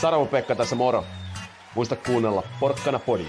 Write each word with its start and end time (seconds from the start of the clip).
Saravo 0.00 0.26
Pekka 0.26 0.54
tässä 0.54 0.76
moro. 0.76 1.04
Muista 1.74 1.96
kuunnella 1.96 2.42
Porkkana 2.60 2.98
Podi. 2.98 3.26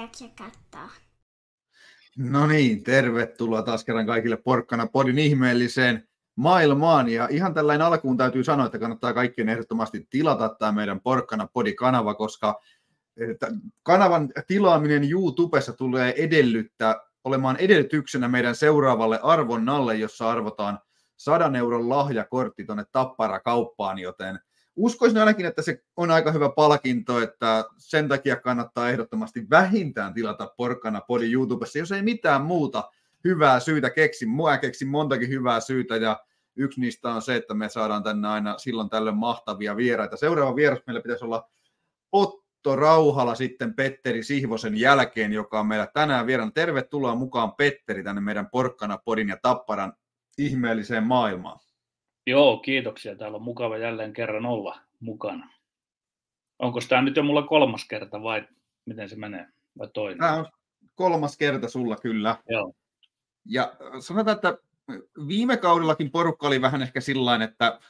Jaksa 0.00 0.24
katsoa. 0.28 0.90
No 2.18 2.46
niin, 2.46 2.82
tervetuloa 2.82 3.62
taas 3.62 3.84
kerran 3.84 4.06
kaikille 4.06 4.36
Porkkana 4.36 4.86
Podin 4.86 5.18
ihmeelliseen 5.18 6.08
maailmaan. 6.36 7.08
Ja 7.08 7.28
ihan 7.30 7.54
tällainen 7.54 7.86
alkuun 7.86 8.16
täytyy 8.16 8.44
sanoa, 8.44 8.66
että 8.66 8.78
kannattaa 8.78 9.12
kaikkien 9.12 9.48
ehdottomasti 9.48 10.06
tilata 10.10 10.48
tämä 10.48 10.72
meidän 10.72 11.00
Porkkana 11.00 11.48
Podi-kanava, 11.52 12.14
koska 12.14 12.60
eh, 13.16 13.36
kanavan 13.82 14.28
tilaaminen 14.46 15.10
YouTubessa 15.10 15.72
tulee 15.72 16.14
edellyttää 16.16 16.96
olemaan 17.24 17.56
edellytyksenä 17.56 18.28
meidän 18.28 18.54
seuraavalle 18.54 19.20
arvonnalle, 19.22 19.96
jossa 19.96 20.30
arvotaan 20.30 20.78
100 21.16 21.50
euron 21.58 21.88
lahjakortti 21.88 22.64
tuonne 22.64 22.84
Tappara-kauppaan, 22.92 23.98
joten 23.98 24.40
uskoisin 24.80 25.18
ainakin, 25.18 25.46
että 25.46 25.62
se 25.62 25.82
on 25.96 26.10
aika 26.10 26.32
hyvä 26.32 26.48
palkinto, 26.56 27.20
että 27.20 27.64
sen 27.78 28.08
takia 28.08 28.36
kannattaa 28.36 28.90
ehdottomasti 28.90 29.50
vähintään 29.50 30.14
tilata 30.14 30.52
Porkkana 30.56 31.00
Podi 31.00 31.32
YouTubessa, 31.32 31.78
jos 31.78 31.92
ei 31.92 32.02
mitään 32.02 32.42
muuta 32.42 32.90
hyvää 33.24 33.60
syytä 33.60 33.90
keksi. 33.90 34.26
Mua 34.26 34.58
keksin 34.58 34.88
montakin 34.88 35.28
hyvää 35.28 35.60
syytä 35.60 35.96
ja 35.96 36.20
yksi 36.56 36.80
niistä 36.80 37.08
on 37.08 37.22
se, 37.22 37.36
että 37.36 37.54
me 37.54 37.68
saadaan 37.68 38.02
tänne 38.02 38.28
aina 38.28 38.58
silloin 38.58 38.90
tällöin 38.90 39.16
mahtavia 39.16 39.76
vieraita. 39.76 40.16
Seuraava 40.16 40.56
vieras 40.56 40.80
meillä 40.86 41.02
pitäisi 41.02 41.24
olla 41.24 41.48
Otto 42.12 42.76
Rauhala 42.76 43.34
sitten 43.34 43.74
Petteri 43.74 44.22
Sihvosen 44.22 44.76
jälkeen, 44.76 45.32
joka 45.32 45.60
on 45.60 45.66
meillä 45.66 45.88
tänään 45.94 46.26
vieraana. 46.26 46.52
Tervetuloa 46.52 47.14
mukaan 47.14 47.52
Petteri 47.52 48.02
tänne 48.02 48.20
meidän 48.20 48.50
Porkkana 48.50 48.98
Podin 49.04 49.28
ja 49.28 49.36
Tapparan 49.42 49.92
ihmeelliseen 50.38 51.06
maailmaan. 51.06 51.60
Joo, 52.26 52.56
kiitoksia. 52.58 53.16
Täällä 53.16 53.36
on 53.36 53.42
mukava 53.42 53.78
jälleen 53.78 54.12
kerran 54.12 54.46
olla 54.46 54.80
mukana. 55.00 55.50
Onko 56.58 56.80
tämä 56.88 57.02
nyt 57.02 57.16
jo 57.16 57.22
mulla 57.22 57.42
kolmas 57.42 57.84
kerta 57.88 58.22
vai 58.22 58.48
miten 58.86 59.08
se 59.08 59.16
menee? 59.16 59.46
Vai 59.78 59.88
toinen? 59.94 60.18
Tämä 60.18 60.34
on 60.34 60.46
kolmas 60.94 61.36
kerta 61.36 61.68
sulla 61.68 61.96
kyllä. 61.96 62.36
Joo. 62.48 62.72
Ja 63.44 63.76
sanotaan, 64.00 64.34
että 64.34 64.58
viime 65.28 65.56
kaudellakin 65.56 66.10
porukka 66.10 66.46
oli 66.46 66.60
vähän 66.60 66.82
ehkä 66.82 67.00
sillä 67.00 67.44
että 67.44 67.80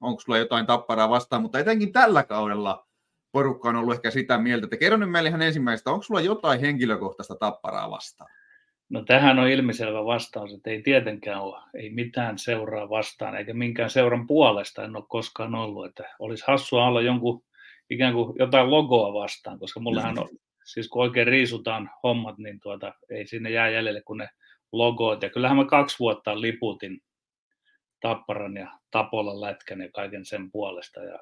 onko 0.00 0.20
sulla 0.20 0.38
jotain 0.38 0.66
tapparaa 0.66 1.10
vastaan, 1.10 1.42
mutta 1.42 1.58
etenkin 1.58 1.92
tällä 1.92 2.22
kaudella 2.22 2.86
porukka 3.32 3.68
on 3.68 3.76
ollut 3.76 3.94
ehkä 3.94 4.10
sitä 4.10 4.38
mieltä, 4.38 4.66
että 4.66 4.76
kerro 4.76 4.96
nyt 4.96 5.10
meille 5.10 5.28
ihan 5.28 5.42
ensimmäistä, 5.42 5.90
onko 5.90 6.02
sulla 6.02 6.20
jotain 6.20 6.60
henkilökohtaista 6.60 7.34
tapparaa 7.36 7.90
vastaan? 7.90 8.30
No 8.90 9.02
tähän 9.04 9.38
on 9.38 9.48
ilmiselvä 9.48 10.04
vastaus, 10.04 10.54
että 10.54 10.70
ei 10.70 10.82
tietenkään 10.82 11.40
ole. 11.40 11.60
Ei 11.74 11.90
mitään 11.90 12.38
seuraa 12.38 12.88
vastaan, 12.88 13.36
eikä 13.36 13.54
minkään 13.54 13.90
seuran 13.90 14.26
puolesta 14.26 14.84
en 14.84 14.96
ole 14.96 15.04
koskaan 15.08 15.54
ollut. 15.54 15.86
Että 15.86 16.04
olisi 16.18 16.44
hassua 16.46 16.86
olla 16.86 17.00
jonkun 17.00 17.42
ikään 17.90 18.14
kuin 18.14 18.36
jotain 18.38 18.70
logoa 18.70 19.12
vastaan, 19.12 19.58
koska 19.58 19.80
mullehan 19.80 20.18
on, 20.18 20.28
siis 20.64 20.88
kun 20.88 21.02
oikein 21.02 21.26
riisutaan 21.26 21.90
hommat, 22.02 22.38
niin 22.38 22.60
tuota, 22.60 22.94
ei 23.10 23.26
sinne 23.26 23.50
jää 23.50 23.68
jäljelle 23.68 24.02
kuin 24.02 24.18
ne 24.18 24.28
logoot. 24.72 25.22
Ja 25.22 25.30
kyllähän 25.30 25.56
mä 25.56 25.64
kaksi 25.64 25.98
vuotta 25.98 26.40
liputin 26.40 27.02
Tapparan 28.00 28.56
ja 28.56 28.70
Tapolan 28.90 29.40
lätkän 29.40 29.80
ja 29.80 29.88
kaiken 29.92 30.24
sen 30.24 30.50
puolesta. 30.50 31.00
Ja 31.00 31.18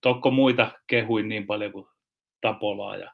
tokko 0.00 0.30
muita 0.30 0.70
kehuin 0.86 1.28
niin 1.28 1.46
paljon 1.46 1.72
kuin 1.72 1.86
Tapolaa 2.40 2.96
ja 2.96 3.12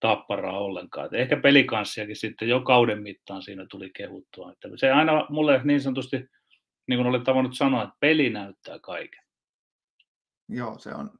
Tapparaa 0.00 0.58
ollenkaan. 0.58 1.06
Et 1.06 1.12
ehkä 1.12 1.36
pelikanssiakin 1.36 2.16
sitten 2.16 2.48
jo 2.48 2.60
kauden 2.60 3.02
mittaan 3.02 3.42
siinä 3.42 3.66
tuli 3.70 3.90
kehuttua. 3.96 4.52
Että 4.52 4.68
se 4.76 4.90
aina 4.90 5.26
mulle 5.28 5.60
niin 5.64 5.80
sanotusti, 5.80 6.16
niin 6.88 6.98
kuin 6.98 7.06
olet 7.06 7.24
tavannut 7.24 7.56
sanoa, 7.56 7.82
että 7.82 7.96
peli 8.00 8.30
näyttää 8.30 8.78
kaiken. 8.78 9.20
Joo, 10.48 10.78
se 10.78 10.94
on, 10.94 11.10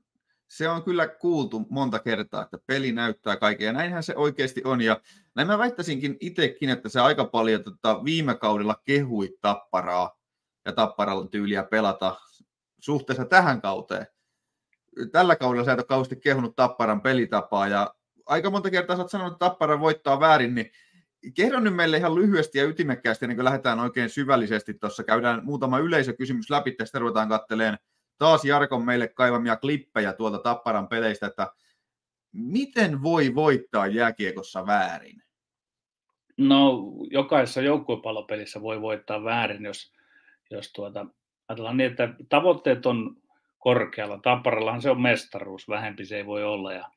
se 0.49 0.69
on 0.69 0.83
kyllä 0.83 1.09
kuultu 1.09 1.67
monta 1.71 1.99
kertaa, 1.99 2.43
että 2.43 2.59
peli 2.67 2.93
näyttää 2.93 3.37
kaiken, 3.37 3.67
ja 3.67 3.73
näinhän 3.73 4.03
se 4.03 4.17
oikeasti 4.17 4.63
on. 4.65 4.81
Ja 4.81 5.01
näin 5.35 5.49
mä 5.49 5.59
väittäisinkin 5.59 6.17
itsekin, 6.21 6.71
että 6.71 6.89
se 6.89 7.01
aika 7.01 7.25
paljon 7.25 7.65
tota, 7.65 8.05
viime 8.05 8.35
kaudella 8.35 8.83
kehui 8.85 9.37
tapparaa 9.41 10.19
ja 10.65 10.73
tapparalla 10.73 11.29
tyyliä 11.29 11.63
pelata 11.63 12.21
suhteessa 12.81 13.25
tähän 13.25 13.61
kauteen. 13.61 14.07
Tällä 15.13 15.37
kaudella 15.37 15.65
sä 15.65 15.73
et 15.73 15.79
ole 15.79 15.87
kauheasti 15.87 16.17
kehunut 16.17 16.57
tapparan 16.57 17.01
pelitapaa, 17.01 17.69
ja 17.69 17.95
aika 18.31 18.51
monta 18.51 18.71
kertaa 18.71 18.97
sä 18.97 19.03
oot 19.03 19.11
sanonut, 19.11 19.33
että 19.33 19.45
tappara 19.49 19.81
voittaa 19.81 20.21
väärin, 20.21 20.55
niin 20.55 20.71
kerro 21.35 21.61
nyt 21.61 21.75
meille 21.75 21.97
ihan 21.97 22.15
lyhyesti 22.15 22.59
ja 22.59 22.65
ytimekkäästi, 22.65 23.25
ennen 23.25 23.37
kuin 23.37 23.45
lähdetään 23.45 23.81
oikein 23.81 24.11
syvällisesti 24.11 24.75
tuossa. 24.75 25.05
Käydään 25.05 25.45
muutama 25.45 25.79
yleisökysymys 25.79 26.51
läpi, 26.51 26.73
tästä 26.73 26.99
ruvetaan 26.99 27.29
katteleen 27.29 27.79
taas 28.19 28.45
Jarkon 28.45 28.85
meille 28.85 29.09
kaivamia 29.09 29.57
klippejä 29.57 30.13
tuolta 30.13 30.39
Tapparan 30.39 30.89
peleistä, 30.89 31.27
että 31.27 31.53
miten 32.33 33.03
voi 33.03 33.35
voittaa 33.35 33.87
jääkiekossa 33.87 34.67
väärin? 34.67 35.23
No, 36.37 36.93
jokaisessa 37.11 37.61
joukkuepallopelissä 37.61 38.63
voi 38.63 38.81
voittaa 38.81 39.25
väärin, 39.25 39.65
jos, 39.65 39.93
jos 40.51 40.73
tuota, 40.73 41.07
ajatellaan 41.49 41.77
niin, 41.77 41.91
että 41.91 42.15
tavoitteet 42.29 42.87
on 42.87 43.17
korkealla. 43.59 44.19
Tapparallahan 44.19 44.83
se 44.83 44.91
on 44.91 45.01
mestaruus, 45.01 45.69
vähempi 45.69 46.05
se 46.05 46.17
ei 46.17 46.27
voi 46.27 46.45
olla. 46.45 46.73
Ja 46.73 46.91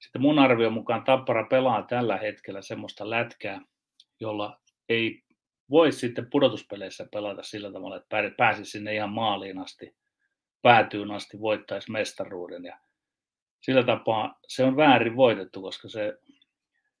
sitten 0.00 0.22
mun 0.22 0.38
arvion 0.38 0.72
mukaan 0.72 1.04
Tappara 1.04 1.46
pelaa 1.46 1.82
tällä 1.82 2.16
hetkellä 2.16 2.62
semmoista 2.62 3.10
lätkää, 3.10 3.60
jolla 4.20 4.60
ei 4.88 5.22
voi 5.70 5.92
sitten 5.92 6.30
pudotuspeleissä 6.30 7.06
pelata 7.12 7.42
sillä 7.42 7.72
tavalla, 7.72 7.96
että 7.96 8.16
pääsisi 8.36 8.70
sinne 8.70 8.94
ihan 8.94 9.10
maaliin 9.10 9.58
asti, 9.58 9.96
päätyyn 10.62 11.10
asti, 11.10 11.40
voittaisi 11.40 11.90
mestaruuden. 11.90 12.64
Ja 12.64 12.78
sillä 13.60 13.82
tapaa 13.82 14.38
se 14.46 14.64
on 14.64 14.76
väärin 14.76 15.16
voitettu, 15.16 15.62
koska 15.62 15.88
se, 15.88 16.18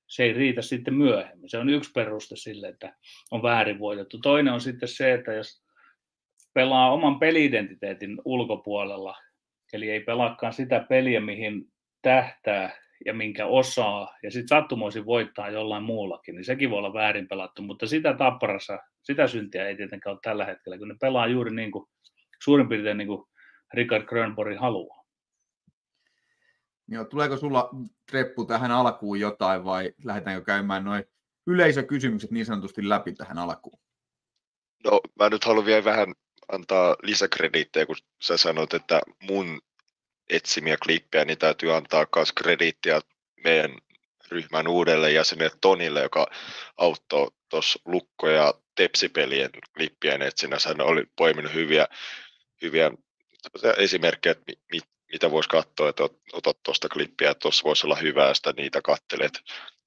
se 0.06 0.22
ei 0.22 0.32
riitä 0.32 0.62
sitten 0.62 0.94
myöhemmin. 0.94 1.50
Se 1.50 1.58
on 1.58 1.68
yksi 1.68 1.92
peruste 1.92 2.36
sille, 2.36 2.68
että 2.68 2.96
on 3.30 3.42
väärin 3.42 3.78
voitettu. 3.78 4.18
Toinen 4.18 4.52
on 4.52 4.60
sitten 4.60 4.88
se, 4.88 5.12
että 5.12 5.32
jos 5.32 5.62
pelaa 6.54 6.92
oman 6.92 7.18
peliidentiteetin 7.18 8.22
ulkopuolella, 8.24 9.16
eli 9.72 9.90
ei 9.90 10.00
pelaakaan 10.00 10.52
sitä 10.52 10.86
peliä, 10.88 11.20
mihin 11.20 11.72
tähtää 12.02 12.76
ja 13.06 13.14
minkä 13.14 13.46
osaa, 13.46 14.16
ja 14.22 14.30
sitten 14.30 14.48
sattumoisin 14.48 15.06
voittaa 15.06 15.50
jollain 15.50 15.82
muullakin, 15.82 16.34
niin 16.34 16.44
sekin 16.44 16.70
voi 16.70 16.78
olla 16.78 16.92
väärin 16.92 17.28
pelattu, 17.28 17.62
mutta 17.62 17.86
sitä 17.86 18.14
tapparassa, 18.14 18.78
sitä 19.02 19.26
syntiä 19.26 19.68
ei 19.68 19.76
tietenkään 19.76 20.12
ole 20.12 20.20
tällä 20.22 20.44
hetkellä, 20.44 20.78
kun 20.78 20.88
ne 20.88 20.96
pelaa 21.00 21.26
juuri 21.26 21.54
niin 21.54 21.72
kuin, 21.72 21.88
suurin 22.42 22.68
piirtein 22.68 22.98
niin 22.98 23.08
kuin 23.08 23.24
Richard 23.74 24.04
Grönborg 24.04 24.58
haluaa. 24.58 25.04
Joo, 26.88 27.04
tuleeko 27.04 27.36
sulla 27.36 27.70
Treppu 28.10 28.44
tähän 28.44 28.70
alkuun 28.70 29.20
jotain 29.20 29.64
vai 29.64 29.92
lähdetäänkö 30.04 30.44
käymään 30.44 30.84
noin 30.84 31.04
yleisökysymykset 31.46 32.30
niin 32.30 32.46
sanotusti 32.46 32.88
läpi 32.88 33.12
tähän 33.12 33.38
alkuun? 33.38 33.80
No 34.84 35.00
mä 35.18 35.28
nyt 35.28 35.44
haluan 35.44 35.66
vielä 35.66 35.84
vähän 35.84 36.14
antaa 36.52 36.96
lisäkrediittejä, 37.02 37.86
kun 37.86 37.96
sä 38.22 38.36
sanoit, 38.36 38.74
että 38.74 39.00
mun 39.22 39.60
etsimiä 40.30 40.76
klippejä, 40.84 41.24
niin 41.24 41.38
täytyy 41.38 41.76
antaa 41.76 42.06
myös 42.16 42.32
krediittiä 42.32 43.00
meidän 43.44 43.78
ryhmän 44.30 44.68
uudelle 44.68 45.12
jäsenelle 45.12 45.56
Tonille, 45.60 46.02
joka 46.02 46.26
auttoi 46.76 47.30
tuossa 47.48 47.78
lukko- 47.84 48.28
ja 48.28 48.54
tepsipelien 48.74 49.50
klippien 49.76 50.22
etsinnässä. 50.22 50.68
Hän 50.68 50.80
oli 50.80 51.04
poiminut 51.16 51.54
hyviä, 51.54 51.86
hyviä 52.62 52.90
esimerkkejä, 53.76 54.30
että 54.32 54.52
mi, 54.72 54.78
mitä 55.12 55.30
voisi 55.30 55.48
katsoa, 55.48 55.88
että 55.88 56.02
otat 56.32 56.62
tuosta 56.62 56.88
klippiä, 56.88 57.30
että 57.30 57.40
tuossa 57.40 57.64
voisi 57.64 57.86
olla 57.86 57.96
hyvää, 57.96 58.34
sitä 58.34 58.52
niitä 58.56 58.82
kattelet. 58.82 59.32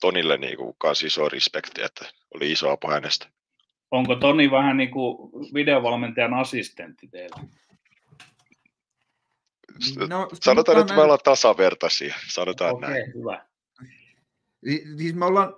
Tonille 0.01 0.37
niin 0.37 0.57
kuin, 0.57 0.75
kans 0.77 1.03
iso 1.03 1.29
respekti, 1.29 1.81
että 1.81 2.05
oli 2.35 2.51
iso 2.51 2.69
apu 2.69 2.89
hänestä. 2.89 3.27
Onko 3.91 4.15
Toni 4.15 4.51
vähän 4.51 4.77
niin 4.77 4.91
kuin 4.91 5.31
videovalmentajan 5.53 6.33
assistentti 6.33 7.07
teillä? 7.07 7.35
No, 10.09 10.29
sanotaan, 10.33 10.81
että 10.81 10.95
me 10.95 11.01
ollaan 11.01 11.19
tasavertaisia, 11.23 12.15
sanotaan 12.27 12.75
Okei, 12.75 12.89
näin. 12.89 13.13
hyvä. 13.15 13.45
Siis 14.97 15.15
me 15.15 15.25
ollaan, 15.25 15.55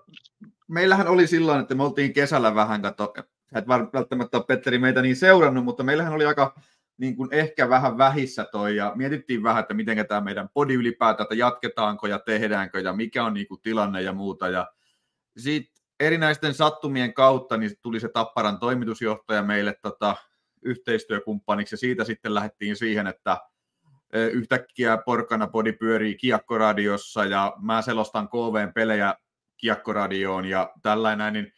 meillähän 0.67 1.07
oli 1.07 1.27
silloin, 1.27 1.62
että 1.62 1.75
me 1.75 1.83
oltiin 1.83 2.13
kesällä 2.13 2.56
vähän, 2.56 2.81
kato, 2.81 3.13
et 3.56 3.67
välttämättä 3.67 4.38
ole 4.38 4.45
Petteri 4.47 4.79
meitä 4.79 5.01
niin 5.01 5.15
seurannut, 5.15 5.63
mutta 5.63 5.83
meillähän 5.83 6.13
oli 6.13 6.25
aika 6.25 6.59
niin 6.97 7.15
kuin 7.15 7.33
ehkä 7.33 7.69
vähän 7.69 7.97
vähissä 7.97 8.45
toi 8.51 8.75
ja 8.75 8.91
mietittiin 8.95 9.44
vähän, 9.44 9.62
että 9.62 9.73
miten 9.73 10.07
tämä 10.07 10.21
meidän 10.21 10.50
podi 10.53 10.73
ylipäätään, 10.73 11.25
että 11.25 11.35
jatketaanko 11.35 12.07
ja 12.07 12.19
tehdäänkö 12.19 12.79
ja 12.79 12.94
mikä 12.94 13.25
on 13.25 13.33
niin 13.33 13.47
kuin 13.47 13.61
tilanne 13.61 14.01
ja 14.01 14.13
muuta. 14.13 14.50
Ja 14.50 14.71
siitä 15.38 15.81
erinäisten 16.00 16.53
sattumien 16.53 17.13
kautta 17.13 17.57
niin 17.57 17.71
tuli 17.81 18.00
se 18.00 18.09
Tapparan 18.09 18.59
toimitusjohtaja 18.59 19.44
meille 19.44 19.75
tota, 19.81 20.15
yhteistyökumppaniksi 20.61 21.73
ja 21.73 21.77
siitä 21.77 22.03
sitten 22.03 22.33
lähdettiin 22.33 22.75
siihen, 22.75 23.07
että 23.07 23.38
yhtäkkiä 24.31 24.97
Porkana 25.06 25.47
Podi 25.47 25.73
pyörii 25.73 26.15
Kiekkoradiossa 26.15 27.25
ja 27.25 27.53
mä 27.62 27.81
selostan 27.81 28.27
KVn 28.27 28.73
pelejä 28.73 29.15
Kiekkoradioon 29.57 30.45
ja 30.45 30.71
tällainen, 30.81 31.33
niin 31.33 31.53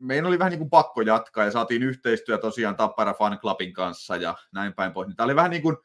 meidän 0.00 0.26
oli 0.26 0.38
vähän 0.38 0.50
niin 0.50 0.58
kuin 0.58 0.70
pakko 0.70 1.02
jatkaa 1.02 1.44
ja 1.44 1.50
saatiin 1.50 1.82
yhteistyö 1.82 2.38
tosiaan 2.38 2.76
Tappara 2.76 3.14
Fan 3.14 3.38
Clubin 3.38 3.72
kanssa 3.72 4.16
ja 4.16 4.34
näin 4.52 4.74
päin 4.74 4.92
pois. 4.92 5.08
Tämä 5.16 5.24
oli 5.24 5.36
vähän 5.36 5.50
niin 5.50 5.62
kuin 5.62 5.76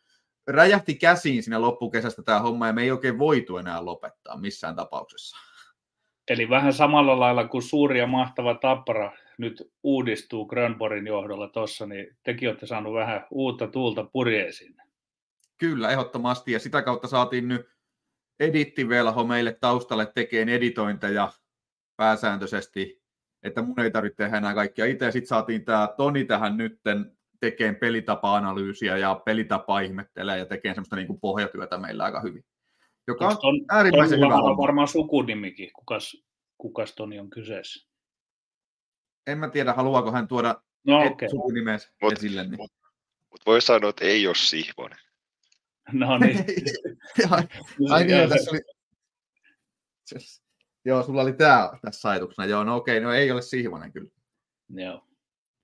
räjähti 0.48 0.96
käsiin 0.96 1.44
siinä 1.44 1.62
loppukesästä 1.62 2.24
tämä 2.24 2.40
homma 2.40 2.68
ja 2.68 2.74
me 2.74 2.82
ei 2.82 2.92
oikein 2.92 3.20
voitu 3.20 3.58
enää 3.58 3.86
lopettaa 3.86 4.38
missään 4.38 4.76
tapauksessa. 4.76 5.38
Eli 6.28 6.50
vähän 6.50 6.74
samalla 6.74 7.20
lailla 7.20 7.48
kuin 7.48 7.62
suuri 7.62 8.00
ja 8.00 8.08
mahtava 8.08 8.56
Tappara 8.56 9.12
nyt 9.38 9.72
uudistuu 9.84 10.46
Grönborin 10.46 11.08
johdolla 11.08 11.48
tuossa, 11.48 11.86
niin 11.86 12.18
tekin 12.24 12.50
olette 12.50 12.66
saanut 12.66 12.94
vähän 12.94 13.26
uutta 13.32 13.68
tuulta 13.68 14.04
purjeisiin. 14.04 14.81
Kyllä, 15.62 15.90
ehdottomasti. 15.90 16.52
Ja 16.52 16.60
sitä 16.60 16.82
kautta 16.82 17.08
saatiin 17.08 17.48
nyt 17.48 17.70
edittivelho 18.40 19.24
meille 19.24 19.58
taustalle 19.62 20.06
tekeen 20.06 20.50
editointeja 20.50 21.32
pääsääntöisesti, 21.98 23.02
että 23.44 23.62
mun 23.62 23.80
ei 23.80 23.92
tarvitse 23.92 24.18
tehdä 24.18 24.38
enää 24.38 24.54
kaikkia 24.54 24.86
itse. 24.86 25.12
Sitten 25.12 25.28
saatiin 25.28 25.66
tämä 25.66 25.94
Toni 25.98 26.26
tähän 26.26 26.58
nytten 26.58 27.18
tekemään 27.40 27.76
pelitapa-analyysiä 27.76 28.98
ja 28.98 29.22
pelitapa 29.26 29.80
ihmettelee 29.80 30.38
ja 30.38 30.46
tekee 30.46 30.74
semmoista 30.74 30.96
niin 30.96 31.08
kuin 31.08 31.20
pohjatyötä 31.20 31.78
meillä 31.78 32.04
aika 32.04 32.22
hyvin. 32.22 32.46
Joka 33.08 33.28
on 33.28 33.38
ton, 33.42 33.66
äärimmäisen 33.70 34.20
hyvä. 34.20 34.36
On 34.36 34.58
varmaan 34.58 34.88
sukunimikin, 34.88 35.70
kukas, 35.74 36.24
kukas 36.58 36.96
Toni 36.96 37.20
on 37.20 37.30
kyseessä. 37.30 37.88
En 39.28 39.38
mä 39.38 39.50
tiedä, 39.50 39.74
haluaako 39.74 40.12
hän 40.12 40.28
tuoda 40.28 40.62
no, 40.84 41.00
okay. 41.00 41.30
sukunimensä 41.30 41.90
mut, 42.02 42.14
esille. 42.14 42.44
Niin. 42.44 42.58
Mutta 42.58 42.78
mut 43.32 43.42
voi 43.46 43.62
sanoa, 43.62 43.90
että 43.90 44.06
ei 44.06 44.28
ole 44.28 44.36
Sihvonen. 44.36 45.11
No 45.94 46.18
niin. 46.18 46.46
Ai 47.90 48.04
niin, 48.04 48.30
tässä 48.30 48.52
oli... 48.52 48.60
Joo, 50.86 51.04
sulla 51.04 51.22
oli 51.22 51.34
tämä 51.34 51.72
tässä 51.82 52.10
ajatuksena. 52.10 52.46
Joo, 52.46 52.64
no 52.64 52.76
okei, 52.76 53.00
no 53.00 53.14
ei 53.14 53.32
ole 53.32 53.42
Sihvonen 53.42 53.92
kyllä. 53.92 54.10
Joo. 54.70 55.08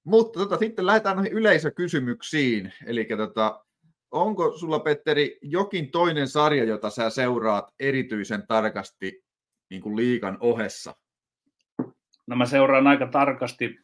Mutta 0.04 0.40
tota, 0.40 0.58
sitten 0.58 0.86
lähdetään 0.86 1.16
noihin 1.16 1.34
yleisökysymyksiin. 1.34 2.74
Eli 2.86 3.08
tota, 3.18 3.66
onko 4.12 4.58
sulla, 4.58 4.80
Petteri, 4.80 5.40
jokin 5.42 5.92
toinen 5.92 6.28
sarja, 6.28 6.64
jota 6.64 6.90
sä 6.90 7.10
seuraat 7.10 7.74
erityisen 7.80 8.48
tarkasti 8.48 9.24
niin 9.70 9.82
kuin 9.82 9.96
liikan 9.96 10.38
ohessa? 10.40 10.96
No 12.28 12.36
mä 12.36 12.46
seuraan 12.46 12.88
aika 12.88 13.08
tarkasti 13.08 13.80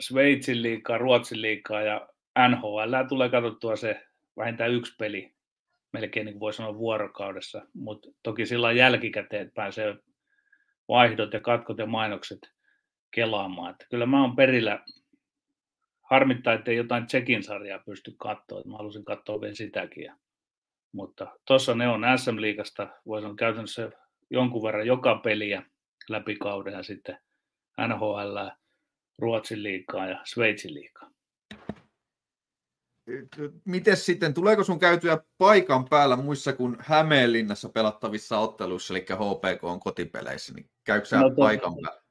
Sveitsin 0.00 0.62
liikaa, 0.62 0.98
Ruotsin 0.98 1.42
liikaa 1.42 1.82
ja 1.82 2.08
NHL 2.48 3.08
tulee 3.08 3.28
katsottua 3.28 3.76
se 3.76 4.06
vähintään 4.36 4.72
yksi 4.72 4.94
peli 4.98 5.35
melkein 5.92 6.26
niin 6.26 6.40
voi 6.40 6.52
sanoa 6.52 6.78
vuorokaudessa, 6.78 7.62
mutta 7.74 8.08
toki 8.22 8.46
sillä 8.46 8.72
jälkikäteen 8.72 9.50
pääsee 9.54 9.96
vaihdot 10.88 11.32
ja 11.32 11.40
katkot 11.40 11.78
ja 11.78 11.86
mainokset 11.86 12.38
kelaamaan. 13.10 13.70
Että 13.70 13.86
kyllä 13.90 14.06
mä 14.06 14.22
oon 14.22 14.36
perillä, 14.36 14.84
harmittaa, 16.02 16.54
että 16.54 16.72
jotain 16.72 17.06
Tsekin 17.06 17.42
sarjaa 17.42 17.82
pysty 17.86 18.14
katsoa, 18.18 18.62
mä 18.66 18.76
halusin 18.76 19.04
katsoa 19.04 19.40
vielä 19.40 19.54
sitäkin. 19.54 20.12
Mutta 20.92 21.26
tuossa 21.46 21.74
ne 21.74 21.88
on 21.88 22.02
SM-liigasta, 22.16 22.88
voi 23.06 23.20
sanoa 23.20 23.36
käytännössä 23.36 23.90
jonkun 24.30 24.62
verran 24.62 24.86
joka 24.86 25.14
peliä 25.14 25.62
läpi 26.08 26.36
kauden 26.36 26.72
ja 26.72 26.82
sitten 26.82 27.18
NHL, 27.88 28.38
Ruotsin 29.18 29.62
liikaa 29.62 30.06
ja 30.06 30.20
Sveitsin 30.24 30.74
liikaa. 30.74 31.10
Miten 33.64 33.96
sitten, 33.96 34.34
tuleeko 34.34 34.64
sun 34.64 34.78
käytyä 34.78 35.18
paikan 35.38 35.84
päällä 35.90 36.16
muissa 36.16 36.52
kuin 36.52 36.76
Hämeenlinnassa 36.78 37.68
pelattavissa 37.68 38.38
otteluissa, 38.38 38.94
eli 38.94 39.00
HPK 39.00 39.64
on 39.64 39.80
kotipeleissä, 39.80 40.54
niin 40.54 40.70
käykö 40.84 41.06
sä 41.06 41.20
no, 41.20 41.30
paikan 41.30 41.74
päällä? 41.82 42.02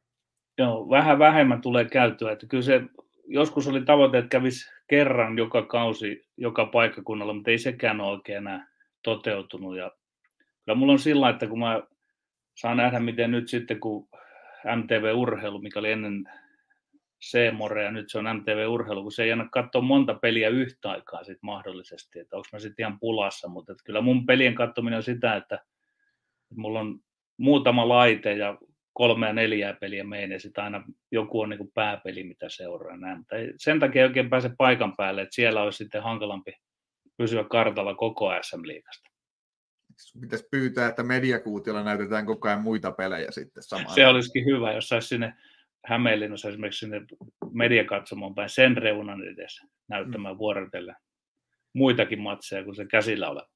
Joo, 0.57 0.89
vähän 0.89 1.19
vähemmän 1.19 1.62
tulee 1.62 1.86
käytyä. 1.86 2.31
Että 2.31 2.47
kyllä 2.47 2.63
se, 2.63 2.81
joskus 3.27 3.68
oli 3.68 3.81
tavoite, 3.81 4.18
että 4.18 4.30
kävisi 4.30 4.71
kerran 4.88 5.38
joka 5.38 5.62
kausi, 5.62 6.27
joka 6.38 6.65
paikkakunnalla, 6.65 7.33
mutta 7.33 7.51
ei 7.51 7.57
sekään 7.57 8.01
ole 8.01 8.12
oikein 8.12 8.38
enää 8.38 8.68
toteutunut. 9.03 9.77
Ja 9.77 9.91
kyllä 10.65 10.75
mulla 10.75 10.94
on 10.94 11.00
sillä, 11.00 11.30
että 11.30 11.48
kun 11.48 11.59
mä 11.59 11.81
saan 12.56 12.77
nähdä, 12.77 13.00
miten 13.00 13.31
nyt 13.31 13.50
sitten, 13.50 13.80
kun 13.80 14.07
MTV-urheilu, 14.75 15.59
mikä 15.59 15.80
oli 15.80 15.91
ennen 15.91 16.30
C-more 17.23 17.83
ja 17.83 17.91
nyt 17.91 18.09
se 18.09 18.17
on 18.17 18.25
MTV-urheilu, 18.38 19.03
kun 19.03 19.12
se 19.12 19.23
ei 19.23 19.31
anna 19.31 19.50
katsoa 19.51 19.81
monta 19.81 20.13
peliä 20.13 20.50
yhtä 20.50 20.91
aikaa 20.91 21.23
sit 21.23 21.38
mahdollisesti, 21.41 22.19
että 22.19 22.35
onko 22.35 22.47
mä 22.53 22.59
sitten 22.59 22.83
ihan 22.83 23.00
pulassa, 23.00 23.47
mutta 23.47 23.75
kyllä 23.85 24.01
mun 24.01 24.25
pelien 24.25 24.56
katsominen 24.56 24.97
on 24.97 25.03
sitä, 25.03 25.35
että, 25.35 25.56
että 25.56 26.56
mulla 26.56 26.79
on 26.79 27.00
muutama 27.38 27.88
laite 27.88 28.33
ja 28.33 28.57
kolme 28.94 29.27
ja 29.27 29.33
neljää 29.33 29.73
peliä 29.73 30.03
mein 30.03 30.31
ja 30.31 30.39
sitten 30.39 30.63
aina 30.63 30.83
joku 31.12 31.41
on 31.41 31.50
niin 31.50 31.71
pääpeli, 31.73 32.23
mitä 32.23 32.50
seuraa. 32.50 32.97
Näin. 32.97 33.17
Mutta 33.17 33.35
sen 33.57 33.79
takia 33.79 34.01
ei 34.01 34.07
oikein 34.07 34.29
pääse 34.29 34.51
paikan 34.57 34.95
päälle, 34.95 35.21
että 35.21 35.35
siellä 35.35 35.62
olisi 35.62 35.77
sitten 35.77 36.03
hankalampi 36.03 36.53
pysyä 37.17 37.44
kartalla 37.44 37.95
koko 37.95 38.31
SM-liigasta. 38.41 39.09
Pitäisi 40.21 40.47
pyytää, 40.51 40.88
että 40.89 41.03
mediakuutiolla 41.03 41.83
näytetään 41.83 42.25
koko 42.25 42.47
ajan 42.47 42.62
muita 42.62 42.91
pelejä 42.91 43.31
sitten 43.31 43.63
samalla. 43.63 43.95
Se 43.95 44.07
olisikin 44.07 44.45
hyvä, 44.45 44.73
jos 44.73 44.89
saisi 44.89 45.07
sinne 45.07 45.33
Hämeenlinnassa 45.86 46.50
esimerkiksi 46.50 46.80
sinne 46.80 47.02
mediakatsomoon 47.52 48.36
päin 48.36 48.50
sen 48.50 48.78
reunan 48.78 49.24
edes 49.24 49.62
näyttämään 49.88 50.36
mm. 50.36 50.40
vuorotellen 50.40 50.96
muitakin 51.74 52.20
matseja 52.20 52.64
kuin 52.64 52.76
se 52.76 52.86
käsillä 52.86 53.30
oleva. 53.30 53.50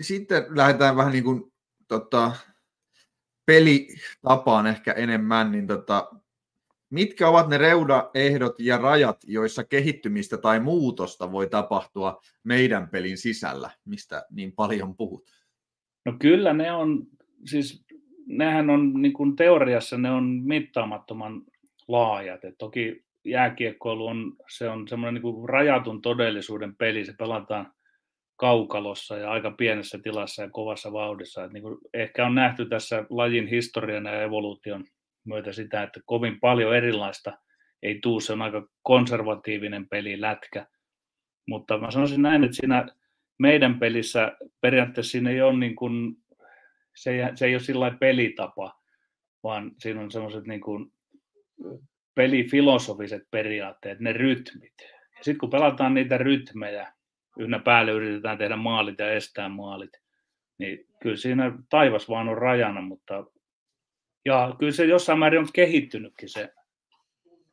Sitten 0.00 0.44
lähdetään 0.48 0.96
vähän 0.96 1.12
niin 1.12 1.24
kuin 1.24 1.52
tota, 1.88 2.32
pelitapaan 3.46 4.66
ehkä 4.66 4.92
enemmän, 4.92 5.52
niin 5.52 5.66
tota, 5.66 6.10
mitkä 6.90 7.28
ovat 7.28 7.48
ne 7.48 7.58
reunaehdot 7.58 8.60
ja 8.60 8.78
rajat, 8.78 9.16
joissa 9.26 9.64
kehittymistä 9.64 10.38
tai 10.38 10.60
muutosta 10.60 11.32
voi 11.32 11.48
tapahtua 11.48 12.20
meidän 12.44 12.88
pelin 12.88 13.18
sisällä, 13.18 13.70
mistä 13.84 14.26
niin 14.30 14.52
paljon 14.52 14.96
puhut? 14.96 15.30
No 16.04 16.16
kyllä 16.20 16.52
ne 16.52 16.72
on, 16.72 17.06
siis 17.44 17.84
nehän 18.26 18.70
on 18.70 19.02
niin 19.02 19.12
kuin 19.12 19.36
teoriassa 19.36 19.98
ne 19.98 20.10
on 20.10 20.24
mittaamattoman 20.44 21.42
laajat. 21.88 22.44
Et 22.44 22.54
toki 22.58 23.04
jääkiekkoilu 23.24 24.06
on, 24.06 24.32
se 24.50 24.68
on 24.68 24.88
semmoinen 24.88 25.14
niin 25.14 25.34
kuin 25.34 25.48
rajatun 25.48 26.02
todellisuuden 26.02 26.76
peli, 26.76 27.04
se 27.04 27.14
pelataan 27.18 27.72
kaukalossa 28.36 29.18
ja 29.18 29.30
aika 29.30 29.50
pienessä 29.50 29.98
tilassa 29.98 30.42
ja 30.42 30.50
kovassa 30.50 30.92
vauhdissa. 30.92 31.44
Et 31.44 31.52
niin 31.52 31.62
kuin 31.62 31.78
ehkä 31.94 32.26
on 32.26 32.34
nähty 32.34 32.66
tässä 32.68 33.04
lajin 33.10 33.46
historian 33.46 34.04
ja 34.04 34.22
evoluution 34.22 34.84
myötä 35.24 35.52
sitä, 35.52 35.82
että 35.82 36.00
kovin 36.06 36.40
paljon 36.40 36.76
erilaista 36.76 37.32
ei 37.82 37.98
tuu, 38.02 38.20
se 38.20 38.32
on 38.32 38.42
aika 38.42 38.68
konservatiivinen 38.82 39.88
peli, 39.88 40.20
lätkä. 40.20 40.66
Mutta 41.48 41.78
mä 41.78 41.90
sanoisin 41.90 42.22
näin, 42.22 42.44
että 42.44 42.56
siinä 42.56 42.86
meidän 43.38 43.78
pelissä 43.78 44.36
periaatteessa 44.60 45.10
siinä 45.10 45.30
ei 45.30 45.42
ole 45.42 45.58
niin 45.58 45.76
kuin 45.76 46.16
se 46.96 47.10
ei, 47.10 47.36
se 47.36 47.46
ei 47.46 47.54
ole 47.54 47.62
sillä 47.62 47.96
pelitapa, 48.00 48.80
vaan 49.42 49.72
siinä 49.78 50.00
on 50.00 50.10
semmoiset 50.10 50.46
niin 50.46 50.60
kuin 50.60 50.92
pelifilosofiset 52.14 53.22
periaatteet, 53.30 54.00
ne 54.00 54.12
rytmit. 54.12 54.74
Sitten 55.14 55.38
kun 55.38 55.50
pelataan 55.50 55.94
niitä 55.94 56.18
rytmejä, 56.18 56.92
ynnä 57.38 57.58
päälle 57.58 57.92
yritetään 57.92 58.38
tehdä 58.38 58.56
maalit 58.56 58.98
ja 58.98 59.12
estää 59.12 59.48
maalit, 59.48 59.90
niin 60.58 60.86
kyllä 61.00 61.16
siinä 61.16 61.52
taivas 61.68 62.08
vaan 62.08 62.28
on 62.28 62.38
rajana, 62.38 62.80
mutta 62.80 63.24
ja 64.24 64.54
kyllä 64.58 64.72
se 64.72 64.84
jossain 64.84 65.18
määrin 65.18 65.40
on 65.40 65.48
kehittynytkin 65.54 66.28
se 66.28 66.52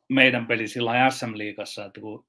meidän 0.08 0.46
peli 0.46 0.68
sillä 0.68 1.10
SM-liigassa, 1.10 1.84
että 1.84 2.00
kun 2.00 2.26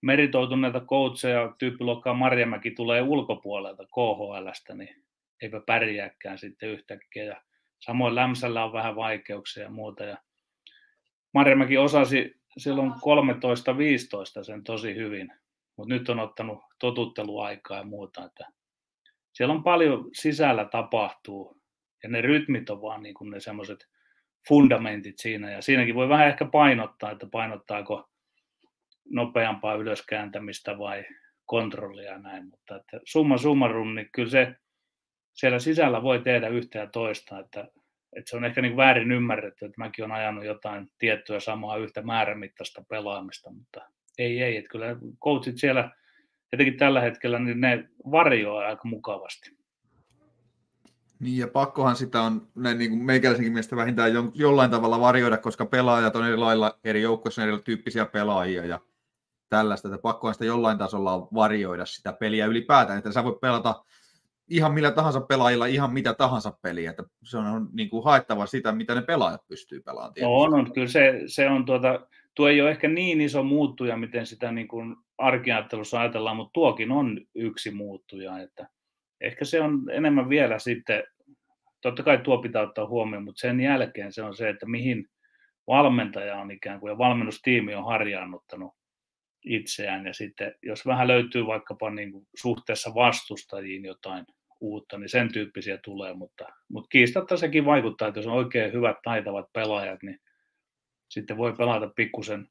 meritoituneita 0.00 0.80
coacheja 0.80 1.54
tyyppiluokkaa 1.58 2.14
Marjamäki 2.14 2.70
tulee 2.70 3.02
ulkopuolelta 3.02 3.84
KHLstä, 3.84 4.74
niin 4.74 5.05
eipä 5.42 5.60
pärjääkään 5.66 6.38
sitten 6.38 6.68
yhtäkkiä. 6.68 7.24
Ja 7.24 7.42
samoin 7.78 8.14
Lämsällä 8.14 8.64
on 8.64 8.72
vähän 8.72 8.96
vaikeuksia 8.96 9.62
ja 9.62 9.70
muuta. 9.70 10.04
Ja 10.04 10.16
Marjamäki 11.34 11.78
osasi 11.78 12.34
silloin 12.58 12.90
13-15 12.90 12.94
sen 14.42 14.64
tosi 14.64 14.94
hyvin, 14.94 15.32
mutta 15.76 15.94
nyt 15.94 16.08
on 16.08 16.20
ottanut 16.20 16.58
totutteluaikaa 16.78 17.78
ja 17.78 17.84
muuta. 17.84 18.24
Että 18.24 18.48
siellä 19.32 19.54
on 19.54 19.62
paljon 19.62 20.10
sisällä 20.12 20.64
tapahtuu 20.64 21.60
ja 22.02 22.08
ne 22.08 22.20
rytmit 22.20 22.70
on 22.70 22.82
vaan 22.82 23.02
niin 23.02 23.14
kuin 23.14 23.30
ne 23.30 23.40
semmoiset 23.40 23.88
fundamentit 24.48 25.18
siinä. 25.18 25.50
Ja 25.50 25.62
siinäkin 25.62 25.94
voi 25.94 26.08
vähän 26.08 26.28
ehkä 26.28 26.44
painottaa, 26.44 27.10
että 27.10 27.26
painottaako 27.32 28.08
nopeampaa 29.10 29.74
ylöskääntämistä 29.74 30.78
vai 30.78 31.04
kontrollia 31.44 32.12
ja 32.12 32.18
näin. 32.18 32.44
Mutta 32.44 32.76
että 32.76 33.00
summa 33.04 33.38
summarum, 33.38 33.94
niin 33.94 34.08
kyllä 34.12 34.30
se 34.30 34.54
siellä 35.36 35.58
sisällä 35.58 36.02
voi 36.02 36.18
tehdä 36.18 36.48
yhtä 36.48 36.78
ja 36.78 36.86
toista. 36.86 37.38
Että, 37.38 37.68
että 38.16 38.30
se 38.30 38.36
on 38.36 38.44
ehkä 38.44 38.62
niin 38.62 38.76
väärin 38.76 39.12
ymmärretty, 39.12 39.64
että 39.64 39.78
mäkin 39.78 40.04
olen 40.04 40.16
ajanut 40.16 40.44
jotain 40.44 40.90
tiettyä 40.98 41.40
samaa 41.40 41.76
yhtä 41.76 42.02
määrämittaista 42.02 42.84
pelaamista, 42.88 43.50
mutta 43.50 43.80
ei, 44.18 44.42
ei. 44.42 44.56
Että 44.56 44.70
kyllä 44.70 44.86
coachit 45.24 45.58
siellä, 45.58 45.90
etenkin 46.52 46.76
tällä 46.76 47.00
hetkellä, 47.00 47.38
niin 47.38 47.60
ne 47.60 47.88
varjoaa 48.10 48.66
aika 48.66 48.88
mukavasti. 48.88 49.56
Niin 51.20 51.38
ja 51.38 51.48
pakkohan 51.48 51.96
sitä 51.96 52.22
on 52.22 52.48
näin 52.54 52.78
niin 52.78 52.90
kuin 52.90 53.04
meikäläisenkin 53.04 53.52
mielestä 53.52 53.76
vähintään 53.76 54.12
jollain 54.34 54.70
tavalla 54.70 55.00
varjoida, 55.00 55.36
koska 55.36 55.66
pelaajat 55.66 56.16
on 56.16 56.26
eri 56.26 56.36
lailla 56.36 56.78
eri 56.84 57.02
joukkoissa 57.02 57.42
erityyppisiä 57.42 58.06
pelaajia 58.06 58.64
ja 58.64 58.80
tällaista, 59.48 59.88
että 59.88 59.98
pakkohan 59.98 60.34
sitä 60.34 60.44
jollain 60.44 60.78
tasolla 60.78 61.28
varjoida 61.34 61.86
sitä 61.86 62.12
peliä 62.12 62.46
ylipäätään, 62.46 62.98
että 62.98 63.12
sä 63.12 63.24
voit 63.24 63.40
pelata 63.40 63.84
ihan 64.48 64.74
millä 64.74 64.90
tahansa 64.90 65.20
pelaajilla 65.20 65.66
ihan 65.66 65.92
mitä 65.92 66.14
tahansa 66.14 66.58
peliä, 66.62 66.90
että 66.90 67.04
se 67.24 67.38
on 67.38 67.68
niin 67.72 67.90
kuin 67.90 68.04
haettava 68.04 68.46
sitä, 68.46 68.72
mitä 68.72 68.94
ne 68.94 69.02
pelaajat 69.02 69.46
pystyy 69.48 69.80
pelaamaan. 69.80 70.14
Tietysti. 70.14 70.34
On, 70.34 70.54
on, 70.54 70.72
kyllä 70.72 70.88
se, 70.88 71.22
se 71.26 71.48
on 71.48 71.64
tuota, 71.64 72.06
tuo 72.34 72.48
ei 72.48 72.60
ole 72.60 72.70
ehkä 72.70 72.88
niin 72.88 73.20
iso 73.20 73.42
muuttuja, 73.42 73.96
miten 73.96 74.26
sitä 74.26 74.52
niin 74.52 74.68
kuin 74.68 74.96
arkiajattelussa 75.18 76.00
ajatellaan, 76.00 76.36
mutta 76.36 76.52
tuokin 76.52 76.92
on 76.92 77.20
yksi 77.34 77.70
muuttuja, 77.70 78.38
että 78.38 78.68
ehkä 79.20 79.44
se 79.44 79.60
on 79.60 79.90
enemmän 79.90 80.28
vielä 80.28 80.58
sitten, 80.58 81.04
totta 81.80 82.02
kai 82.02 82.18
tuo 82.18 82.38
pitää 82.38 82.62
ottaa 82.62 82.86
huomioon, 82.86 83.24
mutta 83.24 83.40
sen 83.40 83.60
jälkeen 83.60 84.12
se 84.12 84.22
on 84.22 84.36
se, 84.36 84.48
että 84.48 84.66
mihin 84.66 85.08
valmentaja 85.66 86.36
on 86.36 86.50
ikään 86.50 86.80
kuin 86.80 86.90
ja 86.90 86.98
valmennustiimi 86.98 87.74
on 87.74 87.84
harjaannuttanut 87.84 88.74
itseään 89.44 90.06
ja 90.06 90.14
sitten 90.14 90.54
jos 90.62 90.86
vähän 90.86 91.08
löytyy 91.08 91.46
vaikkapa 91.46 91.90
niin 91.90 92.12
kuin 92.12 92.26
suhteessa 92.36 92.94
vastustajiin 92.94 93.84
jotain 93.84 94.26
uutta, 94.60 94.98
niin 94.98 95.08
sen 95.08 95.32
tyyppisiä 95.32 95.78
tulee, 95.84 96.14
mutta, 96.14 96.44
mutta 96.68 96.88
kiistatta 96.88 97.36
sekin 97.36 97.64
vaikuttaa, 97.64 98.08
että 98.08 98.18
jos 98.18 98.26
on 98.26 98.32
oikein 98.32 98.72
hyvät 98.72 98.96
taitavat 99.04 99.52
pelaajat, 99.52 100.02
niin 100.02 100.20
sitten 101.08 101.36
voi 101.36 101.52
pelata 101.52 101.92
pikkusen 101.96 102.48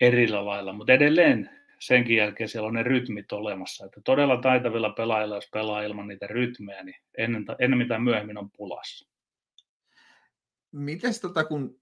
erillä 0.00 0.44
lailla, 0.44 0.72
mutta 0.72 0.92
edelleen 0.92 1.50
senkin 1.80 2.16
jälkeen 2.16 2.48
siellä 2.48 2.66
on 2.66 2.74
ne 2.74 2.82
rytmit 2.82 3.32
olemassa. 3.32 3.84
Että 3.84 4.00
todella 4.04 4.36
taitavilla 4.36 4.90
pelaajilla, 4.90 5.34
jos 5.34 5.48
pelaa 5.52 5.82
ilman 5.82 6.08
niitä 6.08 6.26
rytmejä, 6.26 6.82
niin 6.82 6.96
ennen, 7.18 7.44
ennen 7.58 7.78
mitä 7.78 7.98
myöhemmin 7.98 8.38
on 8.38 8.50
pulassa. 8.50 9.10
Miten 10.72 11.12
tota, 11.22 11.44
kun 11.44 11.80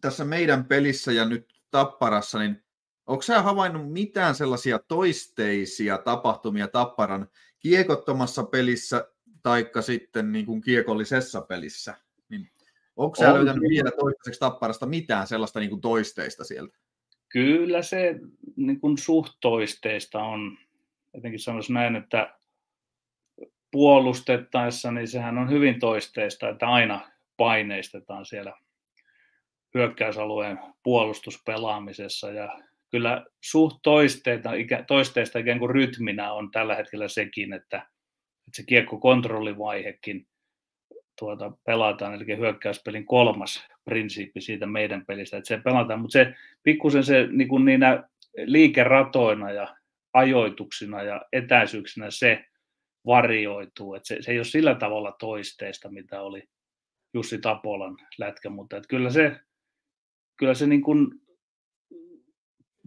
tässä 0.00 0.24
meidän 0.24 0.64
pelissä 0.64 1.12
ja 1.12 1.24
nyt 1.24 1.54
Tapparassa, 1.70 2.38
niin 2.38 2.64
onko 3.06 3.22
sä 3.22 3.42
havainnut 3.42 3.92
mitään 3.92 4.34
sellaisia 4.34 4.78
toisteisia 4.78 5.98
tapahtumia 5.98 6.68
Tapparan 6.68 7.28
kiekottomassa 7.64 8.44
pelissä 8.44 9.08
taikka 9.42 9.82
sitten 9.82 10.32
niin 10.32 10.46
kuin 10.46 10.60
kiekollisessa 10.60 11.40
pelissä? 11.40 11.96
Niin 12.28 12.50
onko 12.96 13.16
sä 13.16 13.28
on, 13.28 13.34
löytänyt 13.34 13.68
vielä 13.68 13.90
toistaiseksi 13.90 14.40
Tapparasta 14.40 14.86
mitään 14.86 15.26
sellaista 15.26 15.60
niin 15.60 15.70
kuin 15.70 15.80
toisteista 15.80 16.44
sieltä? 16.44 16.78
Kyllä 17.28 17.82
se 17.82 18.20
niin 18.56 18.80
kuin 18.80 18.98
suht 18.98 19.32
toisteista 19.40 20.22
on. 20.22 20.58
Jotenkin 21.14 21.40
sanoisin 21.40 21.74
näin, 21.74 21.96
että 21.96 22.38
puolustettaessa, 23.70 24.92
niin 24.92 25.08
sehän 25.08 25.38
on 25.38 25.50
hyvin 25.50 25.80
toisteista, 25.80 26.48
että 26.48 26.66
aina 26.66 27.10
paineistetaan 27.36 28.26
siellä 28.26 28.52
hyökkäysalueen 29.74 30.58
puolustuspelaamisessa 30.82 32.30
ja 32.30 32.60
kyllä 32.94 33.26
suht 33.44 33.76
toisteista, 33.82 34.50
toisteista 34.86 35.38
ikään 35.38 35.58
kuin 35.58 35.70
rytminä 35.70 36.32
on 36.32 36.50
tällä 36.50 36.74
hetkellä 36.74 37.08
sekin, 37.08 37.52
että, 37.52 37.76
että 37.76 38.56
se 38.56 38.62
kiekko-kontrollivaihekin 38.62 40.26
tuota, 41.18 41.52
pelataan, 41.66 42.14
eli 42.14 42.36
hyökkäyspelin 42.36 43.06
kolmas 43.06 43.66
prinsiippi 43.84 44.40
siitä 44.40 44.66
meidän 44.66 45.06
pelistä, 45.06 45.36
että 45.36 45.48
se 45.48 45.60
pelataan, 45.64 46.00
mutta 46.00 46.12
se 46.12 46.34
pikkusen 46.62 47.04
se 47.04 47.28
niin 47.30 47.48
kuin 47.48 47.64
niinä 47.64 48.08
liikeratoina 48.44 49.50
ja 49.50 49.76
ajoituksina 50.12 51.02
ja 51.02 51.22
etäisyyksinä 51.32 52.10
se 52.10 52.44
varioituu, 53.06 53.94
että 53.94 54.08
se, 54.08 54.22
se 54.22 54.32
ei 54.32 54.38
ole 54.38 54.44
sillä 54.44 54.74
tavalla 54.74 55.16
toisteista, 55.18 55.90
mitä 55.90 56.22
oli 56.22 56.42
Jussi 57.14 57.38
Tapolan 57.38 57.96
lätkä, 58.18 58.50
mutta 58.50 58.76
että 58.76 58.88
kyllä 58.88 59.10
se, 59.10 59.40
kyllä 60.36 60.54
se 60.54 60.66
niin 60.66 60.82
kuin 60.82 61.23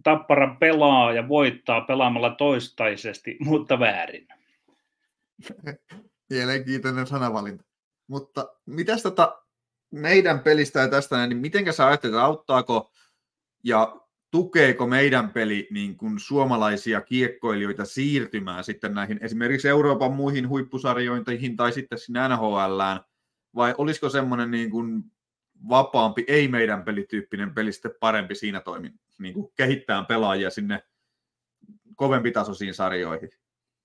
Tappara 0.02 0.56
pelaa 0.60 1.12
ja 1.12 1.28
voittaa 1.28 1.80
pelaamalla 1.80 2.30
toistaisesti, 2.30 3.36
mutta 3.40 3.78
väärin. 3.78 4.28
Mielenkiintoinen 6.30 7.06
sanavalinta. 7.06 7.64
Mutta 8.06 8.48
mitäs 8.66 9.02
tota 9.02 9.42
meidän 9.92 10.40
pelistä 10.40 10.80
ja 10.80 10.88
tästä 10.88 11.26
niin 11.26 11.38
miten 11.38 11.72
sä 11.72 11.86
ajattelet, 11.86 12.16
auttaako 12.16 12.92
ja 13.64 14.00
tukeeko 14.30 14.86
meidän 14.86 15.30
peli 15.30 15.68
niin 15.70 15.96
kuin 15.96 16.18
suomalaisia 16.18 17.00
kiekkoilijoita 17.00 17.84
siirtymään 17.84 18.64
sitten 18.64 18.94
näihin 18.94 19.18
esimerkiksi 19.22 19.68
Euroopan 19.68 20.12
muihin 20.12 20.48
huippusarjointiin 20.48 21.56
tai 21.56 21.72
sitten 21.72 21.98
sinne 21.98 22.28
NHLään, 22.28 23.00
vai 23.54 23.74
olisiko 23.78 24.08
semmoinen 24.08 24.50
niin 24.50 24.70
kuin 24.70 25.04
vapaampi, 25.68 26.24
ei 26.28 26.48
meidän 26.48 26.84
pelityyppinen 26.84 27.54
peli 27.54 27.72
sitten 27.72 27.94
parempi 28.00 28.34
siinä 28.34 28.60
toimin, 28.60 29.00
niin 29.18 29.34
kuin 29.34 29.52
kehittää 29.56 30.04
pelaajia 30.04 30.50
sinne 30.50 30.82
kovempi 31.94 32.30
tasoisiin 32.30 32.74
sarjoihin? 32.74 33.30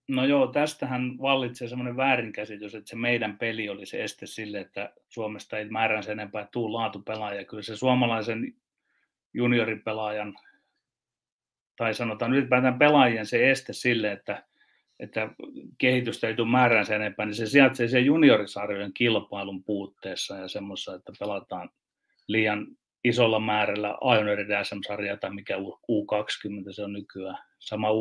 No 0.08 0.26
joo, 0.26 0.48
tästähän 0.48 1.18
vallitsee 1.22 1.68
semmoinen 1.68 1.98
väärinkäsitys, 1.98 2.76
että 2.76 2.90
se 2.90 2.96
meidän 2.96 3.38
peli 3.38 3.70
oli 3.70 3.86
se 3.86 4.04
este 4.04 4.26
sille, 4.26 4.60
että 4.60 4.94
Suomesta 5.10 5.58
ei 5.58 5.70
määrän 5.70 6.04
sen 6.04 6.20
enempää 6.20 6.48
tuu 6.52 6.74
laatupelaaja. 6.74 7.46
Kyllä 7.46 7.64
se 7.64 7.76
suomalaisen 7.76 8.54
junioripelaajan, 9.34 10.36
tai 11.76 11.94
sanotaan 11.94 12.34
ylipäätään 12.34 12.80
pelaajien 12.80 13.26
se 13.26 13.52
este 13.52 13.74
sille, 13.74 14.12
että, 14.12 14.44
että 15.00 15.30
kehitystä 15.78 16.28
ei 16.28 16.36
tule 16.36 16.52
määrän 16.52 16.86
sen 16.86 16.96
enempää, 16.96 17.26
niin 17.26 17.36
se 17.36 17.46
sijaitsee 17.46 17.88
sen 17.88 18.06
juniorisarjojen 18.06 18.94
kilpailun 18.94 19.64
puutteessa 19.64 20.38
ja 20.38 20.48
semmoisessa, 20.48 20.96
että 20.96 21.12
pelataan 21.20 21.70
liian 22.28 22.68
isolla 23.04 23.40
määrällä 23.40 23.98
Ionerin 24.16 24.48
SM-sarjaa 24.64 25.18
tai 25.18 25.34
mikä 25.34 25.58
U20 25.58 26.72
se 26.72 26.84
on 26.84 26.94
nykyään, 26.94 27.38
sama 27.60 27.90
U18, 27.90 27.92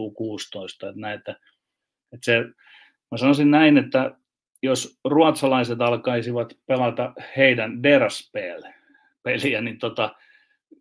U16, 0.00 0.88
että 0.88 1.00
näitä, 1.00 1.32
että 2.12 2.24
se, 2.24 2.40
mä 3.10 3.18
sanoisin 3.18 3.50
näin, 3.50 3.78
että 3.78 4.16
jos 4.62 5.00
ruotsalaiset 5.04 5.80
alkaisivat 5.80 6.58
pelata 6.66 7.12
heidän 7.36 7.82
Deraspel 7.82 8.62
peliä, 9.22 9.60
niin 9.60 9.78
tota, 9.78 10.14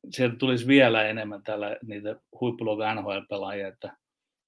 sieltä 0.10 0.36
tulisi 0.36 0.68
vielä 0.68 1.04
enemmän 1.04 1.44
täällä 1.44 1.77
niitä 1.86 2.15
huippuluokan 2.42 2.98
NHL-pelaajia, 2.98 3.68
että 3.68 3.98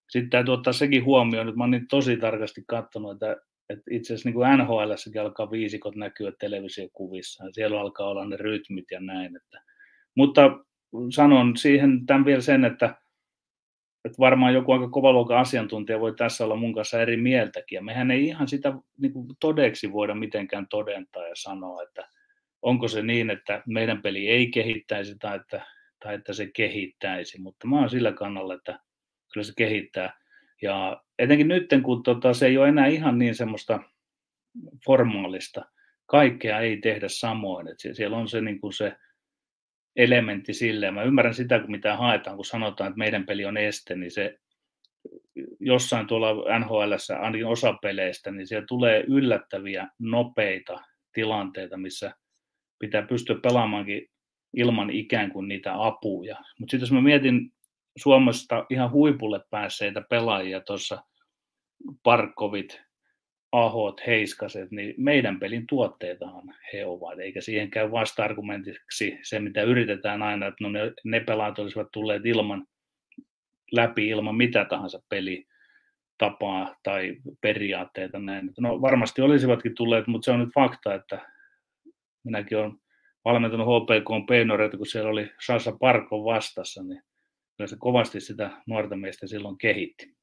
sitten 0.10 0.30
täytyy 0.30 0.54
ottaa 0.54 0.74
sekin 0.74 1.06
huomioon, 1.06 1.48
että 1.48 1.58
mä 1.58 1.64
oon 1.64 1.72
niin 1.72 1.88
tosi 1.88 2.18
tarkasti 2.18 2.64
katsonut, 2.68 3.12
että 3.12 3.36
et 3.70 3.80
itse 3.92 4.14
asiassa 4.14 4.30
niin 4.30 4.58
NHL 4.58 5.20
alkaa 5.22 5.52
viisikot 5.52 5.96
näkyä 5.96 6.32
televisiokuvissa 6.40 7.46
ja 7.46 7.52
siellä 7.54 7.82
alkaa 7.82 8.10
olla 8.10 8.26
ne 8.26 8.38
rytmit 8.38 8.92
ja 8.92 9.00
näin. 9.00 9.36
Että, 9.36 9.62
mutta 10.16 10.42
sanon 11.16 11.58
siihen 11.58 12.06
tämän 12.06 12.26
vielä 12.26 12.42
sen, 12.42 12.66
että, 12.66 12.86
että 14.06 14.20
varmaan 14.20 14.54
joku 14.54 14.72
aika 14.72 14.90
kovaluokan 14.90 15.38
asiantuntija 15.38 16.00
voi 16.00 16.16
tässä 16.16 16.46
olla 16.46 16.56
mun 16.56 16.74
kanssa 16.74 17.02
eri 17.02 17.18
mieltäkin. 17.18 17.76
Ja 17.76 17.82
mehän 17.82 18.12
ei 18.12 18.26
ihan 18.26 18.48
sitä 18.48 18.74
niin 19.02 19.14
kuin 19.14 19.28
todeksi 19.40 19.92
voida 19.92 20.16
mitenkään 20.16 20.68
todentaa 20.70 21.28
ja 21.28 21.36
sanoa, 21.36 21.84
että 21.84 22.10
onko 22.62 22.88
se 22.88 23.02
niin, 23.02 23.30
että 23.30 23.64
meidän 23.68 24.02
peli 24.02 24.30
ei 24.30 24.52
kehittäisi 24.52 25.16
tai 25.20 25.36
että, 25.36 25.66
tai 26.04 26.16
että 26.16 26.34
se 26.34 26.52
kehittäisi. 26.56 27.42
Mutta 27.42 27.68
mä 27.68 27.80
oon 27.80 27.90
sillä 27.90 28.14
kannalla, 28.14 28.54
että 28.54 28.80
kyllä 29.34 29.44
se 29.44 29.54
kehittää. 29.58 30.20
Ja 30.62 31.04
etenkin 31.20 31.48
nyt, 31.48 31.70
kun 31.84 32.04
tota, 32.04 32.34
se 32.34 32.48
ei 32.48 32.58
ole 32.58 32.70
enää 32.70 32.88
ihan 32.88 33.18
niin 33.20 33.36
semmoista 33.36 33.80
formaalista, 34.86 35.66
kaikkea 36.06 36.60
ei 36.60 36.78
tehdä 36.78 37.08
samoin. 37.10 37.68
Et 37.68 37.78
siellä 37.94 38.18
on 38.18 38.28
se, 38.28 38.42
niin 38.42 38.62
kuin 38.62 38.74
se 38.74 38.96
elementti 39.96 40.54
sille. 40.54 40.92
Mä 40.92 41.04
ymmärrän 41.04 41.34
sitä, 41.34 41.60
kun 41.60 41.72
mitä 41.72 41.98
haetaan, 41.98 42.36
kun 42.36 42.46
sanotaan, 42.46 42.88
että 42.88 42.98
meidän 42.98 43.26
peli 43.26 43.46
on 43.46 43.58
este, 43.58 43.96
niin 43.96 44.12
se 44.12 44.40
jossain 45.60 46.08
tuolla 46.08 46.60
NHL, 46.60 46.94
ainakin 47.20 47.46
osa 47.46 47.74
peleistä, 47.82 48.32
niin 48.32 48.48
siellä 48.48 48.66
tulee 48.68 49.04
yllättäviä, 49.08 49.88
nopeita 50.00 50.80
tilanteita, 51.14 51.78
missä 51.78 52.14
pitää 52.80 53.02
pystyä 53.02 53.36
pelaamaankin 53.44 54.10
ilman 54.54 54.90
ikään 54.90 55.32
kuin 55.32 55.48
niitä 55.48 55.86
apuja. 55.86 56.36
Mutta 56.60 56.72
sitten 56.72 56.84
jos 56.84 56.92
mä 56.92 57.02
mietin 57.02 57.52
Suomesta 57.98 58.66
ihan 58.70 58.92
huipulle 58.92 59.42
päässeitä 59.50 60.02
pelaajia 60.10 60.62
tuossa 60.62 61.04
Parkovit, 62.04 62.82
Ahot, 63.52 64.02
Heiskaset, 64.08 64.72
niin 64.72 64.94
meidän 64.98 65.40
pelin 65.40 65.68
tuotteitahan 65.68 66.56
he 66.74 66.86
ovat, 66.86 67.20
eikä 67.20 67.42
siihen 67.42 67.70
käy 67.70 67.92
vasta-argumentiksi 67.92 69.20
se, 69.24 69.40
mitä 69.40 69.64
yritetään 69.64 70.24
aina, 70.24 70.48
että 70.48 70.64
no 70.64 70.70
ne, 70.70 70.94
ne 71.04 71.20
pelaat 71.20 71.60
olisivat 71.60 71.88
tulleet 71.92 72.26
ilman, 72.26 72.68
läpi 73.72 74.08
ilman 74.08 74.36
mitä 74.36 74.66
tahansa 74.66 75.00
peli 75.10 75.48
tapaa 76.18 76.76
tai 76.84 77.18
periaatteita 77.42 78.20
näin. 78.20 78.54
No 78.60 78.82
varmasti 78.82 79.22
olisivatkin 79.22 79.76
tulleet, 79.76 80.08
mutta 80.08 80.26
se 80.26 80.32
on 80.32 80.40
nyt 80.40 80.54
fakta, 80.54 80.94
että 80.94 81.32
minäkin 82.24 82.58
olen 82.58 82.72
valmentanut 83.26 83.68
HPK 83.68 84.28
Peinoreita, 84.28 84.78
kun 84.78 84.86
siellä 84.86 85.10
oli 85.10 85.32
Sasa 85.46 85.78
Parko 85.80 86.24
vastassa, 86.24 86.84
niin 86.84 87.02
kyllä 87.58 87.68
se 87.68 87.76
kovasti 87.80 88.22
sitä 88.22 88.52
nuorta 88.68 88.96
miestä 88.96 89.28
silloin 89.28 89.58
kehitti. 89.58 90.18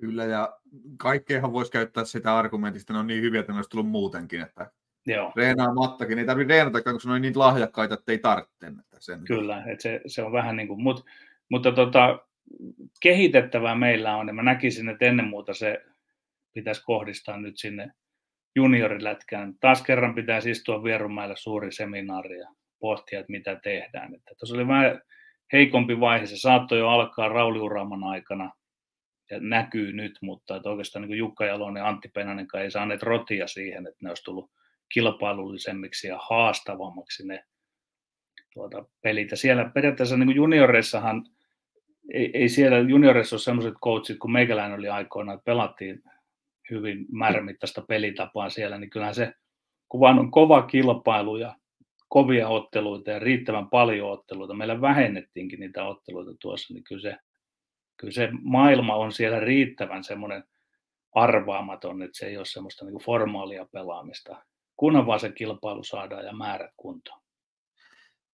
Kyllä, 0.00 0.24
ja 0.24 0.58
kaikkeahan 0.96 1.52
voisi 1.52 1.72
käyttää 1.72 2.04
sitä 2.04 2.38
argumentista, 2.38 2.92
ne 2.92 2.98
on 2.98 3.06
niin 3.06 3.22
hyviä, 3.22 3.40
että 3.40 3.52
ne 3.52 3.58
olisi 3.58 3.70
tullut 3.70 3.90
muutenkin, 3.90 4.40
että 4.40 4.70
Joo. 5.06 5.32
Reenaa 5.36 5.74
Mattakin, 5.74 6.18
ei 6.18 6.24
tarvitse 6.24 6.54
reenata, 6.54 6.82
koska 6.82 7.08
ne 7.08 7.14
on 7.14 7.22
niin 7.22 7.38
lahjakkaita, 7.38 7.94
että 7.94 8.12
ei 8.12 8.18
tarvitse. 8.18 8.66
Että 8.66 8.96
sen... 8.98 9.24
Kyllä, 9.24 9.64
että 9.66 9.82
se, 9.82 10.00
se, 10.06 10.22
on 10.22 10.32
vähän 10.32 10.56
niin 10.56 10.68
kuin, 10.68 10.82
mut, 10.82 11.04
mutta 11.48 11.72
tota, 11.72 12.18
kehitettävää 13.00 13.74
meillä 13.74 14.16
on, 14.16 14.26
ja 14.26 14.32
mä 14.32 14.42
näkisin, 14.42 14.88
että 14.88 15.04
ennen 15.04 15.28
muuta 15.28 15.54
se 15.54 15.84
pitäisi 16.52 16.82
kohdistaa 16.84 17.36
nyt 17.36 17.58
sinne 17.58 17.92
juniorilätkään. 18.56 19.54
Taas 19.60 19.82
kerran 19.82 20.14
pitäisi 20.14 20.50
istua 20.50 20.84
Vierumäellä 20.84 21.34
suuri 21.36 21.72
seminaari 21.72 22.38
ja 22.38 22.48
pohtia, 22.80 23.20
että 23.20 23.30
mitä 23.30 23.60
tehdään. 23.62 24.14
Että 24.14 24.34
tuossa 24.38 24.54
oli 24.54 24.68
vähän 24.68 25.02
heikompi 25.52 26.00
vaihe, 26.00 26.26
se 26.26 26.36
saattoi 26.36 26.78
jo 26.78 26.88
alkaa 26.88 27.28
Rauli 27.28 27.58
Uraman 27.58 28.04
aikana, 28.04 28.50
ja 29.30 29.40
näkyy 29.40 29.92
nyt, 29.92 30.18
mutta 30.22 30.56
että 30.56 30.70
oikeastaan 30.70 31.00
niin 31.02 31.08
kuin 31.08 31.18
Jukka 31.18 31.46
Jalonen 31.46 31.80
ja 31.80 31.88
Antti 31.88 32.08
Penanen 32.08 32.46
ei 32.62 32.70
saaneet 32.70 33.02
rotia 33.02 33.46
siihen, 33.46 33.86
että 33.86 33.98
ne 34.02 34.08
olisi 34.08 34.24
tullut 34.24 34.50
kilpailullisemmiksi 34.92 36.08
ja 36.08 36.18
haastavammaksi 36.28 37.26
ne 37.26 37.44
tuota, 38.54 38.84
pelit. 39.02 39.30
Ja 39.30 39.36
siellä 39.36 39.70
periaatteessa 39.74 40.16
niin 40.16 40.26
kuin 40.26 40.36
junioreissahan, 40.36 41.24
ei, 42.12 42.30
ei 42.34 42.48
siellä 42.48 42.78
junioreissa 42.78 43.36
ole 43.36 43.40
sellaiset 43.40 43.74
coachit, 43.84 44.18
kun 44.18 44.32
meikäläinen 44.32 44.78
oli 44.78 44.88
aikoina, 44.88 45.32
että 45.32 45.44
pelattiin 45.44 46.02
hyvin 46.70 47.06
määrämittaista 47.12 47.82
pelitapaa 47.82 48.50
siellä, 48.50 48.78
niin 48.78 48.90
kyllähän 48.90 49.14
se, 49.14 49.32
kun 49.88 50.00
vaan 50.00 50.18
on 50.18 50.30
kova 50.30 50.62
kilpailu 50.62 51.36
ja 51.36 51.54
kovia 52.08 52.48
otteluita 52.48 53.10
ja 53.10 53.18
riittävän 53.18 53.70
paljon 53.70 54.10
otteluita, 54.10 54.54
meillä 54.54 54.80
vähennettiinkin 54.80 55.60
niitä 55.60 55.84
otteluita 55.84 56.34
tuossa, 56.40 56.74
niin 56.74 56.84
kyllä 56.84 57.02
se 57.02 57.16
kyllä 57.98 58.12
se 58.12 58.28
maailma 58.42 58.94
on 58.94 59.12
siellä 59.12 59.40
riittävän 59.40 60.04
semmoinen 60.04 60.44
arvaamaton, 61.14 62.02
että 62.02 62.18
se 62.18 62.26
ei 62.26 62.36
ole 62.36 62.46
semmoista 62.46 62.84
niin 62.84 62.98
formaalia 62.98 63.66
pelaamista, 63.72 64.44
kunhan 64.76 65.06
vaan 65.06 65.20
se 65.20 65.32
kilpailu 65.32 65.84
saadaan 65.84 66.24
ja 66.24 66.32
määrät 66.32 66.70
kuntoon. 66.76 67.20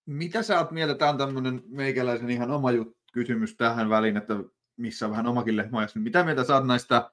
Mitä 0.06 0.42
sä 0.42 0.58
oot 0.58 0.70
mieltä, 0.70 0.94
tämä 0.94 1.10
on 1.10 1.18
tämmöinen 1.18 1.62
meikäläisen 1.66 2.30
ihan 2.30 2.50
oma 2.50 2.68
kysymys 3.12 3.56
tähän 3.56 3.88
väliin, 3.88 4.16
että 4.16 4.34
missä 4.76 5.06
on 5.06 5.10
vähän 5.10 5.26
omakin 5.26 5.56
lehmäjäs, 5.56 5.96
mitä 5.96 6.24
mieltä 6.24 6.44
sä 6.44 6.54
oot 6.54 6.66
näistä, 6.66 7.10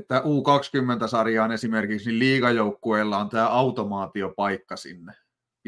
että 0.00 0.20
U20-sarjaan 0.20 1.52
esimerkiksi 1.52 2.10
niin 2.10 2.18
liigajoukkueella 2.18 3.18
on 3.18 3.28
tämä 3.28 3.48
automaatiopaikka 3.48 4.76
sinne. 4.76 5.12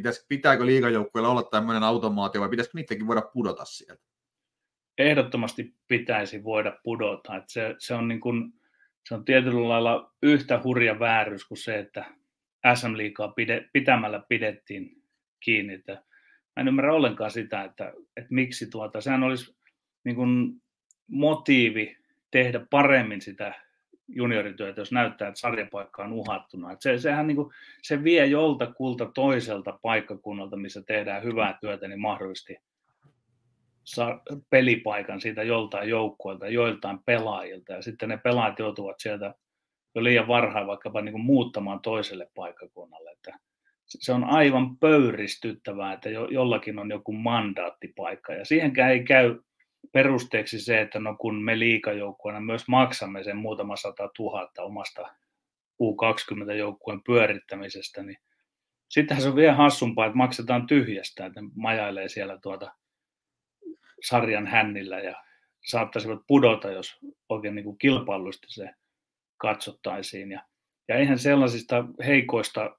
Pitäis, 0.01 0.27
pitääkö 0.29 0.67
liigajoukkueella 0.67 1.29
olla 1.29 1.43
tämmöinen 1.43 1.83
automaatio 1.83 2.41
vai 2.41 2.49
pitäisikö 2.49 2.79
niidenkin 2.79 3.07
voida 3.07 3.23
pudota 3.23 3.65
sieltä? 3.65 4.11
ehdottomasti 5.01 5.75
pitäisi 5.89 6.45
voida 6.45 6.79
pudota. 6.85 7.37
Että 7.37 7.53
se, 7.53 7.75
se, 7.79 7.95
on 7.95 8.09
niin 8.09 8.21
kuin, 8.21 8.53
se 9.09 9.15
on 9.15 9.25
tietyllä 9.25 9.69
lailla 9.69 10.15
yhtä 10.23 10.61
hurja 10.65 10.99
vääryys 10.99 11.45
kuin 11.45 11.59
se, 11.59 11.79
että 11.79 12.05
SM 12.75 12.97
Liikaa 12.97 13.29
pide, 13.29 13.69
pitämällä 13.73 14.23
pidettiin 14.29 15.03
kiinni. 15.41 15.75
Että 15.75 15.93
mä 15.93 16.61
en 16.61 16.69
ymmärrä 16.69 16.95
ollenkaan 16.95 17.31
sitä, 17.31 17.65
että, 17.65 17.93
että 18.17 18.35
miksi 18.35 18.71
tuota, 18.71 19.01
sehän 19.01 19.23
olisi 19.23 19.57
niin 20.05 20.17
kuin 20.17 20.63
motiivi 21.07 21.97
tehdä 22.31 22.67
paremmin 22.71 23.21
sitä 23.21 23.70
juniorityötä, 24.15 24.81
jos 24.81 24.93
näyttää, 24.93 25.29
että 25.29 25.41
sarjapaikka 25.41 26.05
on 26.05 26.13
uhattuna. 26.13 26.73
Että 26.73 26.83
se, 26.83 26.99
sehän 26.99 27.27
niin 27.27 27.37
kuin, 27.37 27.53
se 27.83 28.05
vie 28.05 28.27
joltakulta 28.27 29.07
toiselta 29.15 29.79
paikkakunnalta, 29.83 30.57
missä 30.57 30.83
tehdään 30.83 31.25
hyvää 31.25 31.59
työtä, 31.61 31.89
niin 31.89 32.01
mahdollisesti 32.01 32.57
pelipaikan 34.51 35.21
siitä 35.21 35.43
joltain 35.43 35.89
joukkueelta, 35.89 36.49
joiltain 36.49 36.99
pelaajilta, 37.07 37.73
ja 37.73 37.83
sitten 37.83 38.09
ne 38.09 38.17
pelaajat 38.17 38.59
joutuvat 38.59 38.97
sieltä 39.01 39.35
jo 39.95 40.05
liian 40.05 40.29
varhain 40.29 40.67
vaikkapa 40.67 41.01
niin 41.01 41.13
kuin 41.13 41.25
muuttamaan 41.25 41.81
toiselle 41.81 42.29
paikkakunnalle. 42.35 43.11
Että 43.11 43.39
se 43.87 44.13
on 44.13 44.25
aivan 44.25 44.79
pöyristyttävää, 44.79 45.93
että 45.93 46.11
jo, 46.11 46.29
jollakin 46.29 46.79
on 46.79 46.91
joku 46.91 47.13
mandaattipaikka, 47.13 48.33
ja 48.33 48.45
siihenkään 48.45 48.91
ei 48.91 49.05
käy 49.05 49.39
perusteeksi 49.93 50.61
se, 50.61 50.81
että 50.81 51.01
no 51.01 51.17
kun 51.17 51.43
me 51.43 51.59
liikajoukkueena 51.59 52.41
myös 52.41 52.69
maksamme 52.69 53.25
sen 53.25 53.37
muutama 53.37 53.77
sata 53.77 54.11
tuhatta 54.17 54.63
omasta 54.63 55.03
U20-joukkueen 55.83 57.03
pyörittämisestä, 57.07 58.03
niin 58.03 58.19
sittenhän 58.89 59.23
se 59.23 59.29
on 59.29 59.37
vielä 59.37 59.55
hassumpaa, 59.55 60.07
että 60.07 60.17
maksetaan 60.17 60.67
tyhjästä, 60.67 61.27
että 61.27 61.41
majailee 61.55 62.09
siellä 62.09 62.39
tuota 62.43 62.73
sarjan 64.05 64.47
hännillä 64.47 65.01
ja 65.01 65.23
saattaisivat 65.65 66.21
pudota, 66.27 66.71
jos 66.71 66.99
oikein 67.29 67.55
niin 67.55 67.65
kuin 67.65 67.79
kilpailusti 67.79 68.47
se 68.51 68.71
katsottaisiin. 69.37 70.31
Ja, 70.31 70.45
ja 70.89 70.97
eihän 70.97 71.19
sellaisista 71.19 71.85
heikoista 72.07 72.77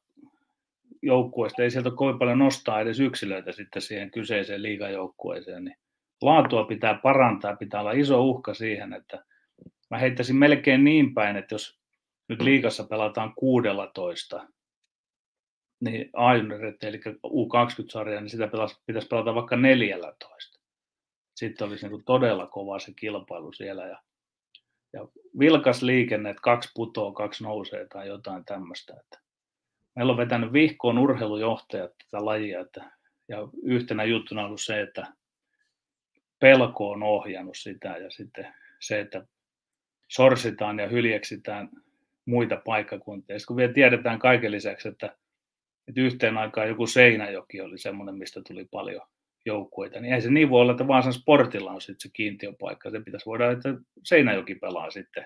joukkueista, 1.02 1.64
ei 1.64 1.72
sieltä 1.72 1.92
kovin 1.96 2.20
paljon 2.20 2.40
nostaa 2.40 2.82
edes 2.82 3.00
yksilöitä 3.00 3.52
sitten 3.52 3.82
siihen 3.82 4.12
kyseiseen 4.12 4.64
liigajoukkueeseen, 4.64 5.64
niin 5.64 5.78
laatua 6.22 6.66
pitää 6.66 7.00
parantaa, 7.04 7.56
pitää 7.56 7.80
olla 7.80 7.92
iso 7.92 8.24
uhka 8.24 8.54
siihen, 8.54 8.94
että 8.94 9.26
mä 9.90 9.98
heittäisin 9.98 10.36
melkein 10.36 10.84
niin 10.84 11.14
päin, 11.14 11.38
että 11.38 11.56
jos 11.56 11.80
nyt 12.30 12.42
liigassa 12.42 12.84
pelataan 12.84 13.34
16, 13.36 14.48
niin 15.82 16.10
a 16.14 16.34
eli 16.82 17.02
U20-sarja, 17.28 18.22
niin 18.22 18.30
sitä 18.30 18.50
pitäisi 18.86 19.08
pelata 19.08 19.36
vaikka 19.36 19.56
14 19.56 20.62
sitten 21.46 21.68
olisi 21.68 21.88
niin 21.88 22.06
todella 22.06 22.48
kova 22.48 22.80
se 22.80 22.94
kilpailu 22.96 23.54
siellä 23.54 23.88
ja, 23.88 24.02
ja 24.94 25.08
vilkas 25.40 25.82
liikenne, 25.82 26.30
että 26.30 26.42
kaksi 26.42 26.70
putoa, 26.76 27.14
kaksi 27.14 27.44
nousee 27.44 27.88
tai 27.94 28.08
jotain 28.08 28.46
tämmöistä. 28.46 28.94
Että 29.00 29.20
meillä 29.96 30.12
on 30.12 30.18
vetänyt 30.18 30.54
vihkoon 30.54 30.98
urheilujohtajat 30.98 31.92
tätä 31.92 32.26
lajia, 32.26 32.60
että, 32.60 32.92
ja 33.28 33.38
yhtenä 33.64 34.04
juttuna 34.04 34.42
on 34.42 34.48
ollut 34.48 34.62
se, 34.62 34.82
että 34.82 35.14
pelko 36.41 36.91
on 36.91 37.04
ohjannut 37.04 37.58
sitä 37.58 37.97
ja 37.97 38.12
sitten 38.12 38.47
se, 38.80 38.99
että 38.99 39.25
sorsitaan 40.08 40.80
ja 40.80 40.88
hyljeksitään 40.88 41.69
muita 42.25 42.62
paikkakuntia. 42.65 43.39
Sitten 43.39 43.47
kun 43.47 43.58
vielä 43.58 43.73
tiedetään 43.73 44.19
kaiken 44.19 44.51
lisäksi, 44.51 44.88
että, 44.88 45.17
että 45.88 46.01
yhteen 46.01 46.38
aikaan 46.38 46.67
joku 46.67 46.88
Seinäjoki 46.88 47.62
oli 47.62 47.77
semmoinen, 47.77 48.15
mistä 48.15 48.41
tuli 48.47 48.65
paljon 48.65 49.08
joukkueita, 49.45 49.99
niin 49.99 50.13
ei 50.13 50.21
se 50.21 50.30
niin 50.30 50.49
voi 50.49 50.62
olla, 50.62 50.71
että 50.71 50.88
Vaasan 50.88 51.13
sportilla 51.13 51.71
on 51.71 51.82
sitten 51.82 51.99
se 51.99 52.10
kiintiöpaikka. 52.13 52.91
Se 52.91 53.01
pitäisi 53.01 53.25
voida, 53.25 53.51
että 53.51 53.69
Seinäjoki 54.04 54.56
pelaa 54.56 54.91
sitten 54.91 55.25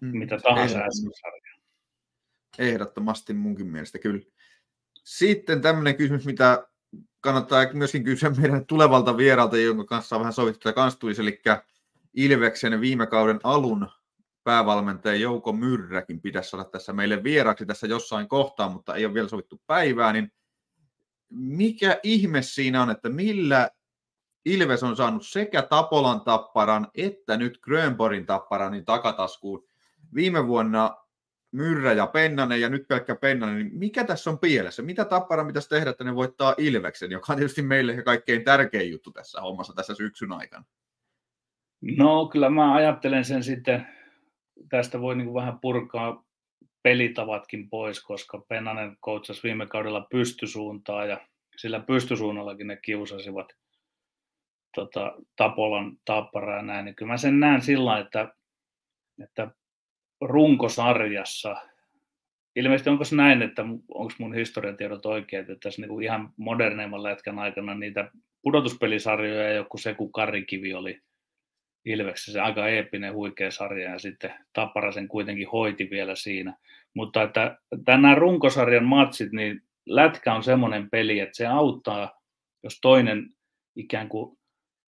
mm, 0.00 0.18
mitä 0.18 0.38
tahansa 0.38 0.78
SM-sarjaa. 0.78 1.56
Ehdottomasti 2.58 3.34
munkin 3.34 3.66
mielestä 3.66 3.98
kyllä. 3.98 4.24
Sitten 5.04 5.62
tämmöinen 5.62 5.96
kysymys, 5.96 6.26
mitä 6.26 6.66
kannattaa 7.26 7.66
myöskin 7.72 8.04
kysyä 8.04 8.30
meidän 8.30 8.66
tulevalta 8.66 9.16
vieralta, 9.16 9.56
jonka 9.56 9.84
kanssa 9.84 10.16
on 10.16 10.20
vähän 10.20 10.32
sovittu 10.32 10.58
tätä 10.58 10.72
kanssa 10.72 10.98
eli 11.20 11.42
Ilveksen 12.14 12.80
viime 12.80 13.06
kauden 13.06 13.40
alun 13.44 13.88
päävalmentaja 14.44 15.14
Jouko 15.14 15.52
Myrräkin 15.52 16.20
pitäisi 16.20 16.50
saada 16.50 16.64
tässä 16.64 16.92
meille 16.92 17.24
vieraksi 17.24 17.66
tässä 17.66 17.86
jossain 17.86 18.28
kohtaa, 18.28 18.68
mutta 18.68 18.94
ei 18.94 19.06
ole 19.06 19.14
vielä 19.14 19.28
sovittu 19.28 19.62
päivää, 19.66 20.12
niin 20.12 20.32
mikä 21.30 22.00
ihme 22.02 22.42
siinä 22.42 22.82
on, 22.82 22.90
että 22.90 23.08
millä 23.08 23.70
Ilves 24.44 24.82
on 24.82 24.96
saanut 24.96 25.26
sekä 25.26 25.62
Tapolan 25.62 26.20
tapparan 26.20 26.88
että 26.94 27.36
nyt 27.36 27.58
Grönborgin 27.62 28.26
tapparan 28.26 28.72
niin 28.72 28.84
takataskuun. 28.84 29.68
Viime 30.14 30.46
vuonna 30.46 30.96
Myrrä 31.56 31.92
ja 31.92 32.06
Pennanen 32.06 32.60
ja 32.60 32.68
nyt 32.68 32.88
pelkkä 32.88 33.16
Pennanen, 33.16 33.56
niin 33.56 33.78
mikä 33.78 34.04
tässä 34.04 34.30
on 34.30 34.38
pielessä? 34.38 34.82
Mitä 34.82 35.04
tappara 35.04 35.44
pitäisi 35.44 35.68
tehdä, 35.68 35.90
että 35.90 36.04
ne 36.04 36.14
voittaa 36.14 36.54
Ilveksen, 36.58 37.10
joka 37.10 37.32
on 37.32 37.36
tietysti 37.36 37.62
meille 37.62 38.02
kaikkein 38.02 38.44
tärkein 38.44 38.90
juttu 38.90 39.10
tässä 39.10 39.40
hommassa 39.40 39.72
tässä 39.72 39.94
syksyn 39.94 40.32
aikana? 40.32 40.64
No 41.80 42.26
kyllä 42.26 42.50
mä 42.50 42.74
ajattelen 42.74 43.24
sen 43.24 43.42
sitten, 43.42 43.86
tästä 44.68 45.00
voi 45.00 45.16
niin 45.16 45.34
vähän 45.34 45.58
purkaa 45.60 46.24
pelitavatkin 46.82 47.70
pois, 47.70 48.02
koska 48.02 48.44
Pennanen 48.48 48.96
koutsasi 49.00 49.42
viime 49.42 49.66
kaudella 49.66 50.06
pystysuuntaa 50.10 51.06
ja 51.06 51.26
sillä 51.56 51.80
pystysuunnallakin 51.80 52.66
ne 52.66 52.76
kiusasivat 52.76 53.52
tota, 54.74 55.14
Tapolan 55.36 55.96
tapparaa 56.04 56.62
näin, 56.62 56.84
niin 56.84 56.94
kyllä 56.94 57.12
mä 57.12 57.16
sen 57.16 57.40
näen 57.40 57.62
sillä 57.62 57.98
että, 57.98 58.34
että 59.22 59.50
runkosarjassa, 60.20 61.56
ilmeisesti 62.56 62.90
onko 62.90 63.04
se 63.04 63.16
näin, 63.16 63.42
että 63.42 63.62
onko 63.88 64.12
mun 64.18 64.34
historiatiedot 64.34 65.06
oikeat, 65.06 65.50
että 65.50 65.68
tässä 65.68 65.82
niin 65.82 66.02
ihan 66.02 66.32
moderneimman 66.36 67.02
lätkän 67.02 67.38
aikana 67.38 67.74
niitä 67.74 68.10
pudotuspelisarjoja, 68.42 69.52
joku 69.52 69.78
se 69.78 69.94
kun 69.94 70.12
Karikivi 70.12 70.74
oli 70.74 71.00
Ilveksessä, 71.84 72.32
se 72.32 72.40
aika 72.40 72.68
eeppinen 72.68 73.14
huikea 73.14 73.50
sarja 73.50 73.90
ja 73.90 73.98
sitten 73.98 74.34
Tappara 74.52 74.92
sen 74.92 75.08
kuitenkin 75.08 75.48
hoiti 75.50 75.90
vielä 75.90 76.14
siinä. 76.14 76.56
Mutta 76.94 77.22
että 77.22 77.58
nämä 77.86 78.14
runkosarjan 78.14 78.84
matsit, 78.84 79.32
niin 79.32 79.62
lätkä 79.86 80.34
on 80.34 80.42
semmoinen 80.42 80.90
peli, 80.90 81.20
että 81.20 81.36
se 81.36 81.46
auttaa, 81.46 82.20
jos 82.62 82.78
toinen 82.80 83.30
ikään 83.76 84.08
kuin 84.08 84.38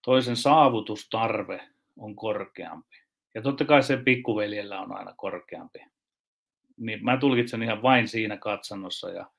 toisen 0.05 0.37
saavutustarve 0.37 1.61
on 1.97 2.17
korkeampi. 2.17 3.08
Ja 3.39 3.43
totta 3.43 3.65
kai 3.65 3.83
se 3.83 3.97
pikkuveljellä 3.97 4.81
on 4.81 4.97
aina 4.97 5.15
korkeampi. 5.17 5.79
Niin 6.77 7.05
mä 7.05 7.17
tulkitsen 7.17 7.63
ihan 7.63 7.83
vain 7.83 8.09
siinä 8.09 8.37
katsannossa 8.37 9.11
ja, 9.11 9.31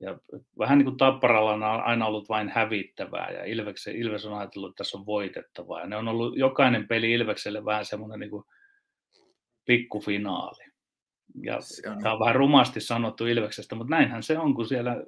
ja 0.00 0.18
vähän 0.58 0.78
niin 0.78 0.86
kuin 0.86 0.96
Tapparalla 0.96 1.52
on 1.52 1.62
aina 1.62 2.06
ollut 2.06 2.28
vain 2.28 2.48
hävittävää 2.48 3.30
ja 3.30 3.44
Ilves, 3.44 3.86
Ilves 3.86 4.26
on 4.26 4.38
ajatellut, 4.38 4.70
että 4.70 4.76
tässä 4.76 4.98
on 4.98 5.06
voitettavaa. 5.06 5.80
Ja 5.80 5.86
ne 5.86 5.96
on 5.96 6.08
ollut 6.08 6.38
jokainen 6.38 6.88
peli 6.88 7.12
Ilvekselle 7.12 7.64
vähän 7.64 7.84
semmoinen 7.84 8.20
niin 8.20 8.30
kuin 8.30 8.44
pikkufinaali. 9.64 10.64
Ja 11.42 11.60
se 11.60 11.90
on... 11.90 12.02
tämä 12.02 12.12
on 12.12 12.20
vähän 12.20 12.34
rumasti 12.34 12.80
sanottu 12.80 13.26
Ilveksestä, 13.26 13.74
mutta 13.74 13.90
näinhän 13.90 14.22
se 14.22 14.38
on, 14.38 14.54
kun 14.54 14.68
siellä 14.68 15.04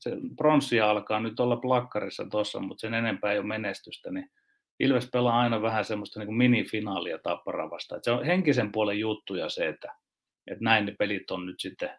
se 0.00 0.10
pronssi 0.36 0.80
alkaa 0.80 1.20
nyt 1.20 1.40
olla 1.40 1.56
plakkarissa 1.56 2.26
tuossa, 2.30 2.60
mutta 2.60 2.80
sen 2.80 2.94
enempää 2.94 3.32
ei 3.32 3.38
ole 3.38 3.46
menestystä, 3.46 4.10
niin 4.10 4.30
Ilves 4.80 5.10
pelaa 5.10 5.40
aina 5.40 5.62
vähän 5.62 5.84
semmoista 5.84 6.20
niin 6.20 6.26
kuin 6.26 6.36
minifinaalia 6.36 7.18
tappara 7.18 7.70
vastaan. 7.70 8.00
se 8.04 8.10
on 8.10 8.24
henkisen 8.24 8.72
puolen 8.72 8.98
juttuja 8.98 9.48
se, 9.48 9.68
että, 9.68 9.92
että 10.46 10.64
näin 10.64 10.86
ne 10.86 10.94
pelit 10.98 11.30
on 11.30 11.46
nyt 11.46 11.60
sitten, 11.60 11.90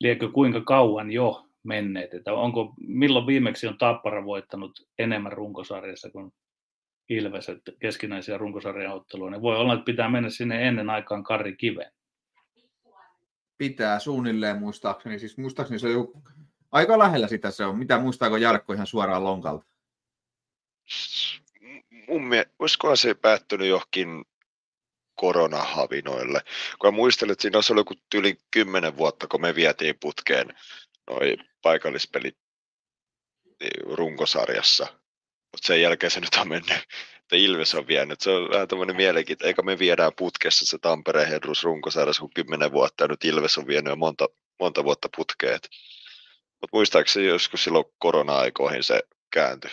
liekö 0.00 0.30
kuinka 0.32 0.60
kauan 0.60 1.10
jo 1.10 1.46
menneet, 1.62 2.14
että 2.14 2.32
onko, 2.34 2.74
milloin 2.78 3.26
viimeksi 3.26 3.66
on 3.66 3.78
Tappara 3.78 4.24
voittanut 4.24 4.86
enemmän 4.98 5.32
runkosarjassa 5.32 6.10
kuin 6.10 6.32
Ilves, 7.08 7.48
että 7.48 7.72
keskinäisiä 7.80 8.38
runkosarjan 8.38 8.92
otteluja, 8.92 9.30
niin 9.30 9.42
voi 9.42 9.56
olla, 9.56 9.74
että 9.74 9.84
pitää 9.84 10.08
mennä 10.08 10.30
sinne 10.30 10.68
ennen 10.68 10.90
aikaan 10.90 11.24
Karri 11.24 11.56
Kiveen. 11.56 11.92
Pitää 13.58 13.98
suunnilleen 13.98 14.58
muistaakseni, 14.58 15.18
siis 15.18 15.38
muistaakseni 15.38 15.78
se 15.78 15.96
on 15.96 16.22
aika 16.72 16.98
lähellä 16.98 17.28
sitä 17.28 17.50
se 17.50 17.64
on. 17.64 17.78
Mitä 17.78 17.98
muistaako 17.98 18.36
Jarkko 18.36 18.72
ihan 18.72 18.86
suoraan 18.86 19.24
lonkalta? 19.24 19.66
mun 22.08 22.28
mielestä, 22.28 22.54
olisikohan 22.58 22.96
se 22.96 23.14
päättynyt 23.14 23.68
johonkin 23.68 24.24
koronahavinoille. 25.14 26.40
Kun 26.78 26.92
mä 26.92 26.96
muistelin, 26.96 27.32
että 27.32 27.42
siinä 27.42 27.58
olisi 27.58 27.72
ollut 27.72 27.90
joku 27.90 28.00
yli 28.14 28.38
kymmenen 28.50 28.96
vuotta, 28.96 29.26
kun 29.26 29.40
me 29.40 29.54
vietiin 29.54 29.98
putkeen 30.00 30.48
noi 31.10 31.36
paikallispelit 31.62 32.38
niin 33.60 33.96
runkosarjassa. 33.96 34.86
Mutta 35.52 35.66
sen 35.66 35.82
jälkeen 35.82 36.10
se 36.10 36.20
nyt 36.20 36.34
on 36.34 36.48
mennyt, 36.48 36.70
että 36.70 37.36
Ilves 37.36 37.74
on 37.74 37.86
vienyt. 37.86 38.20
Se 38.20 38.30
on 38.30 38.50
vähän 38.50 38.68
tämmöinen 38.68 38.96
mielenkiintoinen, 38.96 39.48
eikä 39.48 39.62
me 39.62 39.78
viedään 39.78 40.12
putkessa 40.16 40.66
se 40.66 40.78
Tampereen 40.78 41.28
Hedrus 41.28 41.64
runkosarjassa 41.64 42.20
kuin 42.20 42.34
kymmenen 42.34 42.72
vuotta, 42.72 43.04
ja 43.04 43.08
nyt 43.08 43.24
Ilves 43.24 43.58
on 43.58 43.66
vienyt 43.66 43.90
jo 43.90 43.96
monta, 43.96 44.26
monta 44.60 44.84
vuotta 44.84 45.08
putkeet. 45.16 45.68
Mutta 46.50 46.68
muistaakseni 46.72 47.26
joskus 47.26 47.64
silloin 47.64 47.84
korona-aikoihin 47.98 48.82
se 48.82 49.00
kääntyi 49.30 49.70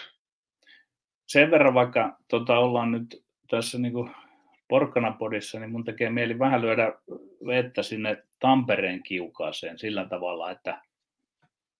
sen 1.33 1.51
verran 1.51 1.73
vaikka 1.73 2.17
tota, 2.27 2.57
ollaan 2.57 2.91
nyt 2.91 3.23
tässä 3.49 3.79
niin 3.79 3.93
kuin 3.93 4.11
porkkanapodissa, 4.67 5.59
niin 5.59 5.71
mun 5.71 5.83
tekee 5.83 6.09
mieli 6.09 6.39
vähän 6.39 6.61
lyödä 6.61 6.93
vettä 7.47 7.83
sinne 7.83 8.23
Tampereen 8.39 9.03
kiukaaseen 9.03 9.79
sillä 9.79 10.05
tavalla, 10.05 10.51
että 10.51 10.81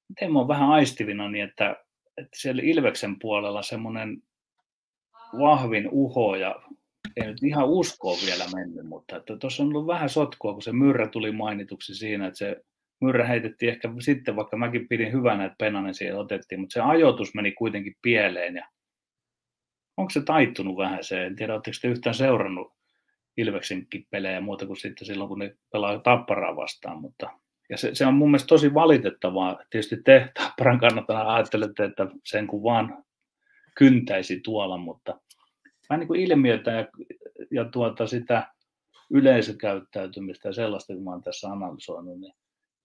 miten 0.10 0.34
mä 0.34 0.40
oon 0.40 0.48
vähän 0.48 0.70
aistivina 0.70 1.30
niin, 1.30 1.44
että, 1.44 1.76
että 2.18 2.40
siellä 2.40 2.62
Ilveksen 2.66 3.20
puolella 3.20 3.62
semmoinen 3.62 4.24
vahvin 5.40 5.90
uho 5.92 6.36
ja 6.36 6.62
ei 7.18 7.28
nyt 7.28 7.44
ihan 7.44 7.70
uskoa 7.70 8.18
vielä 8.26 8.44
mennyt, 8.56 8.86
mutta 8.86 9.20
tuossa 9.40 9.64
on 9.64 9.70
ollut 9.70 9.88
vähän 9.88 10.10
sotkua, 10.10 10.54
kun 10.54 10.62
se 10.62 10.72
myrrä 10.72 11.08
tuli 11.08 11.32
mainituksi 11.32 11.96
siinä, 11.96 12.28
että 12.28 12.38
se 12.38 12.62
myrrä 13.02 13.26
heitettiin 13.26 13.72
ehkä 13.72 13.90
sitten, 14.00 14.36
vaikka 14.36 14.58
mäkin 14.58 14.88
pidin 14.88 15.12
hyvänä, 15.12 15.46
että 15.46 15.56
Penanen 15.58 15.94
siihen 15.94 16.18
otettiin, 16.18 16.62
mutta 16.62 16.74
se 16.74 16.82
ajoitus 16.82 17.36
meni 17.36 17.52
kuitenkin 17.52 17.96
pieleen 18.02 18.56
ja 18.56 18.68
onko 19.98 20.10
se 20.10 20.22
taittunut 20.24 20.78
vähän 20.78 21.04
se, 21.04 21.26
en 21.26 21.36
tiedä, 21.36 21.54
oletteko 21.54 21.78
te 21.82 21.88
yhtään 21.88 22.16
seurannut 22.16 22.74
Ilveksenkin 23.38 24.08
pelejä 24.10 24.42
muuta 24.42 24.66
kuin 24.66 24.78
sitten 24.78 25.08
silloin, 25.08 25.28
kun 25.28 25.40
ne 25.40 25.56
pelaa 25.72 26.00
tapparaa 26.00 26.56
vastaan, 26.56 27.02
mutta 27.02 27.30
ja 27.70 27.78
se, 27.78 27.96
se, 27.96 28.06
on 28.06 28.14
mun 28.14 28.30
mielestä 28.30 28.48
tosi 28.48 28.74
valitettavaa. 28.74 29.60
Tietysti 29.70 29.98
te 30.06 30.32
Tapparan 30.40 30.80
kannattaa 30.80 31.34
ajattelette, 31.34 31.84
että 31.84 32.08
sen 32.26 32.48
kun 32.48 32.64
vaan 32.64 33.04
kyntäisi 33.78 34.40
tuolla, 34.40 34.78
mutta 34.78 35.20
vähän 35.90 36.00
niin 36.00 36.08
kuin 36.08 36.22
ilmiötä 36.22 36.72
ja, 36.72 36.88
ja 37.52 37.66
tuota 37.66 38.08
sitä 38.08 38.48
yleisökäyttäytymistä 39.10 40.50
ja 40.50 40.54
sellaista, 40.54 40.94
kun 40.94 41.04
mä 41.04 41.12
oon 41.12 41.24
tässä 41.24 41.48
analysoinut, 41.48 42.20
niin 42.20 42.34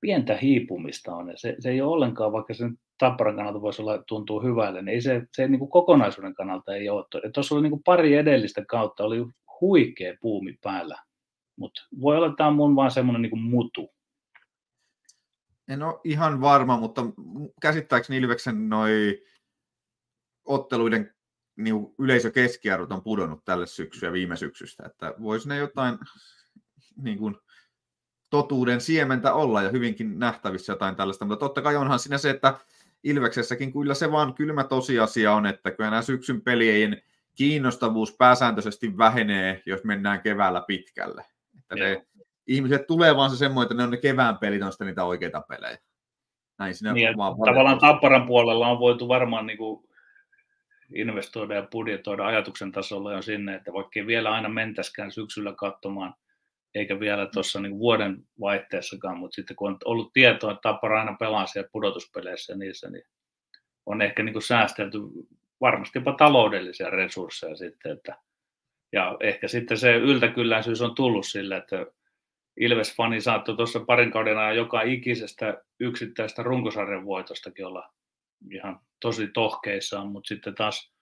pientä 0.01 0.37
hiipumista 0.37 1.14
on. 1.14 1.29
Ja 1.29 1.37
se, 1.37 1.57
se 1.59 1.71
ei 1.71 1.81
ole 1.81 1.92
ollenkaan, 1.92 2.33
vaikka 2.33 2.55
se 2.55 2.64
Tapparan 2.99 3.37
kannalta 3.37 3.61
voisi 3.61 3.83
olla, 3.83 4.03
tuntuu 4.03 4.43
hyvälle, 4.43 4.83
niin 4.83 4.95
ei 4.95 5.01
se, 5.01 5.23
se 5.33 5.49
niin 5.49 5.59
kuin 5.59 5.71
kokonaisuuden 5.71 6.35
kannalta 6.35 6.75
ei 6.75 6.89
ole. 6.89 7.05
Tuossa 7.35 7.55
oli 7.55 7.63
niin 7.63 7.71
kuin 7.71 7.83
pari 7.83 8.15
edellistä 8.15 8.65
kautta, 8.65 9.05
oli 9.05 9.27
huikea 9.61 10.17
puumi 10.21 10.59
päällä. 10.63 11.03
Mutta 11.57 11.81
voi 12.01 12.17
olla, 12.17 12.27
että 12.27 12.37
tämä 12.37 12.49
on 12.49 12.57
mun 12.57 12.77
vaan 12.77 12.91
semmoinen 12.91 13.23
niin 13.23 13.43
mutu. 13.43 13.95
En 15.69 15.83
ole 15.83 16.01
ihan 16.05 16.41
varma, 16.41 16.77
mutta 16.77 17.03
käsittääkseni 17.63 18.19
Ilveksen 18.19 18.69
noi 18.69 19.23
otteluiden 20.45 21.15
niin 21.57 21.75
yleisökeskiarvot 21.99 22.93
on 22.93 23.03
pudonnut 23.03 23.45
tälle 23.45 23.67
syksyä 23.67 24.13
viime 24.13 24.37
syksystä, 24.37 24.87
että 24.87 25.15
voisi 25.23 25.49
ne 25.49 25.57
jotain 25.57 25.99
niin 26.97 27.19
kuin, 27.19 27.37
totuuden 28.31 28.81
siementä 28.81 29.35
olla 29.35 29.63
ja 29.63 29.71
hyvinkin 29.71 30.19
nähtävissä 30.19 30.73
jotain 30.73 30.97
tällaista, 30.97 31.25
mutta 31.25 31.41
totta 31.41 31.63
kai 31.63 31.77
onhan 31.77 31.99
siinä 31.99 32.19
se, 32.19 32.31
että 32.31 32.59
Ilveksessäkin 33.05 33.73
kyllä 33.73 33.95
se 33.95 34.13
vaan 34.13 34.35
kylmä 34.35 34.65
tosiasia 34.65 35.33
on, 35.33 35.47
että 35.47 35.71
kyllä 35.71 35.91
nämä 35.91 36.03
syksyn 36.03 36.41
pelien 36.41 37.03
kiinnostavuus 37.35 38.17
pääsääntöisesti 38.17 38.99
vähenee, 38.99 39.63
jos 39.67 39.85
mennään 39.85 40.21
keväällä 40.21 40.65
pitkälle. 40.67 41.25
Että 41.59 41.75
ne, 41.75 42.07
ihmiset 42.47 42.87
tulee 42.87 43.17
vaan 43.17 43.31
se 43.31 43.37
semmoinen, 43.37 43.67
että 43.67 43.75
ne 43.75 43.83
on 43.83 43.91
ne 43.91 43.97
kevään 43.97 44.39
pelit, 44.39 44.63
on 44.63 44.87
niitä 44.87 45.05
oikeita 45.05 45.41
pelejä. 45.41 45.79
Näin 46.59 46.75
siinä 46.75 46.93
niin, 46.93 47.17
vaan 47.17 47.37
tavallaan 47.45 47.79
Tapparan 47.79 48.27
puolella 48.27 48.69
on 48.69 48.79
voitu 48.79 49.09
varmaan 49.09 49.47
niin 49.47 49.59
kuin 49.59 49.89
investoida 50.95 51.55
ja 51.55 51.69
budjetoida 51.73 52.27
ajatuksen 52.27 52.73
tasolla 52.73 53.13
jo 53.13 53.23
sinne, 53.23 53.55
että 53.55 53.73
vaikka 53.73 54.07
vielä 54.07 54.31
aina 54.31 54.49
mentäskään 54.49 55.13
syksyllä 55.13 55.53
katsomaan– 55.53 56.15
eikä 56.74 57.00
vielä 57.00 57.26
tuossa 57.26 57.61
niin 57.61 57.78
vuoden 57.78 58.16
vaihteessakaan, 58.40 59.18
mutta 59.18 59.35
sitten 59.35 59.57
kun 59.57 59.70
on 59.70 59.78
ollut 59.85 60.12
tietoa, 60.12 60.52
että 60.52 60.62
Tappara 60.62 61.00
aina 61.00 61.16
pelaa 61.20 61.46
siellä 61.46 61.68
pudotuspeleissä 61.72 62.52
ja 62.52 62.57
niissä, 62.57 62.90
niin 62.90 63.04
on 63.87 64.02
ehkä 64.02 64.22
niin 64.22 64.33
kuin 64.33 64.42
säästelty 64.42 64.98
varmasti 65.61 65.98
jopa 65.98 66.12
taloudellisia 66.12 66.90
resursseja 66.90 67.57
sitten, 67.57 67.92
että, 67.92 68.16
ja 68.92 69.16
ehkä 69.20 69.48
sitten 69.48 69.78
se 69.78 69.96
yltäkylläisyys 69.96 70.83
on 70.83 70.94
tullut 70.94 71.26
sille, 71.26 71.57
että 71.57 71.87
Ilves-fani 72.61 73.20
saattoi 73.20 73.57
tuossa 73.57 73.81
parin 73.81 74.11
kauden 74.11 74.38
ajan 74.38 74.57
joka 74.57 74.83
ikisestä 74.83 75.62
yksittäistä 75.81 76.42
runkosarjan 76.42 77.07
voitostakin 77.07 77.66
olla 77.66 77.92
ihan 78.52 78.81
tosi 79.00 79.28
tohkeissaan, 79.35 80.09
mutta 80.09 80.28
sitten 80.28 80.54
taas 80.54 80.92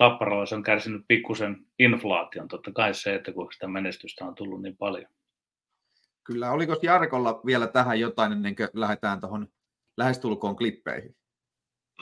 Tapparalla 0.00 0.46
se 0.46 0.54
on 0.54 0.62
kärsinyt 0.62 1.04
pikkusen 1.08 1.66
inflaation, 1.78 2.48
totta 2.48 2.72
kai 2.72 2.94
se, 2.94 3.14
että 3.14 3.32
kun 3.32 3.52
sitä 3.52 3.66
menestystä 3.66 4.24
on 4.24 4.34
tullut 4.34 4.62
niin 4.62 4.76
paljon. 4.76 5.12
Kyllä, 6.24 6.50
oliko 6.50 6.76
Jarkolla 6.82 7.40
vielä 7.46 7.66
tähän 7.66 8.00
jotain 8.00 8.32
ennen 8.32 8.56
kuin 8.56 8.68
lähdetään 8.72 9.20
tuohon 9.20 9.48
lähestulkoon 9.96 10.56
klippeihin? 10.56 11.16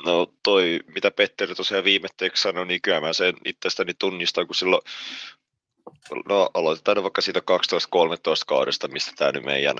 No 0.04 0.34
toi, 0.42 0.80
mitä 0.94 1.10
Petteri 1.10 1.54
tosiaan 1.54 1.84
viimetteeksi 1.84 2.42
sanoi, 2.42 2.66
niin 2.66 2.82
kyllä 2.82 3.00
mä 3.00 3.12
sen 3.12 3.34
itsestäni 3.44 3.94
tunnistan, 3.94 4.46
kun 4.46 4.54
silloin, 4.54 4.82
no 6.28 6.50
aloitetaan 6.54 7.02
vaikka 7.02 7.20
siitä 7.20 7.40
12-13 7.40 7.42
kaudesta, 8.46 8.88
mistä 8.88 9.12
tämä 9.16 9.32
nyt 9.32 9.44
meidän 9.44 9.76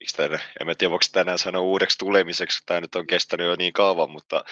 miksi 0.00 0.16
tänne, 0.16 0.40
en 0.60 0.66
mä 0.66 0.74
tiedä, 0.74 0.90
voiko 0.90 1.04
tänään 1.12 1.38
sanoa 1.38 1.62
uudeksi 1.62 1.98
tulemiseksi, 1.98 2.62
tämä 2.66 2.80
nyt 2.80 2.94
on 2.94 3.06
kestänyt 3.06 3.46
jo 3.46 3.56
niin 3.56 3.72
kauan, 3.72 4.10
mutta 4.10 4.44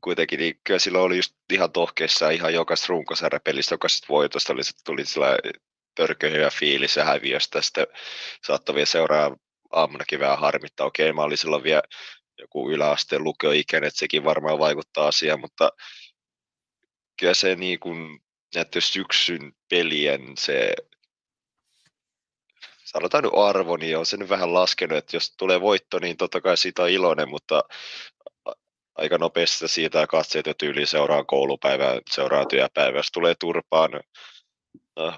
kuitenkin 0.00 0.38
niin 0.38 0.60
kyllä 0.64 0.78
sillä 0.78 0.98
oli 0.98 1.16
just 1.16 1.36
ihan 1.52 1.72
tohkeissa 1.72 2.30
ihan 2.30 2.54
jokaisesta 2.54 2.90
runkosarjapelistä, 2.90 3.74
jokaisesta 3.74 4.06
voitosta 4.08 4.52
oli, 4.52 4.62
tuli 4.84 5.04
sillä 5.04 5.38
törkeä 5.94 6.30
hyvä 6.30 6.50
fiilis 6.50 6.96
ja 6.96 7.04
häviöstä, 7.04 7.62
sitten 7.62 7.86
saattoi 8.46 8.74
vielä 8.74 8.86
seuraa 8.86 9.36
aamunakin 9.72 10.20
vähän 10.20 10.38
harmittaa, 10.38 10.86
okei 10.86 11.12
mä 11.12 11.22
olin 11.22 11.38
silloin 11.38 11.62
vielä 11.62 11.82
joku 12.38 12.70
yläasteen 12.70 13.24
lukioikäinen, 13.24 13.88
että 13.88 13.98
sekin 13.98 14.24
varmaan 14.24 14.58
vaikuttaa 14.58 15.06
asiaan, 15.06 15.40
mutta 15.40 15.70
kyllä 17.20 17.34
se 17.34 17.56
niin 17.56 17.80
kuin, 17.80 18.20
näiden 18.54 18.82
syksyn 18.82 19.52
pelien 19.70 20.22
se 20.38 20.74
sanotaan 22.92 23.24
nyt 23.24 23.32
arvo, 23.36 23.76
niin 23.76 23.98
on 23.98 24.06
se 24.06 24.16
nyt 24.16 24.28
vähän 24.28 24.54
laskenut, 24.54 24.98
että 24.98 25.16
jos 25.16 25.34
tulee 25.36 25.60
voitto, 25.60 25.98
niin 25.98 26.16
totta 26.16 26.40
kai 26.40 26.56
siitä 26.56 26.82
on 26.82 26.90
iloinen, 26.90 27.28
mutta 27.28 27.62
aika 28.94 29.18
nopeasti 29.18 29.68
siitä 29.68 30.06
katseet 30.06 30.46
jo 30.46 30.54
tyyliin 30.54 30.86
seuraa 30.86 31.24
koulupäivää, 31.24 32.00
seuraa 32.10 32.46
työpäivää, 32.46 32.98
jos 32.98 33.12
tulee 33.12 33.34
turpaan, 33.40 33.90
no, 34.96 35.12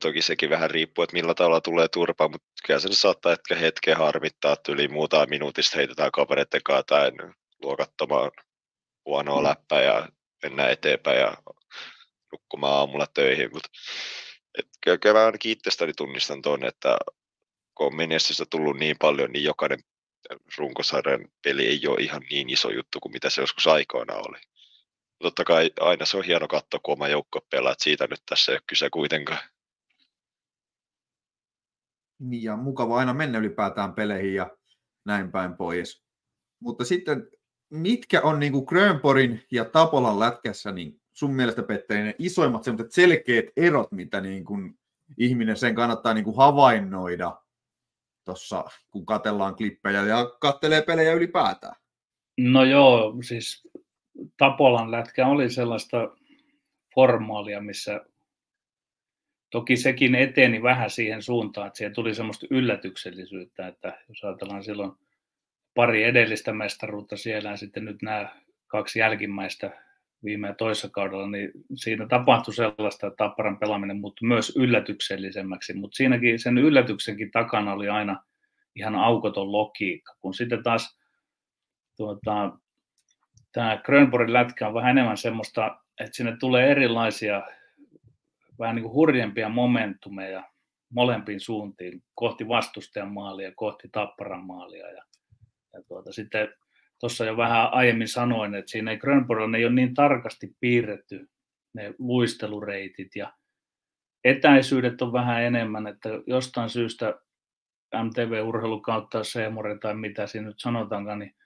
toki 0.00 0.22
sekin 0.22 0.50
vähän 0.50 0.70
riippuu, 0.70 1.04
että 1.04 1.16
millä 1.16 1.34
tavalla 1.34 1.60
tulee 1.60 1.88
turpaan, 1.88 2.30
mutta 2.30 2.46
kyllä 2.66 2.80
se 2.80 2.88
saattaa 2.92 3.32
ehkä 3.32 3.54
hetken 3.54 3.96
harmittaa, 3.96 4.52
että 4.52 4.72
yli 4.72 4.88
muutama 4.88 5.26
minuutista 5.26 5.76
heitetään 5.76 6.12
kavereiden 6.12 6.62
kanssa 6.62 6.82
tai 6.82 7.12
luokattomaan 7.62 8.30
huonoa 9.06 9.42
läppää 9.42 9.82
ja 9.82 10.08
mennään 10.42 10.70
eteenpäin 10.70 11.20
ja 11.20 11.36
nukkumaan 12.32 12.74
aamulla 12.74 13.06
töihin, 13.14 13.50
mutta 13.52 13.68
et 14.58 14.68
kyllä, 14.80 15.18
mä 15.18 15.26
ainakin 15.26 15.52
itsestäni 15.52 15.92
tunnistan 15.92 16.42
tuon, 16.42 16.64
että 16.64 16.96
kun 17.74 17.86
on 17.86 17.96
menestystä 17.96 18.44
tullut 18.50 18.78
niin 18.78 18.96
paljon, 19.00 19.32
niin 19.32 19.44
jokainen 19.44 19.78
runkosarjan 20.58 21.28
peli 21.44 21.66
ei 21.66 21.86
ole 21.88 22.00
ihan 22.00 22.22
niin 22.30 22.50
iso 22.50 22.70
juttu 22.70 23.00
kuin 23.00 23.12
mitä 23.12 23.30
se 23.30 23.40
joskus 23.40 23.66
aikoina 23.66 24.14
oli. 24.14 24.38
Totta 25.18 25.44
kai 25.44 25.70
aina 25.80 26.06
se 26.06 26.16
on 26.16 26.24
hieno 26.24 26.48
katsoa, 26.48 26.80
kun 26.82 26.92
oma 26.92 27.08
joukko 27.08 27.40
pelaa, 27.50 27.72
että 27.72 27.84
siitä 27.84 28.06
nyt 28.06 28.22
tässä 28.28 28.52
ei 28.52 28.56
ole 28.56 28.62
kyse 28.66 28.90
kuitenkaan. 28.90 29.48
Niin, 32.18 32.42
ja 32.42 32.56
mukava 32.56 32.98
aina 32.98 33.14
mennä 33.14 33.38
ylipäätään 33.38 33.94
peleihin 33.94 34.34
ja 34.34 34.56
näin 35.04 35.32
päin 35.32 35.56
pois. 35.56 36.04
Mutta 36.60 36.84
sitten, 36.84 37.30
mitkä 37.70 38.22
on 38.22 38.40
niin 38.40 38.52
kuin 38.52 38.64
Grönporin 38.64 39.46
ja 39.52 39.64
Tapolan 39.64 40.20
lätkässä 40.20 40.72
niin 40.72 41.00
sun 41.16 41.34
mielestä, 41.34 41.62
Petteri, 41.62 42.02
ne 42.02 42.14
isoimmat 42.18 42.62
selkeät 42.90 43.44
erot, 43.56 43.92
mitä 43.92 44.20
niin 44.20 44.44
kuin 44.44 44.78
ihminen 45.18 45.56
sen 45.56 45.74
kannattaa 45.74 46.14
niin 46.14 46.24
kuin 46.24 46.36
havainnoida 46.36 47.36
tuossa, 48.24 48.64
kun 48.90 49.06
katellaan 49.06 49.56
klippejä 49.56 50.02
ja 50.02 50.30
kattelee 50.40 50.82
pelejä 50.82 51.12
ylipäätään? 51.12 51.74
No 52.38 52.64
joo, 52.64 53.14
siis 53.22 53.68
Tapolan 54.36 54.90
lätkä 54.90 55.26
oli 55.26 55.50
sellaista 55.50 56.16
formaalia, 56.94 57.60
missä 57.60 58.04
toki 59.50 59.76
sekin 59.76 60.14
eteni 60.14 60.62
vähän 60.62 60.90
siihen 60.90 61.22
suuntaan, 61.22 61.66
että 61.66 61.76
siihen 61.76 61.94
tuli 61.94 62.14
semmoista 62.14 62.46
yllätyksellisyyttä, 62.50 63.66
että 63.66 63.98
jos 64.08 64.24
ajatellaan 64.24 64.64
silloin 64.64 64.92
pari 65.74 66.02
edellistä 66.04 66.52
mestaruutta 66.52 67.16
siellä 67.16 67.50
ja 67.50 67.56
sitten 67.56 67.84
nyt 67.84 68.02
nämä 68.02 68.36
kaksi 68.66 68.98
jälkimmäistä 68.98 69.85
viime 70.24 70.54
toisessa 70.58 70.88
kaudella, 70.88 71.30
niin 71.30 71.50
siinä 71.74 72.06
tapahtui 72.06 72.54
sellaista, 72.54 73.06
että 73.06 73.16
Tapparan 73.16 73.58
pelaaminen 73.58 74.00
muuttui 74.00 74.28
myös 74.28 74.56
yllätyksellisemmäksi, 74.56 75.74
mutta 75.74 75.96
siinäkin 75.96 76.38
sen 76.38 76.58
yllätyksenkin 76.58 77.30
takana 77.30 77.72
oli 77.72 77.88
aina 77.88 78.22
ihan 78.74 78.94
aukoton 78.94 79.52
logiikka, 79.52 80.14
kun 80.20 80.34
sitten 80.34 80.62
taas 80.62 80.98
tuota, 81.96 82.52
tämä 83.52 83.80
Grönborgin 83.84 84.32
lätkä 84.32 84.68
on 84.68 84.74
vähän 84.74 84.90
enemmän 84.90 85.16
semmoista, 85.16 85.80
että 86.00 86.16
sinne 86.16 86.36
tulee 86.40 86.70
erilaisia 86.70 87.42
vähän 88.58 88.74
niin 88.74 88.82
kuin 88.82 88.94
hurjempia 88.94 89.48
momentumeja 89.48 90.50
molempiin 90.90 91.40
suuntiin, 91.40 92.02
kohti 92.14 92.48
vastustajan 92.48 93.12
maalia, 93.12 93.52
kohti 93.54 93.88
Tapparan 93.92 94.44
maalia. 94.46 94.90
Ja, 94.90 95.02
ja 95.72 95.82
tuota, 95.88 96.12
sitten 96.12 96.48
tuossa 97.00 97.24
jo 97.24 97.36
vähän 97.36 97.72
aiemmin 97.72 98.08
sanoin, 98.08 98.54
että 98.54 98.70
siinä 98.70 98.90
ei 98.90 98.98
Grönborgilla 98.98 99.56
ei 99.56 99.64
ole 99.64 99.74
niin 99.74 99.94
tarkasti 99.94 100.56
piirretty 100.60 101.28
ne 101.74 101.94
luistelureitit 101.98 103.16
ja 103.16 103.32
etäisyydet 104.24 105.02
on 105.02 105.12
vähän 105.12 105.42
enemmän, 105.42 105.86
että 105.86 106.08
jostain 106.26 106.70
syystä 106.70 107.14
MTV-urheilu 107.94 108.80
kautta 108.80 109.24
Seemore 109.24 109.78
tai 109.78 109.94
mitä 109.94 110.26
siinä 110.26 110.46
nyt 110.46 110.60
sanotaankaan, 110.60 111.18
niin 111.18 111.36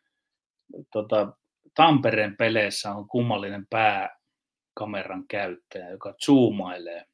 tota, 0.93 1.33
Tampereen 1.75 2.37
peleissä 2.37 2.93
on 2.93 3.09
kummallinen 3.09 3.67
pääkameran 3.71 5.25
käyttäjä, 5.29 5.91
joka 5.91 6.15
zoomailee 6.25 7.05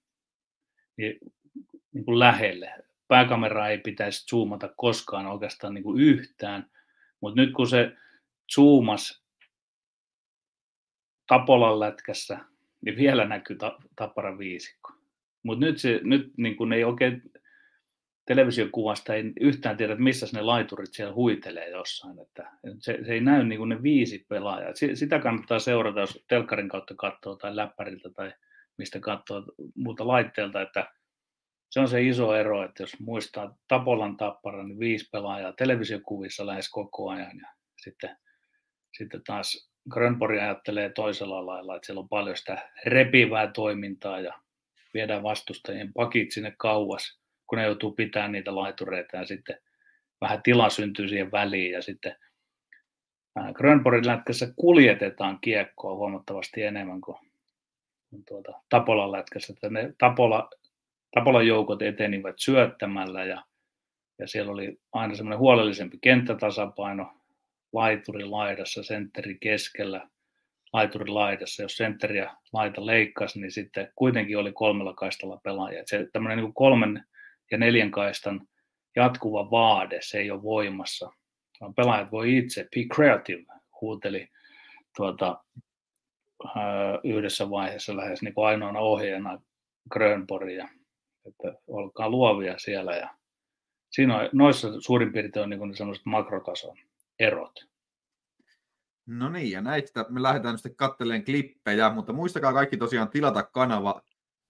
niin, 0.97 1.19
niin 1.93 2.05
kuin 2.05 2.19
lähelle. 2.19 2.73
Pääkamera 3.09 3.69
ei 3.69 3.79
pitäisi 3.79 4.27
zoomata 4.27 4.69
koskaan 4.77 5.27
oikeastaan 5.27 5.75
niin 5.75 5.85
kuin 5.85 6.01
yhtään, 6.01 6.71
mutta 7.21 7.41
nyt 7.41 7.53
kun 7.53 7.69
se 7.69 7.93
zoomas 8.55 9.27
Tapolan 11.27 11.81
lätkässä, 11.81 12.39
niin 12.85 12.97
vielä 12.97 13.25
näkyy 13.25 13.57
ta- 13.57 13.79
Tapparan 13.97 14.39
viisikko. 14.39 14.93
Mutta 15.43 15.67
nyt, 15.67 15.79
se, 15.79 16.01
nyt 16.03 16.33
niin 16.37 16.57
kun 16.57 16.73
ei 16.73 16.85
oikein 16.85 17.23
televisiokuvasta 18.27 19.15
ei 19.15 19.33
yhtään 19.41 19.77
tiedä, 19.77 19.95
missä 19.95 20.27
ne 20.33 20.43
laiturit 20.43 20.95
siellä 20.95 21.15
huitelee 21.15 21.69
jossain. 21.71 22.19
Että 22.19 22.51
se, 22.79 22.99
se 23.07 23.13
ei 23.13 23.21
näy 23.21 23.45
niin 23.45 23.59
kuin 23.59 23.69
ne 23.69 23.83
viisi 23.83 24.27
pelaajaa. 24.29 24.73
Sitä 24.95 25.19
kannattaa 25.19 25.59
seurata, 25.59 26.01
jos 26.01 26.25
telkkarin 26.29 26.69
kautta 26.69 26.95
katsoo 26.95 27.37
tai 27.37 27.57
läppäriltä 27.57 28.11
tai 28.11 28.33
mistä 28.79 29.01
katsoo 29.01 29.43
muuta 29.75 30.07
laitteelta, 30.07 30.63
että 30.63 30.93
se 31.71 31.81
on 31.81 31.89
se 31.89 32.03
iso 32.03 32.35
ero, 32.35 32.65
että 32.65 32.83
jos 32.83 33.01
muistaa 33.01 33.57
Tapolan 33.69 34.17
tappara, 34.17 34.63
niin 34.63 34.79
viisi 34.79 35.09
pelaajaa 35.13 35.53
televisiokuvissa 35.53 36.47
lähes 36.47 36.71
koko 36.71 37.11
ajan 37.11 37.39
ja 37.39 37.49
sitten 37.77 38.17
sitten 38.99 39.23
taas 39.27 39.71
Grönborg 39.91 40.39
ajattelee 40.39 40.89
toisella 40.91 41.47
lailla, 41.47 41.77
että 41.77 41.87
siellä 41.87 42.01
on 42.01 42.09
paljon 42.09 42.37
sitä 42.37 42.71
repivää 42.87 43.47
toimintaa 43.47 44.21
ja 44.21 44.35
viedään 44.95 45.23
vastustajien 45.23 45.93
pakit 45.93 46.33
sinne 46.33 46.55
kauas, 46.59 47.21
kun 47.47 47.59
ne 47.59 47.65
joutuu 47.65 47.93
pitämään 47.93 48.33
niitä 48.33 48.55
laitureita 48.55 49.17
ja 49.17 49.27
sitten 49.27 49.59
vähän 50.21 50.43
tila 50.43 50.71
syntyy 50.71 51.09
siihen 51.09 51.33
väliin 51.33 51.73
ja 51.73 51.83
sitten 51.83 52.17
Grönborgin 53.55 54.07
lätkässä 54.07 54.53
kuljetetaan 54.57 55.39
kiekkoa 55.41 55.95
huomattavasti 55.95 56.63
enemmän 56.63 57.01
kuin 57.01 57.19
tuota, 58.29 58.53
Tapolan 58.69 59.13
lätkässä. 59.13 59.53
Että 59.53 59.71
ne 59.71 59.95
Tapola, 59.99 60.51
Tapolan 61.15 61.47
joukot 61.47 61.83
etenivät 61.83 62.35
syöttämällä 62.39 63.25
ja, 63.25 63.45
ja 64.19 64.29
siellä 64.29 64.53
oli 64.53 64.81
aina 64.93 65.15
semmoinen 65.15 65.39
huolellisempi 65.39 65.99
kenttätasapaino, 66.01 67.16
laituri 67.77 68.25
laidassa, 68.25 68.83
sentteri 68.83 69.39
keskellä, 69.41 70.09
laituri 70.73 71.07
laidassa. 71.07 71.63
Jos 71.63 71.77
sentteri 71.77 72.19
ja 72.19 72.37
laita 72.53 72.87
leikkasi, 72.87 73.41
niin 73.41 73.53
sitten 73.53 73.93
kuitenkin 73.95 74.39
oli 74.39 74.53
kolmella 74.53 74.95
kaistalla 74.95 75.41
pelaajia. 75.43 75.83
Se 75.87 76.09
tämmöinen 76.13 76.39
niin 76.39 76.55
kolmen 76.55 77.05
ja 77.51 77.59
neljän 77.59 77.91
kaistan 77.91 78.49
jatkuva 78.97 79.51
vaade, 79.51 79.99
se 80.03 80.19
ei 80.19 80.31
ole 80.31 80.43
voimassa. 80.43 81.11
Pelaajat 81.77 82.13
voi 82.13 82.37
itse, 82.37 82.69
be 82.75 82.95
creative, 82.95 83.45
huuteli 83.81 84.29
tuota, 84.97 85.45
yhdessä 87.05 87.51
vaiheessa 87.51 87.97
lähes 87.97 88.23
niin 88.23 88.35
kuin 88.35 88.47
ainoana 88.47 88.81
ohjeena 88.81 89.43
Grönborgia, 89.91 90.69
että 91.27 91.55
olkaa 91.67 92.09
luovia 92.09 92.59
siellä. 92.59 92.97
Ja 92.97 93.11
siinä 93.91 94.19
on, 94.19 94.29
noissa 94.33 94.81
suurin 94.81 95.13
piirtein 95.13 95.43
on 95.43 95.51
niin 95.51 95.77
sellaiset 95.77 96.07
makrotason 96.07 96.77
erot. 97.19 97.53
No 99.07 99.29
niin, 99.29 99.51
ja 99.51 99.61
näistä 99.61 100.05
me 100.09 100.23
lähdetään 100.23 100.59
sitten 100.59 100.77
katteleen 100.77 101.25
klippejä, 101.25 101.91
mutta 101.91 102.13
muistakaa 102.13 102.53
kaikki 102.53 102.77
tosiaan 102.77 103.11
tilata 103.11 103.43
kanava. 103.43 104.03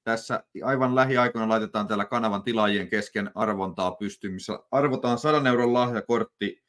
Tässä 0.05 0.45
aivan 0.65 0.95
lähiaikoina 0.95 1.49
laitetaan 1.49 1.89
täällä 1.89 2.05
kanavan 2.05 2.43
tilaajien 2.43 2.89
kesken 2.89 3.31
arvontaa 3.35 3.91
pystyyn, 3.91 4.35
missä 4.35 4.59
arvotaan 4.71 5.19
100 5.19 5.49
euron 5.49 5.73
lahjakortti 5.73 6.63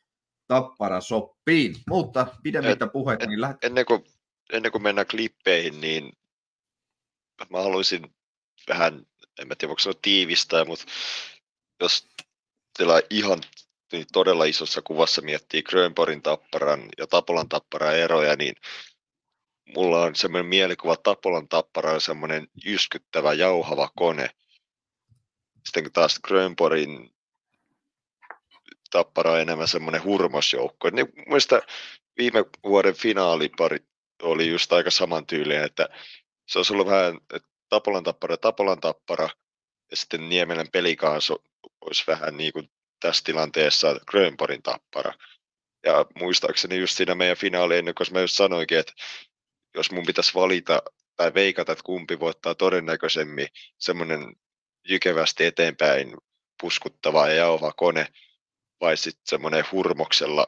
Tappara 0.47 1.01
soppiin. 1.01 1.75
Mutta 1.87 2.27
pidemmittä 2.43 2.87
puheita, 2.87 3.25
niin 3.25 3.41
lähdet... 3.41 3.63
ennen, 3.63 3.85
kuin, 3.85 4.03
ennen 4.53 4.71
kuin 4.71 4.83
mennään 4.83 5.07
klippeihin, 5.07 5.81
niin 5.81 6.13
mä 7.49 7.57
haluaisin 7.57 8.15
vähän, 8.67 9.05
en 9.39 9.47
mä 9.47 9.55
tiedä 9.55 9.69
voiko 9.69 9.79
sanoa 9.79 9.99
tiivistää, 10.01 10.65
mutta 10.65 10.85
jos 11.81 12.07
teillä 12.77 13.01
ihan 13.09 13.39
niin 13.91 14.05
todella 14.13 14.45
isossa 14.45 14.81
kuvassa 14.81 15.21
miettii 15.21 15.63
Grönborin 15.63 16.21
tapparan 16.21 16.89
ja 16.97 17.07
Tapolan 17.07 17.49
tapparan 17.49 17.95
eroja, 17.95 18.35
niin 18.35 18.55
mulla 19.75 20.03
on 20.03 20.15
semmoinen 20.15 20.45
mielikuva, 20.45 20.95
Tapolan 20.95 21.47
tappara 21.47 21.91
on 21.91 22.01
semmoinen 22.01 22.47
yskyttävä, 22.65 23.33
jauhava 23.33 23.89
kone. 23.95 24.29
Sitten 25.65 25.91
taas 25.93 26.19
Grönborin 26.19 27.09
tappara 28.91 29.31
on 29.31 29.39
enemmän 29.39 29.67
semmoinen 29.67 30.03
hurmosjoukko. 30.03 30.89
Niin 30.89 31.07
Mielestäni 31.25 31.61
viime 32.17 32.45
vuoden 32.63 32.95
finaalipari 32.95 33.77
oli 34.21 34.47
just 34.47 34.73
aika 34.73 34.91
samantyylinen, 34.91 35.63
että 35.63 35.89
se 36.47 36.59
olisi 36.59 36.73
ollut 36.73 36.87
vähän 36.87 37.19
Tapolan 37.69 38.03
tappara, 38.03 38.37
Tapolan 38.37 38.79
tappara, 38.79 39.29
ja 39.91 39.97
sitten 39.97 40.29
Niemelän 40.29 40.67
pelikaas 40.71 41.31
olisi 41.81 42.03
vähän 42.07 42.37
niin 42.37 42.53
kuin 42.53 42.69
tässä 42.99 43.23
tilanteessa 43.23 43.95
Grönborin 44.07 44.63
tappara. 44.63 45.13
Ja 45.85 46.05
muistaakseni 46.19 46.77
just 46.77 46.97
siinä 46.97 47.15
meidän 47.15 47.37
finaali 47.37 47.77
ennen 47.77 47.95
kuin 47.95 48.07
mä 48.11 48.19
just 48.19 48.35
sanoinkin, 48.35 48.79
että 48.79 48.93
jos 49.75 49.91
mun 49.91 50.05
pitäisi 50.05 50.33
valita 50.33 50.81
tai 51.15 51.33
veikata, 51.33 51.71
että 51.71 51.83
kumpi 51.83 52.19
voittaa 52.19 52.55
todennäköisemmin 52.55 53.47
semmoinen 53.77 54.35
jykevästi 54.89 55.45
eteenpäin 55.45 56.17
puskuttava 56.61 57.27
ja 57.27 57.33
jauha 57.33 57.71
kone, 57.71 58.07
vai 58.81 58.97
sitten 58.97 59.27
semmoinen 59.27 59.65
hurmoksella 59.71 60.45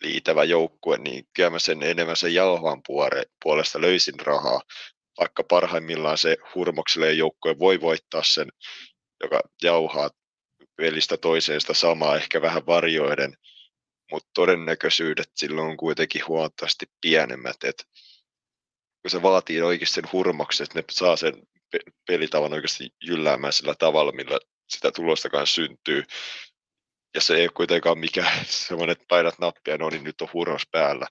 liitävä 0.00 0.44
joukkue, 0.44 0.96
niin 0.98 1.28
kyllä 1.34 1.50
mä 1.50 1.58
sen 1.58 1.82
enemmän 1.82 2.16
sen 2.16 2.34
jauhan 2.34 2.82
puolesta 3.42 3.80
löysin 3.80 4.20
rahaa, 4.20 4.60
vaikka 5.20 5.44
parhaimmillaan 5.44 6.18
se 6.18 6.36
hurmokselle 6.54 7.12
joukkue 7.12 7.58
voi 7.58 7.80
voittaa 7.80 8.22
sen, 8.22 8.48
joka 9.22 9.40
jauhaa 9.62 10.10
pelistä 10.76 11.16
toiseen 11.16 11.60
sitä 11.60 11.74
samaa, 11.74 12.16
ehkä 12.16 12.42
vähän 12.42 12.66
varjoiden, 12.66 13.36
mutta 14.12 14.30
todennäköisyydet 14.34 15.30
silloin 15.34 15.70
on 15.70 15.76
kuitenkin 15.76 16.26
huomattavasti 16.26 16.86
pienemmät, 17.00 17.64
että 17.64 17.84
kun 19.02 19.10
se 19.10 19.22
vaatii 19.22 19.62
oikeasti 19.62 19.94
sen 19.94 20.12
hurmoksen, 20.12 20.64
että 20.64 20.78
ne 20.78 20.84
saa 20.90 21.16
sen 21.16 21.34
pelitavan 22.06 22.52
oikeasti 22.52 22.90
jylläämään 23.04 23.52
sillä 23.52 23.74
tavalla, 23.74 24.12
millä 24.12 24.38
sitä 24.68 24.92
tulostakaan 24.92 25.46
syntyy. 25.46 26.02
Ja 27.14 27.20
se 27.20 27.34
ei 27.34 27.42
ole 27.42 27.50
kuitenkaan 27.54 27.98
mikään 27.98 28.44
semmoinen, 28.68 28.92
että 28.92 29.04
painat 29.08 29.38
nappia, 29.38 29.78
no 29.78 29.90
niin 29.90 30.04
nyt 30.04 30.20
on 30.20 30.28
hurmos 30.32 30.62
päällä. 30.70 31.06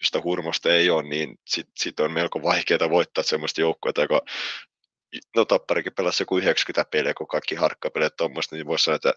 Jos 0.00 0.06
sitä 0.06 0.20
hurmosta 0.24 0.74
ei 0.74 0.90
ole, 0.90 1.02
niin 1.02 1.38
sitten 1.46 1.72
sit 1.78 2.00
on 2.00 2.12
melko 2.12 2.42
vaikeaa 2.42 2.90
voittaa 2.90 3.24
semmoista 3.24 3.60
joukkuetta, 3.60 4.02
joka 4.02 4.22
no 5.36 5.44
Tapparikin 5.44 5.92
pelasi 5.94 6.22
joku 6.22 6.38
90 6.38 6.90
peliä, 6.90 7.14
kun 7.14 7.26
kaikki 7.26 7.54
harkkapelit 7.54 8.16
tuommoista, 8.16 8.56
niin 8.56 8.66
voisi 8.66 8.84
sanoa, 8.84 8.96
että 8.96 9.12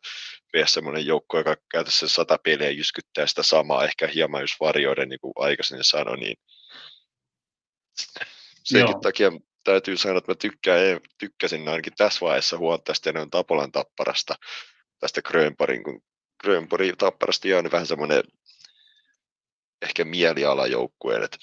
vielä 0.53 0.67
semmoinen 0.67 1.06
joukko, 1.06 1.38
joka 1.38 1.56
käytännössä 1.71 2.08
100 2.08 2.38
peliä 2.38 2.69
jyskyttää 2.69 3.27
sitä 3.27 3.43
samaa, 3.43 3.86
ehkä 3.86 4.08
hieman 4.08 4.41
just 4.41 4.56
varjoiden, 4.60 5.10
niin 5.10 5.19
kuin 5.19 5.34
aikaisemmin 5.36 5.84
sanoi, 5.84 6.17
niin 6.17 6.38
senkin 8.63 8.91
Joo. 8.91 8.99
takia 8.99 9.32
täytyy 9.63 9.97
sanoa, 9.97 10.17
että 10.17 10.32
mä 10.32 10.36
tykkään, 10.36 10.99
tykkäsin 11.17 11.67
ainakin 11.67 11.93
tässä 11.97 12.19
vaiheessa 12.21 12.58
huomattavasti 12.58 13.10
enemmän 13.10 13.29
Tapolan 13.29 13.71
tapparasta 13.71 14.36
tästä 14.99 15.21
Grönparin, 15.21 15.84
kun 15.84 16.01
Grönpori 16.41 16.93
tapparasta 16.97 17.47
jäänyt 17.47 17.71
vähän 17.71 17.88
semmoinen 17.88 18.23
ehkä 19.84 20.06
mielialajoukkueen, 20.06 21.24
että 21.24 21.38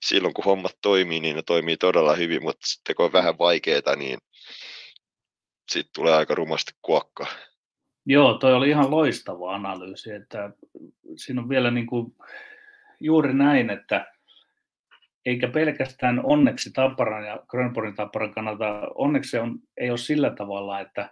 silloin 0.00 0.34
kun 0.34 0.44
hommat 0.44 0.78
toimii, 0.82 1.20
niin 1.20 1.36
ne 1.36 1.42
toimii 1.42 1.76
todella 1.76 2.14
hyvin, 2.14 2.42
mutta 2.42 2.66
sitten 2.66 2.96
kun 2.96 3.04
on 3.04 3.12
vähän 3.12 3.38
vaikeaa, 3.38 3.96
niin 3.96 4.18
sitten 5.72 5.94
tulee 5.94 6.14
aika 6.14 6.34
rumasti 6.34 6.72
kuokka. 6.82 7.26
Joo, 8.06 8.34
toi 8.34 8.54
oli 8.54 8.68
ihan 8.68 8.90
loistava 8.90 9.54
analyysi, 9.54 10.10
että 10.10 10.50
siinä 11.16 11.40
on 11.42 11.48
vielä 11.48 11.70
niin 11.70 11.86
kuin 11.86 12.16
juuri 13.00 13.34
näin, 13.34 13.70
että 13.70 14.14
eikä 15.26 15.48
pelkästään 15.48 16.20
onneksi 16.24 16.70
Tapparan 16.72 17.26
ja 17.26 17.40
Grönborgin 17.48 17.94
Tapparan 17.94 18.34
kannalta, 18.34 18.64
onneksi 18.94 19.38
on, 19.38 19.58
ei 19.76 19.90
ole 19.90 19.98
sillä 19.98 20.30
tavalla, 20.30 20.80
että, 20.80 21.10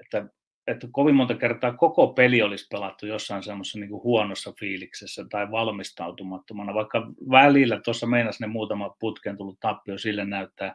että, 0.00 0.28
että 0.66 0.88
kovin 0.92 1.14
monta 1.14 1.34
kertaa 1.34 1.72
koko 1.72 2.06
peli 2.06 2.42
olisi 2.42 2.66
pelattu 2.70 3.06
jossain 3.06 3.42
semmoisessa 3.42 3.78
niin 3.78 3.90
huonossa 3.90 4.52
fiiliksessä 4.60 5.24
tai 5.30 5.50
valmistautumattomana, 5.50 6.74
vaikka 6.74 7.06
välillä 7.30 7.80
tuossa 7.84 8.06
meinas 8.06 8.40
ne 8.40 8.46
muutama 8.46 8.96
putken 9.00 9.36
tullut 9.36 9.60
tappio 9.60 9.98
sille 9.98 10.24
näyttää, 10.24 10.74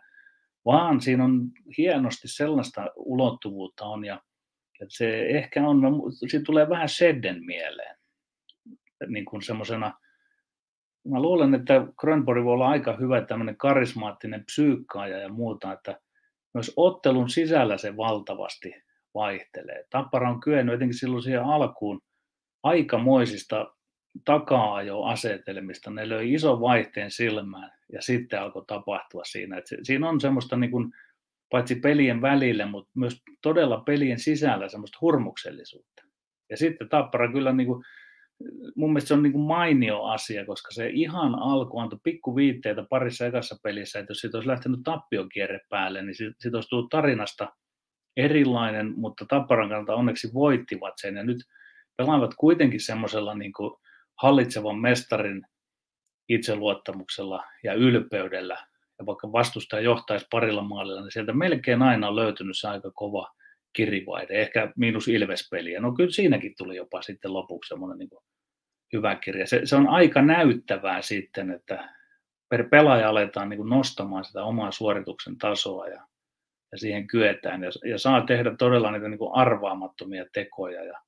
vaan 0.66 1.02
siinä 1.02 1.24
on 1.24 1.52
hienosti 1.78 2.28
sellaista 2.28 2.88
ulottuvuutta 2.96 3.86
on 3.86 4.06
ja 4.06 4.22
että 4.82 4.98
se 4.98 5.26
ehkä 5.26 5.68
on, 5.68 5.82
siitä 6.14 6.44
tulee 6.46 6.70
vähän 6.70 6.90
Sedden 6.90 7.46
mieleen, 7.46 7.98
niin 9.08 9.26
kuin 9.26 9.42
semmoisena. 9.42 9.94
Mä 11.08 11.22
luulen, 11.22 11.54
että 11.54 11.88
Grönborg 11.98 12.46
voi 12.46 12.54
olla 12.54 12.70
aika 12.70 12.96
hyvä 12.96 13.22
tämmöinen 13.22 13.58
karismaattinen 13.58 14.46
psyykkaaja 14.46 15.18
ja 15.18 15.30
muuta, 15.30 15.74
että 15.74 16.00
myös 16.54 16.74
ottelun 16.76 17.30
sisällä 17.30 17.78
se 17.78 17.98
valtavasti 17.98 18.87
vaihtelee. 19.14 19.84
Tappara 19.90 20.30
on 20.30 20.40
kyennyt 20.40 20.74
jotenkin 20.74 20.98
silloin 20.98 21.24
siihen 21.24 21.44
alkuun 21.44 22.02
aikamoisista 22.64 23.74
takaa-asetelmista. 24.26 25.92
Ne 25.92 26.10
löi 26.10 26.34
ison 26.34 26.62
vaihteen 26.62 27.12
silmään 27.12 27.72
ja 27.94 28.02
sitten 28.02 28.42
alkoi 28.42 28.64
tapahtua 28.68 29.24
siinä. 29.24 29.58
Että 29.58 29.76
siinä 29.84 30.10
on 30.10 30.22
semmoista 30.22 30.58
niin 30.58 30.72
kuin, 30.72 30.94
paitsi 31.50 31.76
pelien 31.76 32.22
välillä, 32.22 32.66
mutta 32.66 32.92
myös 32.96 33.22
todella 33.42 33.82
pelien 33.86 34.20
sisällä 34.20 34.70
semmoista 34.70 34.98
hurmuksellisuutta. 35.02 36.04
Ja 36.50 36.58
sitten 36.58 36.90
Tappara 36.90 37.32
kyllä 37.32 37.54
niin 37.54 37.68
kuin, 37.68 37.84
mun 38.76 38.90
mielestä 38.90 39.08
se 39.08 39.14
on 39.14 39.24
niin 39.24 39.34
kuin 39.34 39.48
mainio 39.48 40.04
asia, 40.04 40.46
koska 40.46 40.72
se 40.72 40.90
ihan 40.90 41.36
alku 41.36 41.80
antoi 41.80 42.00
pikkuviitteitä 42.04 42.86
parissa 42.90 43.26
ekassa 43.26 43.56
pelissä, 43.64 44.00
että 44.00 44.12
jos 44.12 44.18
siitä 44.18 44.38
olisi 44.38 44.50
lähtenyt 44.50 44.80
tappiokierre 44.84 45.60
päälle, 45.70 46.02
niin 46.02 46.16
siitä 46.16 46.58
olisi 46.58 46.70
tullut 46.70 46.90
tarinasta 46.90 47.54
erilainen, 48.18 48.94
mutta 48.96 49.26
Tapparan 49.26 49.70
kannalta 49.70 49.96
onneksi 49.96 50.34
voittivat 50.34 50.94
sen, 50.98 51.16
ja 51.16 51.24
nyt 51.24 51.38
pelaavat 51.98 52.34
kuitenkin 52.38 52.80
semmoisella 52.80 53.36
niin 53.36 53.54
hallitsevan 54.22 54.80
mestarin 54.80 55.42
itseluottamuksella 56.30 57.44
ja 57.64 57.74
ylpeydellä, 57.74 58.68
ja 59.00 59.06
vaikka 59.06 59.32
vastustaja 59.32 59.82
johtaisi 59.82 60.28
parilla 60.32 60.62
maalilla, 60.62 61.02
niin 61.02 61.12
sieltä 61.12 61.34
melkein 61.34 61.82
aina 61.82 62.08
on 62.08 62.16
löytynyt 62.16 62.58
se 62.58 62.68
aika 62.68 62.92
kova 62.92 63.32
kirivaide, 63.74 64.42
ehkä 64.42 64.72
miinus 64.76 65.08
Ilves-peliä. 65.08 65.80
No 65.80 65.92
kyllä 65.92 66.12
siinäkin 66.12 66.54
tuli 66.58 66.76
jopa 66.76 67.02
sitten 67.02 67.34
lopuksi 67.34 67.68
semmoinen 67.68 67.98
niin 67.98 68.10
hyvä 68.94 69.16
kirja. 69.16 69.48
Se, 69.48 69.62
se 69.64 69.76
on 69.76 69.88
aika 69.88 70.22
näyttävää 70.22 71.02
sitten, 71.02 71.52
että 71.52 71.94
per 72.50 72.70
pelaaja 72.70 73.10
aletaan 73.10 73.50
niin 73.50 73.70
nostamaan 73.70 74.26
sitä 74.26 74.44
omaa 74.44 74.72
suorituksen 74.72 75.38
tasoa 75.38 75.88
ja, 75.88 76.08
ja 76.72 76.78
siihen 76.78 77.08
kyetään 77.08 77.64
ja, 77.64 77.70
ja 77.86 78.00
saa 78.00 78.22
tehdä 78.22 78.56
todella 78.56 78.92
niitä 78.92 79.10
niin 79.10 79.20
arvaamattomia 79.34 80.26
tekoja 80.34 80.84
ja 80.84 81.02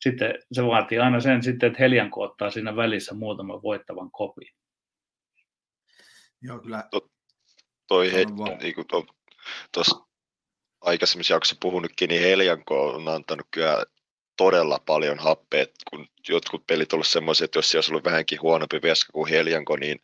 sitten 0.00 0.34
se 0.52 0.66
vaatii 0.66 0.98
aina 0.98 1.20
sen 1.20 1.42
sitten, 1.42 1.66
että 1.66 1.82
Helianko 1.82 2.22
ottaa 2.22 2.50
siinä 2.50 2.76
välissä 2.76 3.14
muutaman 3.14 3.62
voittavan 3.62 4.10
kopin. 4.10 4.48
Joo, 6.42 6.58
kyllä. 6.58 6.84
To, 6.90 7.10
toi 7.88 8.12
he, 8.12 8.24
niin 8.62 8.74
kuin 8.74 8.86
to, 8.86 9.06
tuossa 9.72 10.06
aikaisemmissa 10.80 11.34
jaksoissa 11.34 11.60
puhunutkin, 11.60 12.08
niin 12.08 12.22
Helianko 12.22 12.88
on 12.88 13.08
antanut 13.08 13.46
kyllä 13.50 13.84
todella 14.36 14.78
paljon 14.86 15.18
happea, 15.18 15.66
kun 15.90 16.06
jotkut 16.28 16.66
pelit 16.66 16.92
ollut 16.92 17.06
semmoisia, 17.06 17.44
että 17.44 17.58
jos 17.58 17.70
siellä 17.70 17.80
olisi 17.80 17.92
ollut 17.92 18.04
vähänkin 18.04 18.42
huonompi 18.42 18.82
veska 18.82 19.12
kuin 19.12 19.30
Helianko, 19.30 19.76
niin 19.76 20.00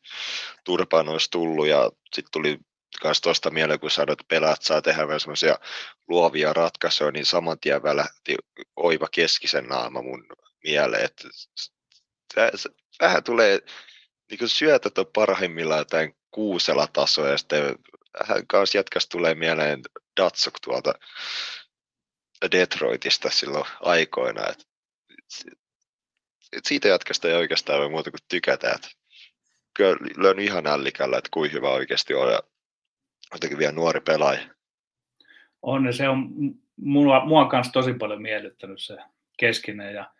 turpaan 0.64 1.08
olisi 1.08 1.30
tullut 1.30 1.66
ja 1.66 1.90
sitten 2.14 2.32
tuli 2.32 2.58
myös 3.04 3.20
tuosta 3.20 3.50
mieleen, 3.50 3.80
kun 3.80 3.90
sanoit, 3.90 4.20
että 4.20 4.28
pelaat 4.28 4.62
saa 4.62 4.82
tehdä 4.82 5.06
myös 5.06 5.22
semmoisia 5.22 5.58
luovia 6.08 6.52
ratkaisuja, 6.52 7.10
niin 7.10 7.26
saman 7.26 7.60
tien 7.60 7.82
välähti 7.82 8.36
oiva 8.76 9.08
keskisen 9.12 9.64
naama 9.64 10.02
mun 10.02 10.26
mieleen, 10.64 11.04
että 11.04 11.28
vähän 13.00 13.24
tulee, 13.24 13.60
niin 14.30 14.38
kuin 14.38 14.48
syötät 14.48 14.98
on 14.98 15.06
parhaimmillaan 15.14 15.78
jotain 15.78 16.16
kuusella 16.30 16.86
tasoa 16.86 17.28
ja 17.28 17.38
sitten 17.38 17.78
vähän 18.20 18.46
kanssa 18.46 18.78
jatkas 18.78 19.08
tulee 19.08 19.34
mieleen 19.34 19.82
Datsuk 20.20 20.54
tuolta 20.64 20.94
Detroitista 22.50 23.30
silloin 23.30 23.64
aikoina. 23.80 24.48
Et, 24.48 24.66
et 26.52 26.64
siitä 26.64 26.88
jatkasta 26.88 27.28
ei 27.28 27.34
oikeastaan 27.34 27.80
voi 27.80 27.90
muuta 27.90 28.10
kuin 28.10 28.20
tykätä. 28.28 28.72
Et 28.72 28.88
kyllä 29.74 29.96
löynyt 30.16 30.44
ihan 30.44 30.66
ällikällä, 30.66 31.18
että 31.18 31.30
kuin 31.32 31.52
hyvä 31.52 31.68
oikeasti 31.68 32.14
on 32.14 32.32
ja 32.32 32.42
jotenkin 33.32 33.58
vielä 33.58 33.72
nuori 33.72 34.00
pelaaja. 34.00 34.40
On 35.62 35.86
ja 35.86 35.92
se 35.92 36.08
on 36.08 36.30
mua, 36.76 37.24
mua 37.24 37.44
kanssa 37.44 37.72
tosi 37.72 37.94
paljon 37.94 38.22
miellyttänyt 38.22 38.80
se 38.80 38.96
keskinen 39.38 39.94
ja 39.94 40.10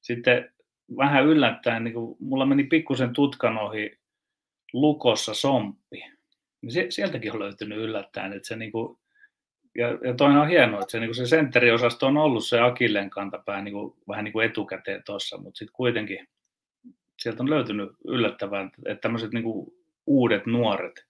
sitten 0.00 0.52
vähän 0.96 1.26
yllättäen, 1.26 1.84
niin 1.84 1.94
kun 1.94 2.16
mulla 2.20 2.46
meni 2.46 2.64
pikkusen 2.64 3.12
tutkan 3.12 3.58
ohi 3.58 3.98
Lukossa 4.72 5.34
Somppi. 5.34 6.04
Niin 6.62 6.92
sieltäkin 6.92 7.32
on 7.32 7.38
löytynyt 7.38 7.78
yllättäen, 7.78 8.32
että 8.32 8.48
se 8.48 8.56
niin 8.56 8.72
kuin, 8.72 8.98
ja, 9.74 9.88
ja 9.88 10.14
toinen 10.14 10.40
on 10.40 10.48
hienoa, 10.48 10.80
että 10.80 10.92
se, 10.92 11.00
niin 11.00 11.14
se 11.14 11.26
sentteriosasto 11.26 12.06
on 12.06 12.16
ollut 12.16 12.46
se 12.46 12.60
Akilleen 12.60 13.10
kantapää 13.10 13.62
niin 13.62 13.74
kuin, 13.74 13.94
vähän 14.08 14.24
niin 14.24 14.32
kuin 14.32 14.46
etukäteen 14.46 15.02
tuossa, 15.06 15.38
mutta 15.38 15.58
sitten 15.58 15.72
kuitenkin 15.72 16.28
sieltä 17.18 17.42
on 17.42 17.50
löytynyt 17.50 17.90
yllättävän, 18.04 18.70
että 18.86 19.00
tämmöiset 19.00 19.32
niin 19.32 19.44
kuin 19.44 19.72
uudet 20.06 20.46
nuoret 20.46 21.09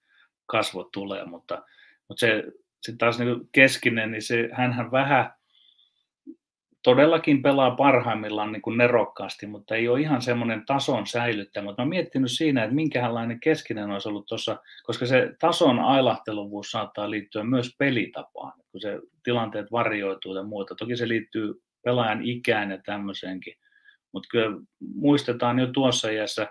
kasvot 0.51 0.93
tulee, 0.93 1.25
mutta, 1.25 1.63
mutta 2.09 2.21
se 2.21 2.45
sitten 2.83 2.99
taas 2.99 3.19
niin 3.19 3.49
keskinen, 3.53 4.11
niin 4.11 4.23
se, 4.23 4.49
hänhän 4.53 4.91
vähän 4.91 5.33
todellakin 6.83 7.43
pelaa 7.43 7.71
parhaimmillaan 7.71 8.53
niin 8.53 8.63
kuin 8.63 8.79
nerokkaasti, 8.79 9.47
mutta 9.47 9.75
ei 9.75 9.89
ole 9.89 10.01
ihan 10.01 10.23
semmoinen 10.23 10.67
tason 10.67 11.07
säilyttämä. 11.07 11.65
Mutta 11.65 11.83
mä 11.83 11.89
miettinyt 11.89 12.31
siinä, 12.31 12.65
että 12.65 12.75
minkälainen 12.75 13.41
keskinen 13.41 13.91
olisi 13.91 14.09
ollut 14.09 14.27
tuossa, 14.27 14.57
koska 14.83 15.07
se 15.07 15.35
tason 15.41 15.79
ailahteluvuus 15.79 16.71
saattaa 16.71 17.11
liittyä 17.11 17.45
myös 17.45 17.75
pelitapaan, 17.79 18.53
kun 18.73 18.81
se 18.81 19.01
tilanteet 19.25 19.73
varjoituu 19.73 20.37
ja 20.37 20.43
muuta. 20.43 20.75
Toki 20.75 20.97
se 20.97 21.09
liittyy 21.09 21.63
pelaajan 21.85 22.25
ikään 22.25 22.71
ja 22.71 22.79
tämmöiseenkin, 22.85 23.55
mutta 24.13 24.29
kyllä 24.31 24.57
muistetaan 24.95 25.59
jo 25.59 25.67
tuossa 25.67 26.11
iässä 26.11 26.49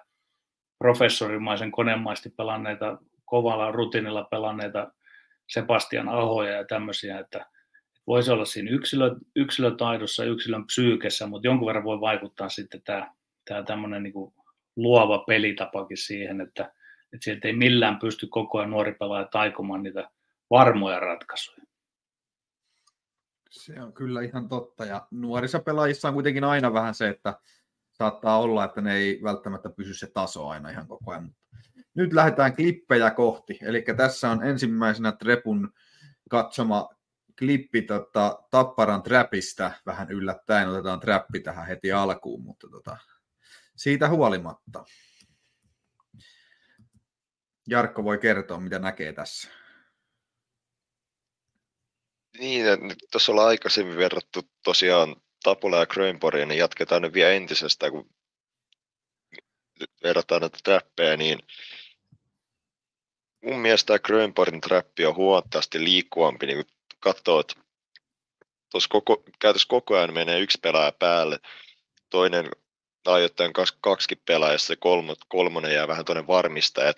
professorimaisen 0.77 1.71
konemaisesti 1.71 2.29
pelanneita, 2.29 2.97
kovalla 3.29 3.71
rutinilla 3.71 4.23
pelanneita 4.23 4.91
Sebastian 5.49 6.09
Ahoja 6.09 6.51
ja 6.51 6.65
tämmöisiä, 6.65 7.19
että 7.19 7.45
voisi 8.07 8.31
olla 8.31 8.45
siinä 8.45 8.71
yksilö, 8.71 9.15
yksilötaidossa, 9.35 10.23
yksilön 10.23 10.65
psyykessä, 10.65 11.27
mutta 11.27 11.47
jonkun 11.47 11.67
verran 11.67 11.83
voi 11.83 12.01
vaikuttaa 12.01 12.49
sitten 12.49 12.81
tämä, 12.81 13.13
tämä 13.45 13.63
tämmöinen 13.63 14.03
niin 14.03 14.13
luova 14.75 15.23
pelitapakin 15.27 15.97
siihen, 15.97 16.41
että, 16.41 16.63
että 17.13 17.23
sieltä 17.23 17.47
ei 17.47 17.53
millään 17.53 17.99
pysty 17.99 18.27
koko 18.27 18.57
ajan 18.57 18.69
nuori 18.69 18.93
pelaaja 18.93 19.25
taikomaan 19.31 19.83
niitä 19.83 20.09
varmoja 20.49 20.99
ratkaisuja. 20.99 21.63
Se 23.49 23.81
on 23.81 23.93
kyllä 23.93 24.21
ihan 24.21 24.49
totta. 24.49 24.85
Ja 24.85 25.07
nuorissa 25.11 25.59
pelaajissa 25.59 26.07
on 26.07 26.13
kuitenkin 26.13 26.43
aina 26.43 26.73
vähän 26.73 26.93
se, 26.93 27.09
että 27.09 27.39
saattaa 27.91 28.39
olla, 28.39 28.65
että 28.65 28.81
ne 28.81 28.95
ei 28.95 29.19
välttämättä 29.23 29.69
pysy 29.69 29.93
se 29.93 30.07
taso 30.13 30.47
aina 30.47 30.69
ihan 30.69 30.87
koko 30.87 31.11
ajan. 31.11 31.35
Nyt 31.99 32.13
lähdetään 32.13 32.55
klippejä 32.55 33.11
kohti. 33.11 33.59
Eli 33.61 33.85
tässä 33.97 34.29
on 34.29 34.43
ensimmäisenä 34.43 35.11
Trepun 35.11 35.73
katsoma 36.29 36.89
klippi 37.39 37.81
tota, 37.81 38.43
Tapparan 38.51 39.03
trapista. 39.03 39.71
Vähän 39.85 40.11
yllättäen 40.11 40.69
otetaan 40.69 40.99
trappi 40.99 41.39
tähän 41.39 41.67
heti 41.67 41.91
alkuun, 41.91 42.43
mutta 42.43 42.67
tota, 42.71 42.97
siitä 43.75 44.09
huolimatta. 44.09 44.85
Jarkko 47.67 48.03
voi 48.03 48.17
kertoa, 48.17 48.59
mitä 48.59 48.79
näkee 48.79 49.13
tässä. 49.13 49.49
Niin, 52.39 52.65
tuossa 53.11 53.31
ollaan 53.31 53.47
aikaisemmin 53.47 53.97
verrattu 53.97 54.41
tosiaan 54.63 55.15
Tapula 55.43 55.77
ja 55.77 55.85
Grönborgia, 55.85 56.45
niin 56.45 56.59
jatketaan 56.59 57.01
nyt 57.01 57.13
vielä 57.13 57.31
entisestä, 57.31 57.91
kun 57.91 58.09
verrataan 60.03 60.41
näitä 60.41 60.57
trappeja, 60.63 61.17
niin 61.17 61.39
mun 63.45 63.59
mielestä 63.59 63.87
tämä 63.87 63.99
Grönborgin 63.99 64.61
trappi 64.61 65.05
on 65.05 65.15
huomattavasti 65.15 65.83
liikkuvampi, 65.83 66.45
niin 66.45 66.65
kun 66.65 66.75
katsoo, 66.99 67.39
että 67.39 67.53
koko, 68.89 69.23
käytössä 69.39 69.67
koko 69.69 69.97
ajan 69.97 70.13
menee 70.13 70.39
yksi 70.39 70.57
pelaaja 70.61 70.91
päälle, 70.91 71.39
toinen 72.09 72.49
ajoittain 73.05 73.53
kaksi, 73.53 73.77
kaksi 73.81 74.21
pelaajaa, 74.27 74.57
se 74.57 74.75
kolmo, 74.75 75.15
kolmonen 75.27 75.73
jää 75.73 75.87
vähän 75.87 76.05
tuonne 76.05 76.27
varmistaja. 76.27 76.93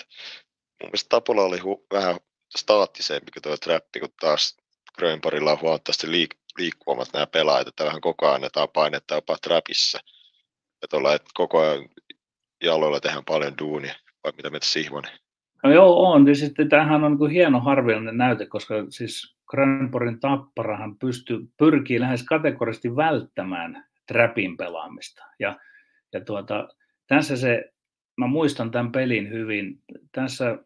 Mun 0.84 0.90
mielestä 0.90 1.10
Tapula 1.10 1.44
oli 1.44 1.60
hu, 1.60 1.86
vähän 1.94 2.20
staattisempi 2.58 3.32
kuin 3.32 3.44
tuo 3.44 3.58
trappi, 3.58 4.00
kun 4.00 4.10
taas 4.20 4.58
Grönborgilla 4.96 5.52
on 5.52 5.62
huomattavasti 5.62 6.08
liik- 6.08 6.40
liikkuvammat 6.58 7.14
nämä 7.14 7.28
pelaajat, 7.28 7.68
että 7.68 7.86
vähän 7.86 8.02
koko 8.02 8.26
ajan 8.26 8.36
annetaan 8.36 8.70
painetta 8.70 9.16
jopa 9.16 9.38
trapissa. 9.38 10.00
Että 10.84 10.98
ollaan, 10.98 11.16
että 11.16 11.30
koko 11.34 11.60
ajan 11.60 11.90
jaloilla 12.64 13.00
tehdään 13.00 13.26
paljon 13.26 13.58
duunia, 13.58 13.96
vai 14.24 14.34
mitä 14.38 14.50
mieltä 14.50 14.66
Sihvonen? 14.66 15.21
No 15.64 15.72
joo, 15.72 16.12
on. 16.12 16.28
Ja 16.28 16.36
sitten 16.36 16.70
tämähän 16.70 17.04
on 17.04 17.18
niin 17.20 17.32
hieno 17.32 17.60
harvinainen 17.60 18.18
näyte, 18.18 18.46
koska 18.46 18.76
siis 18.90 19.36
Grönborgin 19.48 20.20
tapparahan 20.20 20.98
pystyy, 20.98 21.40
pyrkii 21.58 22.00
lähes 22.00 22.24
kategorisesti 22.24 22.96
välttämään 22.96 23.86
trapin 24.08 24.58
pelaamista. 24.58 25.24
Ja, 25.40 25.60
ja 26.14 26.26
tuota, 26.26 26.68
tässä 27.08 27.38
se, 27.38 27.72
mä 28.18 28.28
muistan 28.28 28.72
tämän 28.72 28.92
pelin 28.92 29.30
hyvin, 29.30 29.82
tässä 30.12 30.58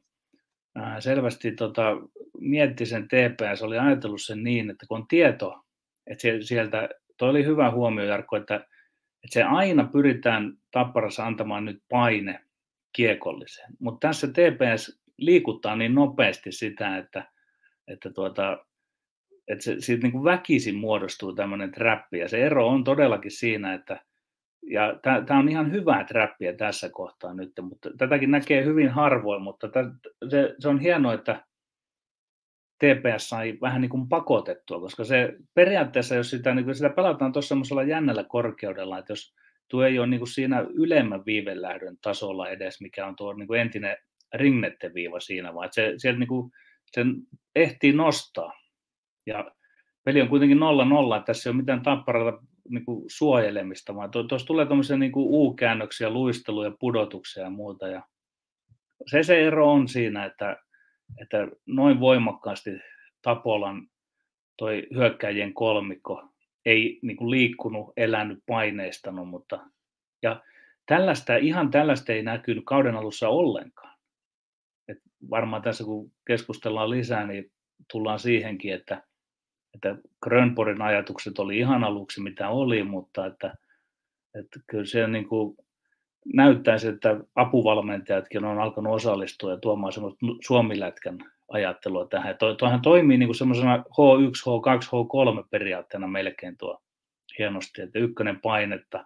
äh, 0.79 0.95
selvästi 0.99 1.51
tota, 1.51 1.97
mietti 2.39 2.85
sen 2.85 3.07
TPS, 3.07 3.61
oli 3.61 3.77
ajatellut 3.77 4.21
sen 4.21 4.43
niin, 4.43 4.69
että 4.69 4.85
kun 4.87 4.97
on 4.97 5.07
tieto, 5.07 5.65
että 6.07 6.27
sieltä, 6.41 6.89
toi 7.17 7.29
oli 7.29 7.45
hyvä 7.45 7.71
huomio 7.71 8.05
Jarkko, 8.05 8.35
että, 8.35 8.55
että 8.55 9.33
se 9.33 9.43
aina 9.43 9.89
pyritään 9.91 10.53
tapparassa 10.71 11.25
antamaan 11.25 11.65
nyt 11.65 11.83
paine 11.89 12.45
kiekolliseen. 12.95 13.73
Mutta 13.79 14.07
tässä 14.07 14.27
TPS 14.27 15.01
liikuttaa 15.17 15.75
niin 15.75 15.95
nopeasti 15.95 16.51
sitä, 16.51 16.97
että, 16.97 17.31
että, 17.87 18.09
tuota, 18.09 18.65
että 19.47 19.63
se, 19.63 19.75
siitä 19.79 20.03
niin 20.03 20.11
kuin 20.11 20.23
väkisin 20.23 20.75
muodostuu 20.75 21.35
tämmöinen 21.35 21.71
trappi. 21.71 22.19
Ja 22.19 22.29
se 22.29 22.45
ero 22.45 22.67
on 22.67 22.83
todellakin 22.83 23.31
siinä, 23.31 23.73
että 23.73 24.05
ja 24.69 24.99
tämä 25.25 25.39
on 25.39 25.49
ihan 25.49 25.71
hyvää 25.71 26.03
trappia 26.03 26.53
tässä 26.53 26.89
kohtaa 26.89 27.33
nyt, 27.33 27.51
mutta 27.61 27.89
tätäkin 27.97 28.31
näkee 28.31 28.65
hyvin 28.65 28.89
harvoin, 28.89 29.41
mutta 29.41 29.67
tätä, 29.67 29.89
se, 30.29 30.55
se 30.59 30.67
on 30.69 30.79
hienoa, 30.79 31.13
että 31.13 31.45
TPS 32.77 33.29
sai 33.29 33.57
vähän 33.61 33.81
niin 33.81 33.89
kuin 33.89 34.09
pakotettua, 34.09 34.79
koska 34.79 35.03
se 35.03 35.33
periaatteessa, 35.53 36.15
jos 36.15 36.29
sitä, 36.29 36.55
niin 36.55 36.75
sitä 36.75 36.89
pelataan 36.89 37.31
tuossa 37.31 37.49
semmoisella 37.49 37.83
jännällä 37.83 38.23
korkeudella, 38.23 38.99
että 38.99 39.11
jos 39.11 39.35
tuo 39.67 39.83
ei 39.83 39.99
ole 39.99 40.07
niin 40.07 40.19
kuin 40.19 40.31
siinä 40.31 40.65
ylemmän 40.73 41.25
viivelähdön 41.25 41.97
tasolla 42.01 42.49
edes, 42.49 42.81
mikä 42.81 43.07
on 43.07 43.15
tuo 43.15 43.33
niin 43.33 43.47
kuin 43.47 43.61
entinen 43.61 43.97
ringnetteviiva 44.33 45.19
siinä, 45.19 45.53
vaan 45.53 45.69
se, 45.71 45.93
sieltä 45.97 46.19
niin 46.19 46.27
kuin, 46.27 46.51
sen 46.91 47.15
ehtii 47.55 47.93
nostaa. 47.93 48.53
Ja 49.25 49.51
peli 50.03 50.21
on 50.21 50.29
kuitenkin 50.29 50.57
0-0, 50.57 50.61
että 51.17 51.25
tässä 51.25 51.49
ei 51.49 51.51
ole 51.51 51.57
mitään 51.57 51.81
tapparata 51.81 52.43
niin 52.69 52.85
kuin 52.85 53.05
suojelemista, 53.07 53.95
vaan 53.95 54.11
tuossa 54.11 54.47
tulee 54.47 54.65
tuommoisia 54.65 54.97
niin 54.97 55.11
kuin 55.11 55.27
U-käännöksiä, 55.29 56.09
luisteluja, 56.09 56.71
pudotuksia 56.79 57.43
ja 57.43 57.49
muuta. 57.49 57.87
Ja 57.87 58.03
se 59.11 59.23
se 59.23 59.47
ero 59.47 59.71
on 59.71 59.87
siinä, 59.87 60.25
että 60.25 60.57
että 61.21 61.47
noin 61.65 61.99
voimakkaasti 61.99 62.69
Tapolan 63.21 63.87
toi 64.57 64.87
hyökkäjien 64.93 65.53
kolmikko 65.53 66.34
ei 66.65 66.99
niin 67.01 67.17
kuin 67.17 67.31
liikkunut, 67.31 67.93
elänyt, 67.97 68.39
paineistanut, 68.45 69.29
mutta 69.29 69.59
ja 70.23 70.43
tällaista, 70.85 71.35
ihan 71.35 71.71
tällaista 71.71 72.13
ei 72.13 72.23
näkynyt 72.23 72.63
kauden 72.65 72.95
alussa 72.95 73.29
ollenkaan. 73.29 73.97
Et 74.87 74.97
varmaan 75.29 75.61
tässä 75.61 75.83
kun 75.83 76.11
keskustellaan 76.27 76.89
lisää, 76.89 77.27
niin 77.27 77.51
tullaan 77.91 78.19
siihenkin, 78.19 78.73
että, 78.73 79.03
että 79.73 79.95
Grönporin 80.23 80.81
ajatukset 80.81 81.39
oli 81.39 81.57
ihan 81.57 81.83
aluksi 81.83 82.21
mitä 82.21 82.49
oli, 82.49 82.83
mutta 82.83 83.25
että, 83.25 83.55
että 84.39 84.59
kyllä 84.67 84.85
se 84.85 85.07
niin 85.07 85.27
kuin 85.27 85.57
näyttäisi, 86.33 86.87
että 86.87 87.19
apuvalmentajatkin 87.35 88.45
on 88.45 88.59
alkanut 88.59 88.93
osallistua 88.93 89.51
ja 89.51 89.57
tuomaan 89.57 89.93
semmoista 89.93 90.25
suomilätkän 90.41 91.17
ajattelua 91.47 92.07
tähän. 92.07 92.37
Tuo, 92.37 92.53
tuohan 92.53 92.81
toimii 92.81 93.17
niin 93.17 93.35
semmoisena 93.35 93.77
H1, 93.77 93.81
H2, 94.45 94.85
H3 94.85 95.47
periaatteena 95.49 96.07
melkein 96.07 96.57
tuo 96.57 96.81
hienosti, 97.39 97.81
että 97.81 97.99
ykkönen 97.99 98.41
painetta 98.41 99.05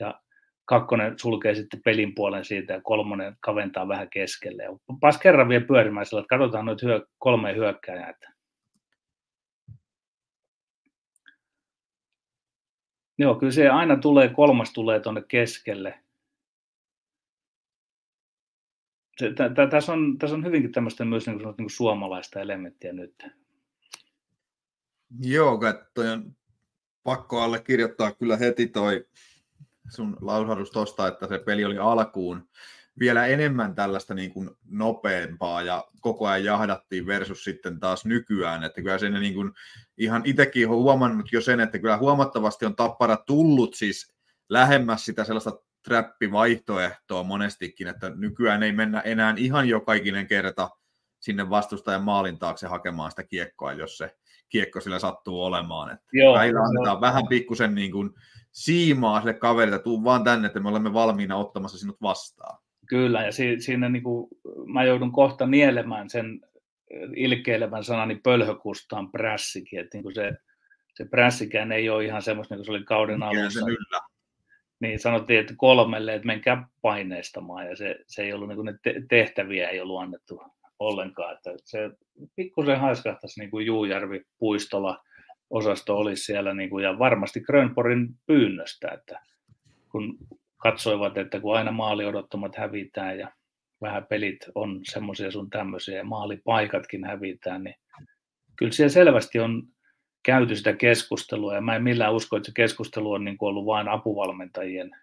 ja 0.00 0.20
kakkonen 0.64 1.18
sulkee 1.18 1.54
sitten 1.54 1.82
pelin 1.84 2.14
puolen 2.14 2.44
siitä 2.44 2.72
ja 2.72 2.80
kolmonen 2.80 3.36
kaventaa 3.40 3.88
vähän 3.88 4.10
keskelle. 4.10 4.62
Pas 5.00 5.18
kerran 5.18 5.48
vielä 5.48 5.64
pyörimään 5.64 6.06
sillä, 6.06 6.20
että 6.20 6.38
katsotaan 6.38 6.64
noita 6.64 6.86
hyö, 6.86 7.06
kolme 7.18 7.54
hyökkääjää. 7.54 8.10
Että 8.10 8.34
Joo, 13.18 13.34
kyllä 13.34 13.52
se 13.52 13.68
aina 13.68 13.96
tulee, 13.96 14.28
kolmas 14.28 14.72
tulee 14.72 15.00
tuonne 15.00 15.22
keskelle 15.28 16.03
tässä 19.70 19.92
on, 19.92 20.18
tässä 20.18 20.36
on 20.36 20.44
hyvinkin 20.44 20.72
tämmöistä 20.72 21.04
myös 21.04 21.26
niin 21.26 21.38
kuin, 21.38 21.46
niin 21.46 21.56
kuin 21.56 21.70
suomalaista 21.70 22.40
elementtiä 22.40 22.92
nyt. 22.92 23.26
Joo, 25.20 25.60
toi 25.94 26.08
on 26.08 26.36
pakko 27.02 27.40
allekirjoittaa 27.40 28.12
kyllä 28.12 28.36
heti 28.36 28.66
toi 28.66 29.06
sun 29.90 30.16
lausahdus 30.20 30.70
tosta, 30.70 31.08
että 31.08 31.26
se 31.28 31.38
peli 31.38 31.64
oli 31.64 31.78
alkuun 31.78 32.48
vielä 32.98 33.26
enemmän 33.26 33.74
tällaista 33.74 34.14
niin 34.14 34.32
kuin 34.32 34.50
nopeampaa 34.70 35.62
ja 35.62 35.84
koko 36.00 36.26
ajan 36.26 36.44
jahdattiin 36.44 37.06
versus 37.06 37.44
sitten 37.44 37.80
taas 37.80 38.04
nykyään, 38.04 38.64
että 38.64 38.82
kyllä 38.82 38.98
sen 38.98 39.12
niin 39.12 39.34
kuin, 39.34 39.52
ihan 39.98 40.22
itsekin 40.24 40.68
huomannut 40.68 41.32
jo 41.32 41.40
sen, 41.40 41.60
että 41.60 41.78
kyllä 41.78 41.96
huomattavasti 41.96 42.66
on 42.66 42.76
tappara 42.76 43.16
tullut 43.16 43.74
siis 43.74 44.14
lähemmäs 44.48 45.04
sitä 45.04 45.24
sellaista 45.24 45.58
trappivaihtoehtoa 45.84 47.22
monestikin, 47.22 47.88
että 47.88 48.10
nykyään 48.16 48.62
ei 48.62 48.72
mennä 48.72 49.00
enää 49.00 49.34
ihan 49.36 49.68
jokaikinen 49.68 50.26
kerta 50.26 50.70
sinne 51.20 51.50
vastustajan 51.50 52.02
maalin 52.02 52.38
taakse 52.38 52.66
hakemaan 52.66 53.10
sitä 53.10 53.24
kiekkoa, 53.24 53.72
jos 53.72 53.98
se 53.98 54.16
kiekko 54.48 54.80
sillä 54.80 54.98
sattuu 54.98 55.44
olemaan. 55.44 55.92
Että 55.92 56.04
Joo, 56.12 56.34
välillä 56.34 56.60
annetaan 56.60 57.00
vähän 57.00 57.28
pikkusen 57.28 57.74
niin 57.74 57.92
kuin 57.92 58.10
siimaa 58.52 59.20
sille 59.20 59.34
kaverille, 59.34 59.78
tuu 59.78 60.04
vaan 60.04 60.24
tänne, 60.24 60.46
että 60.46 60.60
me 60.60 60.68
olemme 60.68 60.92
valmiina 60.92 61.36
ottamassa 61.36 61.78
sinut 61.78 61.96
vastaan. 62.02 62.58
Kyllä, 62.88 63.22
ja 63.22 63.32
si- 63.32 63.60
siinä 63.60 63.88
niin 63.88 64.02
kuin, 64.02 64.28
mä 64.66 64.84
joudun 64.84 65.12
kohta 65.12 65.46
nielemään 65.46 66.10
sen 66.10 66.40
ilkeilevän 67.16 67.84
sanani 67.84 68.20
pölhökustaan 68.22 69.10
prässikin, 69.10 69.80
että 69.80 69.96
niin 69.96 70.02
kuin 70.02 70.14
se, 70.14 70.32
se 70.94 71.04
prässikään 71.04 71.72
ei 71.72 71.88
ole 71.90 72.04
ihan 72.04 72.22
semmoista, 72.22 72.54
niin 72.54 72.58
kuin 72.58 72.66
se 72.66 72.72
oli 72.72 72.84
kauden 72.84 73.22
alussa. 73.22 73.60
Yllä 73.60 74.00
niin 74.84 74.98
sanottiin, 74.98 75.40
että 75.40 75.54
kolmelle, 75.56 76.14
että 76.14 76.26
menkää 76.26 76.68
paineistamaan, 76.82 77.66
ja 77.66 77.76
se, 77.76 77.96
se 78.06 78.22
ei 78.22 78.32
ollut, 78.32 78.48
niin 78.48 78.56
kuin 78.56 78.66
ne 78.66 78.74
tehtäviä 79.08 79.68
ei 79.68 79.80
ollut 79.80 80.00
annettu 80.00 80.42
ollenkaan. 80.78 81.34
Että 81.34 81.50
se 81.64 81.90
pikkusen 82.36 82.80
haiskahtaisi 82.80 83.40
niin 83.40 83.50
kuin 83.50 83.66
Juujärvi 83.66 84.22
puistola 84.38 84.98
osasto 85.50 85.96
olisi 85.96 86.24
siellä, 86.24 86.54
niin 86.54 86.70
kuin, 86.70 86.84
ja 86.84 86.98
varmasti 86.98 87.40
Grönporin 87.40 88.08
pyynnöstä, 88.26 88.88
että 88.88 89.20
kun 89.92 90.18
katsoivat, 90.56 91.18
että 91.18 91.40
kun 91.40 91.56
aina 91.56 91.72
maali 91.72 92.04
odottamat 92.04 92.56
hävitään 92.56 93.18
ja 93.18 93.32
vähän 93.80 94.06
pelit 94.06 94.38
on 94.54 94.80
semmoisia 94.82 95.30
sun 95.30 95.50
tämmöisiä 95.50 95.96
ja 95.96 96.04
maalipaikatkin 96.04 97.04
hävitään, 97.04 97.64
niin 97.64 97.76
kyllä 98.56 98.72
siellä 98.72 98.92
selvästi 98.92 99.40
on 99.40 99.62
käyty 100.24 100.56
sitä 100.56 100.72
keskustelua, 100.72 101.54
ja 101.54 101.60
mä 101.60 101.76
en 101.76 101.82
millään 101.82 102.14
usko, 102.14 102.36
että 102.36 102.46
se 102.46 102.52
keskustelu 102.54 103.12
on 103.12 103.24
niin 103.24 103.38
kuin 103.38 103.48
ollut 103.48 103.66
vain 103.66 103.88
apuvalmentajien 103.88 104.96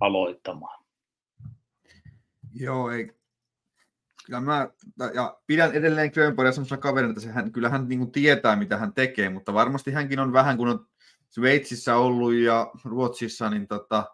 aloittamaan. 0.00 0.84
Joo, 2.54 2.90
ei. 2.90 3.12
Kyllä 4.26 4.40
mä, 4.40 4.68
ja 5.14 5.38
pidän 5.46 5.72
edelleen 5.72 6.10
Grönborgia 6.14 6.52
sellaisena 6.52 6.80
kaverina, 6.80 7.14
että 7.16 7.32
hän, 7.32 7.52
kyllä 7.52 7.68
hän 7.68 7.88
niin 7.88 8.12
tietää, 8.12 8.56
mitä 8.56 8.76
hän 8.76 8.92
tekee, 8.92 9.28
mutta 9.28 9.54
varmasti 9.54 9.92
hänkin 9.92 10.20
on 10.20 10.32
vähän, 10.32 10.56
kun 10.56 10.68
on 10.68 10.86
Sveitsissä 11.28 11.96
ollut 11.96 12.34
ja 12.34 12.70
Ruotsissa, 12.84 13.50
niin 13.50 13.68
tota, 13.68 14.04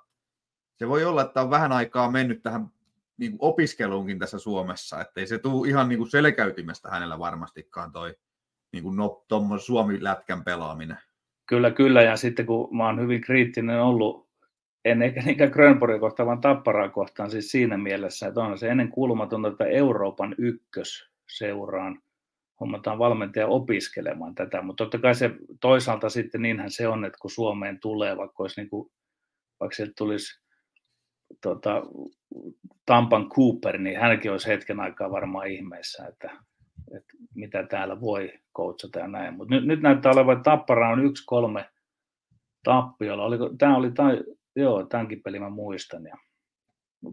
se 0.77 0.89
voi 0.89 1.05
olla, 1.05 1.23
että 1.23 1.43
on 1.43 1.51
vähän 1.51 1.73
aikaa 1.73 2.11
mennyt 2.11 2.43
tähän 2.43 2.69
niin 3.17 3.31
kuin 3.31 3.51
opiskeluunkin 3.51 4.19
tässä 4.19 4.39
Suomessa, 4.39 5.01
että 5.01 5.21
ei 5.21 5.27
se 5.27 5.39
tule 5.39 5.69
ihan 5.69 5.89
niin 5.89 5.99
kuin 5.99 6.11
selkäytimestä 6.11 6.91
hänellä 6.91 7.19
varmastikaan 7.19 7.93
toi 7.93 8.15
niin 8.73 8.83
kuin 8.83 8.97
no, 8.97 9.25
Suomi-lätkän 9.59 10.45
pelaaminen. 10.45 10.99
Kyllä, 11.47 11.71
kyllä, 11.71 12.03
ja 12.03 12.17
sitten 12.17 12.47
kun 12.47 12.77
mä 12.77 12.87
oon 12.87 13.01
hyvin 13.01 13.21
kriittinen 13.21 13.83
ollut, 13.83 14.29
en 14.85 15.03
eikä 15.03 15.23
niinkään 15.23 15.51
Grönborgia 15.51 15.99
kohtaan, 15.99 16.27
vaan 16.27 16.41
Tapparaa 16.41 16.89
kohtaan 16.89 17.31
siis 17.31 17.51
siinä 17.51 17.79
mielessä, 17.79 18.27
että 18.29 18.41
on 18.41 18.59
se 18.59 18.69
ennen 18.69 18.89
kuulumatonta, 18.89 19.49
että 19.49 19.65
Euroopan 19.65 20.35
ykkös 20.39 21.11
seuraan 21.29 22.03
hommataan 22.61 22.99
valmentaja 22.99 23.47
opiskelemaan 23.47 24.35
tätä, 24.35 24.63
mutta 24.63 24.85
totta 24.85 24.99
kai 24.99 25.15
se 25.15 25.31
toisaalta 25.61 26.09
sitten 26.09 26.43
niinhän 26.43 26.71
se 26.71 26.89
on, 26.89 27.05
että 27.05 27.19
kun 27.21 27.31
Suomeen 27.31 27.81
tulee, 27.81 28.17
vaikka 28.17 28.43
olisi 28.43 28.61
niin 28.61 28.71
kuin, 28.71 28.91
vaikka 29.61 29.77
sieltä 29.77 29.93
tulisi 29.99 30.41
tota, 31.43 31.83
Tampan 32.87 33.29
Cooper, 33.29 33.79
niin 33.79 34.01
hänkin 34.01 34.33
olisi 34.33 34.49
hetken 34.49 34.81
aikaa 34.81 35.11
varmaan 35.11 35.47
ihmeessä, 35.47 36.07
että, 36.07 36.31
että 36.97 37.13
mitä 37.35 37.67
täällä 37.67 38.01
voi 38.01 38.33
coachata 38.57 38.99
ja 38.99 39.09
näin. 39.09 39.35
Mutta 39.35 39.55
nyt, 39.55 39.65
nyt 39.65 39.81
näyttää 39.81 40.13
olevan, 40.13 40.37
että 40.37 40.51
Tappara 40.51 40.91
on 40.91 41.05
yksi 41.05 41.23
kolme 41.27 41.71
tappiolla. 42.65 43.25
Oliko, 43.25 43.51
tämä 43.59 43.77
oli, 43.77 43.93
tai, 43.93 44.21
joo, 44.57 44.87
tämänkin 44.87 45.23
pelin 45.23 45.43
mä 45.43 45.51
muistan. 45.51 46.05
Ja 46.05 46.17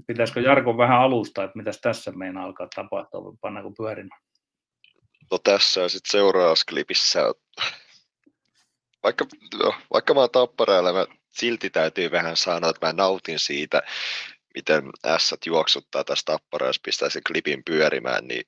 pitäisikö 0.07 0.41
Jarko 0.41 0.77
vähän 0.77 1.01
alustaa, 1.01 1.43
että 1.43 1.57
mitä 1.57 1.71
tässä 1.81 2.11
meinaa 2.11 2.43
alkaa 2.43 2.67
tapahtua, 2.75 3.33
pannaanko 3.41 3.71
pyörimään? 3.71 4.21
No 5.31 5.37
tässä 5.37 5.81
ja 5.81 5.89
sitten 5.89 6.11
seuraavassa 6.11 6.65
klipissä, 6.69 7.19
vaikka, 9.03 9.25
no, 9.63 9.73
vaikka 9.93 10.13
mä 10.13 10.19
oon 10.19 10.29
tapparailla, 10.31 10.93
mä 10.93 11.05
silti 11.29 11.69
täytyy 11.69 12.11
vähän 12.11 12.37
sanoa, 12.37 12.69
että 12.69 12.87
mä 12.87 12.93
nautin 12.93 13.39
siitä, 13.39 13.81
miten 14.55 14.83
S 15.17 15.35
juoksuttaa 15.45 16.03
tästä 16.03 16.31
tapparaa, 16.31 16.69
jos 16.69 16.79
pistää 16.79 17.09
sen 17.09 17.21
klipin 17.27 17.63
pyörimään, 17.65 18.27
niin 18.27 18.45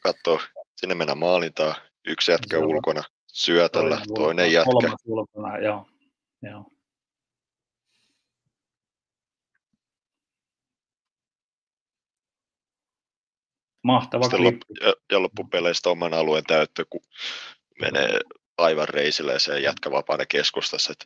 katso, 0.00 0.38
sinne 0.76 0.94
mennään 0.94 1.18
maalintaan, 1.18 1.74
yksi 2.06 2.32
jätkä 2.32 2.58
ulkona 2.58 3.02
syötöllä, 3.26 3.96
toinen, 3.96 4.14
toinen 4.14 4.52
jätkä. 4.52 4.96
ulkona, 5.06 5.58
joo. 5.58 5.86
joo. 6.42 6.64
Mahtava 13.84 14.24
Sitten 14.24 14.44
loppu, 14.44 14.74
ja, 14.80 14.94
ja 15.12 15.22
loppupeleistä 15.22 15.90
oman 15.90 16.14
alueen 16.14 16.44
täyttö, 16.44 16.84
kun 16.90 17.00
menee 17.80 18.20
aivan 18.58 18.88
reisille 18.88 19.32
ja 19.32 19.38
se 19.38 19.60
jätkä 19.60 19.90
vapaana 19.90 20.26
keskustassa. 20.26 20.92
Että 20.92 21.04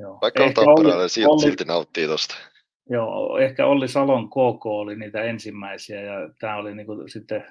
Joo. 0.00 0.18
Vaikka 0.22 0.44
on 0.44 0.54
tapparainen, 0.54 1.08
silti, 1.08 1.42
silti 1.42 1.64
nauttii 1.64 2.06
tuosta. 2.06 2.34
Joo, 2.90 3.38
ehkä 3.38 3.66
Olli 3.66 3.88
Salon 3.88 4.28
KK 4.28 4.66
oli 4.66 4.96
niitä 4.96 5.22
ensimmäisiä 5.22 6.00
ja 6.00 6.30
tämä 6.38 6.56
oli 6.56 6.74
niinku 6.74 7.04
sitten 7.08 7.44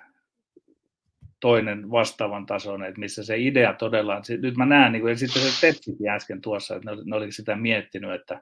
toinen 1.39 1.91
vastaavan 1.91 2.45
tasoinen, 2.45 2.87
että 2.89 2.99
missä 2.99 3.23
se 3.23 3.37
idea 3.37 3.73
todella, 3.73 4.21
nyt 4.41 4.57
mä 4.57 4.65
näen, 4.65 4.91
niin 4.91 5.01
kuin, 5.01 5.11
ja 5.11 5.17
sitten 5.17 5.41
se 5.41 5.67
Tepsikin 5.67 6.09
äsken 6.09 6.41
tuossa, 6.41 6.75
että 6.75 6.91
ne, 6.91 7.01
ne 7.05 7.15
oli 7.15 7.31
sitä 7.31 7.55
miettinyt, 7.55 8.13
että, 8.13 8.41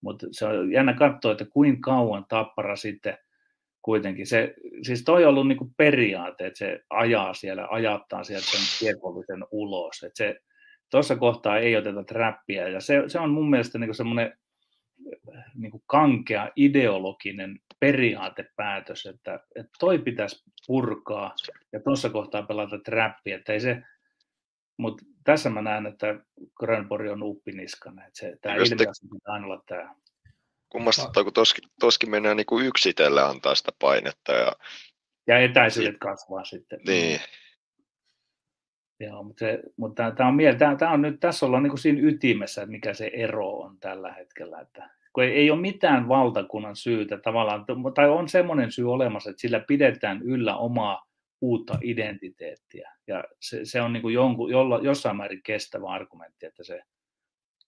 mutta 0.00 0.26
se 0.30 0.46
on 0.46 0.72
jännä 0.72 0.92
katsoa, 0.92 1.32
että 1.32 1.44
kuinka 1.44 1.90
kauan 1.90 2.24
Tappara 2.28 2.76
sitten 2.76 3.18
kuitenkin. 3.82 4.26
Se, 4.26 4.54
siis 4.82 5.04
toi 5.04 5.24
on 5.24 5.30
ollut 5.30 5.48
niin 5.48 5.58
kuin 5.58 5.74
periaate, 5.76 6.46
että 6.46 6.58
se 6.58 6.80
ajaa 6.90 7.34
siellä, 7.34 7.68
ajattaa 7.70 8.24
sieltä 8.24 8.46
sen 8.46 8.60
kiekollisen 8.78 9.44
ulos. 9.50 10.02
Että 10.02 10.18
se, 10.18 10.40
tuossa 10.90 11.16
kohtaa 11.16 11.58
ei 11.58 11.76
oteta 11.76 12.04
trappia 12.04 12.68
ja 12.68 12.80
se, 12.80 13.02
se 13.06 13.18
on 13.18 13.30
mun 13.30 13.50
mielestä 13.50 13.78
niin 13.78 13.94
semmoinen 13.94 14.38
niin 15.54 15.70
kuin 15.70 15.82
kankea 15.86 16.50
ideologinen 16.56 17.60
periaatepäätös, 17.80 19.06
että, 19.06 19.40
että 19.56 19.72
toi 19.78 19.98
pitäisi 19.98 20.44
purkaa 20.66 21.34
ja 21.72 21.80
tuossa 21.80 22.10
kohtaa 22.10 22.42
pelata 22.42 22.78
trappia, 22.78 23.36
että 23.36 23.52
ei 23.52 23.60
se, 23.60 23.82
mutta 24.76 25.04
tässä 25.24 25.50
mä 25.50 25.62
näen, 25.62 25.86
että 25.86 26.06
Grönborg 26.54 27.10
on 27.10 27.22
uppiniskana, 27.22 28.06
että 28.06 28.18
se, 28.18 28.36
tämä 28.42 28.54
ilmiö 28.54 28.76
pitää 28.76 29.34
aina 29.34 29.46
olla 29.46 29.62
tämä 29.66 29.94
kummastuttaa, 30.68 31.24
kun 31.24 31.32
toskin, 31.32 31.64
toskin 31.80 32.10
mennään 32.10 32.36
niin 32.36 32.46
kuin 32.46 32.66
yksitellen 32.66 33.24
antaa 33.24 33.54
sitä 33.54 33.72
painetta. 33.78 34.32
Ja, 34.32 34.52
ja 35.26 35.38
etäisyydet 35.38 35.98
kasvaa 35.98 36.44
sitten. 36.44 36.80
Niin. 36.86 37.20
Joo, 39.00 39.22
mutta, 39.22 39.38
se, 39.38 39.62
mutta 39.76 40.10
tämä 40.10 40.28
on, 40.28 40.36
tämä, 40.58 40.76
tämä 40.76 40.92
on 40.92 41.02
nyt, 41.02 41.20
tässä 41.20 41.46
ollaan 41.46 41.62
niin 41.62 41.70
kuin 41.70 41.78
siinä 41.78 42.00
ytimessä, 42.02 42.62
että 42.62 42.70
mikä 42.70 42.94
se 42.94 43.10
ero 43.12 43.50
on 43.50 43.78
tällä 43.80 44.12
hetkellä. 44.12 44.60
Että, 44.60 44.90
kun 45.12 45.24
ei, 45.24 45.32
ei 45.32 45.50
ole 45.50 45.60
mitään 45.60 46.08
valtakunnan 46.08 46.76
syytä 46.76 47.18
tavallaan, 47.18 47.64
tai 47.94 48.08
on 48.08 48.28
semmoinen 48.28 48.72
syy 48.72 48.92
olemassa, 48.92 49.30
että 49.30 49.40
sillä 49.40 49.60
pidetään 49.60 50.22
yllä 50.22 50.56
omaa 50.56 51.06
uutta 51.40 51.78
identiteettiä. 51.82 52.92
Ja 53.06 53.24
se, 53.40 53.64
se 53.64 53.80
on 53.80 53.92
niin 53.92 54.02
kuin 54.02 54.14
jonkun, 54.14 54.50
jolla, 54.50 54.80
jossain 54.82 55.16
määrin 55.16 55.42
kestävä 55.42 55.88
argumentti, 55.88 56.46
että 56.46 56.64
se 56.64 56.82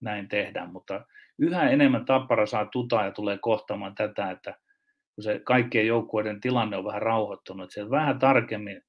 näin 0.01 0.29
tehdään, 0.29 0.73
mutta 0.73 1.07
yhä 1.39 1.71
enemmän 1.71 2.05
Tappara 2.05 2.47
saa 2.47 2.67
tutaa 2.67 3.05
ja 3.05 3.11
tulee 3.11 3.39
kohtaamaan 3.39 3.95
tätä, 3.95 4.31
että 4.31 4.55
kun 5.15 5.25
se 5.25 5.41
kaikkien 5.45 5.87
joukkueiden 5.87 6.41
tilanne 6.41 6.77
on 6.77 6.85
vähän 6.85 7.03
rauhoittunut, 7.03 7.77
että 7.77 7.91
vähän 7.91 8.19
tarkemmin 8.19 8.83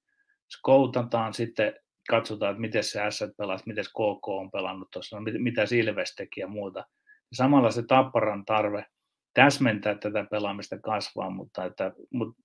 skoutataan, 0.49 1.33
sitten 1.33 1.73
katsotaan, 2.09 2.51
että 2.51 2.61
miten 2.61 2.83
se 2.83 2.99
S 3.09 3.23
pelasi, 3.37 3.63
miten 3.67 3.83
KK 3.83 4.27
on 4.27 4.51
pelannut 4.51 4.87
tuossa, 4.91 5.19
no, 5.19 5.25
mitä 5.37 5.65
Silves 5.65 6.15
teki 6.15 6.41
ja 6.41 6.47
muuta. 6.47 6.85
Samalla 7.33 7.71
se 7.71 7.83
Tapparan 7.87 8.45
tarve 8.45 8.85
täsmentää 9.33 9.95
tätä 9.95 10.25
pelaamista 10.31 10.79
kasvaa, 10.79 11.29
mutta, 11.29 11.65
että, 11.65 11.91
mutta 12.13 12.43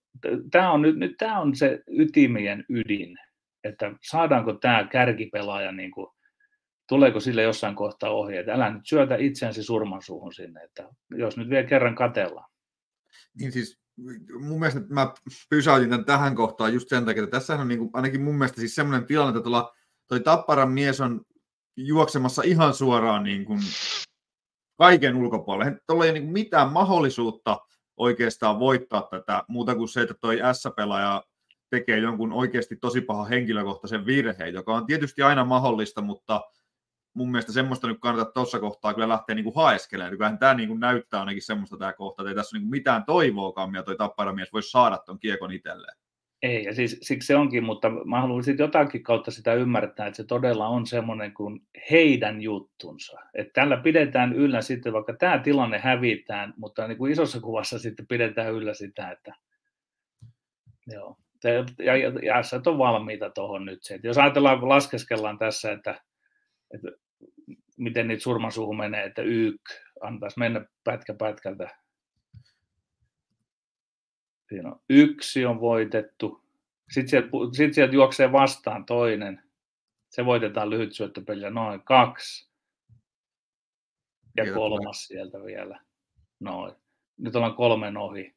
tämä 0.50 0.72
on 0.72 0.82
nyt, 0.82 0.96
nyt 0.96 1.14
tämä 1.18 1.40
on 1.40 1.56
se 1.56 1.82
ytimien 1.86 2.64
ydin, 2.68 3.18
että 3.64 3.92
saadaanko 4.02 4.52
tämä 4.52 4.88
kärkipelaaja 4.92 5.72
niin 5.72 5.90
kuin 5.90 6.06
tuleeko 6.88 7.20
sille 7.20 7.42
jossain 7.42 7.74
kohtaa 7.74 8.10
ohje, 8.10 8.40
että 8.40 8.52
älä 8.52 8.70
nyt 8.70 8.86
syötä 8.86 9.16
itseäsi 9.16 9.62
surman 9.62 10.02
suuhun 10.02 10.32
sinne, 10.32 10.62
että 10.62 10.88
jos 11.10 11.36
nyt 11.36 11.50
vielä 11.50 11.68
kerran 11.68 11.94
katellaan. 11.94 12.50
Niin 13.38 13.52
siis 13.52 13.80
mun 14.40 14.58
mielestä 14.60 14.80
mä 14.88 15.14
pysäytin 15.50 15.90
tämän 15.90 16.04
tähän 16.04 16.34
kohtaan 16.34 16.74
just 16.74 16.88
sen 16.88 17.04
takia, 17.04 17.24
että 17.24 17.38
tässä 17.38 17.54
on 17.54 17.68
niin 17.68 17.78
kuin, 17.78 17.90
ainakin 17.92 18.22
mun 18.22 18.34
mielestä 18.34 18.60
siis 18.60 18.74
semmoinen 18.74 19.06
tilanne, 19.06 19.30
että 19.30 19.42
tuolla 19.42 19.74
toi 20.08 20.20
Tapparan 20.20 20.72
mies 20.72 21.00
on 21.00 21.20
juoksemassa 21.76 22.42
ihan 22.42 22.74
suoraan 22.74 23.24
niin 23.24 23.44
kuin 23.44 23.60
kaiken 24.78 25.16
ulkopuolelle. 25.16 25.80
Tuolla 25.86 26.04
ei 26.04 26.10
ole 26.10 26.20
niin 26.20 26.32
mitään 26.32 26.72
mahdollisuutta 26.72 27.58
oikeastaan 27.96 28.58
voittaa 28.58 29.08
tätä 29.10 29.44
muuta 29.48 29.74
kuin 29.74 29.88
se, 29.88 30.02
että 30.02 30.14
toi 30.20 30.38
S-pelaaja 30.52 31.24
tekee 31.70 31.98
jonkun 31.98 32.32
oikeasti 32.32 32.76
tosi 32.76 33.00
paha 33.00 33.24
henkilökohtaisen 33.24 34.06
virheen, 34.06 34.54
joka 34.54 34.74
on 34.74 34.86
tietysti 34.86 35.22
aina 35.22 35.44
mahdollista, 35.44 36.02
mutta 36.02 36.40
mun 37.18 37.30
mielestä 37.30 37.52
semmoista 37.52 37.86
nyt 37.86 37.98
kannattaa 38.00 38.32
tuossa 38.32 38.60
kohtaa 38.60 38.94
kyllä 38.94 39.08
lähteä 39.08 39.34
niin 39.34 39.44
kuin 39.44 39.56
haeskelemaan. 39.56 40.12
Kyllähän 40.12 40.38
tämä 40.38 40.54
niin 40.54 40.68
kuin 40.68 40.80
näyttää 40.80 41.20
ainakin 41.20 41.42
semmoista 41.42 41.76
tämä 41.76 41.92
kohta, 41.92 42.22
että 42.22 42.28
ei 42.28 42.34
tässä 42.34 42.56
ole 42.56 42.62
niin 42.62 42.70
mitään 42.70 43.04
toivoakaan, 43.04 43.70
mitä 43.70 43.82
toi 43.82 43.96
tapparamies 43.96 44.52
voisi 44.52 44.70
saada 44.70 44.98
tuon 44.98 45.18
kiekon 45.18 45.52
itselleen. 45.52 45.96
Ei, 46.42 46.64
ja 46.64 46.74
siis, 46.74 46.98
siksi 47.02 47.26
se 47.26 47.36
onkin, 47.36 47.64
mutta 47.64 47.90
mä 47.90 48.20
haluan 48.20 48.44
sitten 48.44 48.64
jotakin 48.64 49.02
kautta 49.02 49.30
sitä 49.30 49.54
ymmärtää, 49.54 50.06
että 50.06 50.16
se 50.16 50.24
todella 50.24 50.68
on 50.68 50.86
semmoinen 50.86 51.34
kuin 51.34 51.60
heidän 51.90 52.42
juttunsa. 52.42 53.18
Että 53.34 53.52
tällä 53.52 53.76
pidetään 53.76 54.32
yllä 54.32 54.62
sitten, 54.62 54.92
vaikka 54.92 55.12
tämä 55.12 55.38
tilanne 55.38 55.78
hävitään, 55.78 56.54
mutta 56.56 56.88
niin 56.88 56.98
kuin 56.98 57.12
isossa 57.12 57.40
kuvassa 57.40 57.78
sitten 57.78 58.06
pidetään 58.06 58.52
yllä 58.52 58.74
sitä, 58.74 59.10
että 59.10 59.34
joo. 60.86 61.16
Ja, 61.44 61.52
ja, 61.96 62.08
ja 62.22 62.42
on 62.66 62.78
valmiita 62.78 63.30
tuohon 63.30 63.64
nyt 63.64 63.82
se. 63.82 63.94
Että 63.94 64.06
jos 64.06 64.18
ajatellaan, 64.18 64.68
laskeskellaan 64.68 65.38
tässä, 65.38 65.72
että, 65.72 66.00
että 66.74 66.88
miten 67.78 68.08
niitä 68.08 68.22
surmansuuhun 68.22 68.76
menee, 68.76 69.04
että 69.04 69.22
YK 69.22 69.60
antaisi 70.00 70.38
mennä 70.38 70.64
pätkä 70.84 71.14
pätkältä. 71.14 71.78
Siinä 74.48 74.68
on 74.68 74.80
yksi 74.90 75.46
on 75.46 75.60
voitettu. 75.60 76.44
Sitten 76.90 77.08
sieltä, 77.08 77.28
sit 77.56 77.74
sieltä 77.74 77.94
juoksee 77.94 78.32
vastaan 78.32 78.86
toinen. 78.86 79.42
Se 80.08 80.24
voitetaan 80.24 80.70
lyhyt 80.70 80.92
syöttöpeliä 80.92 81.50
noin 81.50 81.82
kaksi. 81.82 82.48
Ja 84.36 84.54
kolmas 84.54 85.06
sieltä 85.06 85.44
vielä. 85.44 85.80
Noin. 86.40 86.74
Nyt 87.16 87.36
ollaan 87.36 87.54
kolmen 87.54 87.96
ohi. 87.96 88.34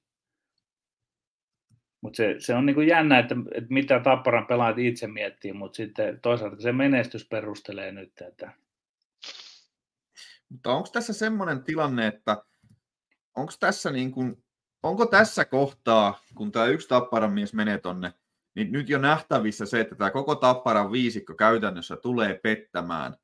Mutta 2.01 2.17
se, 2.17 2.35
se 2.37 2.55
on 2.55 2.65
niinku 2.65 2.81
jännä, 2.81 3.19
että, 3.19 3.35
että 3.53 3.73
mitä 3.73 3.99
Tapparan 3.99 4.47
pelaajat 4.47 4.77
itse 4.77 5.07
miettii, 5.07 5.53
mutta 5.53 5.75
sitten 5.75 6.19
toisaalta 6.21 6.61
se 6.61 6.71
menestys 6.71 7.27
perustelee 7.27 7.91
nyt, 7.91 8.21
että 8.21 8.51
Mutta 10.51 10.71
onko 10.71 10.89
tässä 10.93 11.13
semmoinen 11.13 11.63
tilanne, 11.63 12.07
että 12.07 12.43
onko 13.35 13.53
tässä, 13.59 13.91
niin 13.91 14.11
kuin, 14.11 14.43
onko 14.83 15.05
tässä 15.05 15.45
kohtaa, 15.45 16.19
kun 16.35 16.51
tämä 16.51 16.65
yksi 16.65 16.87
Tapparan 16.87 17.33
mies 17.33 17.53
menee 17.53 17.77
tonne, 17.77 18.13
niin 18.55 18.71
nyt 18.71 18.89
jo 18.89 18.97
nähtävissä 18.97 19.65
se, 19.65 19.79
että 19.79 19.95
tämä 19.95 20.11
koko 20.11 20.35
Tapparan 20.35 20.91
viisikko 20.91 21.35
käytännössä 21.35 21.97
tulee 21.97 22.39
pettämään. 22.43 23.15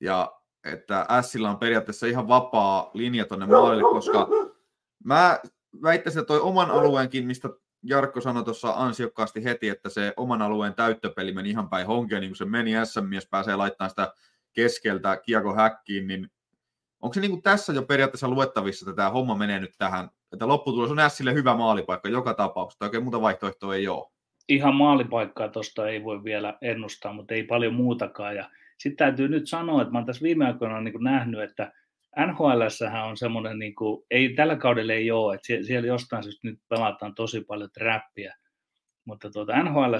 Ja 0.00 0.32
että 0.64 1.06
Sillä 1.22 1.50
on 1.50 1.58
periaatteessa 1.58 2.06
ihan 2.06 2.28
vapaa 2.28 2.90
linja 2.94 3.24
tuonne 3.24 3.46
maalille, 3.46 3.82
koska 3.82 4.28
mä 5.04 5.40
väittäisin, 5.82 6.20
että 6.20 6.28
toi 6.28 6.40
oman 6.40 6.70
alueenkin, 6.70 7.26
mistä 7.26 7.48
Jarkko 7.82 8.20
sanoi 8.20 8.44
tuossa 8.44 8.72
ansiokkaasti 8.76 9.44
heti, 9.44 9.68
että 9.68 9.88
se 9.88 10.14
oman 10.16 10.42
alueen 10.42 10.74
täyttöpeli 10.74 11.32
meni 11.32 11.50
ihan 11.50 11.68
päin 11.68 11.86
honkia, 11.86 12.20
niin 12.20 12.30
kuin 12.30 12.36
se 12.36 12.44
meni, 12.44 12.72
SM-mies 12.84 13.28
pääsee 13.30 13.56
laittamaan 13.56 13.90
sitä 13.90 14.12
keskeltä 14.62 15.16
kiekko 15.16 15.54
häkkiin, 15.54 16.06
niin 16.06 16.28
onko 17.02 17.14
se 17.14 17.20
niin 17.20 17.30
kuin 17.30 17.42
tässä 17.42 17.72
jo 17.72 17.82
periaatteessa 17.82 18.28
luettavissa, 18.28 18.90
että 18.90 18.96
tämä 18.96 19.10
homma 19.10 19.34
menee 19.34 19.60
nyt 19.60 19.74
tähän, 19.78 20.08
että 20.32 20.48
lopputulos 20.48 20.90
on 20.90 21.10
Sille 21.10 21.34
hyvä 21.34 21.56
maalipaikka 21.56 22.08
joka 22.08 22.34
tapauksessa, 22.34 22.84
oikein 22.84 23.02
muuta 23.02 23.20
vaihtoehtoa 23.20 23.74
ei 23.74 23.88
ole. 23.88 24.10
Ihan 24.48 24.74
maalipaikkaa 24.74 25.48
tuosta 25.48 25.88
ei 25.88 26.04
voi 26.04 26.24
vielä 26.24 26.58
ennustaa, 26.62 27.12
mutta 27.12 27.34
ei 27.34 27.42
paljon 27.42 27.74
muutakaan. 27.74 28.36
Ja 28.36 28.50
sitten 28.78 29.06
täytyy 29.06 29.28
nyt 29.28 29.48
sanoa, 29.48 29.82
että 29.82 29.92
mä 29.92 29.98
olen 29.98 30.06
tässä 30.06 30.22
viime 30.22 30.46
aikoina 30.46 30.80
niin 30.80 31.04
nähnyt, 31.04 31.40
että 31.40 31.72
nhl 32.26 32.60
on 33.08 33.16
semmoinen, 33.16 33.58
niin 33.58 33.74
kuin, 33.74 34.06
ei 34.10 34.34
tällä 34.34 34.56
kaudella 34.56 34.92
ei 34.92 35.10
ole, 35.10 35.34
että 35.34 35.66
siellä 35.66 35.86
jostain 35.86 36.22
syystä 36.22 36.48
nyt 36.48 36.60
pelataan 36.68 37.14
tosi 37.14 37.40
paljon 37.40 37.70
trappia, 37.72 38.34
mutta 39.04 39.30
tuota, 39.30 39.62
nhl 39.62 39.94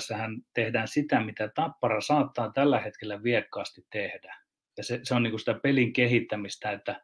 tehdään 0.55 0.89
sitä, 0.89 1.21
mitä 1.21 1.49
Tappara 1.55 2.01
saattaa 2.01 2.53
tällä 2.53 2.81
hetkellä 2.81 3.23
viekkaasti 3.23 3.87
tehdä. 3.93 4.48
Ja 4.79 4.85
se, 4.85 5.01
se 5.03 5.15
on 5.15 5.23
niin 5.23 5.31
kuin 5.31 5.41
sitä 5.41 5.55
pelin 5.55 5.93
kehittämistä, 5.93 6.71
että, 6.71 7.03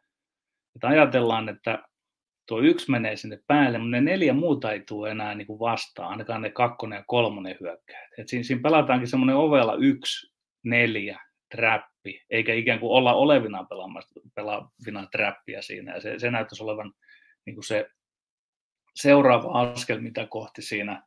että 0.75 0.87
ajatellaan, 0.87 1.49
että 1.49 1.83
tuo 2.47 2.59
yksi 2.59 2.91
menee 2.91 3.15
sinne 3.15 3.39
päälle, 3.47 3.77
mutta 3.77 3.91
ne 3.91 4.01
neljä 4.01 4.33
muuta 4.33 4.71
ei 4.71 4.83
tule 4.87 5.11
enää 5.11 5.35
niin 5.35 5.47
kuin 5.47 5.59
vastaan, 5.59 6.09
ainakaan 6.09 6.41
ne 6.41 6.49
kakkonen 6.49 6.97
ja 6.97 7.03
kolmonen 7.07 7.57
hyökkäät. 7.61 8.09
Et 8.17 8.29
siinä, 8.29 8.43
siinä 8.43 8.61
pelataankin 8.61 9.07
semmoinen 9.07 9.35
ovella 9.35 9.75
yksi, 9.75 10.33
neljä, 10.63 11.19
trappi, 11.55 12.21
eikä 12.29 12.53
ikään 12.53 12.79
kuin 12.79 12.91
olla 12.91 13.13
olevina 13.13 13.67
pelaavina 14.35 15.07
trappia 15.11 15.61
siinä. 15.61 15.93
Ja 15.93 16.01
se, 16.01 16.19
se 16.19 16.31
näyttäisi 16.31 16.63
olevan 16.63 16.93
niin 17.45 17.55
kuin 17.55 17.63
se 17.63 17.89
seuraava 18.95 19.61
askel, 19.61 19.99
mitä 19.99 20.27
kohti 20.29 20.61
siinä 20.61 21.03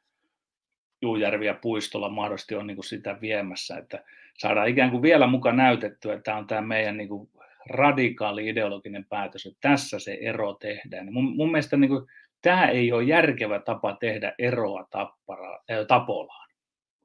Juujärvi 1.03 1.47
ja 1.47 1.55
Puistolla 1.55 2.09
mahdollisesti 2.09 2.55
on 2.55 2.67
niin 2.67 2.77
kuin 2.77 2.85
sitä 2.85 3.19
viemässä, 3.21 3.77
että 3.77 4.05
saadaan 4.39 4.69
ikään 4.69 4.91
kuin 4.91 5.03
vielä 5.03 5.27
mukaan 5.27 5.57
näytettyä, 5.57 6.15
että 6.15 6.25
tämä 6.25 6.39
on 6.39 6.47
tämä 6.47 6.61
meidän 6.61 6.97
niin 6.97 7.09
kuin 7.09 7.31
radikaali 7.71 8.49
ideologinen 8.49 9.05
päätös, 9.05 9.47
että 9.47 9.59
tässä 9.61 9.99
se 9.99 10.19
ero 10.21 10.55
tehdään. 10.55 11.13
Mun, 11.13 11.37
mun 11.37 11.51
mielestä 11.51 11.77
niin 11.77 11.89
kuin, 11.89 12.07
tämä 12.43 12.67
ei 12.67 12.93
ole 12.93 13.05
järkevä 13.05 13.61
tapa 13.61 13.97
tehdä 14.01 14.35
eroa 14.39 14.87
tappara, 14.91 15.59
äh, 15.71 15.87
Tapolaan 15.89 16.49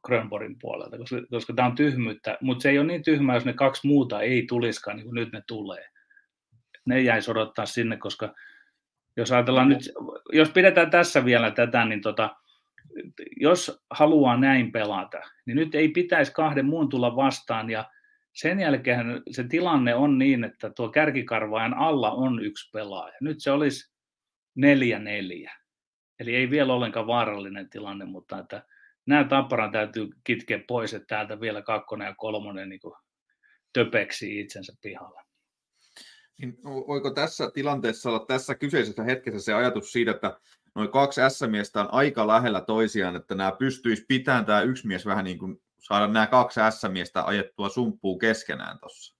Grönborgin 0.03 0.55
puolelta, 0.61 0.97
koska, 0.97 1.17
koska 1.29 1.53
tämä 1.53 1.67
on 1.67 1.75
tyhmyyttä, 1.75 2.37
mutta 2.41 2.61
se 2.61 2.69
ei 2.69 2.79
ole 2.79 2.87
niin 2.87 3.03
tyhmää, 3.03 3.35
jos 3.35 3.45
ne 3.45 3.53
kaksi 3.53 3.87
muuta 3.87 4.21
ei 4.21 4.45
tulisikaan, 4.49 4.97
niin 4.97 5.05
kuin 5.05 5.15
nyt 5.15 5.31
ne 5.31 5.41
tulee. 5.47 5.85
Ne 6.85 7.01
jäisi 7.01 7.31
odottaa 7.31 7.65
sinne, 7.65 7.97
koska 7.97 8.33
jos 9.17 9.31
ajatellaan 9.31 9.69
nyt, 9.69 9.79
jos 10.33 10.49
pidetään 10.49 10.89
tässä 10.89 11.25
vielä 11.25 11.51
tätä, 11.51 11.85
niin 11.85 12.01
tota, 12.01 12.35
jos 13.37 13.83
haluaa 13.89 14.37
näin 14.37 14.71
pelata, 14.71 15.21
niin 15.45 15.55
nyt 15.55 15.75
ei 15.75 15.89
pitäisi 15.89 16.31
kahden 16.31 16.65
muun 16.65 16.89
tulla 16.89 17.15
vastaan 17.15 17.69
ja 17.69 17.89
sen 18.33 18.59
jälkeen 18.59 19.21
se 19.31 19.43
tilanne 19.43 19.95
on 19.95 20.17
niin, 20.17 20.43
että 20.43 20.69
tuo 20.69 20.89
kärkikarvaajan 20.89 21.73
alla 21.73 22.11
on 22.11 22.45
yksi 22.45 22.69
pelaaja. 22.73 23.17
Nyt 23.21 23.39
se 23.39 23.51
olisi 23.51 23.93
neljä 24.55 24.99
neljä. 24.99 25.53
Eli 26.19 26.35
ei 26.35 26.49
vielä 26.49 26.73
ollenkaan 26.73 27.07
vaarallinen 27.07 27.69
tilanne, 27.69 28.05
mutta 28.05 28.39
että 28.39 28.63
nämä 29.05 29.23
Tapparan 29.23 29.71
täytyy 29.71 30.09
kitkeä 30.23 30.59
pois, 30.67 30.93
että 30.93 31.07
täältä 31.07 31.39
vielä 31.39 31.61
kakkonen 31.61 32.05
ja 32.05 32.15
kolmonen 32.17 32.69
niin 32.69 32.79
töpeksi 33.73 34.39
itsensä 34.39 34.73
pihalle. 34.81 35.21
Niin, 36.37 36.57
voiko 36.63 37.11
tässä 37.11 37.51
tilanteessa 37.53 38.09
olla 38.09 38.25
tässä 38.25 38.55
kyseisessä 38.55 39.03
hetkessä 39.03 39.39
se 39.39 39.53
ajatus 39.53 39.91
siitä, 39.91 40.11
että 40.11 40.39
noin 40.75 40.91
kaksi 40.91 41.21
S-miestä 41.29 41.81
on 41.81 41.89
aika 41.91 42.27
lähellä 42.27 42.61
toisiaan, 42.61 43.15
että 43.15 43.35
nämä 43.35 43.51
pystyisi 43.51 44.05
pitämään 44.07 44.45
tämä 44.45 44.61
yksi 44.61 44.87
mies 44.87 45.05
vähän 45.05 45.25
niin 45.25 45.37
kuin 45.39 45.61
saada 45.79 46.07
nämä 46.07 46.27
kaksi 46.27 46.59
S-miestä 46.69 47.23
ajettua 47.23 47.69
sumppuun 47.69 48.19
keskenään 48.19 48.79
tuossa? 48.79 49.15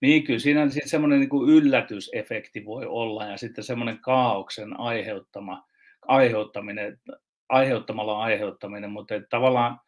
Niin, 0.00 0.24
kyllä 0.24 0.38
siinä 0.38 0.66
semmoinen 0.84 1.20
niin 1.20 1.48
yllätysefekti 1.48 2.64
voi 2.64 2.86
olla 2.86 3.24
ja 3.24 3.36
sitten 3.36 3.64
semmoinen 3.64 3.98
kaauksen 3.98 4.80
aiheuttama, 4.80 5.66
aiheuttaminen, 6.02 7.00
aiheuttamalla 7.48 8.18
aiheuttaminen, 8.18 8.90
mutta 8.90 9.14
tavallaan 9.30 9.80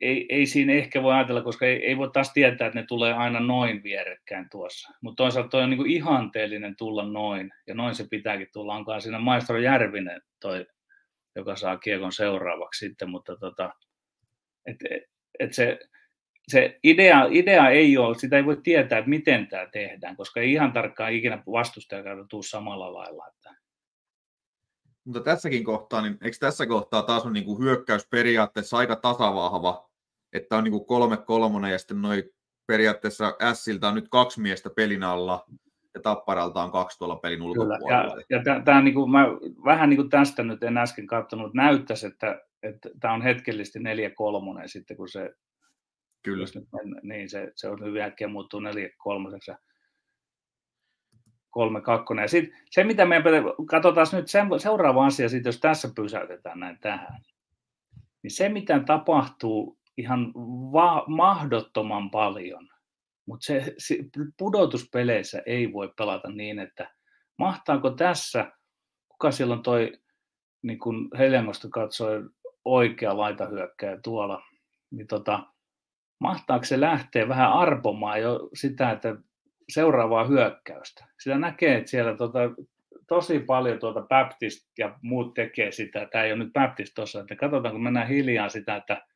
ei, 0.00 0.26
ei 0.28 0.46
siinä 0.46 0.72
ehkä 0.72 1.02
voi 1.02 1.14
ajatella, 1.14 1.42
koska 1.42 1.66
ei, 1.66 1.86
ei 1.86 1.96
voi 1.96 2.10
taas 2.12 2.32
tietää, 2.32 2.66
että 2.66 2.80
ne 2.80 2.86
tulee 2.86 3.12
aina 3.12 3.40
noin 3.40 3.82
vierekkäin 3.82 4.46
tuossa. 4.50 4.92
Mutta 5.02 5.22
toisaalta 5.22 5.48
toi 5.48 5.62
on 5.62 5.70
niin 5.70 5.86
ihanteellinen 5.86 6.76
tulla 6.76 7.06
noin, 7.06 7.50
ja 7.66 7.74
noin 7.74 7.94
se 7.94 8.06
pitääkin 8.10 8.48
tulla. 8.52 8.74
Onkaan 8.74 9.02
siinä 9.02 9.18
Maestro 9.18 9.58
Järvinen, 9.58 10.22
toi, 10.40 10.66
joka 11.36 11.56
saa 11.56 11.76
kiekon 11.76 12.12
seuraavaksi 12.12 12.86
sitten, 12.86 13.10
mutta 13.10 13.36
tota, 13.36 13.70
et, 14.66 14.76
et, 15.38 15.54
se, 15.54 15.78
se 16.48 16.78
idea, 16.82 17.26
idea 17.30 17.68
ei 17.68 17.98
ole, 17.98 18.18
sitä 18.18 18.36
ei 18.36 18.44
voi 18.44 18.56
tietää, 18.62 18.98
että 18.98 19.08
miten 19.08 19.46
tämä 19.46 19.66
tehdään, 19.66 20.16
koska 20.16 20.40
ei 20.40 20.52
ihan 20.52 20.72
tarkkaan 20.72 21.12
ikinä 21.12 21.42
vastustajakaan 21.52 22.28
tule 22.28 22.42
samalla 22.42 22.92
lailla. 22.92 23.28
Että 23.28 23.54
mutta 25.04 25.20
tässäkin 25.20 25.64
kohtaa, 25.64 26.02
niin 26.02 26.18
eikö 26.22 26.36
tässä 26.40 26.66
kohtaa 26.66 27.02
taas 27.02 27.26
on 27.26 27.32
niin 27.32 27.44
kuin 27.44 27.58
hyökkäys 27.58 28.06
periaatteessa 28.10 28.76
aika 28.76 28.96
tasavahva, 28.96 29.87
että 30.32 30.56
on 30.56 30.64
niin 30.64 30.72
kuin 30.72 30.86
kolme 30.86 31.16
kolmonen 31.16 31.72
ja 31.72 31.78
sitten 31.78 32.02
noin 32.02 32.24
periaatteessa 32.66 33.36
Siltä 33.52 33.88
on 33.88 33.94
nyt 33.94 34.08
kaksi 34.08 34.40
miestä 34.40 34.70
pelin 34.76 35.02
alla 35.02 35.46
ja 35.94 36.00
Tapparalta 36.00 36.62
on 36.62 36.72
kaksi 36.72 36.98
tuolla 36.98 37.16
pelin 37.16 37.42
ulkopuolella. 37.42 38.14
Kyllä, 38.14 38.24
ja, 38.30 38.42
ja 38.56 38.62
tämä, 38.64 38.82
niin 38.82 39.10
mä 39.10 39.26
vähän 39.64 39.90
niin 39.90 40.10
tästä 40.10 40.42
nyt 40.42 40.62
en 40.62 40.78
äsken 40.78 41.06
katsonut, 41.06 41.54
näyttäisi, 41.54 42.06
että, 42.06 42.40
tämä 43.00 43.14
on 43.14 43.22
hetkellisesti 43.22 43.78
neljä 43.78 44.10
kolmonen 44.10 44.68
sitten, 44.68 44.96
kun 44.96 45.08
se 45.08 45.34
Kyllä. 46.22 46.46
Nyt, 46.54 46.68
niin 47.02 47.30
se, 47.30 47.52
se 47.54 47.68
on 47.68 47.84
hyvin 47.84 48.02
äkkiä 48.02 48.28
muuttuu 48.28 48.60
neljä 48.60 48.88
kolmoseksi 48.98 49.50
kolme 51.50 51.80
kakkonen. 51.80 52.22
Ja 52.22 52.28
sit, 52.28 52.50
se, 52.70 52.84
mitä 52.84 53.04
meidän 53.06 53.24
pitää, 53.24 53.42
katsotaan 53.66 54.06
nyt 54.12 54.28
sen, 54.28 54.46
seuraava 54.58 55.06
asia, 55.06 55.28
sit, 55.28 55.44
jos 55.44 55.60
tässä 55.60 55.88
pysäytetään 55.96 56.60
näin 56.60 56.78
tähän, 56.80 57.22
niin 58.22 58.30
se, 58.30 58.48
mitä 58.48 58.80
tapahtuu 58.80 59.77
ihan 59.98 60.32
va- 60.72 61.04
mahdottoman 61.06 62.10
paljon, 62.10 62.68
mutta 63.26 63.44
se, 63.44 63.74
se 63.78 63.96
pudotuspeleissä 64.38 65.42
ei 65.46 65.72
voi 65.72 65.92
pelata 65.96 66.30
niin, 66.30 66.58
että 66.58 66.90
mahtaako 67.38 67.90
tässä, 67.90 68.52
kuka 69.08 69.30
on 69.50 69.62
toi, 69.62 69.92
niin 70.62 70.78
kun 70.78 71.10
Heljangosta 71.18 71.68
katsoi 71.70 72.30
oikea 72.64 73.16
laitahyökkäjä 73.16 73.98
tuolla, 74.04 74.42
niin 74.90 75.06
tota, 75.06 75.42
mahtaako 76.20 76.64
se 76.64 76.80
lähteä 76.80 77.28
vähän 77.28 77.52
arpomaan 77.52 78.20
jo 78.20 78.48
sitä, 78.54 78.90
että 78.90 79.16
seuraavaa 79.68 80.24
hyökkäystä. 80.24 81.04
Sitä 81.22 81.38
näkee, 81.38 81.76
että 81.76 81.90
siellä 81.90 82.16
tota, 82.16 82.38
tosi 83.06 83.38
paljon 83.38 83.78
tuota 83.78 84.02
Baptist 84.02 84.68
ja 84.78 84.98
muut 85.02 85.34
tekee 85.34 85.72
sitä. 85.72 86.08
Tämä 86.12 86.24
ei 86.24 86.32
ole 86.32 86.44
nyt 86.44 86.52
Baptist 86.52 86.92
tuossa, 86.94 87.20
että 87.20 87.36
katsotaan, 87.36 87.74
kun 87.74 87.82
mennään 87.82 88.08
hiljaa 88.08 88.48
sitä, 88.48 88.76
että 88.76 89.06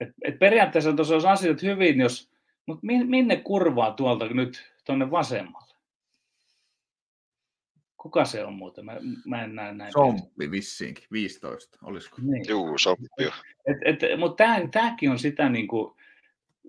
et, 0.00 0.08
et 0.24 0.38
periaatteessa 0.38 0.92
tuossa 0.92 1.14
olisi 1.14 1.28
asiat 1.28 1.62
hyvin, 1.62 2.00
jos, 2.00 2.30
mutta 2.66 2.86
minne 2.86 3.36
kurvaa 3.36 3.92
tuolta 3.92 4.28
nyt 4.28 4.72
tuonne 4.84 5.10
vasemmalle? 5.10 5.74
Kuka 7.96 8.24
se 8.24 8.44
on 8.44 8.52
muuten? 8.52 8.84
Mä, 8.84 8.96
mä 9.26 9.44
en 9.44 9.54
näe 9.54 9.74
näin. 9.74 9.92
Somppi 9.92 10.50
vissiinkin, 10.50 11.04
15, 11.12 11.78
olisiko? 11.82 12.16
Niin. 12.22 12.48
Juu, 12.48 12.78
somppi. 12.78 13.24
Et, 13.84 13.98
mutta 14.18 14.44
tämäkin 14.72 15.10
on 15.10 15.18
sitä 15.18 15.48
niin 15.48 15.68
kuin, 15.68 15.94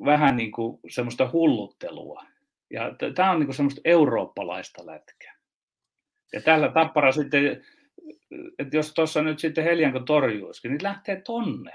vähän 0.05 0.35
niin 0.35 0.51
kuin 0.51 0.79
semmoista 0.89 1.29
hulluttelua. 1.33 2.25
Ja 2.69 2.95
tämä 3.15 3.31
on 3.31 3.39
niin 3.39 3.47
kuin 3.47 3.55
semmoista 3.55 3.81
eurooppalaista 3.85 4.85
lätkää. 4.85 5.35
Ja 6.33 6.41
tällä 6.41 6.71
tappara 6.71 7.11
sitten, 7.11 7.65
että 8.59 8.77
jos 8.77 8.93
tuossa 8.93 9.21
nyt 9.21 9.39
sitten 9.39 9.63
Heljanko 9.63 9.99
torjuisikin, 9.99 10.71
niin 10.71 10.83
lähtee 10.83 11.21
tonne. 11.21 11.71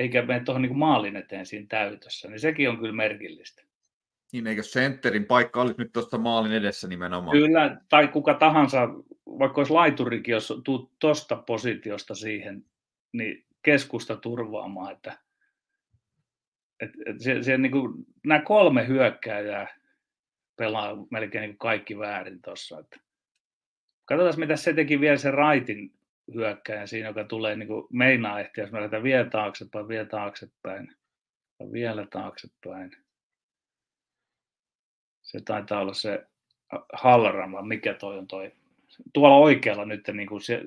Eikä 0.00 0.22
mene 0.22 0.44
tuohon 0.44 0.62
niin 0.62 0.78
maalin 0.78 1.16
eteen 1.16 1.46
siinä 1.46 1.66
täytössä, 1.68 2.28
niin 2.28 2.40
sekin 2.40 2.70
on 2.70 2.78
kyllä 2.78 2.92
merkillistä. 2.92 3.62
Niin 4.32 4.46
eikö 4.46 4.62
sentterin 4.62 5.24
paikka 5.24 5.60
olisi 5.60 5.78
nyt 5.78 5.92
tuosta 5.92 6.18
maalin 6.18 6.52
edessä 6.52 6.88
nimenomaan? 6.88 7.36
Kyllä, 7.36 7.80
tai 7.88 8.08
kuka 8.08 8.34
tahansa, 8.34 8.88
vaikka 9.26 9.60
olisi 9.60 9.72
laiturikin, 9.72 10.32
jos 10.32 10.52
tuu 10.64 10.92
tuosta 10.98 11.36
positiosta 11.36 12.14
siihen, 12.14 12.64
niin 13.12 13.46
keskusta 13.62 14.16
turvaamaan, 14.16 14.92
että, 14.92 15.18
että, 16.80 16.98
että 17.06 17.24
se, 17.24 17.42
se, 17.42 17.58
niin 17.58 17.72
kuin, 17.72 18.06
nämä 18.26 18.42
kolme 18.42 18.86
hyökkääjää 18.86 19.78
pelaa 20.56 21.06
melkein 21.10 21.42
niin 21.42 21.58
kaikki 21.58 21.98
väärin 21.98 22.42
tuossa. 22.42 22.84
Katsotaan, 24.04 24.40
mitä 24.40 24.56
se 24.56 24.72
teki 24.72 25.00
vielä 25.00 25.16
se 25.16 25.30
raitin 25.30 25.99
hyökkäjä 26.34 26.86
siinä, 26.86 27.08
joka 27.08 27.24
tulee 27.24 27.56
niin 27.56 27.68
kuin 27.68 27.86
meinaa 27.92 28.40
ehtiä, 28.40 28.64
jos 28.64 28.72
me 28.72 28.78
lähdetään 28.78 29.02
vielä 29.02 29.30
taaksepäin, 29.30 29.88
vielä 29.88 30.04
taaksepäin, 30.04 30.96
vielä 31.72 32.06
taaksepäin. 32.06 32.96
Se 35.22 35.40
taitaa 35.44 35.80
olla 35.80 35.94
se 35.94 36.26
Hallaran, 36.92 37.52
vai 37.52 37.66
mikä 37.66 37.94
toi 37.94 38.18
on 38.18 38.26
toi. 38.26 38.52
Tuolla 39.14 39.36
oikealla 39.36 39.84
nyt 39.84 40.08
niin 40.12 40.28
kuin 40.28 40.40
se, 40.40 40.62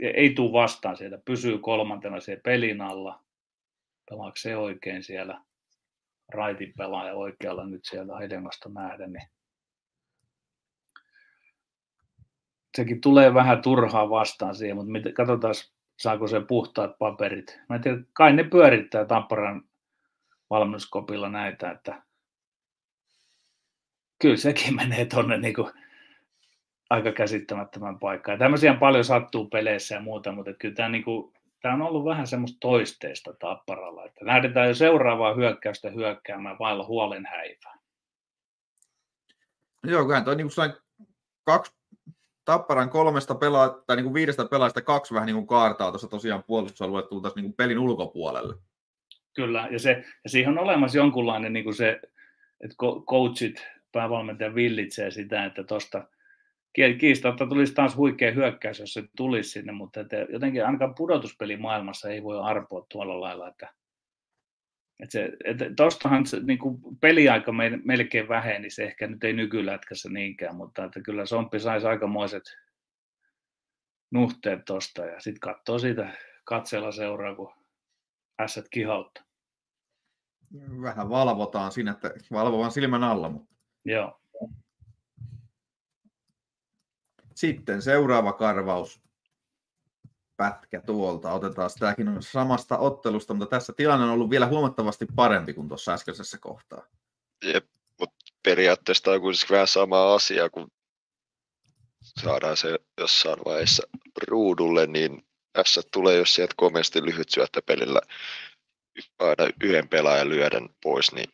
ei 0.00 0.34
tule 0.34 0.52
vastaan 0.52 0.96
sieltä, 0.96 1.18
pysyy 1.24 1.58
kolmantena 1.58 2.20
siellä 2.20 2.42
pelin 2.42 2.80
alla. 2.80 3.24
Pelaako 4.10 4.36
se 4.36 4.56
oikein 4.56 5.02
siellä? 5.02 5.40
Raitin 6.32 6.72
pelaaja 6.76 7.14
oikealla 7.14 7.66
nyt 7.66 7.84
sieltä 7.84 8.16
Hedemasta 8.16 8.68
nähdä, 8.68 9.06
niin 9.06 9.28
sekin 12.76 13.00
tulee 13.00 13.34
vähän 13.34 13.62
turhaa 13.62 14.10
vastaan 14.10 14.54
siihen, 14.54 14.76
mutta 14.76 15.12
katsotaan, 15.14 15.54
saako 15.98 16.26
se 16.26 16.40
puhtaat 16.40 16.98
paperit. 16.98 17.60
Mä 17.68 17.76
en 17.76 17.82
tiedä, 17.82 17.98
kai 18.12 18.32
ne 18.32 18.44
pyörittää 18.44 19.04
Tampereen 19.04 19.62
valmennuskopilla 20.50 21.28
näitä, 21.28 21.70
että 21.70 22.02
kyllä 24.20 24.36
sekin 24.36 24.76
menee 24.80 25.04
tuonne 25.04 25.38
niin 25.38 25.54
aika 26.90 27.12
käsittämättömän 27.12 27.98
paikkaan. 27.98 28.38
Tämmöisiä 28.38 28.74
paljon 28.74 29.04
sattuu 29.04 29.48
peleissä 29.48 29.94
ja 29.94 30.00
muuta, 30.00 30.32
mutta 30.32 30.52
kyllä 30.52 30.74
tämä, 30.74 30.88
niin 30.88 31.04
kuin, 31.04 31.32
tämä 31.62 31.74
on 31.74 31.82
ollut 31.82 32.04
vähän 32.04 32.26
semmoista 32.26 32.58
toisteista 32.60 33.32
tapparalla, 33.32 34.04
että 34.04 34.26
lähdetään 34.26 34.68
jo 34.68 34.74
seuraavaa 34.74 35.34
hyökkäystä 35.34 35.90
hyökkäämään 35.90 36.58
vailla 36.58 36.86
huolen 36.86 37.26
häivää. 37.26 37.78
Joo, 39.84 40.02
kyllähän 40.02 40.24
toi 40.24 40.36
niin 40.36 40.48
kuin 40.56 40.72
kaksi 41.44 41.72
Tapparan 42.44 42.90
kolmesta 42.90 43.34
pelaa, 43.34 43.68
tai 43.68 43.96
niin 43.96 44.04
kuin 44.04 44.14
viidestä 44.14 44.44
pelaajasta 44.44 44.82
kaksi 44.82 45.14
vähän 45.14 45.26
niin 45.26 45.36
kuin 45.36 45.46
kaartaa 45.46 45.90
tuossa 45.90 46.08
tosiaan 46.08 46.42
puolustusalueelle 46.42 47.08
tultaisiin 47.08 47.42
niin 47.42 47.54
pelin 47.54 47.78
ulkopuolelle. 47.78 48.54
Kyllä, 49.34 49.68
ja, 49.70 49.78
se, 49.78 50.04
ja 50.24 50.30
siihen 50.30 50.58
on 50.58 50.64
olemassa 50.64 50.98
jonkunlainen 50.98 51.52
niin 51.52 51.64
kuin 51.64 51.74
se, 51.74 52.00
että 52.60 52.76
coachit, 53.06 53.66
päävalmentaja 53.92 54.54
villitsee 54.54 55.10
sitä, 55.10 55.44
että 55.44 55.64
tuosta 55.64 56.08
kiistatta 56.98 57.46
tulisi 57.46 57.74
taas 57.74 57.96
huikea 57.96 58.32
hyökkäys, 58.32 58.78
jos 58.78 58.92
se 58.92 59.04
tulisi 59.16 59.50
sinne, 59.50 59.72
mutta 59.72 60.00
että 60.00 60.16
jotenkin 60.16 60.66
ainakaan 60.66 60.94
pudotuspelimaailmassa 60.94 62.10
ei 62.10 62.22
voi 62.22 62.40
arpoa 62.40 62.86
tuolla 62.92 63.20
lailla, 63.20 63.48
että 63.48 63.72
että 65.00 65.12
se, 65.12 65.32
että 65.44 65.64
tostahan 65.76 66.26
se, 66.26 66.40
niin 66.40 66.58
kuin 66.58 66.80
peliaika 67.00 67.52
me, 67.52 67.80
melkein 67.84 68.28
väheni, 68.28 68.58
niin 68.58 68.70
se 68.70 68.84
ehkä 68.84 69.06
nyt 69.06 69.24
ei 69.24 69.32
nykylätkässä 69.32 70.08
niinkään, 70.08 70.56
mutta 70.56 70.84
että 70.84 71.00
kyllä 71.00 71.26
Somppi 71.26 71.60
saisi 71.60 71.86
aikamoiset 71.86 72.42
nuhteet 74.10 74.64
tosta 74.64 75.04
ja 75.04 75.20
sitten 75.20 75.40
katsoo 75.40 75.78
siitä 75.78 76.16
katsella 76.44 76.92
seuraa, 76.92 77.34
kun 77.34 77.52
ässät 78.40 78.68
kihautta. 78.68 79.24
Vähän 80.82 81.10
valvotaan 81.10 81.72
siinä, 81.72 81.90
että 81.90 82.10
valvovan 82.32 82.72
silmän 82.72 83.04
alla. 83.04 83.28
Mutta... 83.28 83.54
Joo. 83.84 84.20
Sitten 87.34 87.82
seuraava 87.82 88.32
karvaus 88.32 89.03
pätkä 90.36 90.80
tuolta. 90.80 91.32
Otetaan 91.32 91.70
tämäkin 91.78 92.08
on 92.08 92.22
samasta 92.22 92.78
ottelusta, 92.78 93.34
mutta 93.34 93.56
tässä 93.56 93.72
tilanne 93.76 94.04
on 94.04 94.10
ollut 94.10 94.30
vielä 94.30 94.46
huomattavasti 94.46 95.06
parempi 95.16 95.54
kuin 95.54 95.68
tuossa 95.68 95.92
äskeisessä 95.92 96.38
kohtaa. 96.40 96.86
Jep, 97.44 97.64
mutta 98.00 98.16
periaatteessa 98.42 99.10
on 99.10 99.20
kuitenkin 99.20 99.54
vähän 99.54 99.66
sama 99.66 100.14
asia, 100.14 100.50
kun 100.50 100.68
saadaan 102.02 102.56
se 102.56 102.78
jossain 103.00 103.38
vaiheessa 103.44 103.82
ruudulle, 104.28 104.86
niin 104.86 105.26
tässä 105.52 105.80
tulee, 105.92 106.16
jos 106.16 106.34
sieltä 106.34 106.54
komeasti 106.56 107.04
lyhyt 107.04 107.28
syöttöpelillä 107.28 108.00
aina 109.18 109.52
yhden 109.64 109.88
pelaajan 109.88 110.28
lyödän 110.28 110.68
pois, 110.82 111.12
niin 111.12 111.28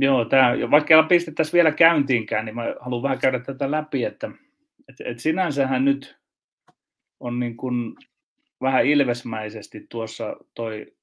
Joo, 0.00 0.24
tämä, 0.24 0.52
vaikka 0.70 1.02
pistettäisiin 1.02 1.52
vielä 1.52 1.72
käyntiinkään, 1.72 2.44
niin 2.44 2.54
mä 2.54 2.74
haluan 2.80 3.02
vähän 3.02 3.18
käydä 3.18 3.38
tätä 3.38 3.70
läpi, 3.70 4.04
että 4.04 4.30
et, 4.88 4.96
et 5.04 5.18
sinänsähän 5.18 5.84
nyt 5.84 6.16
on 7.20 7.40
niin 7.40 7.56
kuin 7.56 7.94
vähän 8.60 8.86
ilvesmäisesti 8.86 9.86
tuossa 9.90 10.36
toi 10.54 10.94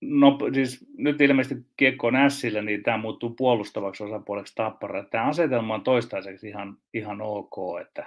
No 0.00 0.38
siis 0.54 0.86
nyt 0.96 1.20
ilmeisesti 1.20 1.66
kiekko 1.76 2.06
on 2.06 2.16
ässillä, 2.16 2.62
niin 2.62 2.82
tämä 2.82 2.98
muuttuu 2.98 3.30
puolustavaksi 3.30 4.04
osapuoleksi 4.04 4.54
tappara. 4.54 5.04
Tämä 5.04 5.28
asetelma 5.28 5.74
on 5.74 5.84
toistaiseksi 5.84 6.48
ihan, 6.48 6.78
ihan 6.94 7.20
ok, 7.22 7.56
että, 7.80 8.06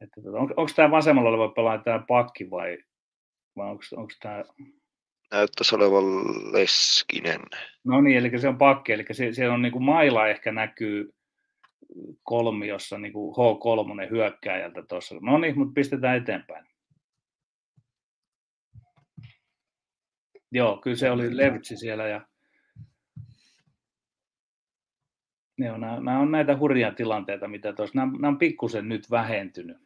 että 0.00 0.22
tota, 0.22 0.38
on, 0.38 0.54
onko 0.56 0.72
tämä 0.76 0.90
vasemmalla 0.90 1.30
oleva 1.30 1.48
pelaaja 1.48 1.82
tämä 1.82 2.04
pakki 2.08 2.50
vai, 2.50 2.78
vai 3.56 3.70
onko, 3.70 3.82
onko 3.96 4.12
tämä... 4.22 4.44
Näyttäisi 5.32 5.74
olevan 5.74 6.04
Leskinen. 6.52 7.40
No 7.84 8.00
niin, 8.00 8.16
eli 8.16 8.38
se 8.38 8.48
on 8.48 8.58
pakki, 8.58 8.92
eli 8.92 9.04
se, 9.12 9.32
siellä 9.32 9.54
on 9.54 9.62
niin 9.62 9.72
kuin 9.72 9.84
maila 9.84 10.28
ehkä 10.28 10.52
näkyy 10.52 11.14
kolmiossa 12.22 12.98
niin 12.98 13.12
kuin 13.12 13.34
H3 13.34 14.10
hyökkääjältä 14.10 14.82
tuossa. 14.82 15.14
No 15.20 15.38
niin, 15.38 15.58
mutta 15.58 15.74
pistetään 15.74 16.16
eteenpäin. 16.16 16.66
Joo, 20.52 20.76
kyllä 20.76 20.96
se 20.96 21.10
oli 21.10 21.36
Levtsi 21.36 21.76
siellä 21.76 22.08
ja 22.08 22.26
Joo, 25.58 25.78
nämä, 25.78 26.00
nämä 26.00 26.20
on 26.20 26.30
näitä 26.30 26.58
hurjia 26.58 26.92
tilanteita, 26.92 27.48
mitä 27.48 27.72
tuossa, 27.72 27.98
nämä, 27.98 28.12
nämä 28.12 28.28
on 28.28 28.38
pikkusen 28.38 28.88
nyt 28.88 29.10
vähentynyt. 29.10 29.76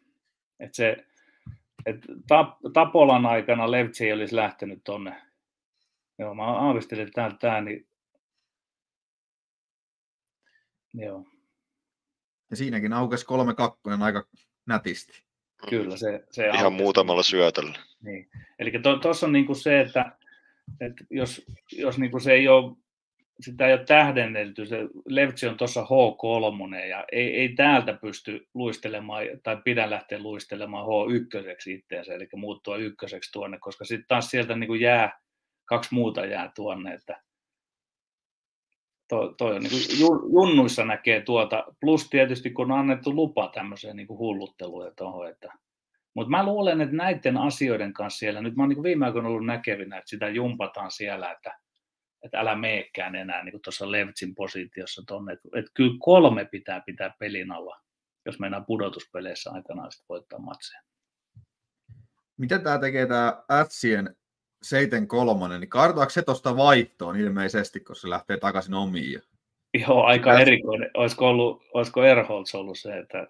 Et 0.60 0.74
se, 0.74 1.06
et 1.86 1.96
tap, 2.28 2.58
Tapolan 2.72 3.26
aikana 3.26 3.70
Levtsi 3.70 4.06
ei 4.06 4.12
olisi 4.12 4.36
lähtenyt 4.36 4.80
tonne. 4.84 5.22
Joo, 6.18 6.34
mä 6.34 6.42
aavistelin 6.42 7.12
täältä 7.12 7.36
tämä, 7.40 7.60
niin 7.60 7.86
joo. 10.94 11.24
Ja 12.50 12.56
siinäkin 12.56 12.92
aukesi 12.92 13.26
3-2 13.96 14.02
aika 14.02 14.26
nätisti. 14.66 15.22
Kyllä, 15.70 15.96
se, 15.96 16.24
se 16.30 16.46
Ihan 16.46 16.64
aukesi. 16.64 16.82
muutamalla 16.82 17.22
syötöllä. 17.22 17.78
Niin. 18.02 18.30
Eli 18.58 18.72
tuossa 19.02 19.26
on 19.26 19.32
niinku 19.32 19.54
se, 19.54 19.80
että, 19.80 20.12
että 20.80 21.04
jos, 21.10 21.46
jos 21.72 21.98
niinku 21.98 22.20
se 22.20 22.32
ei 22.32 22.48
ole, 22.48 22.76
sitä 23.40 23.66
ei 23.66 23.72
ole 23.72 23.84
tähdennelty, 23.84 24.66
se 24.66 24.78
Levtsi 25.06 25.46
on 25.46 25.56
tuossa 25.56 25.82
H3 25.82 26.76
ja 26.88 27.04
ei, 27.12 27.34
ei 27.36 27.48
täältä 27.48 27.92
pysty 27.92 28.48
luistelemaan 28.54 29.24
tai 29.42 29.56
pidä 29.64 29.90
lähteä 29.90 30.18
luistelemaan 30.18 30.86
H1 30.86 31.70
itseensä, 31.70 32.14
eli 32.14 32.28
muuttua 32.36 32.76
ykköseksi 32.76 33.32
tuonne, 33.32 33.58
koska 33.58 33.84
sitten 33.84 34.08
taas 34.08 34.30
sieltä 34.30 34.56
niinku 34.56 34.74
jää, 34.74 35.20
kaksi 35.64 35.94
muuta 35.94 36.26
jää 36.26 36.52
tuonne, 36.54 36.94
että 36.94 37.22
toi, 39.08 39.34
toi 39.38 39.56
on 39.56 39.62
niin 39.62 39.70
kuin 39.70 40.32
junnuissa 40.32 40.84
näkee 40.84 41.20
tuota, 41.20 41.64
plus 41.80 42.10
tietysti 42.10 42.50
kun 42.50 42.72
on 42.72 42.78
annettu 42.78 43.14
lupa 43.14 43.50
tämmöiseen 43.54 43.96
niin 43.96 44.06
kuin 44.06 44.18
hullutteluun 44.18 44.92
tuohon, 44.96 45.28
että 45.28 45.52
mutta 46.14 46.30
mä 46.30 46.44
luulen, 46.44 46.80
että 46.80 46.96
näiden 46.96 47.36
asioiden 47.36 47.92
kanssa 47.92 48.18
siellä, 48.18 48.40
nyt 48.40 48.56
mä 48.56 48.62
oon 48.62 48.68
niin 48.68 48.82
viime 48.82 49.06
aikoina 49.06 49.28
ollut 49.28 49.46
näkevinä, 49.46 49.98
että 49.98 50.10
sitä 50.10 50.28
jumpataan 50.28 50.90
siellä, 50.90 51.32
että, 51.32 51.58
että 52.22 52.40
älä 52.40 52.56
meekään 52.56 53.14
enää 53.14 53.44
niin 53.44 53.62
tuossa 53.64 53.90
Levtsin 53.90 54.34
positiossa 54.34 55.02
tonne, 55.06 55.32
että, 55.32 55.48
että 55.56 55.70
kyllä 55.74 55.96
kolme 55.98 56.44
pitää 56.44 56.80
pitää 56.80 57.14
pelin 57.18 57.52
alla, 57.52 57.80
jos 58.26 58.40
mennään 58.40 58.64
pudotuspeleissä 58.64 59.50
aikanaan 59.50 59.92
sitten 59.92 60.08
voittaa 60.08 60.38
matseja. 60.38 60.82
Miten 62.36 62.62
tämä 62.62 62.78
tekee 62.78 63.06
tämä 63.06 63.42
Ätsien 63.50 64.16
seiten 64.62 65.08
kolmonen, 65.08 65.60
niin 65.60 65.70
kartaako 65.70 66.10
se 66.10 66.22
tuosta 66.22 66.56
vaihtoon 66.56 67.16
ilmeisesti, 67.16 67.80
kun 67.80 67.96
se 67.96 68.10
lähtee 68.10 68.36
takaisin 68.36 68.74
omiin? 68.74 69.22
Joo, 69.74 70.04
aika 70.04 70.30
Äs... 70.30 70.40
erikoinen. 70.40 70.90
Olisiko, 70.94 71.28
ollut, 71.28 71.62
olisiko 71.74 72.04
Erholz 72.04 72.54
ollut 72.54 72.78
se, 72.78 72.98
että 72.98 73.26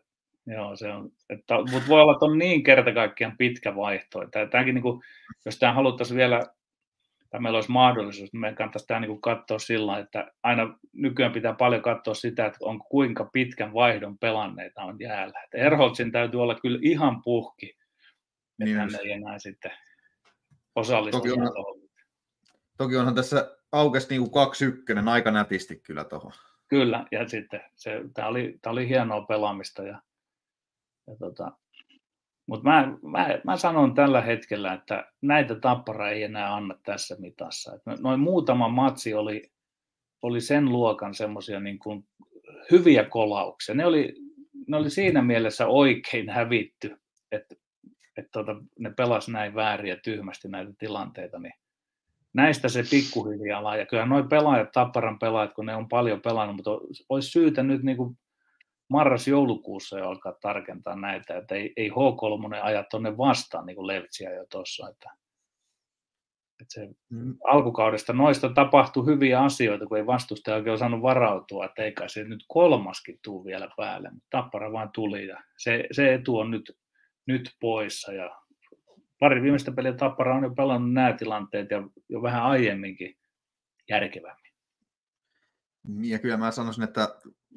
Joo, 0.49 0.77
se 0.77 0.89
on, 0.89 1.13
että, 1.31 1.55
mutta 1.73 1.89
voi 1.89 2.01
olla, 2.01 2.13
että 2.13 2.25
on 2.25 2.39
niin 2.39 2.63
kerta 2.63 2.93
kaikkiaan 2.93 3.37
pitkä 3.37 3.77
vaihto. 3.77 4.23
Että 4.23 4.47
tämäkin, 4.47 4.75
niin 4.75 4.83
kuin, 4.83 5.03
jos 5.45 5.59
tämä 5.59 5.73
haluttaisiin 5.73 6.19
vielä, 6.19 6.43
tai 7.31 7.41
meillä 7.41 7.57
olisi 7.57 7.71
mahdollisuus, 7.71 8.33
niin 8.33 8.41
meidän 8.41 8.57
kannattaisi 8.57 8.87
tämä 8.87 9.01
niin 9.01 9.09
kuin 9.09 9.21
katsoa 9.21 9.59
sillä 9.59 9.99
että 9.99 10.33
aina 10.43 10.79
nykyään 10.93 11.33
pitää 11.33 11.53
paljon 11.53 11.83
katsoa 11.83 12.15
sitä, 12.15 12.47
että 12.47 12.59
on 12.61 12.79
kuinka 12.79 13.25
pitkän 13.33 13.75
vaihdon 13.75 14.19
pelanneita 14.19 14.83
on 14.83 14.97
jäällä. 15.01 15.43
Että 15.45 15.59
Erholzin 15.59 16.13
täytyy 16.13 16.43
olla 16.43 16.55
kyllä 16.55 16.79
ihan 16.83 17.23
puhki, 17.23 17.67
että 17.67 18.65
niin 18.65 18.77
hän 18.77 18.91
ei 19.05 19.13
enää 19.13 19.39
sitten 19.39 19.73
osallistua. 20.75 21.23
Toki 22.79 22.97
onhan 22.97 23.15
tässä 23.15 23.59
aukes 23.73 24.11
niin 24.11 24.31
kuin 24.31 24.49
2-1 25.05 25.09
aika 25.09 25.31
nätisti 25.31 25.77
kyllä 25.77 26.05
tuohon. 26.05 26.33
Kyllä, 26.69 27.07
ja 27.13 27.29
sitten 27.29 27.61
se, 27.75 28.01
tämä, 28.15 28.29
oli, 28.29 28.59
tämä 28.63 28.73
oli 28.73 28.89
hienoa 28.89 29.25
pelaamista. 29.25 29.83
Ja, 29.83 30.03
ja 31.07 31.17
tota, 31.19 31.53
mutta 32.47 32.69
mä, 32.69 32.99
mä, 33.03 33.29
mä, 33.45 33.57
sanon 33.57 33.95
tällä 33.95 34.21
hetkellä, 34.21 34.73
että 34.73 35.13
näitä 35.23 35.55
tappara 35.55 36.11
ei 36.11 36.23
enää 36.23 36.55
anna 36.55 36.79
tässä 36.85 37.17
mitassa. 37.19 37.75
Et 37.75 38.01
noin 38.01 38.21
muutama 38.21 38.69
matsi 38.69 39.15
oli, 39.15 39.53
oli 40.23 40.41
sen 40.41 40.65
luokan 40.65 41.15
semmoisia 41.15 41.61
niin 41.61 41.79
kuin 41.79 42.09
hyviä 42.71 43.05
kolauksia. 43.05 43.75
Ne 43.75 43.87
oli, 43.87 44.15
ne 44.67 44.77
oli 44.77 44.91
siinä 44.91 45.23
mielessä 45.23 45.67
oikein 45.67 46.29
hävitty, 46.29 46.97
että, 47.33 47.55
että 48.19 48.31
tota, 48.33 48.57
ne 48.79 48.93
pelas 48.97 49.29
näin 49.29 49.55
väärin 49.55 49.91
ja 49.91 49.97
tyhmästi 50.05 50.49
näitä 50.49 50.73
tilanteita, 50.79 51.39
niin 51.39 51.55
näistä 52.33 52.69
se 52.69 52.83
pikkuhiljaa 52.91 53.77
Ja 53.77 53.87
kyllä 53.87 54.07
noin 54.07 54.29
pelaajat, 54.29 54.73
Tapparan 54.73 55.19
pelaajat, 55.19 55.55
kun 55.55 55.67
ne 55.67 55.75
on 55.75 55.89
paljon 55.89 56.21
pelannut, 56.21 56.57
mutta 56.57 56.71
olisi 57.09 57.31
syytä 57.31 57.63
nyt 57.63 57.83
niin 57.83 57.97
kuin 57.97 58.19
marras-joulukuussa 58.89 59.99
jo 59.99 60.09
alkaa 60.09 60.33
tarkentaa 60.33 60.97
näitä, 60.97 61.37
että 61.37 61.55
ei, 61.55 61.73
ei 61.77 61.91
H3 61.91 62.55
aja 62.63 62.85
tuonne 62.91 63.17
vastaan 63.17 63.67
niin 63.67 63.77
kuin 63.77 63.87
Levtsiä 63.87 64.35
jo 64.35 64.45
tuossa, 64.51 64.89
että, 64.89 65.11
että 66.61 66.73
se 66.73 66.89
mm. 67.11 67.37
alkukaudesta 67.45 68.13
noista 68.13 68.49
tapahtui 68.49 69.07
hyviä 69.07 69.41
asioita, 69.41 69.87
kun 69.87 69.97
ei 69.97 70.07
vastustaja 70.07 70.57
oikein 70.57 70.75
osannut 70.75 71.03
varautua, 71.03 71.65
että 71.65 71.83
eikä 71.83 72.09
se 72.09 72.25
nyt 72.25 72.45
kolmaskin 72.49 73.19
tuu 73.25 73.45
vielä 73.45 73.69
päälle, 73.77 74.11
mutta 74.11 74.29
Tappara 74.31 74.73
vaan 74.73 74.91
tuli 74.95 75.27
ja 75.27 75.43
se, 75.59 75.85
se 75.93 76.15
etu 76.15 76.39
on 76.39 76.51
nyt, 76.51 76.77
nyt 77.29 77.57
poissa 77.61 78.13
ja 78.13 78.43
pari 79.21 79.43
viimeistä 79.43 79.73
peliä 79.73 79.93
Tappara 79.93 80.37
on 80.37 80.43
jo 80.43 80.51
pelannut 80.51 80.93
nämä 80.93 81.13
tilanteet 81.13 81.71
ja 81.71 81.83
jo 82.09 82.23
vähän 82.23 82.43
aiemminkin 82.43 83.17
järkevämmin. 83.89 84.53
Ja 86.03 86.19
kyllä 86.19 86.37
mä 86.37 86.51
sanoisin, 86.51 86.85
että 86.85 87.09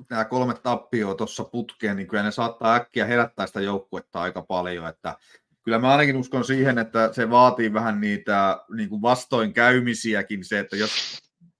nämä 0.10 0.26
kolme 0.26 0.54
tappioa 0.54 1.16
tuossa 1.16 1.44
putkeen, 1.44 1.98
niin 1.98 2.08
kyllä 2.08 2.24
ne 2.24 2.32
saattaa 2.32 2.76
äkkiä 2.76 3.06
herättää 3.06 3.48
sitä 3.48 3.62
joukkuetta 3.62 4.22
aika 4.22 4.42
paljon, 4.42 4.88
että 4.88 5.18
kyllä 5.64 5.80
mä 5.80 5.92
ainakin 5.92 6.18
uskon 6.18 6.46
siihen, 6.46 6.78
että 6.78 7.14
se 7.14 7.30
vaatii 7.30 7.74
vähän 7.74 8.02
niitä 8.02 8.66
niin 8.76 8.90
kuin 8.90 9.02
vastoinkäymisiäkin 9.02 10.46
se, 10.46 10.60
että 10.60 10.76
jos 10.76 10.92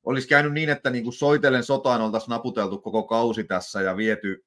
olisi 0.04 0.28
käynyt 0.28 0.54
niin, 0.54 0.70
että 0.70 0.90
niin 0.90 1.04
kuin 1.04 1.14
soitellen 1.14 1.64
sotaan 1.64 2.02
oltaisiin 2.02 2.30
naputeltu 2.30 2.78
koko 2.78 3.04
kausi 3.04 3.44
tässä 3.44 3.82
ja 3.82 3.98
viety 3.98 4.46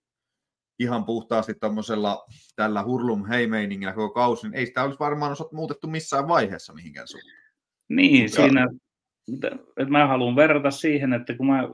ihan 0.78 1.04
puhtaasti 1.04 1.54
tuommoisella 1.54 2.24
tällä 2.56 2.84
hurlum 2.84 3.26
heimeiningillä 3.26 3.92
koko 3.92 4.14
kausi, 4.14 4.46
niin 4.46 4.54
ei 4.54 4.66
sitä 4.66 4.82
olisi 4.82 4.98
varmaan 4.98 5.32
osat 5.32 5.52
muutettu 5.52 5.86
missään 5.86 6.28
vaiheessa 6.28 6.72
mihinkään 6.72 7.08
suuntaan. 7.08 7.36
Niin, 7.88 8.22
Mutta... 8.22 8.42
siinä, 8.42 8.66
että 9.76 9.90
mä 9.92 10.06
haluan 10.06 10.36
verrata 10.36 10.70
siihen, 10.70 11.12
että 11.12 11.34
kun 11.34 11.46
mä 11.46 11.68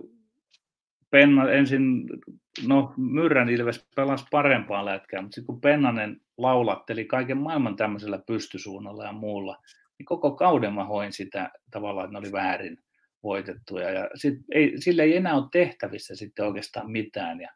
Penna 1.11 1.51
ensin, 1.51 2.09
no 2.67 2.95
Myrrän 2.97 3.49
Ilves 3.49 3.89
pelasi 3.97 4.25
parempaa 4.31 4.85
lätkää, 4.85 5.23
mutta 5.23 5.35
sitten 5.35 5.47
kun 5.47 5.61
Pennanen 5.61 6.21
laulatteli 6.39 7.05
kaiken 7.05 7.39
maailman 7.39 7.77
tämmöisellä 7.77 8.23
pystysuunnalla 8.27 9.05
ja 9.05 9.13
muulla, 9.13 9.63
niin 9.99 10.07
koko 10.07 10.31
kauden 10.31 10.75
mä 10.75 10.85
hoin 10.85 11.13
sitä 11.13 11.51
tavallaan, 11.71 12.05
että 12.05 12.13
ne 12.13 12.19
oli 12.19 12.33
väärin 12.33 12.79
voitettuja. 13.23 13.91
Ja 13.91 14.11
sit 14.15 14.35
ei, 14.55 14.73
sillä 14.81 15.03
ei 15.03 15.17
enää 15.17 15.35
ole 15.35 15.49
tehtävissä 15.53 16.15
sitten 16.15 16.47
oikeastaan 16.47 16.91
mitään. 16.91 17.41
Ja, 17.41 17.51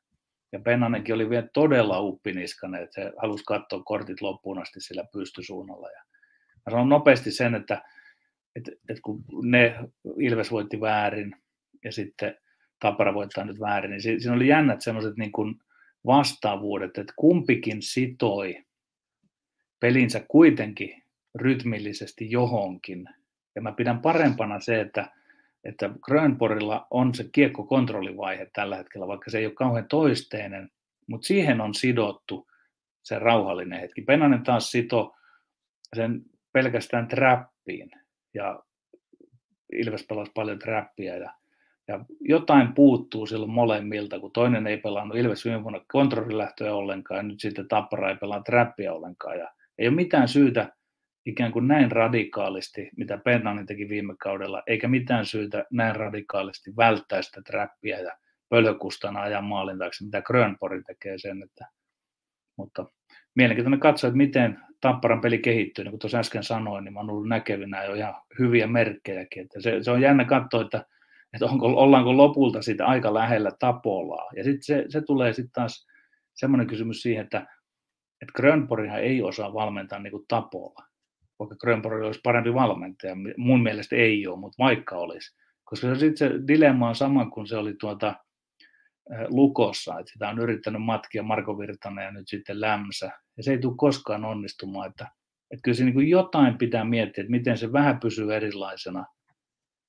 ja 0.55 0.61
Pennanenkin 0.61 1.15
oli 1.15 1.31
vielä 1.31 1.49
todella 1.53 2.01
uppiniskainen, 2.01 2.83
että 2.83 2.95
se 2.95 3.13
halusi 3.17 3.45
katsoa 3.45 3.83
kortit 3.83 4.21
loppuun 4.21 4.63
asti 4.63 4.81
sillä 4.81 5.05
pystysuunnalla. 5.13 5.91
Ja 5.91 6.03
mä 6.67 6.71
sanon 6.71 6.89
nopeasti 6.89 7.31
sen, 7.31 7.55
että, 7.55 7.83
että, 8.57 8.73
että 8.89 9.03
kun 9.03 9.25
ne 9.43 9.79
Ilves 10.19 10.51
voitti 10.51 10.81
väärin 10.81 11.37
ja 11.85 11.93
sitten 11.93 12.37
Tappara 12.81 13.15
voittaa 13.15 13.45
nyt 13.45 13.61
väärin, 13.61 13.91
niin 13.91 14.03
siinä 14.03 14.33
oli 14.33 14.49
jännät 14.49 14.81
semmoiset 14.81 15.17
niin 15.17 15.33
kuin 15.33 15.55
vastaavuudet, 16.07 16.99
että 16.99 17.13
kumpikin 17.17 17.83
sitoi 17.83 18.65
pelinsä 19.81 20.25
kuitenkin 20.29 21.03
rytmillisesti 21.35 22.31
johonkin. 22.31 23.09
Ja 23.55 23.63
mä 23.63 23.73
pidän 23.73 24.01
parempana 24.01 24.61
se, 24.61 24.81
että, 24.81 25.11
että 25.65 25.91
Grönporilla 26.03 26.87
on 26.91 27.15
se 27.15 27.25
kiekkokontrollivaihe 27.33 28.51
tällä 28.53 28.77
hetkellä, 28.77 29.07
vaikka 29.07 29.31
se 29.31 29.39
ei 29.39 29.47
ole 29.47 29.55
kauhean 29.55 29.89
toisteinen, 29.89 30.71
mutta 31.07 31.27
siihen 31.27 31.61
on 31.61 31.75
sidottu 31.75 32.49
se 33.03 33.19
rauhallinen 33.19 33.81
hetki. 33.81 34.03
Penanen 34.03 34.43
taas 34.43 34.71
sito 34.71 35.15
sen 35.97 36.23
pelkästään 36.53 37.09
trappiin 37.09 37.91
ja 38.35 38.63
Ilves 39.73 40.07
pelasi 40.09 40.33
paljon 40.35 40.59
trappia 40.59 41.17
ja 41.17 41.31
ja 41.89 42.05
jotain 42.21 42.73
puuttuu 42.73 43.27
silloin 43.27 43.51
molemmilta, 43.51 44.21
kun 44.21 44.33
toinen 44.33 44.67
ei 44.67 44.77
pelannut 44.77 45.17
Ilves 45.17 45.45
viime 45.45 45.63
vuonna 45.63 45.81
kontrollilähtöä 45.93 46.75
ollenkaan, 46.75 47.19
ja 47.19 47.23
nyt 47.23 47.41
sitten 47.41 47.69
Tappara 47.69 48.11
ei 48.11 48.17
pelaa 48.17 48.43
trappia 48.43 48.93
ollenkaan. 48.93 49.39
Ja 49.39 49.51
ei 49.79 49.89
ole 49.89 49.97
mitään 49.97 50.29
syytä 50.29 50.73
ikään 51.27 51.53
kuin 51.53 51.69
näin 51.69 51.93
radikaalisti, 51.93 52.91
mitä 52.97 53.19
Pennanen 53.19 53.67
teki 53.67 53.89
viime 53.89 54.15
kaudella, 54.19 54.63
eikä 54.67 54.89
mitään 54.89 55.27
syytä 55.27 55.65
näin 55.71 55.97
radikaalisti 55.97 56.77
välttää 56.77 57.23
sitä 57.23 57.43
trappia 57.43 58.01
ja 58.01 58.13
pölhökustana 58.49 59.21
ajaa 59.21 59.43
maalin 59.43 59.79
taakse, 59.79 60.05
mitä 60.05 60.23
Grönpori 60.23 60.83
tekee 60.83 61.19
sen. 61.19 61.43
Että, 61.43 61.67
mutta 62.57 62.87
mielenkiintoinen 63.35 63.81
katsoa, 63.81 64.09
että 64.09 64.17
miten 64.17 64.59
Tapparan 64.81 65.21
peli 65.21 65.39
kehittyy, 65.39 65.85
niin 65.85 65.93
kuin 65.93 66.01
tuossa 66.01 66.19
äsken 66.19 66.43
sanoin, 66.43 66.85
niin 66.85 66.93
mä 66.93 67.01
oon 67.01 67.11
ollut 67.11 67.29
näkevinä 67.29 67.85
jo 67.85 67.95
ihan 67.95 68.15
hyviä 68.39 68.67
merkkejäkin. 68.67 69.43
Että 69.43 69.61
se, 69.61 69.83
se 69.83 69.91
on 69.91 70.01
jännä 70.01 70.25
katsoa, 70.25 70.61
että 70.63 70.85
että 71.35 71.47
onko, 71.47 71.67
ollaanko 71.67 72.17
lopulta 72.17 72.63
sitä 72.63 72.87
aika 72.87 73.15
lähellä 73.15 73.51
Tapolaa. 73.59 74.31
Ja 74.37 74.45
sitten 74.45 74.63
se, 74.63 74.85
se 74.89 75.01
tulee 75.01 75.33
sitten 75.33 75.53
taas 75.53 75.87
semmoinen 76.35 76.67
kysymys 76.67 77.03
siihen, 77.03 77.25
että, 77.25 77.39
että 78.23 78.33
Grönporihan 78.37 79.01
ei 79.01 79.23
osaa 79.23 79.55
valmentaa 79.55 79.99
niin 79.99 80.11
kuin 80.11 80.25
Tapola, 80.29 80.87
vaikka 81.39 81.57
Grönpori 81.57 82.07
olisi 82.07 82.21
parempi 82.23 82.55
valmentaja. 82.55 83.17
Mun 83.37 83.63
mielestä 83.63 83.97
ei 83.97 84.27
ole, 84.27 84.41
mutta 84.41 84.63
vaikka 84.65 84.97
olisi. 84.97 85.37
Koska 85.65 85.95
sitten 85.95 86.17
se 86.17 86.47
dilemma 86.49 86.89
on 86.89 86.95
sama 86.95 87.31
kuin 87.31 87.47
se 87.47 87.57
oli 87.57 87.75
tuota, 87.81 88.15
Lukossa, 89.29 89.99
että 89.99 90.13
sitä 90.13 90.29
on 90.29 90.39
yrittänyt 90.39 90.83
matkia 90.83 91.23
Marko 91.23 91.59
Virtanen 91.59 92.05
ja 92.05 92.11
nyt 92.11 92.29
sitten 92.29 92.61
Lämsä. 92.61 93.11
Ja 93.37 93.43
se 93.43 93.51
ei 93.51 93.59
tule 93.59 93.75
koskaan 93.77 94.25
onnistumaan, 94.25 94.91
että, 94.91 95.09
että 95.51 95.63
kyllä 95.63 95.77
se 95.77 95.85
niin 95.85 95.95
kuin 95.95 96.09
jotain 96.09 96.59
pitää 96.59 96.85
miettiä, 96.85 97.23
että 97.23 97.31
miten 97.31 97.59
se 97.59 97.73
vähän 97.73 98.01
pysyy 98.01 98.35
erilaisena– 98.35 99.05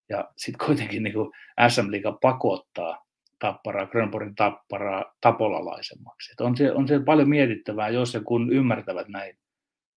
ja 0.10 0.32
sitten 0.38 0.68
kuitenkin 0.68 1.04
niin 1.04 1.14
kuin 1.14 1.32
SM 1.70 1.91
Liiga 1.91 2.18
pakottaa 2.22 3.06
tapparaa, 3.39 3.86
Grönborgin 3.86 4.36
tapparaa 4.36 5.16
tapolalaisemmaksi. 5.22 6.34
On, 6.39 6.58
siellä, 6.58 6.80
on 6.80 6.88
siellä 6.88 7.06
paljon 7.06 7.30
mietittävää, 7.30 7.89
jos 7.89 8.14
ja 8.14 8.22
kun 8.22 8.54
ymmärtävät 8.54 9.08
näin 9.08 9.38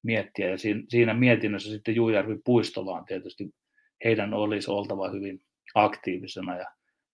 miettiä. 0.03 0.51
Ja 0.51 0.59
siinä, 0.89 1.15
mietinnössä 1.15 1.71
sitten 1.71 1.95
Juujärvi 1.95 2.39
Puistola 2.45 2.93
on 2.93 3.05
tietysti, 3.05 3.55
heidän 4.05 4.35
olisi 4.35 4.71
oltava 4.71 5.11
hyvin 5.11 5.43
aktiivisena 5.75 6.59
ja 6.59 6.67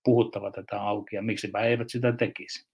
puhuttava 0.04 0.50
tätä 0.50 0.82
auki, 0.82 1.16
ja 1.16 1.22
miksipä 1.22 1.60
eivät 1.60 1.90
sitä 1.90 2.12
tekisi. 2.12 2.66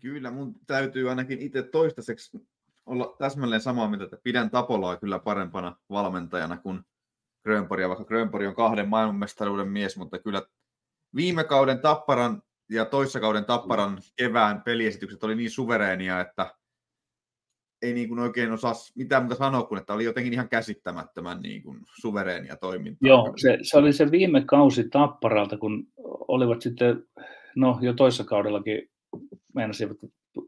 Kyllä, 0.00 0.30
mun 0.30 0.54
täytyy 0.66 1.10
ainakin 1.10 1.38
itse 1.38 1.62
toistaiseksi 1.62 2.38
olla 2.86 3.16
täsmälleen 3.18 3.60
samaa 3.60 3.88
mieltä, 3.88 4.04
että 4.04 4.18
pidän 4.22 4.50
Tapolaa 4.50 4.96
kyllä 4.96 5.18
parempana 5.18 5.76
valmentajana 5.90 6.56
kuin 6.56 6.80
Grönporia, 7.42 7.88
vaikka 7.88 8.04
Grönpori 8.04 8.46
on 8.46 8.54
kahden 8.54 8.88
maailmanmestaruuden 8.88 9.68
mies, 9.68 9.96
mutta 9.96 10.18
kyllä 10.18 10.42
viime 11.14 11.44
kauden 11.44 11.80
Tapparan 11.80 12.42
ja 12.70 12.84
toissakauden 12.84 13.44
Tapparan 13.44 13.98
kevään 14.16 14.62
peliesitykset 14.62 15.24
oli 15.24 15.34
niin 15.34 15.50
suvereenia, 15.50 16.20
että 16.20 16.54
ei 17.82 17.94
niin 17.94 18.08
kuin 18.08 18.18
oikein 18.18 18.52
osaa 18.52 18.72
mitään 18.94 19.22
muuta 19.22 19.34
sanoa 19.34 19.62
kuin, 19.62 19.80
että 19.80 19.94
oli 19.94 20.04
jotenkin 20.04 20.32
ihan 20.32 20.48
käsittämättömän 20.48 21.40
niin 21.40 21.62
kuin 21.62 21.78
suvereenia 22.00 22.56
toimintaa. 22.56 23.08
Joo, 23.08 23.32
se, 23.36 23.58
se, 23.62 23.78
oli 23.78 23.92
se 23.92 24.10
viime 24.10 24.44
kausi 24.44 24.88
Tapparalta, 24.88 25.58
kun 25.58 25.86
olivat 26.28 26.62
sitten, 26.62 27.04
no 27.56 27.78
jo 27.80 27.92
toissa 27.92 28.24
kaudellakin 28.24 28.90
meinasivat 29.54 29.96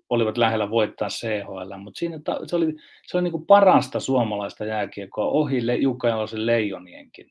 olivat 0.09 0.39
lähellä 0.39 0.71
voittaa 0.71 1.09
CHL, 1.09 1.79
mutta 1.79 1.99
siinä 1.99 2.21
se 2.47 2.57
oli, 2.57 2.75
se 3.07 3.17
oli 3.17 3.23
niin 3.23 3.33
kuin 3.33 3.47
parasta 3.47 4.01
suomalaista 4.01 4.65
jääkiekkoa 4.65 5.27
ohi 5.27 5.67
Le, 5.67 5.75
Jukka 5.75 6.09
Jalosen 6.09 6.47
leijonienkin. 6.47 7.27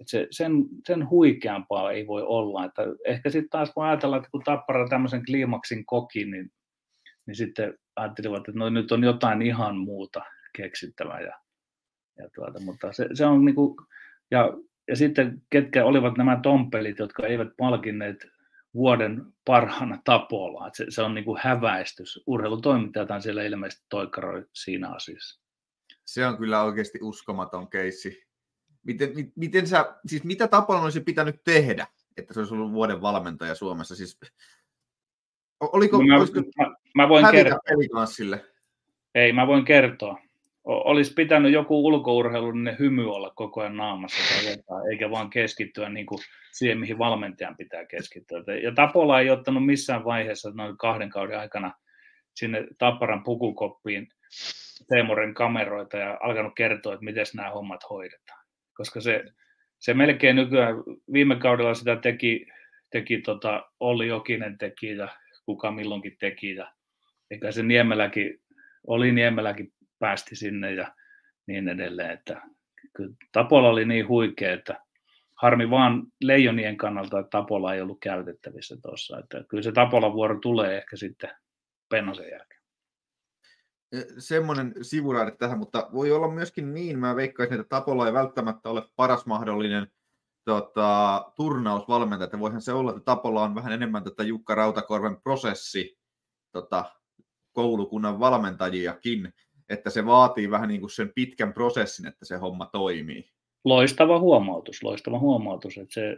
Et 0.00 0.08
se, 0.08 0.26
sen, 0.30 0.52
sen 0.86 1.10
huikeampaa 1.10 1.92
ei 1.92 2.06
voi 2.06 2.22
olla. 2.22 2.64
Että 2.64 2.82
ehkä 3.06 3.30
sitten 3.30 3.50
taas 3.50 3.72
kun 3.74 3.84
ajatellaan, 3.84 4.18
että 4.18 4.30
kun 4.30 4.42
Tappara 4.44 4.88
tämmöisen 4.88 5.24
kliimaksin 5.26 5.86
koki, 5.86 6.24
niin, 6.24 6.50
niin 7.26 7.34
sitten 7.34 7.74
ajattelivat, 7.96 8.38
että 8.38 8.58
no, 8.58 8.70
nyt 8.70 8.92
on 8.92 9.04
jotain 9.04 9.42
ihan 9.42 9.76
muuta 9.76 10.22
keksittävää. 10.56 11.20
Ja, 11.20 11.40
ja 12.18 12.28
tuota, 12.34 12.60
mutta 12.60 12.92
se, 12.92 13.08
se 13.14 13.26
on 13.26 13.44
niin 13.44 13.54
kuin, 13.54 13.76
ja, 14.30 14.48
ja 14.88 14.96
sitten 14.96 15.42
ketkä 15.50 15.84
olivat 15.84 16.16
nämä 16.16 16.40
tompelit, 16.42 16.98
jotka 16.98 17.26
eivät 17.26 17.48
palkinneet 17.56 18.26
vuoden 18.74 19.22
parhaana 19.44 19.98
tapolla. 20.04 20.70
Se, 20.72 20.86
se 20.88 21.02
on 21.02 21.14
niin 21.14 21.24
kuin 21.24 21.40
häväistys. 21.42 22.22
Urheilutoimittajat 22.26 23.22
siellä 23.22 23.42
ilmeisesti 23.42 23.86
toikaroi 23.88 24.46
siinä 24.52 24.88
asiassa. 24.88 25.40
Se 26.04 26.26
on 26.26 26.38
kyllä 26.38 26.62
oikeasti 26.62 26.98
uskomaton 27.02 27.70
keissi. 27.70 28.24
Miten, 28.82 29.10
miten 29.36 29.66
sä, 29.66 29.96
siis 30.06 30.24
mitä 30.24 30.48
Tapolan 30.48 30.82
olisi 30.82 31.00
pitänyt 31.00 31.36
tehdä, 31.44 31.86
että 32.16 32.34
se 32.34 32.40
olisi 32.40 32.54
ollut 32.54 32.72
vuoden 32.72 33.02
valmentaja 33.02 33.54
Suomessa? 33.54 33.96
Siis, 33.96 34.20
oliko, 35.60 35.98
No 35.98 36.04
mä, 36.04 36.18
olisiko 36.18 36.40
mä, 36.40 36.73
mä 36.94 37.08
voin 37.08 37.24
hävitä 37.24 37.42
kertoa. 37.44 37.60
pelikanssille? 37.68 38.44
Ei, 39.14 39.32
mä 39.32 39.46
voin 39.46 39.64
kertoa. 39.64 40.18
Olisi 40.64 41.14
pitänyt 41.14 41.52
joku 41.52 41.86
ulkourheilullinen 41.86 42.78
hymy 42.78 43.10
olla 43.14 43.30
koko 43.30 43.60
ajan 43.60 43.76
naamassa 43.76 44.34
tai 44.34 44.50
jotain, 44.50 44.92
eikä 44.92 45.10
vaan 45.10 45.30
keskittyä 45.30 45.88
niin 45.88 46.06
kuin 46.06 46.18
siihen, 46.52 46.78
mihin 46.78 46.98
valmentajan 46.98 47.56
pitää 47.56 47.86
keskittyä. 47.86 48.38
Ja 48.62 48.72
Tapola 48.74 49.20
ei 49.20 49.30
ottanut 49.30 49.66
missään 49.66 50.04
vaiheessa 50.04 50.50
noin 50.54 50.76
kahden 50.76 51.10
kauden 51.10 51.38
aikana 51.38 51.72
sinne 52.34 52.66
Tapparan 52.78 53.22
pukukoppiin 53.24 54.08
Teemoren 54.88 55.34
kameroita 55.34 55.96
ja 55.96 56.18
alkanut 56.22 56.52
kertoa, 56.56 56.94
että 56.94 57.04
miten 57.04 57.26
nämä 57.34 57.50
hommat 57.50 57.80
hoidetaan. 57.90 58.44
Koska 58.74 59.00
se, 59.00 59.24
se 59.78 59.94
melkein 59.94 60.36
nykyään, 60.36 60.74
viime 61.12 61.36
kaudella 61.36 61.74
sitä 61.74 61.96
teki, 61.96 62.46
teki 62.90 63.18
tota, 63.18 63.70
Olli 63.80 64.06
Jokinen 64.06 64.58
teki 64.58 64.96
ja 64.96 65.08
kuka 65.46 65.70
milloinkin 65.70 66.16
teki 66.18 66.54
ja 66.54 66.72
eikä 67.30 67.52
se 67.52 67.62
Niemeläkin, 67.62 68.40
oli 68.86 69.12
Niemeläkin 69.12 69.72
päästi 69.98 70.36
sinne 70.36 70.74
ja 70.74 70.94
niin 71.46 71.68
edelleen, 71.68 72.10
että 72.10 72.42
Tapola 73.32 73.68
oli 73.68 73.84
niin 73.84 74.08
huikea, 74.08 74.52
että 74.52 74.84
harmi 75.34 75.70
vaan 75.70 76.06
leijonien 76.22 76.76
kannalta, 76.76 77.18
että 77.18 77.30
Tapola 77.30 77.74
ei 77.74 77.80
ollut 77.80 78.00
käytettävissä 78.00 78.76
tuossa, 78.82 79.18
että 79.18 79.44
kyllä 79.48 79.62
se 79.62 79.72
Tapolan 79.72 80.12
vuoro 80.12 80.38
tulee 80.38 80.76
ehkä 80.76 80.96
sitten 80.96 81.30
Pennasen 81.88 82.30
jälkeen. 82.30 82.60
semmoinen 84.18 84.74
sivuraide 84.82 85.36
tähän, 85.36 85.58
mutta 85.58 85.88
voi 85.92 86.12
olla 86.12 86.28
myöskin 86.28 86.74
niin, 86.74 86.98
mä 86.98 87.16
veikkaisin, 87.16 87.60
että 87.60 87.68
Tapola 87.68 88.06
ei 88.06 88.12
välttämättä 88.12 88.68
ole 88.68 88.82
paras 88.96 89.26
mahdollinen 89.26 89.86
tota, 90.44 91.24
turnausvalmentaja, 91.36 92.24
että 92.24 92.38
voihan 92.38 92.62
se 92.62 92.72
olla, 92.72 92.90
että 92.90 93.04
Tapola 93.04 93.42
on 93.42 93.54
vähän 93.54 93.72
enemmän 93.72 94.04
tätä 94.04 94.22
Jukka 94.22 94.54
Rautakorven 94.54 95.16
prosessi 95.22 95.98
tota, 96.52 96.84
koulukunnan 97.54 98.20
valmentajiakin, 98.20 99.32
että 99.68 99.90
se 99.90 100.06
vaatii 100.06 100.50
vähän 100.50 100.68
niin 100.68 100.80
kuin 100.80 100.90
sen 100.90 101.12
pitkän 101.14 101.52
prosessin, 101.52 102.06
että 102.06 102.24
se 102.24 102.36
homma 102.36 102.66
toimii. 102.66 103.30
Loistava 103.64 104.18
huomautus, 104.18 104.82
loistava 104.82 105.18
huomautus, 105.18 105.78
että 105.78 105.94
se, 105.94 106.16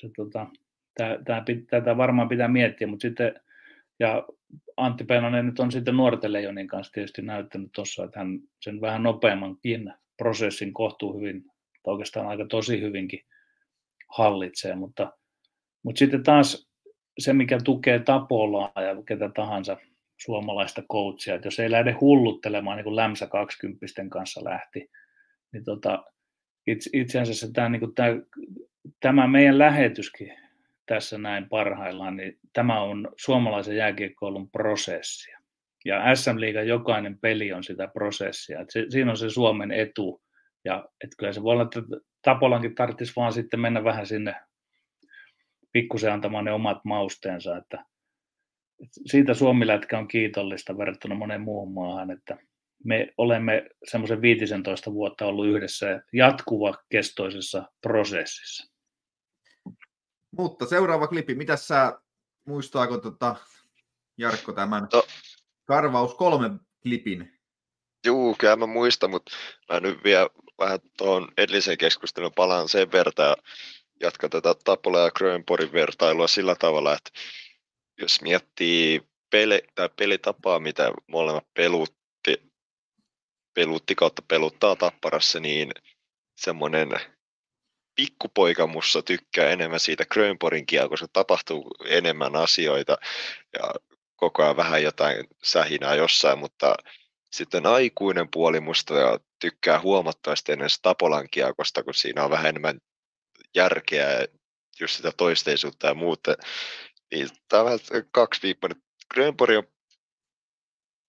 se 0.00 0.10
tota, 0.16 0.46
tää, 0.94 1.18
tää, 1.24 1.44
tätä 1.70 1.96
varmaan 1.96 2.28
pitää 2.28 2.48
miettiä, 2.48 2.86
mutta 2.86 3.02
sitten, 3.02 3.40
ja 4.00 4.24
Antti 4.76 5.04
Peinonen 5.04 5.46
nyt 5.46 5.60
on 5.60 5.72
sitten 5.72 5.96
nuorten 5.96 6.32
leijonin 6.32 6.68
kanssa 6.68 6.92
tietysti 6.92 7.22
näyttänyt 7.22 7.70
tuossa, 7.74 8.04
että 8.04 8.18
hän 8.18 8.40
sen 8.60 8.80
vähän 8.80 9.02
nopeammankin 9.02 9.92
prosessin 10.16 10.72
kohtuu 10.72 11.18
hyvin, 11.18 11.44
tai 11.82 11.92
oikeastaan 11.92 12.26
aika 12.26 12.46
tosi 12.46 12.80
hyvinkin 12.80 13.20
hallitsee, 14.08 14.74
mutta, 14.74 15.12
mutta 15.82 15.98
sitten 15.98 16.22
taas 16.22 16.70
se, 17.18 17.32
mikä 17.32 17.58
tukee 17.64 17.98
Tapolaa 17.98 18.72
ja 18.74 19.02
ketä 19.06 19.30
tahansa 19.34 19.76
suomalaista 20.24 20.82
coachia, 20.82 21.34
että 21.34 21.46
jos 21.46 21.60
ei 21.60 21.70
lähde 21.70 21.92
hulluttelemaan 21.92 22.76
niin 22.76 22.84
kuin 22.84 22.96
Lämsä 22.96 23.26
20 23.26 23.86
kanssa 24.08 24.44
lähti, 24.44 24.90
niin 25.52 25.64
tota, 25.64 26.04
itse, 26.66 26.90
itse 26.92 27.20
asiassa 27.20 27.52
tämä, 27.52 27.68
niin 27.68 27.80
kuin 27.80 27.94
tämä, 27.94 28.16
tämä 29.00 29.26
meidän 29.26 29.58
lähetyskin 29.58 30.32
tässä 30.86 31.18
näin 31.18 31.48
parhaillaan, 31.48 32.16
niin 32.16 32.38
tämä 32.52 32.80
on 32.80 33.08
suomalaisen 33.16 33.76
jääkiekkoilun 33.76 34.50
prosessia. 34.50 35.40
Ja 35.84 36.16
SM-liigan 36.16 36.68
jokainen 36.68 37.18
peli 37.18 37.52
on 37.52 37.64
sitä 37.64 37.88
prosessia. 37.88 38.60
Et 38.60 38.70
se, 38.70 38.86
siinä 38.88 39.10
on 39.10 39.16
se 39.16 39.30
Suomen 39.30 39.72
etu. 39.72 40.22
Ja 40.64 40.88
et 41.04 41.10
kyllä 41.18 41.32
se 41.32 41.42
voi 41.42 41.52
olla, 41.52 41.62
että 41.62 41.80
Tapolankin 42.22 42.74
tarvitsisi 42.74 43.12
vaan 43.16 43.32
sitten 43.32 43.60
mennä 43.60 43.84
vähän 43.84 44.06
sinne 44.06 44.34
pikkusen 45.72 46.12
antamaan 46.12 46.44
ne 46.44 46.52
omat 46.52 46.84
mausteensa. 46.84 47.56
Että, 47.56 47.76
et 47.76 47.86
siitä 49.06 49.34
Suomilätkä 49.34 49.98
on 49.98 50.08
kiitollista 50.08 50.78
verrattuna 50.78 51.14
moneen 51.14 51.40
muuhun 51.40 51.74
maahan, 51.74 52.10
että 52.10 52.38
me 52.84 53.14
olemme 53.18 53.70
semmoisen 53.84 54.22
15 54.22 54.92
vuotta 54.92 55.26
ollut 55.26 55.46
yhdessä 55.46 56.02
jatkuva 56.12 56.74
kestoisessa 56.88 57.62
prosessissa. 57.80 58.70
Mutta 60.36 60.66
seuraava 60.66 61.06
klipi, 61.06 61.34
mitä 61.34 61.56
sä 61.56 62.00
muistaako 62.46 62.98
tota, 62.98 63.36
Jarkko 64.18 64.52
tämän 64.52 64.88
No. 64.92 65.02
Karvaus 65.64 66.14
kolme 66.14 66.50
klipin? 66.82 67.40
Juu, 68.06 68.36
kyllä 68.38 68.56
mä 68.56 68.66
muistan, 68.66 69.10
mutta 69.10 69.32
mä 69.72 69.80
nyt 69.80 70.04
vielä 70.04 70.28
vähän 70.58 70.78
tuohon 70.98 71.28
edelliseen 71.36 71.78
keskusteluun 71.78 72.32
palaan 72.36 72.68
sen 72.68 72.92
verran 72.92 73.12
ja 73.18 73.36
jatkan 74.00 74.30
tätä 74.30 74.54
Tapola 74.64 75.00
ja 75.00 75.10
Grönporin 75.10 75.72
vertailua 75.72 76.28
sillä 76.28 76.54
tavalla, 76.54 76.94
että 76.94 77.10
jos 78.00 78.22
miettii 78.22 79.02
peli, 79.30 79.62
tai 79.74 79.88
pelitapaa, 79.96 80.60
mitä 80.60 80.92
molemmat 81.06 81.46
pelutti, 81.54 82.52
pelutti 83.54 83.94
kautta 83.94 84.22
peluttaa 84.28 84.76
Tapparassa, 84.76 85.40
niin 85.40 85.70
semmoinen 86.36 86.88
pikkupoika 87.94 88.66
mussa 88.66 89.02
tykkää 89.02 89.50
enemmän 89.50 89.80
siitä 89.80 90.04
Grönporin 90.04 90.66
kiekosta, 90.66 91.08
tapahtuu 91.12 91.70
enemmän 91.86 92.36
asioita 92.36 92.98
ja 93.52 93.74
koko 94.16 94.42
ajan 94.42 94.56
vähän 94.56 94.82
jotain 94.82 95.26
sähinää 95.42 95.94
jossain, 95.94 96.38
mutta 96.38 96.74
sitten 97.32 97.66
aikuinen 97.66 98.28
puoli 98.30 98.60
musta 98.60 98.94
ja 98.94 99.18
tykkää 99.38 99.80
huomattavasti 99.80 100.52
ennen 100.52 100.68
Tapolan 100.82 101.28
kiekosta, 101.30 101.82
kun 101.82 101.94
siinä 101.94 102.24
on 102.24 102.30
vähän 102.30 102.46
enemmän 102.46 102.80
järkeä 103.54 104.26
just 104.80 104.96
sitä 104.96 105.12
toisteisuutta 105.16 105.86
ja 105.86 105.94
muuta. 105.94 106.36
Niin 107.10 107.28
tämä 107.48 107.62
on 107.62 107.66
vähän 107.66 108.08
kaksiviippainen. 108.10 108.82
Grönborg 109.14 109.56
on, 109.56 109.64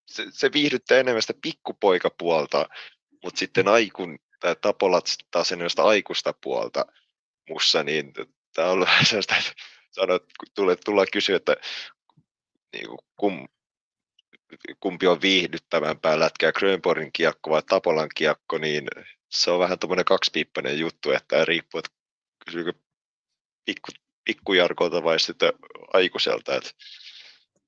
se, 0.06 0.26
se 0.30 0.52
viihdyttää 0.52 0.98
enemmän 0.98 1.22
sitä 1.22 1.34
pikkupoikapuolta, 1.42 2.68
mutta 3.24 3.38
sitten 3.38 3.68
aikun, 3.68 4.18
tai 4.40 4.56
Tapolat 4.60 5.04
taas 5.30 5.52
enemmän 5.52 5.70
sitä 5.70 5.84
aikuista 5.84 6.34
puolta 6.42 6.86
mussa, 7.48 7.82
niin 7.82 8.12
tämä 8.54 8.68
on 8.68 8.80
vähän 8.86 9.06
sellaista, 9.06 9.36
että 9.36 9.52
kun 10.38 10.48
tulee, 10.54 10.76
tullaan 10.84 11.06
kysyä, 11.12 11.36
että 11.36 11.56
niin 12.72 12.86
kuin, 12.86 12.98
kum, 13.16 13.48
kumpi 14.80 15.06
on 15.06 15.20
viihdyttävämpää 15.20 16.18
lätkää, 16.18 16.52
Grönborgin 16.52 17.12
kiekko 17.12 17.50
vai 17.50 17.62
Tapolan 17.62 18.08
kiekko, 18.14 18.58
niin 18.58 18.88
se 19.30 19.50
on 19.50 19.60
vähän 19.60 19.78
tuommoinen 19.78 20.04
kaksipiippainen 20.04 20.78
juttu, 20.78 21.10
että 21.10 21.44
riippuu, 21.44 21.78
että 21.78 21.90
kysyykö 22.44 22.72
pikku, 23.64 23.88
pikkujarkolta 24.24 25.04
vai 25.04 25.20
sitten 25.20 25.52
aikuiselta, 25.92 26.54
että 26.56 26.70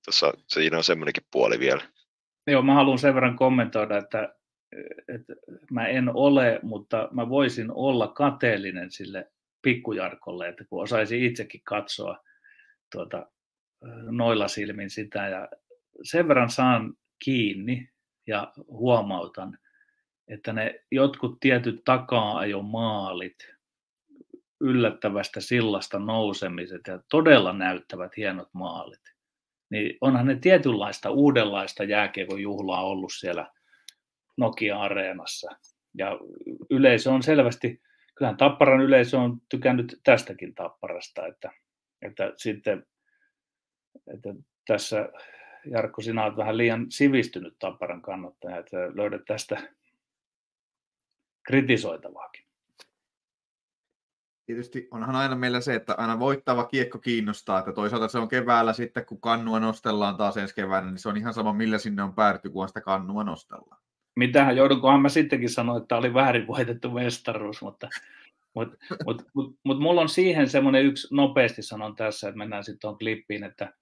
tuossa, 0.04 0.32
siinä 0.48 0.76
on 0.76 0.84
semmoinenkin 0.84 1.26
puoli 1.30 1.58
vielä. 1.58 1.82
Joo, 2.46 2.62
mä 2.62 2.74
haluan 2.74 2.98
sen 2.98 3.14
verran 3.14 3.36
kommentoida, 3.36 3.98
että, 3.98 4.34
että 5.08 5.34
mä 5.70 5.86
en 5.86 6.10
ole, 6.14 6.60
mutta 6.62 7.08
mä 7.12 7.28
voisin 7.28 7.70
olla 7.70 8.08
kateellinen 8.08 8.90
sille 8.90 9.30
pikkujarkolle, 9.62 10.48
että 10.48 10.64
kun 10.64 10.82
osaisi 10.82 11.26
itsekin 11.26 11.60
katsoa 11.64 12.24
tuota, 12.92 13.26
noilla 14.10 14.48
silmin 14.48 14.90
sitä 14.90 15.28
ja 15.28 15.48
sen 16.02 16.28
verran 16.28 16.50
saan 16.50 16.94
kiinni 17.24 17.90
ja 18.26 18.52
huomautan, 18.68 19.58
että 20.28 20.52
ne 20.52 20.84
jotkut 20.90 21.40
tietyt 21.40 21.84
takaa-ajon 21.84 22.64
maalit, 22.64 23.53
yllättävästä 24.64 25.40
sillasta 25.40 25.98
nousemiset 25.98 26.80
ja 26.86 27.00
todella 27.10 27.52
näyttävät 27.52 28.16
hienot 28.16 28.48
maalit, 28.52 29.00
niin 29.70 29.98
onhan 30.00 30.26
ne 30.26 30.36
tietynlaista 30.36 31.10
uudenlaista 31.10 31.84
jääkiekon 31.84 32.40
juhlaa 32.40 32.86
ollut 32.86 33.12
siellä 33.18 33.50
Nokia-areenassa. 34.36 35.50
Ja 35.98 36.18
yleisö 36.70 37.10
on 37.10 37.22
selvästi, 37.22 37.82
kyllähän 38.14 38.36
Tapparan 38.36 38.80
yleisö 38.80 39.18
on 39.18 39.40
tykännyt 39.48 40.00
tästäkin 40.04 40.54
Tapparasta, 40.54 41.26
että, 41.26 41.50
että 42.02 42.32
sitten 42.36 42.86
että 44.14 44.34
tässä 44.66 45.08
Jarkko, 45.70 46.02
sinä 46.02 46.24
olet 46.24 46.36
vähän 46.36 46.56
liian 46.56 46.86
sivistynyt 46.88 47.56
Tapparan 47.58 48.02
kannattaja, 48.02 48.58
että 48.58 48.76
löydät 48.94 49.22
tästä 49.26 49.72
kritisoitavaakin. 51.46 52.43
Tietysti 54.46 54.88
onhan 54.90 55.16
aina 55.16 55.36
meillä 55.36 55.60
se, 55.60 55.74
että 55.74 55.94
aina 55.98 56.18
voittava 56.18 56.64
kiekko 56.64 56.98
kiinnostaa, 56.98 57.58
että 57.58 57.72
toisaalta 57.72 58.08
se 58.08 58.18
on 58.18 58.28
keväällä 58.28 58.72
sitten, 58.72 59.06
kun 59.06 59.20
kannua 59.20 59.60
nostellaan 59.60 60.16
taas 60.16 60.36
ensi 60.36 60.54
keväänä, 60.54 60.90
niin 60.90 60.98
se 60.98 61.08
on 61.08 61.16
ihan 61.16 61.34
sama, 61.34 61.52
millä 61.52 61.78
sinne 61.78 62.02
on 62.02 62.14
päädytty, 62.14 62.50
kun 62.50 62.68
sitä 62.68 62.80
kannua 62.80 63.24
nostellaan. 63.24 63.82
Mitähän 64.16 64.56
joudunkohan 64.56 65.02
mä 65.02 65.08
sittenkin 65.08 65.50
sanoa, 65.50 65.78
että 65.78 65.96
oli 65.96 66.14
väärin 66.14 66.46
voitettu 66.46 66.90
mestaruus, 66.90 67.62
mutta 67.62 67.88
mutta 68.54 68.76
mut, 69.04 69.22
mut, 69.34 69.56
mut 69.64 69.78
mulla 69.78 70.00
on 70.00 70.08
siihen 70.08 70.48
semmoinen 70.48 70.84
yksi, 70.84 71.14
nopeasti 71.14 71.62
sanon 71.62 71.96
tässä, 71.96 72.28
että 72.28 72.38
mennään 72.38 72.64
sitten 72.64 72.80
tuon 72.80 72.98
klippiin, 72.98 73.44
että, 73.44 73.72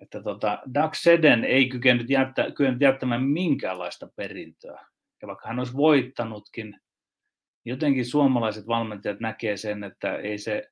että 0.00 0.22
tota, 0.22 0.58
Doug 0.74 0.94
Seden 0.94 1.44
ei 1.44 1.68
kykennyt, 1.68 2.10
jättä, 2.10 2.44
kykennyt 2.44 2.80
jättämään 2.80 3.22
minkäänlaista 3.22 4.08
perintöä. 4.16 4.86
Ja 5.22 5.28
vaikka 5.28 5.48
hän 5.48 5.58
olisi 5.58 5.76
voittanutkin, 5.76 6.80
jotenkin 7.68 8.06
suomalaiset 8.06 8.66
valmentajat 8.66 9.20
näkee 9.20 9.56
sen, 9.56 9.84
että 9.84 10.16
ei 10.16 10.38
se 10.38 10.62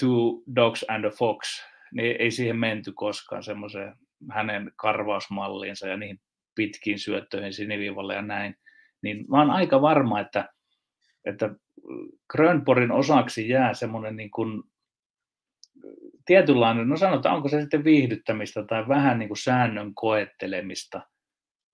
two 0.00 0.42
dogs 0.56 0.84
and 0.88 1.04
a 1.04 1.10
fox, 1.10 1.64
niin 1.92 2.16
ei 2.18 2.30
siihen 2.30 2.56
menty 2.56 2.92
koskaan 2.92 3.42
semmoiseen 3.42 3.94
hänen 4.30 4.72
karvausmalliinsa 4.76 5.88
ja 5.88 5.96
niihin 5.96 6.20
pitkiin 6.54 6.98
syöttöihin 6.98 7.52
siniviivalle 7.52 8.14
ja 8.14 8.22
näin. 8.22 8.56
Niin 9.02 9.24
mä 9.28 9.38
oon 9.38 9.50
aika 9.50 9.82
varma, 9.82 10.20
että, 10.20 10.48
että 11.24 11.50
Grönporin 12.32 12.92
osaksi 12.92 13.48
jää 13.48 13.74
semmoinen 13.74 14.16
niin 14.16 14.30
kuin 14.30 14.62
tietynlainen, 16.26 16.88
no 16.88 16.96
sanotaan, 16.96 17.36
onko 17.36 17.48
se 17.48 17.60
sitten 17.60 17.84
viihdyttämistä 17.84 18.64
tai 18.64 18.88
vähän 18.88 19.18
niin 19.18 19.28
kuin 19.28 19.38
säännön 19.38 19.94
koettelemista. 19.94 21.00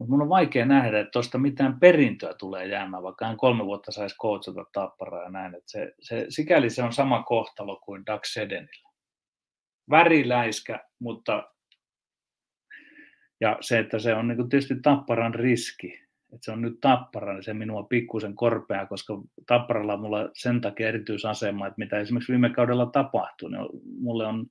Mutta 0.00 0.10
mun 0.10 0.22
on 0.22 0.28
vaikea 0.28 0.66
nähdä, 0.66 1.00
että 1.00 1.10
tuosta 1.10 1.38
mitään 1.38 1.80
perintöä 1.80 2.34
tulee 2.34 2.66
jäämään, 2.66 3.02
vaikka 3.02 3.26
hän 3.26 3.36
kolme 3.36 3.64
vuotta 3.64 3.92
saisi 3.92 4.16
coachata 4.16 4.64
tapparaa 4.72 5.22
ja 5.22 5.30
näin. 5.30 5.54
Että 5.54 5.70
se, 5.70 5.94
se, 6.00 6.26
sikäli 6.28 6.70
se 6.70 6.82
on 6.82 6.92
sama 6.92 7.22
kohtalo 7.22 7.76
kuin 7.76 8.06
Doug 8.06 8.24
Sedenillä. 8.24 8.90
Väriläiskä, 9.90 10.84
mutta 10.98 11.52
ja 13.40 13.58
se, 13.60 13.78
että 13.78 13.98
se 13.98 14.14
on 14.14 14.28
niin 14.28 14.48
tietysti 14.48 14.74
tapparan 14.82 15.34
riski, 15.34 16.00
että 16.32 16.44
se 16.44 16.52
on 16.52 16.62
nyt 16.62 16.80
tappara, 16.80 17.32
niin 17.32 17.42
se 17.42 17.54
minua 17.54 17.82
pikkusen 17.82 18.34
korpea, 18.34 18.86
koska 18.86 19.22
tapparalla 19.46 19.94
on 19.94 20.00
mulla 20.00 20.30
sen 20.34 20.60
takia 20.60 20.88
erityisasema, 20.88 21.66
että 21.66 21.78
mitä 21.78 21.98
esimerkiksi 21.98 22.32
viime 22.32 22.50
kaudella 22.50 22.86
tapahtui, 22.86 23.50
niin 23.50 23.68
mulle 24.00 24.26
on 24.26 24.46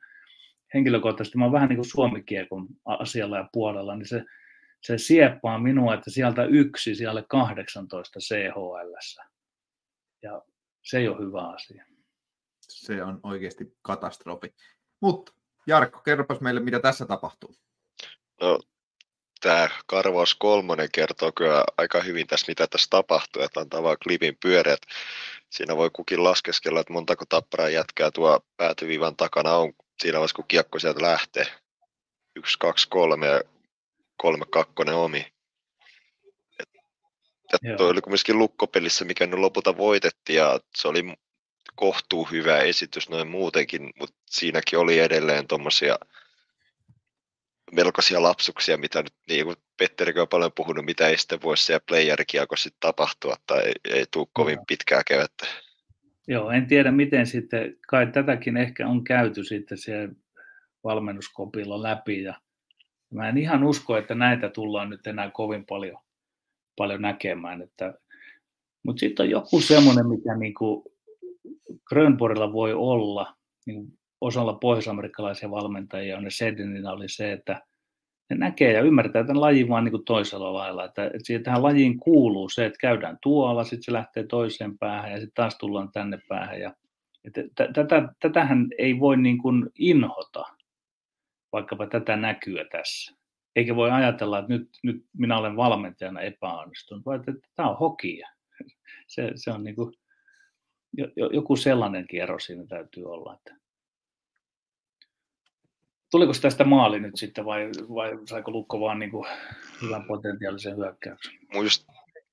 henkilökohtaisesti, 0.73 1.37
mä 1.37 1.43
oon 1.43 1.53
vähän 1.53 1.69
niin 1.69 1.77
kuin 1.77 1.89
suomikiekon 1.89 2.67
asialla 2.85 3.37
ja 3.37 3.49
puolella, 3.53 3.95
niin 3.95 4.07
se, 4.07 4.25
se 4.81 4.97
sieppaa 4.97 5.59
minua, 5.59 5.93
että 5.93 6.11
sieltä 6.11 6.45
yksi, 6.45 6.95
siellä 6.95 7.23
18 7.29 8.19
CHL. 8.19 8.93
Ja 10.21 10.41
se 10.81 10.97
ei 10.97 11.07
ole 11.07 11.17
hyvä 11.17 11.49
asia. 11.49 11.85
Se 12.61 13.03
on 13.03 13.19
oikeasti 13.23 13.77
katastrofi. 13.81 14.53
Mutta 15.01 15.31
Jarkko, 15.67 15.99
kerropas 15.99 16.41
meille, 16.41 16.59
mitä 16.59 16.79
tässä 16.79 17.05
tapahtuu. 17.05 17.55
No, 18.41 18.59
tämä 19.41 19.69
Karvaus 19.85 20.35
kolmonen 20.35 20.89
kertoo 20.91 21.31
kyllä 21.31 21.63
aika 21.77 22.01
hyvin 22.01 22.27
tässä, 22.27 22.45
mitä 22.47 22.67
tässä 22.67 22.87
tapahtuu, 22.89 23.41
että 23.41 23.59
antaa 23.59 23.83
vaan 23.83 23.97
klipin 24.03 24.37
pyöreät. 24.41 24.81
Siinä 25.49 25.77
voi 25.77 25.89
kukin 25.93 26.23
laskeskella, 26.23 26.79
että 26.79 26.93
montako 26.93 27.25
tapparaa 27.29 27.69
jätkää 27.69 28.11
tuo 28.11 28.39
päätyviivan 28.57 29.15
takana 29.15 29.55
on 29.55 29.73
siinä 30.01 30.17
vaiheessa, 30.17 30.35
kun 30.35 30.47
kiekko 30.47 30.79
sieltä 30.79 31.01
lähtee. 31.01 31.45
Yksi, 32.35 32.59
kaksi, 32.59 32.89
kolme 32.89 33.27
ja 33.27 33.41
kolme, 34.21 34.45
kakkonen 34.51 34.95
omi. 34.95 35.25
Ja 37.63 37.77
toi 37.77 37.89
oli 37.89 38.01
kumminkin 38.01 38.37
lukkopelissä, 38.37 39.05
mikä 39.05 39.27
nyt 39.27 39.39
lopulta 39.39 39.77
voitettiin 39.77 40.37
ja 40.37 40.59
se 40.75 40.87
oli 40.87 41.13
kohtuu 41.75 42.23
hyvä 42.23 42.57
esitys 42.57 43.09
noin 43.09 43.27
muutenkin, 43.27 43.93
mutta 43.99 44.15
siinäkin 44.25 44.79
oli 44.79 44.99
edelleen 44.99 45.47
tuommoisia 45.47 45.99
melkoisia 47.71 48.23
lapsuksia, 48.23 48.77
mitä 48.77 49.01
nyt, 49.01 49.13
niin 49.29 49.45
kuin 49.45 49.57
Petterikin 49.77 50.21
on 50.21 50.27
paljon 50.27 50.51
puhunut, 50.55 50.85
mitä 50.85 51.07
ei 51.07 51.17
sitten 51.17 51.41
voi 51.41 51.57
siellä 51.57 51.83
playerikiekossa 51.87 52.69
tapahtua 52.79 53.35
tai 53.47 53.65
ei, 53.65 53.73
ei 53.89 54.05
tule 54.11 54.27
kovin 54.33 54.59
pitkää 54.67 55.01
kevättä. 55.07 55.47
Joo, 56.27 56.51
en 56.51 56.67
tiedä 56.67 56.91
miten 56.91 57.27
sitten, 57.27 57.77
kai 57.87 58.07
tätäkin 58.07 58.57
ehkä 58.57 58.87
on 58.87 59.03
käyty 59.03 59.43
sitten 59.43 59.77
siellä 59.77 60.13
valmennuskopilla 60.83 61.83
läpi 61.83 62.23
ja 62.23 62.41
mä 63.13 63.29
en 63.29 63.37
ihan 63.37 63.63
usko, 63.63 63.97
että 63.97 64.15
näitä 64.15 64.49
tullaan 64.49 64.89
nyt 64.89 65.07
enää 65.07 65.31
kovin 65.31 65.65
paljon, 65.65 65.97
paljon 66.77 67.01
näkemään, 67.01 67.61
että, 67.61 67.93
mutta 68.85 68.99
sitten 68.99 69.23
on 69.23 69.29
joku 69.29 69.61
semmoinen, 69.61 70.07
mikä 70.07 70.35
niinku 70.35 70.83
Grönborilla 71.85 72.53
voi 72.53 72.73
olla, 72.73 73.35
niin 73.65 73.99
osalla 74.21 74.53
pohjoisamerikkalaisia 74.53 75.51
valmentajia 75.51 76.17
on 76.17 76.25
Sedinina 76.29 76.91
oli 76.91 77.09
se, 77.09 77.31
että 77.31 77.61
ne 78.29 78.35
näkee 78.37 78.73
ja 78.73 78.81
ymmärtää 78.81 79.23
tämän 79.23 79.41
lajin 79.41 79.69
vaan 79.69 79.83
niin 79.83 80.05
toisella 80.05 80.53
lailla. 80.53 80.85
Että, 80.85 81.05
että 81.05 81.19
siihen 81.23 81.43
tähän 81.43 81.63
lajiin 81.63 81.99
kuuluu 81.99 82.49
se, 82.49 82.65
että 82.65 82.77
käydään 82.81 83.17
tuolla, 83.21 83.63
sitten 83.63 83.83
se 83.83 83.93
lähtee 83.93 84.23
toiseen 84.23 84.77
päähän 84.77 85.11
ja 85.11 85.17
sitten 85.17 85.35
taas 85.35 85.57
tullaan 85.57 85.91
tänne 85.91 86.19
päähän. 86.27 86.59
Ja, 86.59 86.73
että 87.25 87.67
tätä, 87.73 88.13
tätähän 88.21 88.67
ei 88.77 88.99
voi 88.99 89.17
niin 89.17 89.37
kuin 89.37 89.69
inhota, 89.79 90.45
vaikkapa 91.51 91.87
tätä 91.87 92.15
näkyä 92.15 92.65
tässä. 92.71 93.15
Eikä 93.55 93.75
voi 93.75 93.91
ajatella, 93.91 94.39
että 94.39 94.53
nyt, 94.53 94.69
nyt 94.83 95.05
minä 95.17 95.37
olen 95.37 95.55
valmentajana 95.55 96.21
epäonnistunut, 96.21 97.05
vaan 97.05 97.19
että, 97.19 97.31
että 97.31 97.47
tämä 97.55 97.69
on 97.69 97.77
hokia. 97.77 98.29
Se, 99.07 99.31
se 99.35 99.51
on 99.51 99.63
niin 99.63 99.75
kuin, 99.75 99.93
joku 101.33 101.55
sellainen 101.55 102.07
kierros 102.07 102.45
siinä 102.45 102.65
täytyy 102.69 103.05
olla. 103.05 103.33
Että 103.33 103.59
Tuliko 106.11 106.33
tästä 106.41 106.63
maali 106.63 106.99
nyt 106.99 107.15
sitten 107.15 107.45
vai, 107.45 107.69
vai 107.95 108.17
saiko 108.25 108.51
Lukko 108.51 108.79
vaan 108.79 108.99
niin 108.99 109.11
kuin 109.11 109.27
hyvän 109.81 110.03
potentiaalisen 110.07 110.77
hyökkäyksen? 110.77 111.33
Muist, 111.53 111.87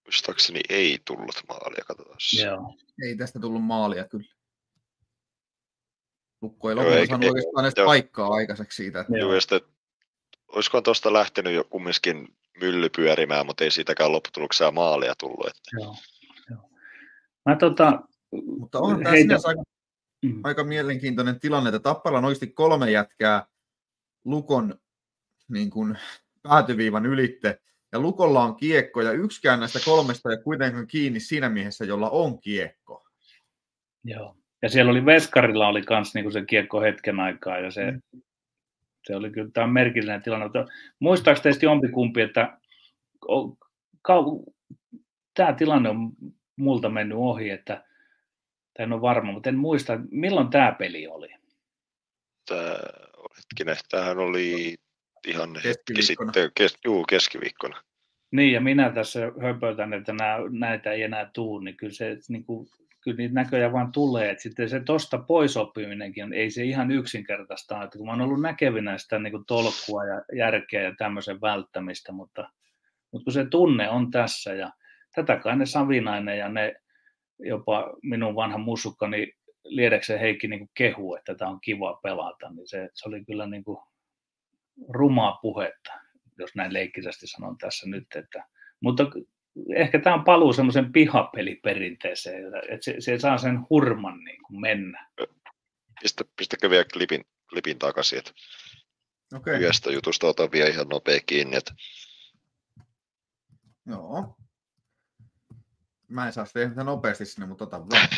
muistaakseni 0.05 0.61
ei 0.69 0.99
tullut 1.05 1.43
maalia, 1.49 1.85
katsotaan. 1.87 2.19
Joo. 2.45 2.75
Ei 3.03 3.17
tästä 3.17 3.41
tullut 3.41 3.65
maalia 3.65 4.05
kyllä. 4.05 4.36
Lukko 6.43 6.69
ei 6.69 6.75
lopulta 6.75 7.07
saanut 7.07 7.31
oikeastaan 7.31 7.65
edes 7.65 7.75
jo. 7.77 7.85
paikkaa 7.85 8.29
aikaiseksi 8.29 8.77
siitä. 8.83 9.01
Että... 9.01 9.19
Joo, 9.19 9.35
ja 9.35 9.41
sitten, 9.41 9.61
olisiko 10.49 10.81
tuosta 10.81 11.13
lähtenyt 11.13 11.55
jo 11.55 11.65
kumminkin 11.65 12.37
mylly 12.61 12.89
pyörimään, 12.97 13.47
mutta 13.47 13.65
ei 13.65 13.71
siitäkään 13.71 14.13
lopputuloksena 14.13 14.71
maalia 14.71 15.15
tullut. 15.19 15.47
Että... 15.47 15.71
Joo, 15.73 15.97
joo. 16.51 16.71
Mä 17.47 17.57
tota, 17.57 18.01
mutta 18.59 18.79
on 18.79 18.99
tämä 18.99 19.11
heitä... 19.11 19.35
aika, 19.45 19.63
mm. 20.23 20.41
aika 20.45 20.65
mielenkiintoinen 20.65 21.41
tilanne, 21.41 21.69
että 21.69 21.81
Tappara 21.81 22.19
on 22.19 22.25
oikeasti 22.25 22.47
kolme 22.47 22.91
jätkää 22.91 23.47
Lukon 24.25 24.81
niin 25.49 25.71
kuin, 25.71 25.99
päätyviivan 26.43 27.07
ylitte, 27.07 27.61
ja 27.93 28.01
Lukolla 28.01 28.43
on 28.45 28.57
kiekko, 28.57 29.03
ja 29.03 29.13
yksikään 29.13 29.61
näistä 29.61 29.81
kolmesta 29.85 30.31
ei 30.31 30.43
kuitenkaan 30.45 30.87
kiinni 30.87 31.21
siinä 31.21 31.49
miehessä, 31.49 31.85
jolla 31.85 32.11
on 32.11 32.41
kiekko. 32.41 33.07
Joo. 34.05 34.37
Ja 34.63 34.69
siellä 34.69 34.91
oli 34.91 35.07
Veskarilla 35.07 35.69
oli 35.69 35.83
kans 35.83 36.15
niin 36.15 36.33
se 36.33 36.45
kiekko 36.45 36.81
hetken 36.81 37.21
aikaa, 37.21 37.59
ja 37.59 37.71
se, 37.71 37.91
mm. 37.91 38.23
se 39.07 39.17
oli 39.17 39.31
kyllä 39.31 39.51
tämä 39.53 39.67
merkillinen 39.67 40.23
tilanne. 40.23 40.47
Muistaako 40.99 41.41
teistä 41.41 41.67
jompikumpi, 41.67 42.21
että 42.21 42.59
tämä 45.35 45.53
tilanne 45.53 45.89
on 45.89 46.13
multa 46.57 46.89
mennyt 46.89 47.19
ohi, 47.19 47.51
että 47.51 47.85
en 48.79 48.93
ole 48.93 49.01
varma, 49.01 49.33
mutta 49.33 49.49
en 49.49 49.59
muista, 49.59 50.01
milloin 50.11 50.49
tämä 50.49 50.73
peli 50.79 51.07
oli. 51.07 51.29
Tämä 52.49 52.77
hetkinen, 53.37 53.77
tämähän 53.91 54.19
oli 54.19 54.75
ihan 55.27 55.51
hetki 55.65 56.03
sitten, 56.03 56.51
kes, 56.55 56.79
juu, 56.85 57.05
keskiviikkona. 57.09 57.83
Niin, 58.31 58.53
ja 58.53 58.61
minä 58.61 58.91
tässä 58.91 59.21
höpötän, 59.43 59.93
että 59.93 60.13
nää, 60.13 60.39
näitä 60.51 60.93
ei 60.93 61.03
enää 61.03 61.31
tuu, 61.33 61.59
niin 61.59 61.77
kyllä, 61.77 61.93
se, 61.93 62.19
niin 62.29 62.45
kuin, 62.45 62.69
kyllä 63.07 63.17
niitä 63.17 63.35
näköjään 63.35 63.73
vaan 63.73 63.93
tulee. 63.93 64.31
Että 64.31 64.43
sitten 64.43 64.69
se 64.69 64.81
tosta 64.81 65.19
pois 65.19 65.57
oppiminenkin, 65.57 66.33
ei 66.33 66.51
se 66.51 66.65
ihan 66.65 66.91
yksinkertaista 66.91 67.83
että 67.83 67.99
kun 67.99 68.07
mä 68.07 68.13
oon 68.13 68.21
ollut 68.21 68.41
näkevinä 68.41 68.99
sitä 68.99 69.19
niin 69.19 69.31
kuin 69.31 69.45
tolkkua 69.47 70.05
ja 70.05 70.23
järkeä 70.37 70.83
ja 70.83 70.95
tämmöisen 70.99 71.41
välttämistä, 71.41 72.13
mutta, 72.13 72.51
mutta 73.13 73.25
kun 73.25 73.33
se 73.33 73.47
tunne 73.51 73.89
on 73.89 74.11
tässä 74.11 74.55
ja 74.55 74.71
tätä 75.15 75.37
kai 75.37 75.57
ne 75.57 75.67
Savinainen 75.67 76.39
ja 76.39 76.49
ne 76.49 76.75
jopa 77.39 77.97
minun 78.03 78.35
vanha 78.35 78.59
musukkani 78.59 79.33
Liedeksen 79.65 80.21
Heikki 80.21 80.49
niin 80.49 80.71
kehu, 80.75 81.15
että 81.15 81.35
tämä 81.35 81.51
on 81.51 81.61
kiva 81.61 82.01
pelata, 82.03 82.51
niin 82.51 82.69
se, 82.69 82.91
se 82.95 83.09
oli 83.09 83.25
kyllä 83.25 83.47
niin 83.47 83.65
kuin 83.65 83.79
rumaa 84.89 85.39
puhetta, 85.43 85.93
jos 86.39 86.55
näin 86.55 86.73
leikkisästi 86.73 87.27
sanon 87.27 87.59
tässä 87.59 87.89
nyt. 87.89 88.07
Että, 88.15 88.45
mutta 88.81 89.05
ehkä 89.75 89.99
tämä 89.99 90.17
on 90.17 90.25
paluu 90.25 90.53
semmoisen 90.53 90.93
pihapeliperinteeseen, 90.93 92.45
että 92.69 92.85
se, 92.85 92.95
se 92.99 93.19
saa 93.19 93.39
sen 93.39 93.59
hurman 93.71 94.25
niin 94.25 94.43
kuin 94.43 94.61
mennä. 94.61 95.09
Pistä, 96.03 96.25
pistäkö 96.37 96.71
vielä 96.71 96.85
klipin, 96.93 97.25
klipin 97.51 97.79
takaisin, 97.79 98.19
että 98.19 98.33
okay. 99.35 99.55
yhdestä 99.55 99.91
jutusta 99.91 100.27
otan 100.27 100.53
vielä 100.53 100.71
ihan 100.71 100.89
nopea 100.89 101.21
kiinni. 101.27 101.57
Että... 101.57 101.75
Joo. 103.87 104.37
Mä 106.09 106.27
en 106.27 106.33
saa 106.33 106.47
sitä 106.47 106.85
nopeasti 106.85 107.25
sinne, 107.25 107.47
mutta 107.47 107.65
otan 107.65 107.91
vaan. 107.91 108.09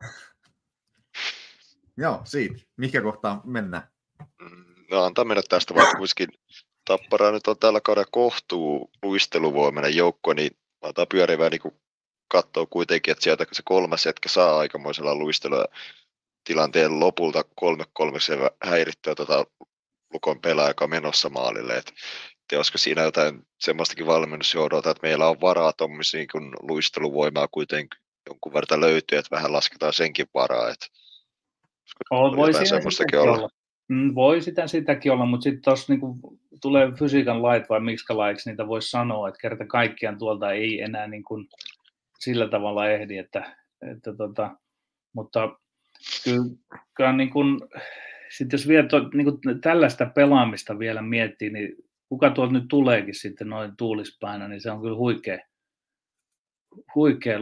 Joo, 1.96 2.20
siitä. 2.24 2.54
Mikä 2.76 3.02
kohtaan 3.02 3.40
mennään? 3.44 3.88
Mm, 4.40 4.74
no 4.90 5.02
antaa 5.04 5.24
mennä 5.24 5.42
tästä, 5.48 5.74
vaikka 5.74 5.98
kuitenkin 5.98 6.28
Tappara 6.84 7.32
nyt 7.32 7.46
on 7.46 7.58
tällä 7.58 7.80
kaudella 7.80 8.08
kohtuu 8.10 8.90
luisteluvoimainen 9.02 9.96
joukko, 9.96 10.32
niin 10.32 10.56
antaa 10.84 11.06
pyörivää 11.06 11.50
niin 11.50 11.80
katsoa 12.28 12.66
kuitenkin, 12.66 13.12
että 13.12 13.24
sieltä 13.24 13.46
se 13.52 13.62
kolmas 13.64 14.06
jätkä 14.06 14.28
saa 14.28 14.58
aikamoisella 14.58 15.14
luistella 15.14 15.66
tilanteen 16.44 17.00
lopulta 17.00 17.44
kolme 17.54 17.84
kolmeksi 17.92 18.32
häirittyä 18.64 19.14
tota 19.14 19.46
Lukon 20.12 20.40
pelaaja, 20.40 20.70
joka 20.70 20.84
on 20.84 20.90
menossa 20.90 21.28
maalille. 21.28 21.76
Et, 21.76 21.88
et 21.88 22.56
olisiko 22.56 22.78
siinä 22.78 23.02
jotain 23.02 23.46
semmoistakin 23.60 24.06
valmennusjohdolta, 24.06 24.90
että 24.90 25.06
meillä 25.06 25.28
on 25.28 25.40
varaa 25.40 25.72
tuommoisiin 25.72 26.26
niin 26.34 26.52
luisteluvoimaa 26.60 27.48
kuitenkin 27.48 28.00
jonkun 28.26 28.52
verran 28.52 28.80
löytyy, 28.80 29.18
että 29.18 29.36
vähän 29.36 29.52
lasketaan 29.52 29.92
senkin 29.92 30.26
varaa. 30.34 30.70
Että, 30.70 30.86
oh, 32.10 32.36
voi 32.36 32.66
semmoistakin 32.66 33.18
olla. 33.18 33.32
olla. 33.32 33.48
Mm, 33.88 34.14
voi 34.14 34.42
sitä 34.42 34.66
sitäkin 34.66 35.12
olla, 35.12 35.26
mutta 35.26 35.44
sitten 35.44 35.62
tuossa 35.62 35.92
niinku 35.92 36.38
tulee 36.64 36.92
fysiikan 36.98 37.42
lait 37.42 37.68
vai 37.68 37.80
miksi 37.80 38.12
laiksi 38.12 38.50
niitä 38.50 38.66
voisi 38.66 38.90
sanoa, 38.90 39.28
että 39.28 39.40
kerta 39.40 39.66
kaikkiaan 39.66 40.18
tuolta 40.18 40.52
ei 40.52 40.80
enää 40.80 41.06
niinku 41.06 41.44
sillä 42.18 42.48
tavalla 42.48 42.88
ehdi, 42.88 43.18
että, 43.18 43.56
että 43.92 44.14
tota, 44.16 44.56
mutta 45.12 45.58
kyllä 46.94 47.12
niin 47.12 47.30
kuin, 47.30 47.60
sit 48.30 48.52
jos 48.52 48.68
vielä 48.68 48.88
to, 48.88 49.08
niin 49.14 49.24
kuin 49.24 49.60
tällaista 49.60 50.06
pelaamista 50.06 50.78
vielä 50.78 51.02
miettii, 51.02 51.50
niin 51.50 51.76
kuka 52.08 52.30
tuolta 52.30 52.52
nyt 52.52 52.68
tuleekin 52.68 53.14
sitten 53.14 53.48
noin 53.48 53.76
tuulispäinä, 53.76 54.48
niin 54.48 54.60
se 54.60 54.70
on 54.70 54.80
kyllä 54.80 54.96
huikea, 54.96 55.38
huikea 56.94 57.38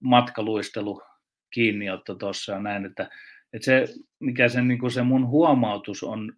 matkaluistelu 0.00 1.02
kiinniotto 1.50 2.14
tuossa 2.14 2.52
ja 2.52 2.58
näin, 2.58 2.86
että, 2.86 3.10
että 3.52 3.64
se, 3.64 3.86
mikä 4.18 4.48
se, 4.48 4.62
niin 4.62 4.78
kuin 4.78 4.90
se 4.90 5.02
mun 5.02 5.26
huomautus 5.26 6.02
on 6.02 6.32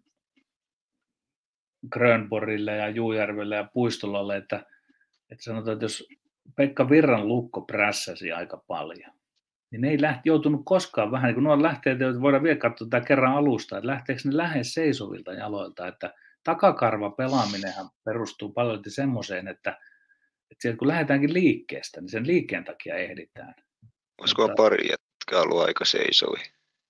Grönborille 1.89 2.75
ja 2.75 2.89
Juujärvelle 2.89 3.55
ja 3.55 3.69
Puistolalle, 3.73 4.37
että, 4.37 4.65
että 5.29 5.43
sanotaan, 5.43 5.73
että 5.73 5.85
jos 5.85 6.07
Pekka 6.55 6.89
Virran 6.89 7.27
lukko 7.27 7.61
prässäsi 7.61 8.31
aika 8.31 8.63
paljon, 8.67 9.11
niin 9.71 9.81
ne 9.81 9.89
ei 9.89 10.01
lähti, 10.01 10.29
joutunut 10.29 10.61
koskaan 10.65 11.11
vähän, 11.11 11.27
niin 11.27 11.35
kun 11.35 11.43
nuo 11.43 11.61
lähtee, 11.61 11.93
että 11.93 12.21
voidaan 12.21 12.43
vielä 12.43 12.57
katsoa 12.57 12.87
tämä 12.89 13.05
kerran 13.05 13.33
alusta, 13.33 13.77
että 13.77 13.87
lähteekö 13.87 14.21
ne 14.25 14.37
lähes 14.37 14.73
seisovilta 14.73 15.33
jaloilta, 15.33 15.87
että 15.87 16.13
takakarva 16.43 17.09
pelaaminenhan 17.09 17.89
perustuu 18.05 18.53
paljon 18.53 18.81
semmoiseen, 18.87 19.47
että, 19.47 19.69
että 20.51 20.61
sieltä 20.61 20.77
kun 20.77 20.87
lähdetäänkin 20.87 21.33
liikkeestä, 21.33 22.01
niin 22.01 22.09
sen 22.09 22.27
liikkeen 22.27 22.63
takia 22.63 22.95
ehditään. 22.95 23.55
Olisiko 24.21 24.41
Mutta, 24.41 24.63
pari 24.63 24.87
jätkää 24.87 25.41
ollut 25.41 25.61
aika 25.61 25.85
seisoi? 25.85 26.37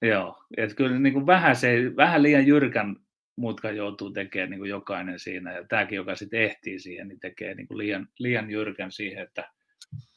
Joo, 0.01 0.43
että 0.57 0.75
kyllä 0.75 0.99
niin 0.99 1.13
kuin 1.13 1.25
vähän, 1.25 1.55
se, 1.55 1.95
vähän 1.95 2.23
liian 2.23 2.47
jyrkän 2.47 2.95
mutkan 3.35 3.75
joutuu 3.75 4.11
tekemään 4.11 4.49
niin 4.49 4.59
kuin 4.59 4.69
jokainen 4.69 5.19
siinä, 5.19 5.53
ja 5.53 5.63
tämäkin, 5.67 5.95
joka 5.95 6.15
sitten 6.15 6.41
ehtii 6.41 6.79
siihen, 6.79 7.07
niin 7.07 7.19
tekee 7.19 7.55
niin 7.55 7.67
kuin 7.67 7.77
liian, 7.77 8.07
liian 8.19 8.51
jyrkän 8.51 8.91
siihen, 8.91 9.23
että, 9.23 9.49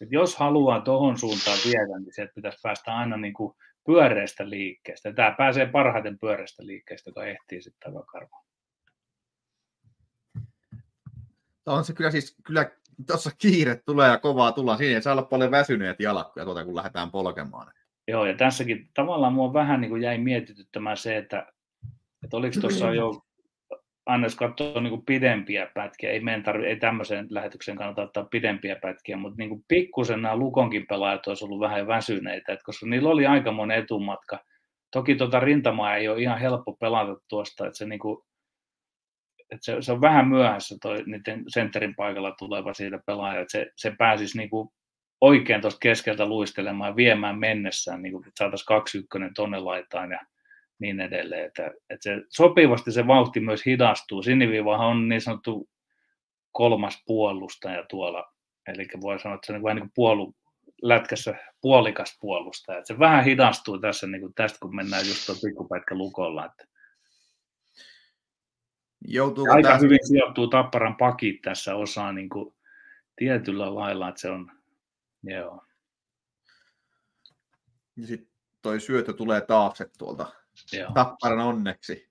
että 0.00 0.14
jos 0.14 0.36
haluaa 0.36 0.80
tuohon 0.80 1.18
suuntaan 1.18 1.58
viedä, 1.64 1.98
niin 1.98 2.14
sieltä 2.14 2.32
pitäisi 2.34 2.58
päästä 2.62 2.96
aina 2.96 3.16
niin 3.16 3.34
kuin 3.34 3.54
pyöreästä 3.86 4.50
liikkeestä. 4.50 5.12
Tämä 5.12 5.34
pääsee 5.38 5.66
parhaiten 5.66 6.18
pyöreästä 6.18 6.66
liikkeestä, 6.66 7.10
joka 7.10 7.24
ehtii 7.24 7.62
sitten 7.62 7.92
takakarvaan. 7.92 8.46
On 11.66 11.84
se 11.84 11.92
kyllä 11.92 12.10
siis, 12.10 12.36
kyllä 12.46 12.70
tuossa 13.06 13.30
kiire 13.38 13.76
tulee 13.76 14.08
ja 14.08 14.18
kovaa 14.18 14.52
tullaan 14.52 14.78
siinä, 14.78 14.96
että 14.96 15.04
saa 15.04 15.12
olla 15.12 15.22
paljon 15.22 15.50
väsyneet 15.50 16.00
jalat, 16.00 16.32
tuota, 16.44 16.64
kun 16.64 16.76
lähdetään 16.76 17.10
polkemaan. 17.10 17.72
Joo, 18.08 18.26
ja 18.26 18.36
tässäkin 18.36 18.90
tavallaan 18.94 19.32
mua 19.32 19.52
vähän 19.52 19.80
niin 19.80 19.88
kuin 19.88 20.02
jäi 20.02 20.18
mietityttämään 20.18 20.96
se, 20.96 21.16
että, 21.16 21.52
että 22.26 22.36
oliko 22.36 22.60
tuossa 22.60 22.94
jo, 22.94 23.22
aina 24.06 24.26
jos 24.26 24.34
katsoo 24.34 24.80
niin 24.80 25.06
pidempiä 25.06 25.70
pätkiä, 25.74 26.10
ei, 26.10 26.20
meidän 26.20 26.42
tarvi, 26.42 26.66
ei 26.66 26.76
tämmöiseen 26.76 27.26
lähetykseen 27.30 27.78
kannata 27.78 28.02
ottaa 28.02 28.24
pidempiä 28.24 28.76
pätkiä, 28.82 29.16
mutta 29.16 29.36
niin 29.38 29.64
pikkusen 29.68 30.22
nämä 30.22 30.36
Lukonkin 30.36 30.86
pelaajat 30.88 31.26
olisi 31.26 31.44
ollut 31.44 31.60
vähän 31.60 31.86
väsyneitä, 31.86 32.52
että 32.52 32.64
koska 32.64 32.86
niillä 32.86 33.08
oli 33.08 33.26
aikamoinen 33.26 33.78
etumatka. 33.78 34.38
Toki 34.90 35.14
tuota 35.14 35.40
rintamaa 35.40 35.96
ei 35.96 36.08
ole 36.08 36.22
ihan 36.22 36.40
helppo 36.40 36.72
pelata 36.72 37.20
tuosta, 37.28 37.66
että 37.66 37.78
se 37.78 37.86
niin 37.86 37.98
kuin, 37.98 38.18
että 39.50 39.64
se, 39.64 39.76
se, 39.80 39.92
on 39.92 40.00
vähän 40.00 40.28
myöhässä 40.28 40.76
toi 40.82 41.02
niiden 41.06 41.44
sentterin 41.48 41.94
paikalla 41.94 42.34
tuleva 42.38 42.74
siitä 42.74 42.98
pelaaja, 43.06 43.40
että 43.40 43.52
se, 43.52 43.66
se 43.76 43.92
pääsisi 43.98 44.38
niin 44.38 44.50
kuin 44.50 44.68
oikein 45.20 45.60
tuosta 45.60 45.78
keskeltä 45.78 46.26
luistelemaan 46.26 46.90
ja 46.90 46.96
viemään 46.96 47.38
mennessään, 47.38 48.02
niin 48.02 48.12
kuin, 48.12 48.28
että 48.28 48.38
saataisiin 48.38 48.66
kaksi 48.66 48.98
ykkönen 48.98 49.34
tonne 49.34 49.58
laitaan 49.58 50.10
ja 50.10 50.20
niin 50.78 51.00
edelleen. 51.00 51.44
Että, 51.44 51.66
että 51.66 52.02
se, 52.02 52.22
sopivasti 52.28 52.92
se 52.92 53.06
vauhti 53.06 53.40
myös 53.40 53.66
hidastuu. 53.66 54.22
Siniviivahan 54.22 54.86
on 54.86 55.08
niin 55.08 55.20
sanottu 55.20 55.68
kolmas 56.52 57.02
puolustaja 57.06 57.84
tuolla, 57.90 58.32
eli 58.66 58.88
voi 59.00 59.18
sanoa, 59.18 59.34
että 59.34 59.46
se 59.46 59.52
on 59.52 59.62
vähän 59.62 59.76
niin 59.76 59.82
kuin 59.82 59.92
puolu, 59.94 60.34
lätkässä 60.82 61.34
puolikas 61.60 62.18
puolustaja. 62.20 62.78
Että 62.78 62.94
se 62.94 62.98
vähän 62.98 63.24
hidastuu 63.24 63.78
tässä 63.78 64.06
niin 64.06 64.20
kuin 64.20 64.34
tästä, 64.34 64.58
kun 64.62 64.76
mennään 64.76 65.08
just 65.08 65.26
tuon 65.26 65.38
pikkupätkä 65.44 65.94
lukolla. 65.94 66.46
Että 66.46 66.64
Joutuuko 69.08 69.52
aika 69.52 69.68
tästä... 69.68 69.84
hyvin 69.84 70.06
sijoittuu 70.06 70.48
Tapparan 70.48 70.96
pakit 70.96 71.42
tässä 71.42 71.74
osaa 71.74 72.12
niin 72.12 72.28
kuin 72.28 72.54
tietyllä 73.16 73.74
lailla, 73.74 74.08
että 74.08 74.20
se 74.20 74.30
on, 74.30 74.52
joo. 75.22 75.62
Ja 77.96 78.06
sitten 78.06 78.28
toi 78.62 78.80
syötö 78.80 79.12
tulee 79.12 79.40
taakse 79.40 79.90
tuolta 79.98 80.32
joo. 80.72 80.92
Tapparan 80.94 81.38
onneksi 81.38 82.10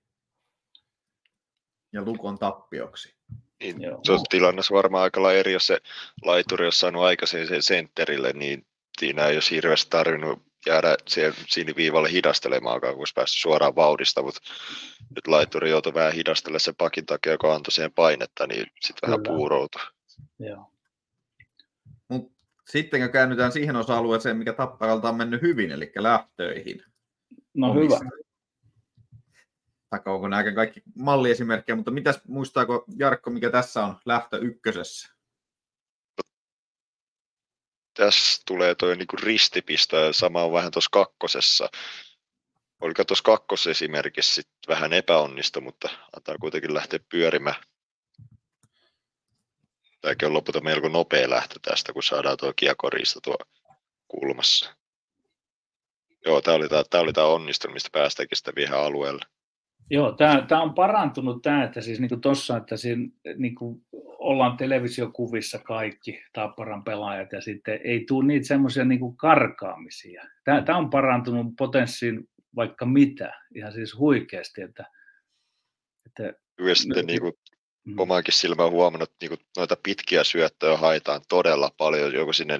ja 1.92 2.02
Lukon 2.02 2.38
tappioksi. 2.38 3.16
Niin, 3.60 3.76
se 4.02 4.12
on 4.12 4.20
tilannessa 4.30 4.74
varmaan 4.74 5.02
aika 5.02 5.32
eri, 5.32 5.52
jos 5.52 5.66
se 5.66 5.78
laituri 6.24 6.64
olisi 6.64 6.78
saanut 6.78 7.02
aikaisemmin 7.02 7.48
sen 7.48 7.62
sentterille, 7.62 8.32
niin 8.32 8.66
siinä 8.98 9.26
ei 9.26 9.36
olisi 9.36 9.54
hirveästi 9.54 9.90
tarvinnut 9.90 10.42
jäädä 10.66 10.96
siihen 11.06 11.76
viivalle 11.76 12.12
hidastelemaan, 12.12 12.80
kun 12.80 12.90
olisi 12.90 13.12
päässyt 13.14 13.40
suoraan 13.40 13.76
vauhdista, 13.76 14.22
mutta 14.22 14.40
nyt 15.14 15.26
laituri 15.26 15.70
joutui 15.70 15.94
vähän 15.94 16.12
hidastelemaan 16.12 16.60
sen 16.60 16.74
pakin 16.76 17.06
takia, 17.06 17.32
joka 17.32 17.54
antoi 17.54 17.72
siihen 17.72 17.92
painetta, 17.92 18.46
niin 18.46 18.66
sitten 18.80 19.08
vähän 19.08 19.22
puuroutui. 19.22 19.82
Joo. 20.38 20.72
Mut 22.08 22.32
sitten 22.68 23.00
kun 23.00 23.10
käännytään 23.10 23.52
siihen 23.52 23.76
osa-alueeseen, 23.76 24.36
mikä 24.36 24.52
Tapparalta 24.52 25.08
on 25.08 25.16
mennyt 25.16 25.42
hyvin, 25.42 25.70
eli 25.70 25.92
lähtöihin. 25.96 26.82
No 27.54 27.70
Omissa. 27.70 27.98
hyvä. 27.98 28.25
Taikka 29.96 30.12
onko 30.12 30.28
nämä 30.28 30.52
kaikki 30.52 30.82
malliesimerkkejä, 30.94 31.76
mutta 31.76 31.90
mitäs 31.90 32.20
muistaako 32.28 32.84
Jarkko, 32.98 33.30
mikä 33.30 33.50
tässä 33.50 33.84
on 33.84 33.96
lähtö 34.04 34.38
ykkösessä? 34.38 35.16
tässä 37.94 38.42
tulee 38.46 38.74
toi 38.74 38.96
niinku 38.96 39.16
ristipistä 39.16 39.96
sama 40.12 40.42
on 40.42 40.52
vähän 40.52 40.70
tuossa 40.70 40.90
kakkosessa. 40.92 41.68
Oliko 42.80 43.04
tuossa 43.04 43.22
kakkosesimerkissä 43.22 44.34
sit 44.34 44.48
vähän 44.68 44.92
epäonnistu, 44.92 45.60
mutta 45.60 45.88
antaa 46.16 46.38
kuitenkin 46.40 46.74
lähteä 46.74 47.00
pyörimään. 47.08 47.62
Tämäkin 50.00 50.26
on 50.26 50.34
lopulta 50.34 50.60
melko 50.60 50.88
nopea 50.88 51.30
lähtö 51.30 51.54
tästä, 51.62 51.92
kun 51.92 52.02
saadaan 52.02 52.36
tuo 52.36 52.52
kiekoriista 52.56 53.20
tuo 53.20 53.36
kulmassa. 54.08 54.76
Joo, 56.26 56.40
tämä 56.40 56.54
oli 56.54 56.68
tämä, 56.68 57.02
oli 57.02 57.12
tämä 57.12 57.26
onnistunut, 57.26 57.74
mistä 57.74 57.88
päästäänkin 57.92 58.36
sitä 58.36 58.52
vielä 58.56 58.78
alueelle. 58.78 59.35
Joo, 59.90 60.12
tämä, 60.48 60.62
on 60.62 60.74
parantunut 60.74 61.42
tämä, 61.42 61.64
että 61.64 61.80
siis 61.80 62.00
niin 62.00 62.20
tuossa, 62.20 62.56
että 62.56 62.76
siinä 62.76 63.08
niin 63.36 63.54
kuin 63.54 63.86
ollaan 64.18 64.56
televisiokuvissa 64.56 65.58
kaikki 65.58 66.22
Tapparan 66.32 66.84
pelaajat 66.84 67.32
ja 67.32 67.40
sitten 67.40 67.80
ei 67.84 68.04
tule 68.08 68.26
niitä 68.26 68.46
semmoisia 68.46 68.84
niin 68.84 69.16
karkaamisia. 69.16 70.24
Tämä, 70.44 70.62
tämä 70.62 70.78
on 70.78 70.90
parantunut 70.90 71.46
potenssiin 71.58 72.28
vaikka 72.56 72.86
mitä, 72.86 73.34
ihan 73.54 73.72
siis 73.72 73.98
huikeasti, 73.98 74.62
että, 74.62 74.84
että 76.06 76.38
Kyllä 76.56 76.74
sitten 76.74 77.06
niin 77.06 77.20
kuin 77.20 77.32
mm. 77.84 77.98
omaankin 77.98 78.34
silmään 78.34 78.70
huomannut, 78.70 79.10
että 79.10 79.26
niin 79.26 79.46
noita 79.56 79.76
pitkiä 79.82 80.24
syöttöjä 80.24 80.76
haetaan 80.76 81.20
todella 81.28 81.70
paljon, 81.76 82.12
joko 82.12 82.32
sinne 82.32 82.58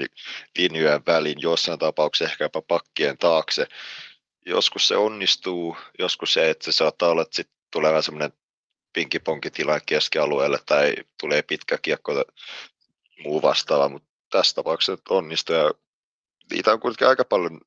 linjojen 0.58 1.02
väliin, 1.06 1.40
jossain 1.40 1.78
tapauksessa 1.78 2.32
ehkä 2.32 2.44
jopa 2.44 2.62
pakkien 2.62 3.18
taakse. 3.18 3.66
Joskus 4.47 4.89
se 4.89 4.97
onnistuu, 4.97 5.77
joskus 5.98 6.32
se, 6.32 6.51
että 6.51 6.64
se 6.64 6.73
saattaa 6.73 7.09
olla, 7.09 7.23
että 7.23 7.36
sitten 7.36 7.56
tulee 7.73 7.90
vähän 7.90 8.02
semmoinen 8.02 8.32
pinkiponkitila 8.93 9.81
keskialueelle 9.81 10.59
tai 10.66 10.94
tulee 11.20 11.43
pitkä 11.43 11.78
kiekko 11.78 12.24
muu 13.24 13.43
vastaava, 13.43 13.89
mutta 13.89 14.09
tässä 14.31 14.55
tapauksessa 14.55 15.02
onnistuu 15.09 15.56
ja 15.56 15.70
niitä 16.51 16.73
on 16.73 16.81
kuitenkin 16.81 17.09
aika 17.09 17.24
paljon 17.24 17.60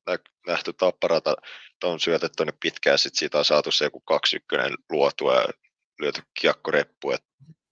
nähty 0.46 0.72
tapparata, 0.72 1.36
että 1.72 1.86
on 1.86 2.00
syötetty 2.00 2.44
pitkään, 2.60 2.98
sitten 2.98 3.18
siitä 3.18 3.38
on 3.38 3.44
saatu 3.44 3.72
se 3.72 3.84
joku 3.84 4.00
kaksi 4.00 4.36
ykkönen 4.36 4.74
luotua 4.90 5.34
ja 5.34 5.48
lyöty 5.98 6.22
kiekkoreppu, 6.40 7.10
että 7.10 7.28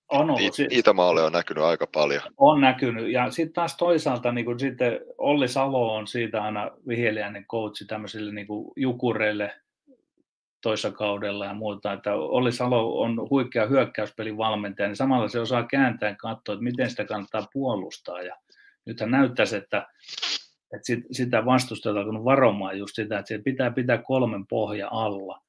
on 0.08 0.30
ollut. 0.30 0.40
Niitä, 0.58 0.74
niitä 0.74 0.92
maaleja 0.92 1.26
on 1.26 1.32
näkynyt 1.32 1.64
aika 1.64 1.86
paljon. 1.86 2.22
On 2.36 2.60
näkynyt. 2.60 3.12
Ja 3.12 3.30
sitten 3.30 3.54
taas 3.54 3.76
toisaalta 3.76 4.32
niin 4.32 4.44
kun 4.44 4.60
sitten 4.60 5.00
Olli 5.18 5.48
Salo 5.48 5.94
on 5.94 6.06
siitä 6.06 6.42
aina 6.42 6.70
viheliäinen 6.88 7.46
coachi 7.46 7.84
tämmöisille 7.84 8.32
niin 8.32 8.46
jukureille, 8.76 9.54
toissa 10.62 10.90
kaudella 10.90 11.44
ja 11.44 11.54
muuta, 11.54 11.92
että 11.92 12.14
Olli 12.14 12.52
Salo 12.52 13.00
on 13.00 13.30
huikea 13.30 13.66
hyökkäyspelin 13.66 14.36
valmentaja, 14.36 14.88
niin 14.88 14.96
samalla 14.96 15.28
se 15.28 15.40
osaa 15.40 15.66
kääntää 15.66 16.08
ja 16.08 16.16
katsoa, 16.16 16.52
että 16.52 16.64
miten 16.64 16.90
sitä 16.90 17.04
kannattaa 17.04 17.48
puolustaa. 17.52 18.22
Ja 18.22 18.36
nythän 18.86 19.10
näyttäisi, 19.10 19.56
että, 19.56 19.86
että 20.72 21.08
sitä 21.12 21.44
vastustajaa 21.44 22.04
kun 22.04 22.24
varomaan 22.24 22.78
just 22.78 22.94
sitä, 22.94 23.18
että 23.18 23.28
se 23.28 23.38
pitää 23.38 23.70
pitää 23.70 23.98
kolmen 23.98 24.46
pohja 24.46 24.88
alla. 24.90 25.40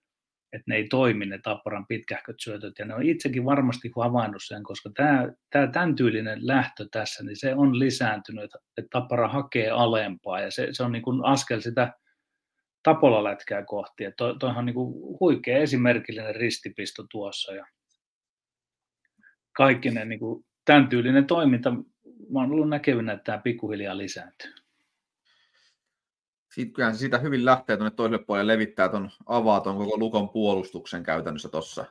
Että 0.54 0.64
ne 0.68 0.76
ei 0.76 0.88
toimi 0.88 1.26
ne 1.26 1.40
Tapparan 1.44 1.86
pitkähköt 1.88 2.36
syötöt. 2.40 2.80
Ja 2.80 2.86
ne 2.86 2.96
on 2.96 3.04
itsekin 3.04 3.46
varmasti 3.46 3.92
havainnut 3.96 4.42
sen, 4.46 4.64
koska 4.64 4.90
tämä, 4.96 5.28
tämä 5.50 5.68
tämän 5.68 5.96
tyylinen 5.96 6.48
lähtö 6.48 6.88
tässä, 6.92 7.24
niin 7.24 7.38
se 7.38 7.56
on 7.56 7.80
lisääntynyt, 7.80 8.44
että 8.78 8.90
Tappara 8.92 9.28
hakee 9.28 9.70
alempaa 9.70 10.40
ja 10.40 10.52
se, 10.52 10.68
se 10.72 10.84
on 10.84 10.92
niin 10.92 11.04
kuin 11.04 11.26
askel 11.26 11.60
sitä 11.60 11.94
Tapola-lätkää 12.84 13.64
kohti. 13.66 14.04
Ja 14.04 14.12
toi, 14.18 14.38
toihan 14.40 14.60
on 14.60 14.66
niin 14.66 14.74
kuin 14.74 15.20
huikea 15.20 15.58
esimerkillinen 15.58 16.36
ristipisto 16.36 17.06
tuossa 17.12 17.54
ja 17.54 17.66
kaikki 19.52 19.90
ne 19.90 20.06
niin 20.06 20.20
kuin, 20.20 20.46
tämän 20.66 20.90
tyylinen 20.90 21.26
toiminta, 21.26 21.72
mä 22.30 22.40
oon 22.40 22.52
ollut 22.52 22.70
näkevinä, 22.70 23.14
että 23.14 23.24
tämä 23.24 23.38
pikkuhiljaa 23.38 23.98
lisääntyy. 23.98 24.54
Sitten 26.54 26.74
kyllähän 26.74 26.96
se 26.96 27.00
siitä 27.00 27.18
hyvin 27.18 27.46
lähtee 27.46 27.78
tuonne 27.78 27.96
toiselle 27.96 28.24
puolelle 28.26 28.54
levittää 28.54 28.90
tuon 28.90 29.10
avaa 29.26 29.62
tuon 29.62 29.78
koko 29.78 29.98
Lukon 29.98 30.30
puolustuksen 30.30 31.04
käytännössä 31.04 31.50
tuossa. 31.50 31.86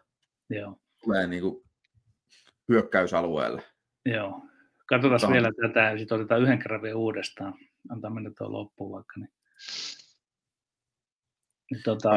Joo. 0.51 0.79
Tulee 1.05 1.27
niin 1.27 1.43
kuin 1.43 1.65
hyökkäysalueelle. 2.69 3.63
Joo. 4.07 4.43
Katsotaan 4.87 5.21
Tämä. 5.21 5.33
vielä 5.33 5.53
tätä 5.63 5.81
ja 5.81 5.99
sitten 5.99 6.19
otetaan 6.19 6.43
yhden 6.43 6.59
kerran 6.59 6.83
vielä 6.83 6.97
uudestaan. 6.97 7.55
Antaa 7.89 8.11
mennä 8.11 8.31
tuo 8.39 8.53
loppuun 8.53 8.93
vaikka. 8.93 9.21
Niin. 9.21 9.31
niin 11.71 11.83
tota, 11.85 12.11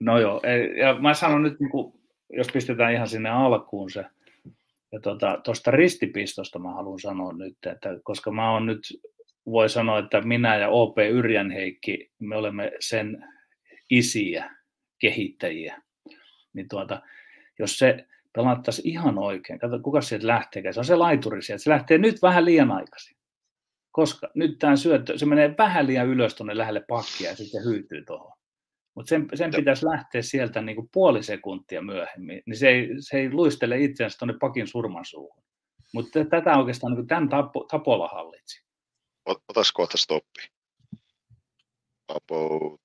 no 0.00 0.18
joo, 0.18 0.40
ja 0.80 0.98
mä 1.00 1.14
sanon 1.14 1.42
nyt, 1.42 1.60
niin 1.60 1.70
kuin, 1.70 2.00
jos 2.30 2.46
pistetään 2.52 2.92
ihan 2.92 3.08
sinne 3.08 3.30
alkuun 3.30 3.90
se, 3.90 4.04
ja 4.92 5.00
tuosta 5.00 5.40
tota, 5.44 5.70
ristipistosta 5.70 6.58
mä 6.58 6.74
haluan 6.74 7.00
sanoa 7.00 7.32
nyt, 7.32 7.56
että 7.66 7.88
koska 8.02 8.30
mä 8.32 8.52
oon 8.52 8.66
nyt 8.66 8.80
voi 9.50 9.68
sanoa, 9.68 9.98
että 9.98 10.20
minä 10.20 10.56
ja 10.56 10.68
OP 10.68 10.98
Yrjänheikki, 10.98 12.10
me 12.18 12.36
olemme 12.36 12.72
sen 12.80 13.24
isiä, 13.90 14.50
kehittäjiä. 14.98 15.82
Niin 16.52 16.68
tuota, 16.68 17.02
jos 17.58 17.78
se 17.78 18.06
pelattaisi 18.32 18.82
ihan 18.84 19.18
oikein, 19.18 19.58
kato 19.58 19.80
kuka 19.80 20.00
sieltä 20.00 20.26
lähtee, 20.26 20.72
se 20.72 20.80
on 20.80 20.84
se 20.84 20.96
laituri 20.96 21.42
sieltä, 21.42 21.62
se 21.62 21.70
lähtee 21.70 21.98
nyt 21.98 22.22
vähän 22.22 22.44
liian 22.44 22.70
aikaisin. 22.70 23.16
Koska 23.92 24.30
nyt 24.34 24.58
tämä 24.58 24.76
syöttö, 24.76 25.18
se 25.18 25.26
menee 25.26 25.54
vähän 25.58 25.86
liian 25.86 26.06
ylös 26.06 26.34
tuonne 26.34 26.58
lähelle 26.58 26.84
pakkia 26.88 27.30
ja 27.30 27.36
sitten 27.36 27.64
hyytyy 27.64 28.04
tuohon. 28.04 28.32
Mutta 28.94 29.08
sen, 29.08 29.28
sen 29.34 29.50
pitäisi 29.56 29.86
lähteä 29.86 30.22
sieltä 30.22 30.62
niin 30.62 30.76
kuin 30.76 30.88
puoli 30.92 31.22
sekuntia 31.22 31.82
myöhemmin, 31.82 32.42
niin 32.46 32.56
se 32.56 32.68
ei, 32.68 32.88
se 33.00 33.18
ei 33.18 33.30
luistele 33.30 33.80
itseänsä 33.80 34.18
tuonne 34.18 34.34
pakin 34.40 34.66
surman 34.66 35.04
suuhun. 35.04 35.44
Mutta 35.94 36.24
tätä 36.24 36.56
oikeastaan 36.56 36.94
niin 36.94 37.06
tämän 37.06 37.28
tapo, 37.28 37.64
Tapola 37.70 38.08
hallitsi. 38.08 38.69
Otas 39.24 39.72
kohta 39.72 39.98
stoppi. 39.98 40.50
About 42.08 42.80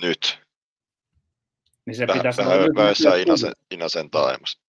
nyt. 0.00 0.38
Niin 1.86 1.96
se 1.96 2.06
vähän, 2.06 2.18
pitäisi 2.20 2.38
vähän, 2.38 2.58
vähän 2.74 3.20
Inasen, 3.20 3.52
Inasen 3.70 4.10
taimas. 4.10 4.60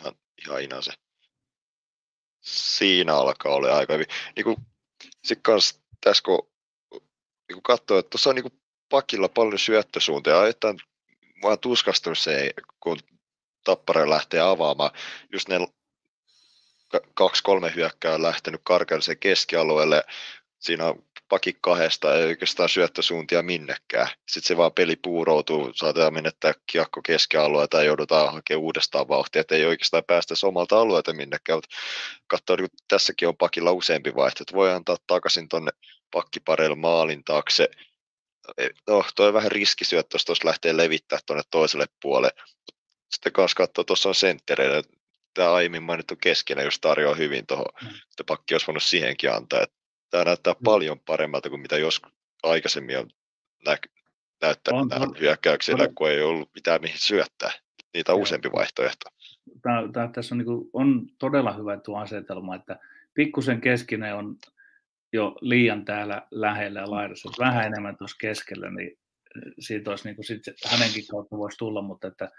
Ihan, 0.00 0.14
ihan 0.46 0.62
Inasen. 0.62 0.94
Siinä 2.40 3.16
alkaa 3.16 3.54
olla 3.54 3.76
aika 3.76 3.92
hyvin. 3.92 4.06
Niin 4.36 4.44
kuin, 4.44 4.56
sit 5.24 5.38
kans 5.42 5.80
tässä 6.00 6.22
kun 6.24 6.50
niin 7.48 7.54
kuin 7.54 7.62
katsoo, 7.62 7.98
että 7.98 8.10
tuossa 8.10 8.30
on 8.30 8.36
niin 8.36 8.42
kuin 8.50 8.60
pakilla 8.88 9.28
paljon 9.28 9.58
syöttösuuntia, 9.58 10.46
että 10.46 10.74
mä 11.42 11.48
oon 11.48 11.58
tuskastunut 11.58 12.18
se, 12.18 12.54
kun 12.80 12.98
Tappara 13.64 14.10
lähtee 14.10 14.40
avaamaan, 14.40 14.90
just 15.32 15.48
ne 15.48 15.58
kaksi-kolme 17.14 17.72
hyökkää 17.74 18.14
on 18.14 18.22
lähtenyt 18.22 18.60
karkealliseen 18.64 19.18
keskialueelle. 19.18 20.04
Siinä 20.58 20.86
on 20.86 21.04
pakki 21.28 21.56
kahdesta, 21.60 22.16
ei 22.16 22.24
oikeastaan 22.24 22.68
syöttösuuntia 22.68 23.42
minnekään. 23.42 24.08
Sitten 24.28 24.48
se 24.48 24.56
vaan 24.56 24.72
peli 24.72 24.96
puuroutuu, 24.96 25.72
saatetaan 25.74 26.14
menettää 26.14 26.54
kiekko 26.66 27.02
keskialueella 27.02 27.68
tai 27.68 27.86
joudutaan 27.86 28.32
hakemaan 28.32 28.62
uudestaan 28.62 29.08
vauhtia, 29.08 29.40
että 29.40 29.54
ei 29.54 29.64
oikeastaan 29.64 30.04
päästä 30.06 30.34
omalta 30.46 30.80
alueelta 30.80 31.12
minnekään. 31.12 31.56
Mutta 31.56 31.76
katsoo, 32.26 32.56
niin 32.56 32.68
tässäkin 32.88 33.28
on 33.28 33.36
pakilla 33.36 33.72
useampi 33.72 34.14
vaihtoehto. 34.14 34.56
Voi 34.56 34.72
antaa 34.72 34.96
takaisin 35.06 35.48
tuonne 35.48 35.70
pakkipareille 36.10 36.76
maalin 36.76 37.24
taakse. 37.24 37.68
No, 38.88 39.04
toi 39.14 39.32
vähän 39.32 39.52
riskisyöttö, 39.52 40.18
jos 40.28 40.44
lähtee 40.44 40.76
levittää 40.76 41.18
tuonne 41.26 41.42
toiselle 41.50 41.86
puolelle. 42.02 42.42
Sitten 43.10 43.32
kanssa 43.32 43.56
katsoo, 43.56 43.84
tuossa 43.84 44.08
on 44.08 44.14
senttereillä, 44.14 44.82
tämä 45.34 45.52
aiemmin 45.52 45.82
mainittu 45.82 46.16
keskinen 46.16 46.64
just 46.64 46.80
tarjoaa 46.80 47.14
hyvin 47.14 47.46
tuohon, 47.46 47.66
mm. 47.82 47.88
että 47.88 48.24
pakki 48.26 48.54
olisi 48.54 48.66
voinut 48.66 48.82
siihenkin 48.82 49.32
antaa. 49.32 49.62
Että 49.62 49.76
tämä 50.10 50.24
näyttää 50.24 50.52
mm. 50.52 50.64
paljon 50.64 51.00
paremmalta 51.00 51.50
kuin 51.50 51.60
mitä 51.60 51.78
jos 51.78 52.02
aikaisemmin 52.42 52.98
on 52.98 53.10
nä- 53.66 53.76
näyttänyt 54.42 54.92
on, 54.92 55.16
hyökkäyksillä, 55.20 55.84
on, 55.84 55.94
kun 55.94 56.10
ei 56.10 56.22
ollut 56.22 56.50
mitään 56.54 56.80
mihin 56.80 56.98
syöttää. 56.98 57.50
Niitä 57.94 58.12
on 58.12 58.20
useampi 58.20 58.52
vaihtoehto. 58.52 59.10
Tämä, 59.62 59.88
tämä, 59.92 60.08
tässä 60.08 60.34
on, 60.34 60.38
niin 60.38 60.46
kuin, 60.46 60.70
on 60.72 61.06
todella 61.18 61.52
hyvä 61.52 61.76
tuo 61.76 61.98
asetelma, 61.98 62.54
että 62.54 62.78
pikkusen 63.14 63.60
keskinen 63.60 64.14
on 64.14 64.36
jo 65.12 65.36
liian 65.40 65.84
täällä 65.84 66.26
lähellä 66.30 66.80
ja 66.80 66.90
laidassa, 66.90 67.30
vähän 67.38 67.66
enemmän 67.66 67.96
tuossa 67.96 68.16
keskellä, 68.20 68.70
niin 68.70 68.98
siitä 69.58 69.90
olisi 69.90 70.04
niin 70.04 70.16
kuin 70.16 70.24
sit 70.24 70.42
hänenkin 70.66 71.06
kautta 71.10 71.36
voisi 71.38 71.58
tulla, 71.58 71.82
mutta 71.82 72.08
että 72.08 72.30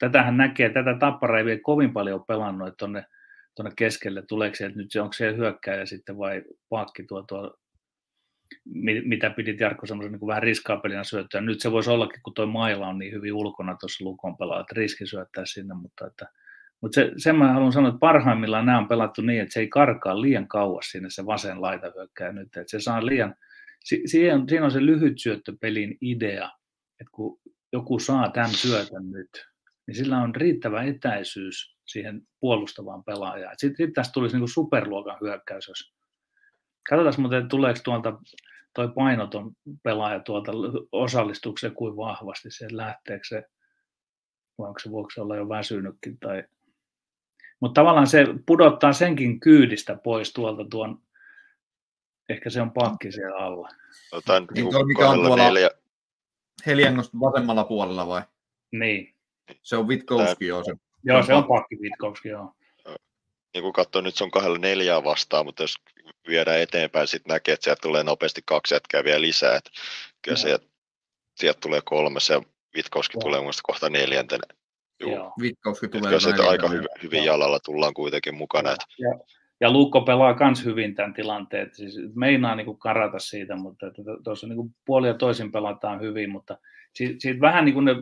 tätähän 0.00 0.36
näkee, 0.36 0.68
tätä 0.68 0.96
Tappara 0.98 1.38
ei 1.38 1.44
vielä 1.44 1.60
kovin 1.62 1.92
paljon 1.92 2.24
pelannut, 2.28 2.76
tuonne, 2.78 3.04
tuonne 3.56 3.72
keskelle 3.76 4.22
tuleeko 4.28 4.54
se, 4.54 4.66
että 4.66 4.78
nyt 4.78 4.92
se 4.92 5.00
onko 5.00 5.12
se 5.12 5.36
hyökkäjä 5.36 5.86
sitten 5.86 6.18
vai 6.18 6.42
pakki 6.68 7.04
tuo, 7.04 7.22
tuo 7.22 7.56
mitä 9.04 9.30
pidit 9.30 9.60
Jarkko 9.60 9.86
semmoisen 9.86 10.12
niin 10.12 10.26
vähän 10.26 10.42
riskaapelina 10.42 11.04
syöttöä. 11.04 11.40
Nyt 11.40 11.60
se 11.60 11.72
voisi 11.72 11.90
ollakin, 11.90 12.22
kun 12.22 12.34
tuo 12.34 12.46
maila 12.46 12.86
on 12.86 12.98
niin 12.98 13.12
hyvin 13.12 13.32
ulkona 13.32 13.76
tuossa 13.80 14.04
lukon 14.04 14.36
pelaa, 14.36 14.60
että 14.60 14.74
riski 14.76 15.06
syöttää 15.06 15.44
sinne, 15.46 15.74
mutta 15.74 16.06
että 16.06 16.26
mutta 16.80 16.94
se, 16.94 17.12
sen 17.16 17.36
mä 17.36 17.52
haluan 17.52 17.72
sanoa, 17.72 17.88
että 17.88 17.98
parhaimmillaan 17.98 18.66
nämä 18.66 18.78
on 18.78 18.88
pelattu 18.88 19.22
niin, 19.22 19.40
että 19.40 19.52
se 19.52 19.60
ei 19.60 19.68
karkaa 19.68 20.20
liian 20.20 20.48
kauas 20.48 20.90
sinne 20.90 21.10
se 21.10 21.26
vasen 21.26 21.62
laitahyökkäjä 21.62 22.32
nyt, 22.32 22.46
että 22.46 22.64
se 22.66 22.80
saa 22.80 23.06
liian, 23.06 23.34
si, 23.84 24.02
siinä, 24.06 24.34
on, 24.34 24.48
siinä 24.48 24.64
on 24.64 24.70
se 24.70 24.86
lyhyt 24.86 25.18
syöttöpelin 25.18 25.98
idea, 26.00 26.50
että 27.00 27.10
kun 27.12 27.40
joku 27.72 27.98
saa 27.98 28.30
tämän 28.30 28.50
syötön 28.50 29.10
nyt, 29.10 29.49
niin 29.90 30.04
sillä 30.04 30.18
on 30.18 30.34
riittävä 30.34 30.82
etäisyys 30.82 31.76
siihen 31.86 32.22
puolustavaan 32.40 33.04
pelaajaan. 33.04 33.54
Sitten 33.58 33.86
sit 33.86 33.94
tästä 33.94 34.12
tulisi 34.12 34.34
niin 34.34 34.40
kuin 34.40 34.48
superluokan 34.48 35.18
hyökkäys, 35.20 35.68
jos 35.68 35.94
Katsotaan 36.88 37.14
muuten, 37.18 37.48
tuleeko 37.48 37.80
tuolta 37.84 38.18
toi 38.74 38.88
painoton 38.94 39.52
pelaaja 39.82 40.20
tuolta 40.20 40.52
osallistukseen 40.92 41.74
kuin 41.74 41.96
vahvasti, 41.96 42.50
se 42.50 42.66
lähteekö 42.70 43.24
se, 43.28 43.44
vai 44.58 44.68
onko 44.68 44.78
se 44.78 44.90
vuoksi 44.90 45.20
olla 45.20 45.36
jo 45.36 45.48
väsynytkin. 45.48 46.18
Tai... 46.18 46.44
Mutta 47.60 47.80
tavallaan 47.80 48.06
se 48.06 48.26
pudottaa 48.46 48.92
senkin 48.92 49.40
kyydistä 49.40 49.98
pois 50.04 50.32
tuolta 50.32 50.64
tuon, 50.70 51.02
ehkä 52.28 52.50
se 52.50 52.62
on 52.62 52.72
pakki 52.72 53.12
siellä 53.12 53.38
alla. 53.38 53.68
Otan 54.12 54.46
niin, 54.54 54.66
mikä 54.86 55.08
on 55.08 55.18
tuolla 55.18 55.44
neljä... 55.44 55.70
Heliangosta 56.66 57.20
vasemmalla 57.20 57.64
puolella 57.64 58.06
vai? 58.06 58.22
Niin. 58.72 59.14
Se 59.62 59.76
on 59.76 59.88
Witkowski, 59.88 60.46
joo. 60.46 60.64
Se, 60.64 60.72
joo, 61.04 61.22
se 61.22 61.34
on 61.34 61.44
pakki 61.44 61.76
Witkowski, 61.80 62.28
joo. 62.28 62.54
Niin 63.54 63.62
kuin 63.62 63.72
katsoo, 63.72 64.02
nyt 64.02 64.14
se 64.14 64.24
on 64.24 64.30
kahdella 64.30 64.58
neljää 64.58 65.04
vastaan, 65.04 65.46
mutta 65.46 65.62
jos 65.62 65.74
viedään 66.28 66.60
eteenpäin, 66.60 67.08
sitten 67.08 67.32
näkee, 67.32 67.54
että 67.54 67.64
sieltä 67.64 67.80
tulee 67.82 68.02
nopeasti 68.02 68.40
kaksi 68.44 68.74
jätkää 68.74 69.04
vielä 69.04 69.20
lisää. 69.20 69.56
Että 69.56 69.70
kyllä 70.22 70.36
no. 70.36 70.42
sieltä, 70.42 70.66
sieltä 71.36 71.60
tulee 71.60 71.80
kolme, 71.84 72.20
se 72.20 72.40
Witkowski 72.76 73.16
no. 73.16 73.20
tulee 73.20 73.40
mielestäni 73.40 73.62
kohta 73.62 73.90
neljäntenä. 73.90 74.42
Joo. 75.00 75.32
Witkowski 75.40 75.88
tulee 75.88 76.08
kyllä 76.08 76.20
sieltä 76.20 76.48
aika 76.48 76.68
hyvin, 76.68 76.88
hyvin 77.02 77.24
jalalla 77.24 77.60
tullaan 77.60 77.94
kuitenkin 77.94 78.34
mukana. 78.34 78.70
Että... 78.70 78.84
Ja, 78.98 79.18
ja 79.60 79.70
Luukko 79.70 80.00
pelaa 80.00 80.36
myös 80.40 80.64
hyvin 80.64 80.94
tämän 80.94 81.14
tilanteen. 81.14 81.70
Siis 81.72 81.94
meinaa 82.14 82.54
niin 82.54 82.64
kuin 82.64 82.78
karata 82.78 83.18
siitä, 83.18 83.56
mutta 83.56 83.86
tuossa 84.24 84.46
niin 84.46 84.74
puoli 84.86 85.08
ja 85.08 85.14
toisin 85.14 85.52
pelataan 85.52 86.00
hyvin, 86.00 86.30
mutta 86.30 86.58
siitä, 86.94 87.14
siitä 87.18 87.40
vähän 87.40 87.64
niin 87.64 87.74
kuin 87.74 87.84
ne 87.84 87.94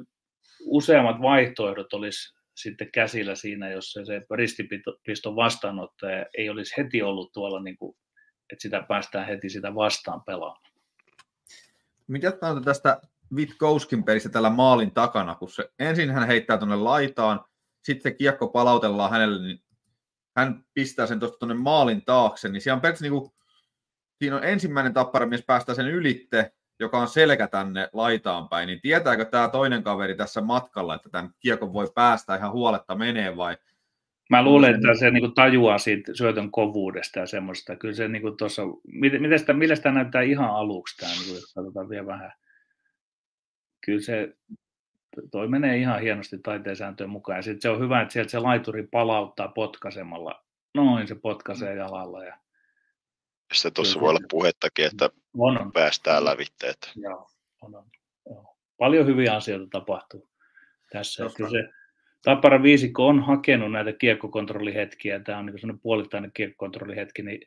useammat 0.64 1.22
vaihtoehdot 1.22 1.92
olisi 1.92 2.34
sitten 2.54 2.92
käsillä 2.92 3.34
siinä, 3.34 3.70
jos 3.70 3.92
se, 3.92 4.04
se 4.04 4.22
ristipiston 4.36 5.36
vastaanottaja 5.36 6.26
ei 6.38 6.50
olisi 6.50 6.74
heti 6.76 7.02
ollut 7.02 7.32
tuolla, 7.32 7.62
niin 7.62 7.76
kuin, 7.76 7.96
että 8.52 8.62
sitä 8.62 8.84
päästään 8.88 9.26
heti 9.26 9.50
sitä 9.50 9.74
vastaan 9.74 10.22
pelaamaan. 10.22 10.72
Mitä 12.06 12.38
on 12.42 12.64
tästä 12.64 13.00
Vitkouskin 13.36 14.04
pelistä 14.04 14.28
tällä 14.28 14.50
maalin 14.50 14.90
takana, 14.94 15.34
kun 15.34 15.50
se 15.50 15.70
ensin 15.78 16.10
hän 16.10 16.26
heittää 16.26 16.58
tuonne 16.58 16.76
laitaan, 16.76 17.44
sitten 17.84 18.12
se 18.12 18.16
kiekko 18.16 18.48
palautellaan 18.48 19.10
hänelle, 19.10 19.46
niin 19.46 19.62
hän 20.36 20.64
pistää 20.74 21.06
sen 21.06 21.20
tuosta 21.20 21.38
tuonne 21.38 21.54
maalin 21.54 22.04
taakse, 22.04 22.48
niin 22.48 22.60
siellä 22.60 22.80
on 22.84 22.94
niin 23.00 23.12
kuin, 23.12 23.30
siinä 24.18 24.36
on 24.36 24.44
ensimmäinen 24.44 24.94
tapparamies 24.94 25.44
päästä 25.46 25.74
sen 25.74 25.88
ylitte, 25.88 26.52
joka 26.80 26.98
on 26.98 27.08
selkä 27.08 27.46
tänne 27.46 27.88
laitaan 27.92 28.48
päin, 28.48 28.66
niin 28.66 28.80
tietääkö 28.80 29.24
tämä 29.24 29.48
toinen 29.48 29.82
kaveri 29.82 30.14
tässä 30.14 30.40
matkalla, 30.40 30.94
että 30.94 31.10
tämän 31.10 31.30
kiekon 31.40 31.72
voi 31.72 31.88
päästä 31.94 32.36
ihan 32.36 32.52
huoletta 32.52 32.94
menee 32.94 33.36
vai? 33.36 33.56
Mä 34.30 34.42
luulen, 34.42 34.74
että 34.74 34.94
se 34.98 35.10
niin 35.10 35.34
tajuaa 35.34 35.78
siitä 35.78 36.14
syötön 36.14 36.50
kovuudesta 36.50 37.18
ja 37.18 37.26
semmoista. 37.26 37.76
Kyllä 37.76 37.94
se 37.94 38.08
niin 38.08 38.36
tuossa, 38.38 38.62
miten 38.92 39.38
sitä, 39.38 39.52
millä 39.52 39.76
sitä 39.76 39.92
näyttää 39.92 40.22
ihan 40.22 40.50
aluksi 40.50 40.96
tämä, 40.96 41.12
niin 41.12 41.34
jos 41.34 41.54
katsotaan 41.54 41.88
vielä 41.88 42.06
vähän. 42.06 42.32
Kyllä 43.86 44.00
se 44.00 44.36
toi 45.30 45.48
menee 45.48 45.76
ihan 45.76 46.00
hienosti 46.00 46.38
taiteen 46.38 46.76
sääntöjen 46.76 47.10
mukaan. 47.10 47.38
Ja 47.38 47.42
sitten 47.42 47.62
se 47.62 47.68
on 47.68 47.80
hyvä, 47.80 48.00
että 48.00 48.12
sieltä 48.12 48.30
se 48.30 48.38
laituri 48.38 48.86
palauttaa 48.86 49.48
potkasemalla. 49.48 50.44
Noin 50.74 51.08
se 51.08 51.14
potkaisee 51.14 51.74
jalalla. 51.74 52.24
Ja... 52.24 52.38
Sitten 53.52 53.72
tuossa 53.72 54.00
voi 54.00 54.10
olla 54.10 54.26
puhettakin, 54.30 54.86
että 54.86 55.10
on, 55.38 55.60
on. 55.60 55.72
päästään 55.72 56.24
lävitteet. 56.24 56.92
Joo, 56.96 57.30
on, 57.62 57.74
on. 57.74 57.86
Joo. 58.26 58.56
Paljon 58.78 59.06
hyviä 59.06 59.34
asioita 59.34 59.66
tapahtuu 59.70 60.28
tässä. 60.92 61.26
Että 61.26 61.50
se, 61.50 61.68
Tappara 62.22 62.62
viisikko 62.62 63.06
on 63.06 63.22
hakenut 63.22 63.72
näitä 63.72 63.92
kiekkokontrollihetkiä. 63.92 65.20
Tämä 65.20 65.38
on 65.38 65.46
niin 65.46 65.60
sellainen 65.60 65.80
puolittainen 65.80 66.32
kiekkokontrollihetki, 66.32 67.22
niin 67.22 67.40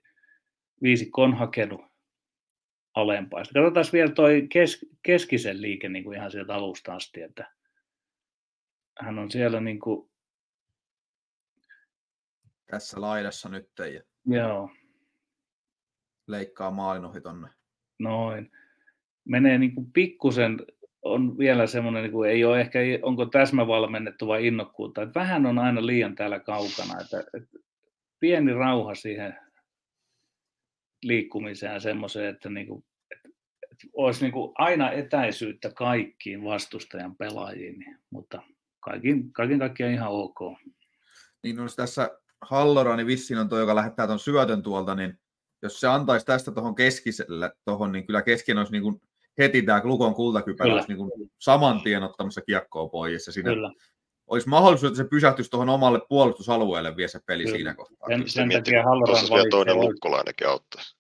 viisikko 0.82 1.24
on 1.24 1.38
hakenut 1.38 1.82
alempaa. 2.94 3.44
Sitten 3.44 3.64
katsotaan 3.64 3.86
vielä 3.94 4.12
toi 4.12 4.48
kes, 4.50 4.86
keskisen 5.04 5.62
liike 5.62 5.90
niin 5.90 6.04
kuin 6.04 6.18
ihan 6.18 6.32
sieltä 6.32 6.56
alusta 6.56 6.96
asti, 6.96 7.22
että 7.22 7.54
hän 9.00 9.20
on 9.20 9.32
siellä 9.32 9.60
niin 9.60 9.80
kuin... 9.80 10.12
Tässä 12.68 13.02
laidassa 13.02 13.50
nyt 13.50 13.70
ja 13.78 14.02
Joo. 14.26 14.70
Leikkaa 16.32 16.72
maalin 16.72 17.06
ohi 17.06 17.22
tonne. 17.22 17.48
Noin. 18.00 18.52
Menee 19.26 19.58
niin 19.58 19.76
kuin 19.76 19.92
pikkusen, 19.92 20.60
on 21.02 21.38
vielä 21.38 21.68
semmoinen, 21.68 22.04
niin 22.04 22.12
kuin 22.12 22.30
ei 22.30 22.46
ole 22.46 22.62
ehkä, 22.62 22.80
onko 23.02 23.26
täsmävalmennettu 23.26 24.28
vai 24.28 24.48
innokkuutta, 24.48 25.02
että 25.02 25.20
vähän 25.20 25.46
on 25.46 25.60
aina 25.60 25.86
liian 25.86 26.16
täällä 26.16 26.40
kaukana, 26.40 27.02
että, 27.02 27.24
että 27.34 27.60
pieni 28.20 28.54
rauha 28.54 28.96
siihen 28.96 29.36
liikkumiseen 31.04 31.82
semmoiseen, 31.82 32.30
että, 32.30 32.50
niin 32.50 32.68
kuin, 32.68 32.84
että, 33.12 33.30
että 33.72 33.88
olisi 33.94 34.22
niin 34.22 34.32
kuin 34.32 34.52
aina 34.56 34.92
etäisyyttä 34.92 35.70
kaikkiin 35.70 36.44
vastustajan 36.44 37.16
pelaajiin, 37.16 37.80
niin, 37.80 37.98
mutta 38.10 38.42
kaikin, 38.80 39.34
kaiken 39.34 39.60
kaikkiaan 39.60 39.94
ihan 39.94 40.12
ok. 40.12 40.40
Niin 41.44 41.60
olisi 41.60 41.76
tässä 41.76 42.10
Hallora, 42.42 42.96
niin 42.96 43.08
vissiin 43.08 43.40
on 43.40 43.50
tuo, 43.50 43.60
joka 43.60 43.76
lähettää 43.76 44.08
tuon 44.08 44.20
syötön 44.20 44.64
tuolta, 44.64 44.96
niin 44.96 45.21
jos 45.62 45.80
se 45.80 45.88
antaisi 45.88 46.26
tästä 46.26 46.52
tuohon 46.52 46.76
keskiselle, 46.76 47.52
tohon, 47.66 47.92
niin 47.92 48.06
kyllä 48.06 48.22
kesken 48.22 48.58
olisi 48.58 48.72
niin 48.72 48.84
kuin 48.84 49.02
heti 49.38 49.62
tämä 49.62 49.82
Glukon 49.82 50.14
kultakypärä 50.14 50.74
olisi 50.74 50.88
niin 50.88 50.98
kuin 50.98 51.12
saman 51.40 51.82
tien 51.82 52.04
ottamassa 52.04 52.42
kiekkoa 52.42 52.90
pois. 52.90 53.28
Ja 53.28 53.34
siinä 53.34 53.50
kyllä. 53.50 53.72
olisi 54.28 54.50
mahdollisuus, 54.50 54.92
että 54.92 55.04
se 55.04 55.10
pysähtyisi 55.10 55.52
tuohon 55.52 55.70
omalle 55.70 56.02
puolustusalueelle 56.10 56.96
vie 56.96 57.08
se 57.08 57.20
peli 57.26 57.44
kyllä. 57.44 57.56
siinä 57.56 57.74
kohtaa. 57.74 58.08
Sen, 58.08 58.30
sen 58.30 58.50
takia 58.50 58.84
Halloran 58.84 59.26
vielä 59.30 59.50
toinen 59.50 59.80
lukkolainenkin 59.80 60.48
auttaisi. 60.48 60.98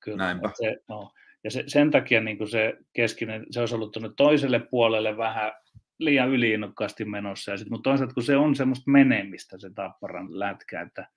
Kyllä. 0.00 0.16
Näinpä. 0.16 0.50
Se, 0.54 0.76
no. 0.88 1.10
Ja 1.44 1.50
se, 1.50 1.64
sen 1.66 1.90
takia 1.90 2.20
niin 2.20 2.38
kuin 2.38 2.48
se 2.48 2.76
keskinen, 2.92 3.46
se 3.50 3.60
olisi 3.60 3.74
ollut 3.74 3.92
tuonne 3.92 4.10
toiselle 4.16 4.58
puolelle 4.58 5.16
vähän 5.16 5.52
liian 5.98 6.28
yliinnokkaasti 6.28 7.04
menossa. 7.04 7.50
Ja 7.50 7.56
sit, 7.56 7.70
mutta 7.70 7.90
toisaalta 7.90 8.14
kun 8.14 8.22
se 8.22 8.36
on 8.36 8.54
semmoista 8.54 8.90
menemistä 8.90 9.58
se 9.58 9.70
tapparan 9.70 10.38
lätkä, 10.38 10.80
että 10.80 11.08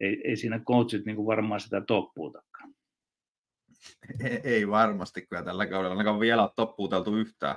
ei, 0.00 0.20
ei 0.24 0.36
siinä 0.36 0.58
coachit 0.58 1.06
niin 1.06 1.16
kuin 1.16 1.26
varmaan 1.26 1.60
sitä 1.60 1.80
toppuutakaan. 1.80 2.74
Ei, 4.24 4.40
ei 4.44 4.68
varmasti 4.68 5.26
kyllä 5.26 5.42
tällä 5.42 5.66
kaudella 5.66 5.92
ainakaan 5.92 6.20
vielä 6.20 6.42
ole 6.42 6.50
toppuuteltu 6.56 7.16
yhtään. 7.16 7.56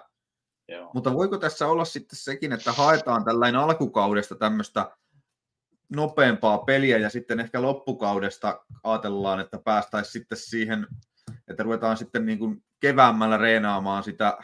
Joo. 0.67 0.91
Mutta 0.93 1.13
voiko 1.13 1.37
tässä 1.37 1.67
olla 1.67 1.85
sitten 1.85 2.19
sekin, 2.19 2.53
että 2.53 2.71
haetaan 2.71 3.25
tällainen 3.25 3.61
alkukaudesta 3.61 4.35
tämmöistä 4.35 4.97
nopeampaa 5.89 6.57
peliä 6.57 6.97
ja 6.97 7.09
sitten 7.09 7.39
ehkä 7.39 7.61
loppukaudesta 7.61 8.65
ajatellaan, 8.83 9.39
että 9.39 9.59
päästäisiin 9.63 10.11
sitten 10.11 10.37
siihen, 10.37 10.87
että 11.47 11.63
ruvetaan 11.63 11.97
sitten 11.97 12.25
niin 12.25 12.39
kuin 12.39 12.63
keväämällä 12.79 13.37
reenaamaan 13.37 14.03
sitä 14.03 14.37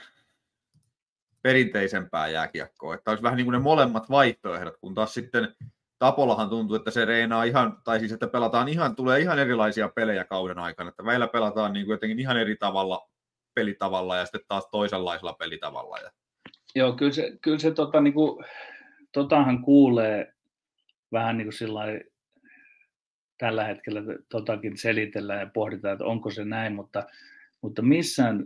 perinteisempää 1.41 2.27
jääkiekkoa, 2.27 2.95
että 2.95 3.11
olisi 3.11 3.23
vähän 3.23 3.37
niin 3.37 3.45
kuin 3.45 3.53
ne 3.53 3.59
molemmat 3.59 4.09
vaihtoehdot, 4.09 4.77
kun 4.81 4.95
taas 4.95 5.13
sitten 5.13 5.55
Tapolahan 5.99 6.49
tuntuu, 6.49 6.75
että 6.75 6.91
se 6.91 7.05
reenaa 7.05 7.43
ihan, 7.43 7.77
tai 7.83 7.99
siis 7.99 8.11
että 8.11 8.27
pelataan 8.27 8.67
ihan, 8.67 8.95
tulee 8.95 9.19
ihan 9.19 9.39
erilaisia 9.39 9.89
pelejä 9.89 10.23
kauden 10.23 10.59
aikana, 10.59 10.89
että 10.89 11.03
meillä 11.03 11.27
pelataan 11.27 11.73
niin 11.73 11.85
kuin 11.85 11.93
jotenkin 11.93 12.19
ihan 12.19 12.37
eri 12.37 12.55
tavalla 12.55 13.09
pelitavalla 13.53 14.17
ja 14.17 14.25
sitten 14.25 14.41
taas 14.47 14.67
toisenlaisella 14.71 15.33
pelitavalla. 15.33 15.97
Ja... 15.97 16.11
Joo, 16.75 16.93
kyllä 16.93 17.11
se, 17.11 17.37
kyllä 17.41 17.59
se 17.59 17.71
tota, 17.71 18.01
niin 18.01 18.13
kuin, 18.13 18.45
totahan 19.11 19.61
kuulee 19.61 20.33
vähän 21.11 21.37
niin 21.37 21.45
kuin 21.45 21.53
sillä 21.53 21.81
tällä 23.37 23.63
hetkellä 23.63 24.01
totakin 24.29 24.77
selitellään 24.77 25.39
ja 25.39 25.51
pohditaan, 25.53 25.93
että 25.93 26.05
onko 26.05 26.31
se 26.31 26.45
näin, 26.45 26.75
mutta, 26.75 27.03
mutta 27.61 27.81
missään, 27.81 28.45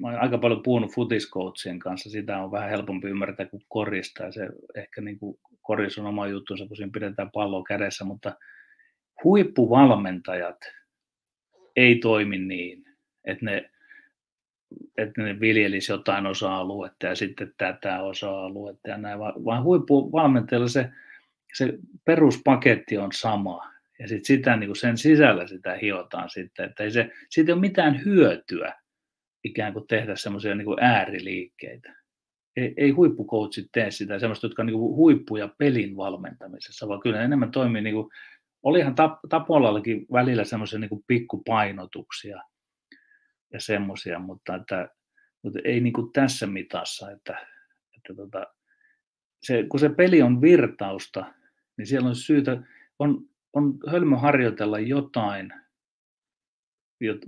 mä 0.00 0.08
olen 0.08 0.20
aika 0.20 0.38
paljon 0.38 0.62
puhunut 0.62 0.94
futiskoutsin 0.94 1.78
kanssa, 1.78 2.10
sitä 2.10 2.38
on 2.38 2.50
vähän 2.52 2.70
helpompi 2.70 3.08
ymmärtää 3.08 3.46
kuin 3.46 3.62
korista, 3.68 4.22
ja 4.22 4.32
se 4.32 4.48
ehkä 4.74 5.00
niin 5.00 5.18
kuin 5.18 5.38
koris 5.70 5.98
on 5.98 6.06
oma 6.06 6.26
juttunsa, 6.26 6.66
kun 6.66 6.76
siinä 6.76 6.90
pidetään 6.92 7.30
palloa 7.30 7.62
kädessä, 7.62 8.04
mutta 8.04 8.36
huippuvalmentajat 9.24 10.56
ei 11.76 11.98
toimi 11.98 12.38
niin, 12.38 12.84
että 13.24 13.44
ne, 13.44 13.70
että 14.98 15.22
ne 15.22 15.40
viljelisi 15.40 15.92
jotain 15.92 16.26
osa-aluetta 16.26 17.06
ja 17.06 17.14
sitten 17.14 17.54
tätä 17.56 18.02
osa-aluetta 18.02 18.90
ja 18.90 18.98
näin, 18.98 19.18
vaan 19.18 19.62
huippuvalmentajalla 19.62 20.68
se, 20.68 20.90
se 21.54 21.78
peruspaketti 22.04 22.98
on 22.98 23.12
sama. 23.12 23.72
Ja 23.98 24.08
sitten 24.08 24.24
sitä, 24.24 24.56
niin 24.56 24.76
sen 24.76 24.98
sisällä 24.98 25.46
sitä 25.46 25.78
hiotaan 25.82 26.30
sitten, 26.30 26.64
että 26.64 26.84
ei 26.84 26.90
se, 26.90 27.10
siitä 27.28 27.50
ei 27.50 27.52
ole 27.52 27.60
mitään 27.60 28.04
hyötyä 28.04 28.74
ikään 29.44 29.72
kuin 29.72 29.86
tehdä 29.86 30.16
semmoisia 30.16 30.54
niin 30.54 30.80
ääriliikkeitä. 30.80 31.99
Ei, 32.56 32.74
ei 32.76 32.90
huippukoutsit 32.90 33.66
tee 33.72 33.90
sitä, 33.90 34.18
semmoista, 34.18 34.46
jotka 34.46 34.62
on 34.62 34.66
niin 34.66 34.78
kuin 34.78 34.96
huippuja 34.96 35.48
pelin 35.58 35.96
valmentamisessa, 35.96 36.88
vaan 36.88 37.00
kyllä 37.00 37.22
enemmän 37.22 37.50
toimii, 37.50 37.82
niin 37.82 37.94
kuin, 37.94 38.08
olihan 38.62 38.94
tap, 38.94 39.18
Tapolallakin 39.28 40.06
välillä 40.12 40.44
semmoisia 40.44 40.78
niin 40.78 41.04
pikkupainotuksia 41.06 42.42
ja 43.52 43.60
semmoisia, 43.60 44.18
mutta, 44.18 44.54
että, 44.54 44.88
mutta 45.42 45.58
ei 45.64 45.80
niin 45.80 45.92
kuin 45.92 46.12
tässä 46.12 46.46
mitassa, 46.46 47.10
että, 47.10 47.46
että 47.96 48.14
tota, 48.16 48.46
se, 49.42 49.64
kun 49.68 49.80
se 49.80 49.88
peli 49.88 50.22
on 50.22 50.40
virtausta, 50.40 51.34
niin 51.76 51.86
siellä 51.86 52.08
on 52.08 52.16
syytä, 52.16 52.62
on, 52.98 53.28
on 53.52 53.78
hölmö 53.90 54.16
harjoitella 54.16 54.78
jotain 54.78 55.52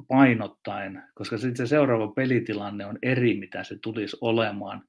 painottaen, 0.08 1.02
koska 1.14 1.38
sitten 1.38 1.66
se 1.66 1.70
seuraava 1.70 2.08
pelitilanne 2.08 2.86
on 2.86 2.98
eri, 3.02 3.38
mitä 3.38 3.64
se 3.64 3.78
tulisi 3.82 4.16
olemaan, 4.20 4.84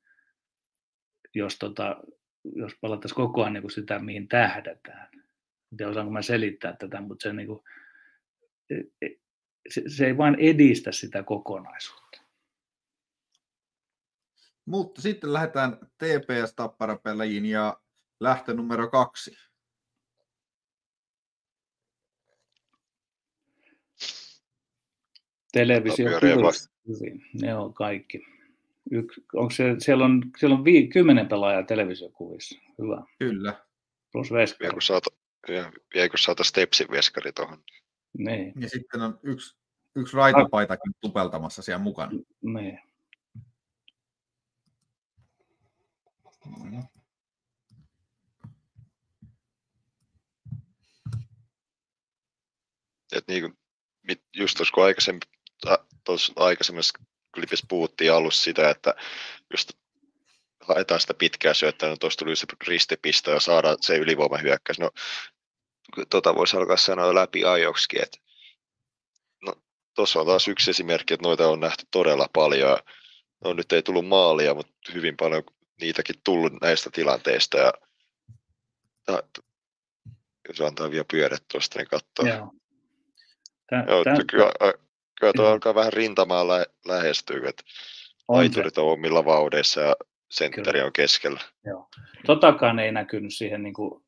jos, 1.35 1.59
tota, 1.59 1.97
jos 2.55 2.71
palattaisiin 2.81 3.15
koko 3.15 3.41
ajan 3.41 3.53
niin 3.53 3.61
kuin 3.61 3.71
sitä, 3.71 3.99
mihin 3.99 4.27
tähdätään. 4.27 5.09
En 5.71 5.77
tiedä, 5.77 5.91
osaanko 5.91 6.11
mä 6.11 6.21
selittää 6.21 6.75
tätä, 6.75 7.01
mutta 7.01 7.23
se, 7.23 7.33
niin 7.33 7.47
kuin, 7.47 7.59
e, 8.69 8.75
e, 8.75 9.09
se, 9.69 9.81
se 9.87 10.05
ei 10.05 10.17
vain 10.17 10.35
edistä 10.39 10.91
sitä 10.91 11.23
kokonaisuutta. 11.23 12.21
Mutta 14.65 15.01
sitten 15.01 15.33
lähdetään 15.33 15.77
TPS 15.77 16.55
Tappara 16.55 16.99
ja 17.49 17.79
lähtö 18.19 18.53
numero 18.53 18.89
kaksi. 18.89 19.37
Televisio 25.53 26.09
hyvin. 26.87 27.25
Ne 27.41 27.55
on 27.55 27.73
kaikki. 27.73 28.32
Yksi, 28.93 29.25
onko 29.33 29.51
se, 29.51 29.75
siellä 29.79 30.05
on, 30.05 30.23
siellä 30.37 30.55
on 30.55 30.65
vii, 30.65 30.87
kymmenen 30.87 31.27
pelaajaa 31.27 31.63
televisiokuvissa. 31.63 32.59
Hyvä. 32.79 33.03
Kyllä. 33.19 33.65
Plus 34.11 34.31
veskari. 34.31 34.59
Vielä 34.59 34.73
kun 34.73 34.81
saata, 34.81 35.09
kun 36.09 36.19
saata 36.19 36.43
stepsin 36.43 36.87
veskari 36.91 37.31
tuohon. 37.31 37.63
Niin. 38.17 38.53
Ja 38.59 38.69
sitten 38.69 39.01
on 39.01 39.19
yksi, 39.23 39.55
yksi 39.95 40.17
raitapaitakin 40.17 40.93
tupeltamassa 41.01 41.61
siellä 41.61 41.83
mukana. 41.83 42.11
Niin. 42.41 42.79
Mm. 46.45 46.83
Et 53.11 53.27
niin 53.27 53.41
kuin, 53.41 53.57
just 54.35 54.57
tuossa 54.57 54.73
kun 54.73 54.83
aikaisemmin, 54.83 55.21
tuossa 56.03 56.33
aikaisemmassa 56.35 56.99
klipissä 57.33 57.65
puhuttiin 57.69 58.13
alussa 58.13 58.43
sitä, 58.43 58.69
että 58.69 58.95
just 59.51 59.71
haetaan 60.59 60.99
sitä 60.99 61.13
pitkää 61.13 61.53
syöttöä, 61.53 61.89
no 61.89 61.97
tuossa 61.97 62.19
tuli 62.19 62.35
se 62.35 62.45
ristipiste 62.67 63.31
ja 63.31 63.39
saadaan 63.39 63.77
se 63.81 63.97
ylivoimahyökkäys. 63.97 64.79
No, 64.79 64.89
tota 66.09 66.35
voisi 66.35 66.57
alkaa 66.57 66.77
sanoa 66.77 67.15
läpi 67.15 67.45
ajoksikin, 67.45 68.03
että 68.03 68.17
no, 69.41 69.53
tuossa 69.95 70.19
on 70.19 70.25
taas 70.25 70.47
yksi 70.47 70.71
esimerkki, 70.71 71.13
että 71.13 71.27
noita 71.27 71.47
on 71.47 71.59
nähty 71.59 71.85
todella 71.91 72.29
paljon. 72.33 72.77
No, 73.43 73.53
nyt 73.53 73.71
ei 73.71 73.81
tullut 73.81 74.07
maalia, 74.07 74.53
mutta 74.53 74.73
hyvin 74.93 75.17
paljon 75.17 75.43
niitäkin 75.81 76.15
tullut 76.23 76.53
näistä 76.61 76.89
tilanteista. 76.93 77.57
Ja, 77.57 77.73
ja 79.07 79.23
jos 80.47 80.61
antaa 80.61 80.91
vielä 80.91 81.05
pyörät 81.11 81.43
tuosta, 81.51 81.79
niin 81.79 81.87
katsoo. 81.87 82.25
Joo. 82.25 82.53
Tää, 83.69 83.85
Joo, 83.87 84.03
tää, 84.03 84.15
kyllä, 84.31 84.51
kyllä 85.19 85.33
tuo 85.35 85.45
alkaa 85.45 85.75
vähän 85.75 85.93
rintamaan 85.93 86.47
lä- 86.47 86.65
lähestyä, 86.85 87.49
että 87.49 87.63
aiturit 88.27 88.77
on 88.77 88.91
omilla 88.91 89.25
vaudeissa 89.25 89.81
ja 89.81 89.95
sentteri 90.29 90.81
on 90.81 90.93
keskellä. 90.93 91.39
Joo. 91.65 91.89
Totakaan 92.25 92.79
ei 92.79 92.91
näkynyt 92.91 93.33
siihen 93.33 93.63
niin 93.63 93.73
kuin 93.73 94.03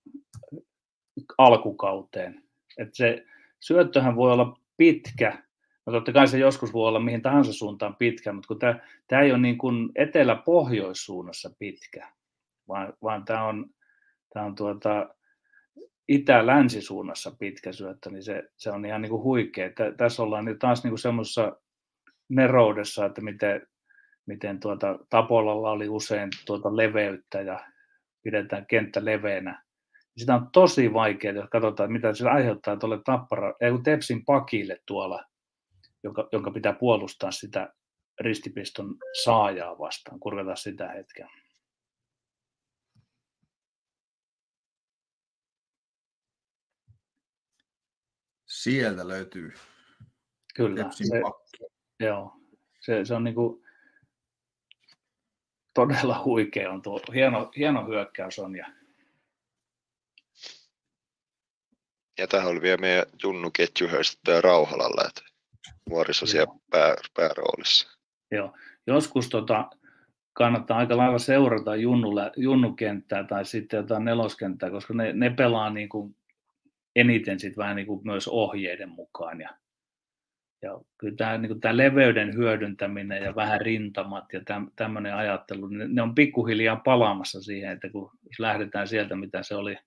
alkukauteen. 1.37 2.43
Et 2.77 2.89
se 2.93 3.25
syöttöhän 3.59 4.15
voi 4.15 4.31
olla 4.31 4.59
pitkä, 4.77 5.43
no 5.85 5.93
totta 5.93 6.13
kai 6.13 6.27
se 6.27 6.37
joskus 6.37 6.73
voi 6.73 6.87
olla 6.87 6.99
mihin 6.99 7.21
tahansa 7.21 7.53
suuntaan 7.53 7.95
pitkä, 7.95 8.33
mutta 8.33 8.47
kun 8.47 8.59
tämä, 9.07 9.21
ei 9.21 9.31
ole 9.31 9.39
niin 9.39 9.57
kuin 9.57 9.89
etelä-pohjoissuunnassa 9.95 11.49
pitkä, 11.59 12.11
vaan, 12.67 12.93
vaan 13.03 13.25
tämä 13.25 13.47
on, 13.47 13.65
tämä 14.33 14.45
on 14.45 14.55
tuota, 14.55 15.15
itä-länsisuunnassa 16.07 17.31
pitkä 17.39 17.71
syöttö, 17.71 18.09
niin 18.09 18.23
se, 18.23 18.43
se 18.57 18.71
on 18.71 18.85
ihan 18.85 19.01
niin 19.01 19.09
kuin 19.09 19.23
huikea. 19.23 19.69
Tässä 19.97 20.23
ollaan 20.23 20.45
nyt 20.45 20.59
taas 20.59 20.83
niin 20.83 20.91
kuin 20.91 20.99
semmoisessa 20.99 21.57
neroudessa, 22.29 23.05
että 23.05 23.21
miten, 23.21 23.67
miten 24.25 24.59
tuota, 24.59 24.99
Tapolalla 25.09 25.71
oli 25.71 25.89
usein 25.89 26.29
tuota 26.45 26.77
leveyttä 26.77 27.41
ja 27.41 27.59
pidetään 28.23 28.65
kenttä 28.65 29.05
leveänä. 29.05 29.63
Sitä 30.17 30.35
on 30.35 30.49
tosi 30.51 30.93
vaikea, 30.93 31.31
jos 31.31 31.49
katsotaan, 31.51 31.91
mitä 31.91 32.13
se 32.13 32.29
aiheuttaa 32.29 32.77
tuolle 32.77 32.99
tappara, 33.05 33.53
ei 33.61 33.71
Tepsin 33.83 34.25
pakille 34.25 34.77
tuolla, 34.85 35.23
jonka, 36.03 36.27
jonka 36.31 36.51
pitää 36.51 36.73
puolustaa 36.73 37.31
sitä 37.31 37.73
ristipiston 38.19 38.95
saajaa 39.23 39.77
vastaan, 39.79 40.19
kurkata 40.19 40.55
sitä 40.55 40.87
hetkeä. 40.87 41.29
Sieltä 48.65 49.07
löytyy 49.07 49.53
Kyllä. 50.55 50.89
Se, 50.91 51.21
joo, 51.99 52.33
se, 52.79 53.05
se 53.05 53.13
on 53.13 53.23
niin 53.23 53.35
kuin, 53.35 53.63
todella 55.73 56.23
huikea 56.25 56.71
on 56.71 56.81
tuo. 56.81 56.99
Hieno, 57.13 57.51
hieno 57.57 57.87
hyökkäys 57.87 58.39
on. 58.39 58.55
Ja... 58.55 58.67
ja 62.17 62.27
tähän 62.27 62.47
oli 62.47 62.61
vielä 62.61 62.77
meidän 62.77 63.05
Junnu 63.23 63.51
Ketju 63.51 63.87
ja 64.27 64.41
Rauhalalla, 64.41 65.07
että 65.07 65.21
nuoriso 65.89 66.25
siellä 66.25 66.53
pää, 66.71 66.95
pääroolissa. 67.13 67.97
Joo, 68.31 68.53
joskus 68.87 69.29
tota, 69.29 69.69
kannattaa 70.33 70.77
aika 70.77 70.97
lailla 70.97 71.19
seurata 71.19 71.75
junnulle, 71.75 72.31
junnukenttää 72.35 73.23
tai 73.23 73.45
sitten 73.45 73.77
jotain 73.77 74.05
neloskenttää, 74.05 74.71
koska 74.71 74.93
ne, 74.93 75.13
ne 75.13 75.29
pelaa 75.29 75.69
niin 75.69 75.89
kuin 75.89 76.15
eniten 76.95 77.39
sit 77.39 77.57
vähän 77.57 77.75
niin 77.75 77.87
kuin 77.87 78.01
myös 78.03 78.27
ohjeiden 78.27 78.89
mukaan. 78.89 79.41
Ja, 79.41 79.49
ja 80.61 80.79
kyllä 80.97 81.15
tämä, 81.15 81.37
niin 81.37 81.49
kuin 81.49 81.59
tämä 81.59 81.77
leveyden 81.77 82.35
hyödyntäminen 82.35 83.23
ja 83.23 83.35
vähän 83.35 83.61
rintamat 83.61 84.33
ja 84.33 84.41
täm, 84.45 84.71
tämmöinen 84.75 85.15
ajattelu, 85.15 85.67
ne, 85.67 85.87
ne 85.87 86.01
on 86.01 86.15
pikkuhiljaa 86.15 86.75
palaamassa 86.75 87.41
siihen, 87.41 87.71
että 87.71 87.89
kun 87.89 88.11
lähdetään 88.39 88.87
sieltä, 88.87 89.15
mitä 89.15 89.43
se 89.43 89.55
oli, 89.55 89.77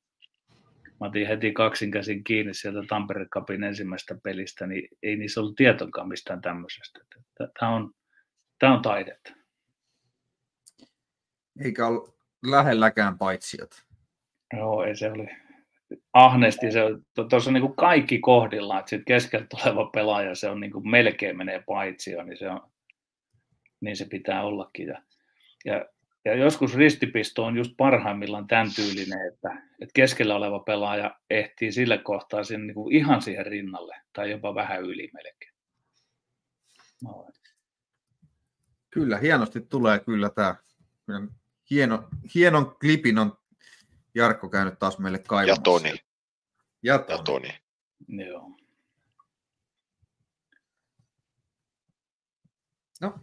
mä 1.00 1.06
otin 1.06 1.26
heti 1.26 1.52
kaksinkäsin 1.52 2.24
kiinni 2.24 2.54
sieltä 2.54 2.82
Tampere 2.88 3.26
Cupin 3.26 3.64
ensimmäistä 3.64 4.18
pelistä, 4.22 4.66
niin 4.66 4.88
ei 5.02 5.16
niissä 5.16 5.40
ollut 5.40 5.56
tietoakaan 5.56 6.08
mistään 6.08 6.40
tämmöisestä. 6.40 7.00
Tämä 7.60 7.74
on, 7.74 7.94
tämä 8.58 8.74
on 8.74 8.82
taidetta. 8.82 9.32
Eikä 11.64 11.86
ole 11.86 12.08
lähelläkään 12.46 13.18
paitsiot. 13.18 13.70
Joo, 14.56 14.84
ei 14.84 14.96
se 14.96 15.12
oli, 15.12 15.26
ahnesti, 16.12 16.72
se, 16.72 16.80
tuossa 17.30 17.50
on 17.50 17.54
niin 17.54 17.76
kaikki 17.76 18.18
kohdillaan, 18.18 18.80
että 18.80 18.90
sitten 18.90 19.04
keskellä 19.04 19.46
tuleva 19.46 19.90
pelaaja, 19.94 20.34
se 20.34 20.50
on 20.50 20.60
niin 20.60 20.72
kuin 20.72 20.90
melkein 20.90 21.36
menee 21.36 21.62
paitsi, 21.66 22.10
niin 22.24 22.38
se, 22.38 22.50
on, 22.50 22.60
niin 23.80 23.96
se 23.96 24.04
pitää 24.04 24.42
ollakin. 24.42 24.86
Ja, 24.86 25.02
ja, 25.64 25.86
ja 26.24 26.34
joskus 26.34 26.74
ristipisto 26.74 27.44
on 27.44 27.56
just 27.56 27.72
parhaimmillaan 27.76 28.46
tämän 28.46 28.68
tyylinen, 28.76 29.28
että, 29.32 29.62
että 29.80 29.92
keskellä 29.94 30.36
oleva 30.36 30.58
pelaaja 30.58 31.16
ehtii 31.30 31.72
sillä 31.72 31.98
kohtaa 31.98 32.44
sen 32.44 32.66
niin 32.66 32.74
kuin 32.74 32.94
ihan 32.94 33.22
siihen 33.22 33.46
rinnalle, 33.46 33.96
tai 34.12 34.30
jopa 34.30 34.54
vähän 34.54 34.82
yli 34.82 35.10
melkein. 35.12 35.52
No. 37.04 37.28
Kyllä, 38.90 39.18
hienosti 39.18 39.60
tulee 39.60 39.98
kyllä 39.98 40.30
tämä. 40.30 40.54
Hieno, 41.70 42.08
hienon 42.34 42.76
klipin 42.80 43.18
on 43.18 43.37
Jarkko 44.18 44.48
käynyt 44.48 44.78
taas 44.78 44.98
meille 44.98 45.18
kaivamassa. 45.18 45.60
Ja 45.60 45.62
Toni. 45.62 45.94
Ja 46.82 46.98
Toni. 46.98 47.18
Ja 47.18 47.22
Toni. 47.22 47.48
Joo. 48.08 48.50
No. 53.00 53.14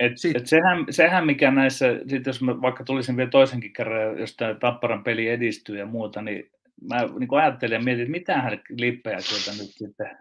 Et, 0.00 0.12
et 0.34 0.46
sehän, 0.46 0.86
sehän, 0.90 1.26
mikä 1.26 1.50
näissä, 1.50 1.86
sit 2.08 2.26
jos 2.26 2.42
mä 2.42 2.60
vaikka 2.60 2.84
tulisin 2.84 3.16
vielä 3.16 3.30
toisenkin 3.30 3.72
kerran, 3.72 4.18
jos 4.18 4.36
tämä 4.36 4.54
Tapparan 4.54 5.04
peli 5.04 5.28
edistyy 5.28 5.78
ja 5.78 5.86
muuta, 5.86 6.22
niin 6.22 6.50
mä 6.88 6.96
niin 7.18 7.34
ajattelin 7.42 7.74
ja 7.74 7.80
mietin, 7.80 8.02
että 8.02 8.10
mitähän 8.10 8.60
lippejä 8.70 9.20
sieltä 9.20 9.62
nyt 9.62 9.70
sitten 9.70 10.18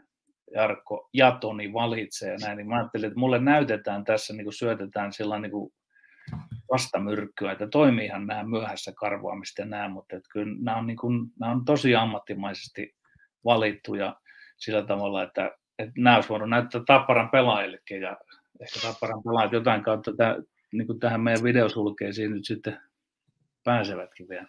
Jarkko 0.55 1.09
ja 1.13 1.37
Toni 1.41 1.73
valitsee 1.73 2.31
ja 2.31 2.37
näin, 2.37 2.57
niin 2.57 2.67
mä 2.67 2.75
ajattelin, 2.75 3.07
että 3.07 3.19
mulle 3.19 3.39
näytetään 3.39 4.03
tässä, 4.03 4.33
niin 4.33 4.45
kuin 4.45 4.53
syötetään 4.53 5.13
sillä 5.13 5.39
niin 5.39 5.51
kuin 5.51 5.73
vastamyrkkyä, 6.71 7.51
että 7.51 7.67
toimiihan 7.67 8.27
nämä 8.27 8.43
myöhässä 8.43 8.91
karvaamista 8.95 9.65
nämä, 9.65 9.89
mutta 9.89 10.15
että 10.15 10.29
kyllä 10.31 10.55
nämä 10.59 10.77
on, 10.77 10.87
niin 10.87 10.97
kuin, 10.97 11.27
nämä 11.39 11.51
on 11.51 11.65
tosi 11.65 11.95
ammattimaisesti 11.95 12.95
valittu 13.45 13.95
ja 13.95 14.15
sillä 14.57 14.83
tavalla, 14.83 15.23
että, 15.23 15.51
että 15.79 15.93
nämä 15.97 16.15
olisi 16.15 16.29
voinut 16.29 16.49
näyttää 16.49 16.81
Tapparan 16.87 17.29
pelaajillekin 17.29 18.01
ja 18.01 18.17
ehkä 18.61 18.79
Tapparan 18.81 19.23
pelaajat 19.23 19.51
jotain 19.51 19.83
kautta 19.83 20.15
tämä, 20.17 20.37
niin 20.71 20.87
kuin 20.87 20.99
tähän 20.99 21.21
meidän 21.21 21.43
videosulkeisiin 21.43 22.31
nyt 22.31 22.45
sitten 22.45 22.81
pääsevätkin 23.63 24.29
vielä. 24.29 24.47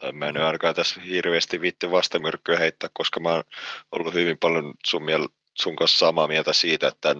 Tai 0.00 0.12
mä 0.12 0.28
en 0.28 0.36
ainakaan 0.36 0.74
tässä 0.74 1.00
hirveästi 1.00 1.60
viitti 1.60 1.90
vastamyrkkyä 1.90 2.58
heittää, 2.58 2.90
koska 2.92 3.20
mä 3.20 3.28
oon 3.28 3.44
ollut 3.92 4.14
hyvin 4.14 4.38
paljon 4.38 4.74
sun, 4.86 5.02
miel- 5.02 5.34
sun 5.54 5.76
kanssa 5.76 6.06
samaa 6.06 6.28
mieltä 6.28 6.52
siitä, 6.52 6.88
että 6.88 7.16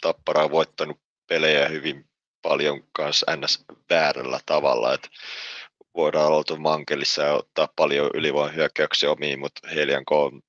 Tappara 0.00 0.44
on 0.44 0.50
voittanut 0.50 1.00
pelejä 1.26 1.68
hyvin 1.68 2.07
paljon 2.48 2.82
kanssa 2.92 3.36
ns. 3.36 3.64
väärällä 3.90 4.40
tavalla, 4.46 4.94
että 4.94 5.08
voidaan 5.96 6.26
aloittaa 6.26 6.56
mankelissa 6.56 7.22
ja 7.22 7.34
ottaa 7.34 7.68
paljon 7.76 8.10
ylivoiman 8.14 8.54
hyökkäyksiä 8.54 9.10
omiin, 9.10 9.38
mutta 9.38 9.68
Helianko 9.68 10.24
on 10.24 10.40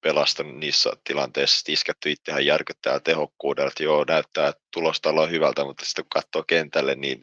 pelastanut 0.00 0.56
niissä 0.56 0.90
tilanteissa 1.04 1.72
isketty 1.72 2.10
itsehän 2.10 2.46
järkyttää 2.46 3.00
tehokkuudella, 3.00 3.68
että 3.68 3.82
joo, 3.82 4.04
näyttää 4.08 4.48
että 4.48 4.62
tulosta 4.72 5.10
on 5.10 5.30
hyvältä, 5.30 5.64
mutta 5.64 5.84
sitten 5.84 6.04
kun 6.04 6.08
katsoo 6.22 6.44
kentälle, 6.46 6.94
niin 6.94 7.22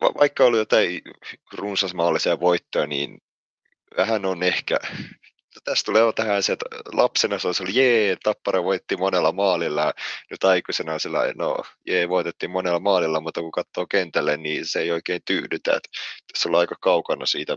vaikka 0.00 0.44
oli 0.44 0.58
jotain 0.58 1.00
runsasmaallisia 1.52 2.40
voittoja, 2.40 2.86
niin 2.86 3.18
vähän 3.96 4.24
on 4.26 4.42
ehkä 4.42 4.78
tästä 5.64 5.86
tulee 5.86 6.12
tähän 6.12 6.42
se, 6.42 6.52
että 6.52 6.66
lapsena 6.92 7.38
se 7.38 7.48
oli 7.48 7.74
jee, 7.74 8.16
Tappara 8.22 8.64
voitti 8.64 8.96
monella 8.96 9.32
maalilla, 9.32 9.92
nyt 10.30 10.44
aikuisena 10.44 10.92
on 10.92 11.00
sillä 11.00 11.32
no 11.34 11.56
jee, 11.86 12.08
voitettiin 12.08 12.50
monella 12.50 12.80
maalilla, 12.80 13.20
mutta 13.20 13.40
kun 13.40 13.52
katsoo 13.52 13.86
kentälle, 13.86 14.36
niin 14.36 14.66
se 14.66 14.80
ei 14.80 14.90
oikein 14.90 15.20
tyydytä. 15.24 15.76
Että 15.76 15.88
tässä 16.32 16.48
ollaan 16.48 16.60
aika 16.60 16.76
kaukana 16.80 17.26
siitä, 17.26 17.56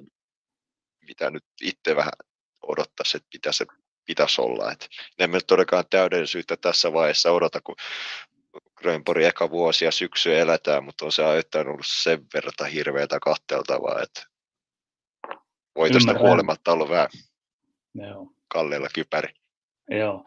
mitä 1.08 1.30
nyt 1.30 1.46
itse 1.62 1.96
vähän 1.96 2.14
odottaisi, 2.62 3.18
että 3.18 3.30
mitä 3.34 3.52
se 3.52 3.66
pitäisi 4.06 4.42
olla. 4.42 4.72
Et 4.72 4.90
emme 5.20 5.38
nyt 5.38 5.48
todellakaan 5.48 5.86
täydellisyyttä 5.90 6.58
tässä 6.58 6.94
vaiheessa 6.94 7.32
odota, 7.32 7.62
kun 7.62 7.76
Grönborg 8.76 9.24
eka 9.24 9.50
vuosi 9.50 9.86
ja 9.86 9.92
syksy 9.92 10.40
eletään, 10.40 10.84
mutta 10.84 11.06
on 11.06 11.12
se 11.12 11.24
ajoittain 11.24 11.68
ollut 11.68 11.86
sen 11.86 12.26
verran 12.34 12.72
hirveätä 12.74 13.20
katteltavaa, 13.20 14.02
että 14.02 14.26
voitosta 15.76 16.20
huolimatta 16.20 16.72
ollut 16.72 16.90
vähän 16.90 17.10
Joo. 17.94 18.32
kalleilla 18.48 18.88
kypäri. 18.96 19.30
Joo. 19.90 20.26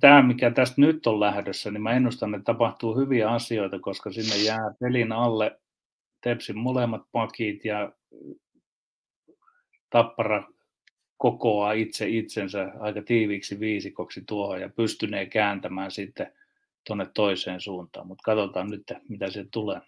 Tämä, 0.00 0.22
mikä 0.22 0.50
tästä 0.50 0.80
nyt 0.80 1.06
on 1.06 1.20
lähdössä, 1.20 1.70
niin 1.70 1.82
mä 1.82 1.92
ennustan, 1.92 2.34
että 2.34 2.44
tapahtuu 2.44 2.96
hyviä 2.96 3.30
asioita, 3.30 3.78
koska 3.78 4.12
sinne 4.12 4.36
jää 4.36 4.74
pelin 4.80 5.12
alle 5.12 5.60
Tepsin 6.20 6.58
molemmat 6.58 7.02
pakit 7.12 7.64
ja 7.64 7.92
Tappara 9.90 10.48
kokoaa 11.16 11.72
itse 11.72 12.08
itsensä 12.08 12.72
aika 12.80 13.02
tiiviiksi 13.02 13.60
viisikoksi 13.60 14.22
tuohon 14.26 14.60
ja 14.60 14.68
pystynee 14.68 15.26
kääntämään 15.26 15.90
sitten 15.90 16.32
tuonne 16.86 17.06
toiseen 17.14 17.60
suuntaan. 17.60 18.06
Mutta 18.06 18.22
katsotaan 18.24 18.70
nyt, 18.70 18.92
mitä 19.08 19.30
se 19.30 19.46
tulee. 19.50 19.80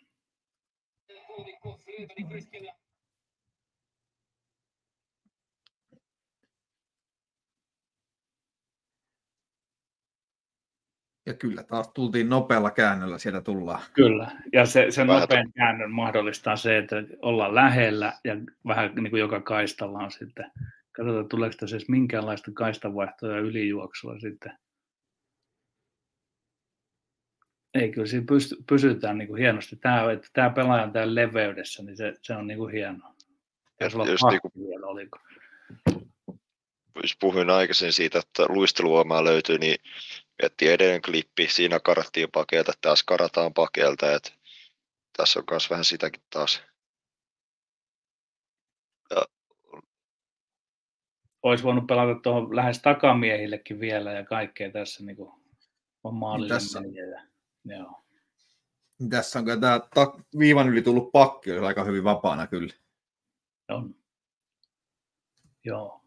Ja 11.27 11.35
kyllä 11.35 11.63
taas 11.63 11.89
tultiin 11.89 12.29
nopealla 12.29 12.71
käännöllä, 12.71 13.19
sieltä 13.19 13.41
tullaan. 13.41 13.83
Kyllä, 13.93 14.31
ja 14.53 14.67
se, 14.67 14.87
se 14.91 15.05
nopean 15.05 15.53
käännön 15.53 15.91
mahdollistaa 15.91 16.57
se, 16.57 16.79
että 16.79 16.97
ollaan 17.23 17.55
lähellä 17.55 18.13
ja 18.25 18.37
vähän 18.67 18.93
niin 18.95 19.11
kuin 19.11 19.21
joka 19.21 19.41
kaistalla 19.41 19.99
on 19.99 20.11
sitten. 20.11 20.51
Katsotaan, 20.93 21.29
tuleeko 21.29 21.57
tässä 21.59 21.77
edes 21.77 21.89
minkäänlaista 21.89 22.51
kaistavaihtoa 22.55 23.31
ja 23.31 23.39
ylijuoksua 23.39 24.19
sitten. 24.19 24.53
ei 27.75 27.93
kyllä 27.93 28.07
siinä 28.07 28.27
pysty, 28.29 28.57
pysytään 28.69 29.19
niin 29.19 29.29
kuin 29.29 29.39
hienosti. 29.41 29.77
Tämä, 29.77 30.13
että 30.13 30.29
tämä 30.33 30.51
pelaaja 30.51 30.83
on 30.85 30.93
täällä 30.93 31.15
leveydessä, 31.15 31.83
niin 31.83 31.97
se, 31.97 32.15
se 32.23 32.35
on 32.35 32.47
niin 32.47 32.59
kuin 32.59 32.73
hienoa. 32.73 33.15
Ja 33.81 33.91
sulla 33.91 34.07
Just 34.07 34.23
on 34.23 34.31
niin 34.31 34.41
kuin- 34.41 34.69
vielä, 34.69 34.87
oliko? 34.87 35.19
jos 37.03 37.17
puhuin 37.21 37.51
aikaisemmin 37.51 37.93
siitä, 37.93 38.19
että 38.19 38.45
luisteluomaa 38.49 39.25
löytyy, 39.25 39.59
niin 39.59 39.77
miettii 40.43 40.69
edelleen 40.69 41.03
klippi, 41.03 41.49
siinä 41.49 41.81
karattiin 41.81 42.29
pakeelta, 42.33 42.73
taas 42.81 43.03
karataan 43.03 43.55
pakeelta, 43.55 44.13
että 44.13 44.31
tässä 45.17 45.39
on 45.39 45.45
myös 45.51 45.71
vähän 45.71 45.85
sitäkin 45.85 46.23
taas. 46.31 46.63
Olisi 51.43 51.65
voinut 51.65 51.87
pelata 51.87 52.21
tuohon 52.21 52.57
lähes 52.57 52.83
takamiehillekin 52.83 53.81
vielä 53.81 54.13
ja 54.13 54.25
kaikkea 54.25 54.73
tässä 54.73 55.05
niin 55.05 55.17
kuin 55.17 55.33
on 56.05 56.15
maalille 56.15 56.55
Tässä-. 56.55 56.81
Ja, 57.65 57.77
joo. 57.77 58.03
Tässä 59.11 59.39
on 59.39 59.45
kyllä 59.45 59.61
tämä 59.61 59.79
tak- 59.79 60.23
viivan 60.39 60.69
yli 60.69 60.83
tullut 60.83 61.13
pakki, 61.13 61.51
olisi 61.51 61.65
aika 61.65 61.85
hyvin 61.85 62.05
vapaana 62.05 62.47
kyllä. 62.47 62.73
On. 63.69 63.95
Joo. 65.65 66.06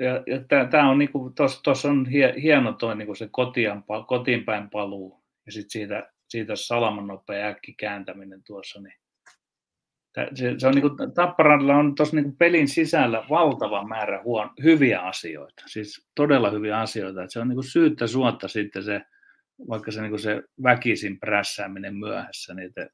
Ja, 0.00 0.22
ja 0.26 0.66
tämä 0.70 0.90
on 0.90 0.98
niinku, 0.98 1.32
tuossa 1.64 1.90
on 1.90 2.06
hie, 2.06 2.34
hieno 2.42 2.72
toi 2.72 2.96
niinku 2.96 3.14
se 3.14 3.28
kotiin, 3.30 3.70
kotiin 4.06 4.44
päin 4.44 4.70
paluu 4.70 5.24
ja 5.46 5.52
sitten 5.52 5.70
siitä, 5.70 6.12
siitä 6.28 6.56
salaman 6.56 7.06
nopea 7.06 7.46
äkki 7.46 7.74
kääntäminen 7.74 8.42
tuossa. 8.46 8.80
Niin, 8.80 8.94
se, 10.34 10.54
se 10.58 10.66
on 10.66 10.74
niinku, 10.74 10.90
Tapparalla 11.14 11.76
on 11.76 11.94
tuossa 11.94 12.16
niinku 12.16 12.32
pelin 12.32 12.68
sisällä 12.68 13.24
valtava 13.30 13.88
määrä 13.88 14.22
huon, 14.22 14.50
hyviä 14.62 15.00
asioita, 15.00 15.62
siis 15.66 16.06
todella 16.14 16.50
hyviä 16.50 16.78
asioita. 16.78 17.22
Et 17.22 17.30
se 17.30 17.40
on 17.40 17.48
niinku 17.48 17.62
syyttä 17.62 18.06
suotta 18.06 18.48
sitten 18.48 18.82
se, 18.82 19.02
vaikka 19.68 19.90
se, 19.90 20.00
niinku 20.02 20.18
se 20.18 20.42
väkisin 20.62 21.20
prässääminen 21.20 21.96
myöhässä, 21.96 22.54
niin 22.54 22.72
et, 22.76 22.88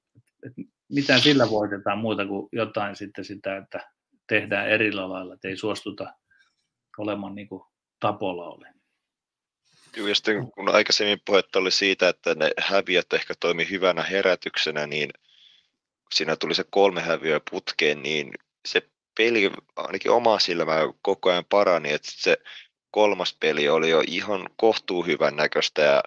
et, 0.47 0.53
mitä 0.89 1.19
sillä 1.19 1.51
voitetaan 1.51 1.99
muuta 1.99 2.27
kuin 2.27 2.49
jotain 2.53 2.97
sitten 2.97 3.25
sitä, 3.25 3.57
että 3.57 3.81
tehdään 4.29 4.69
eri 4.69 4.93
lailla, 4.93 5.35
että 5.35 5.49
ei 5.49 5.57
suostuta 5.57 6.15
olemaan 6.99 7.35
niin 7.35 7.49
kuin 7.49 7.63
tapolla 8.01 8.45
oli. 8.45 8.65
Joo, 9.97 10.09
ja 10.09 10.15
sitten 10.15 10.51
kun 10.53 10.75
aikaisemmin 10.75 11.21
puhetta 11.25 11.59
oli 11.59 11.71
siitä, 11.71 12.09
että 12.09 12.35
ne 12.35 12.51
häviöt 12.59 13.13
ehkä 13.13 13.35
toimi 13.41 13.71
hyvänä 13.71 14.03
herätyksenä, 14.03 14.87
niin 14.87 15.11
siinä 16.15 16.37
tuli 16.37 16.55
se 16.55 16.65
kolme 16.71 17.01
häviöä 17.01 17.41
putkeen, 17.51 18.03
niin 18.03 18.33
se 18.69 18.91
peli 19.17 19.51
ainakin 19.77 20.11
oma 20.11 20.39
silmää 20.39 20.83
koko 21.03 21.31
ajan 21.31 21.45
parani, 21.49 21.93
että 21.93 22.09
se 22.13 22.37
kolmas 22.91 23.37
peli 23.41 23.69
oli 23.69 23.91
jo 23.91 24.03
ihan 24.07 24.49
kohtuu 24.57 25.03
hyvän 25.03 25.37
näköistä 25.37 25.83
ja 25.83 26.03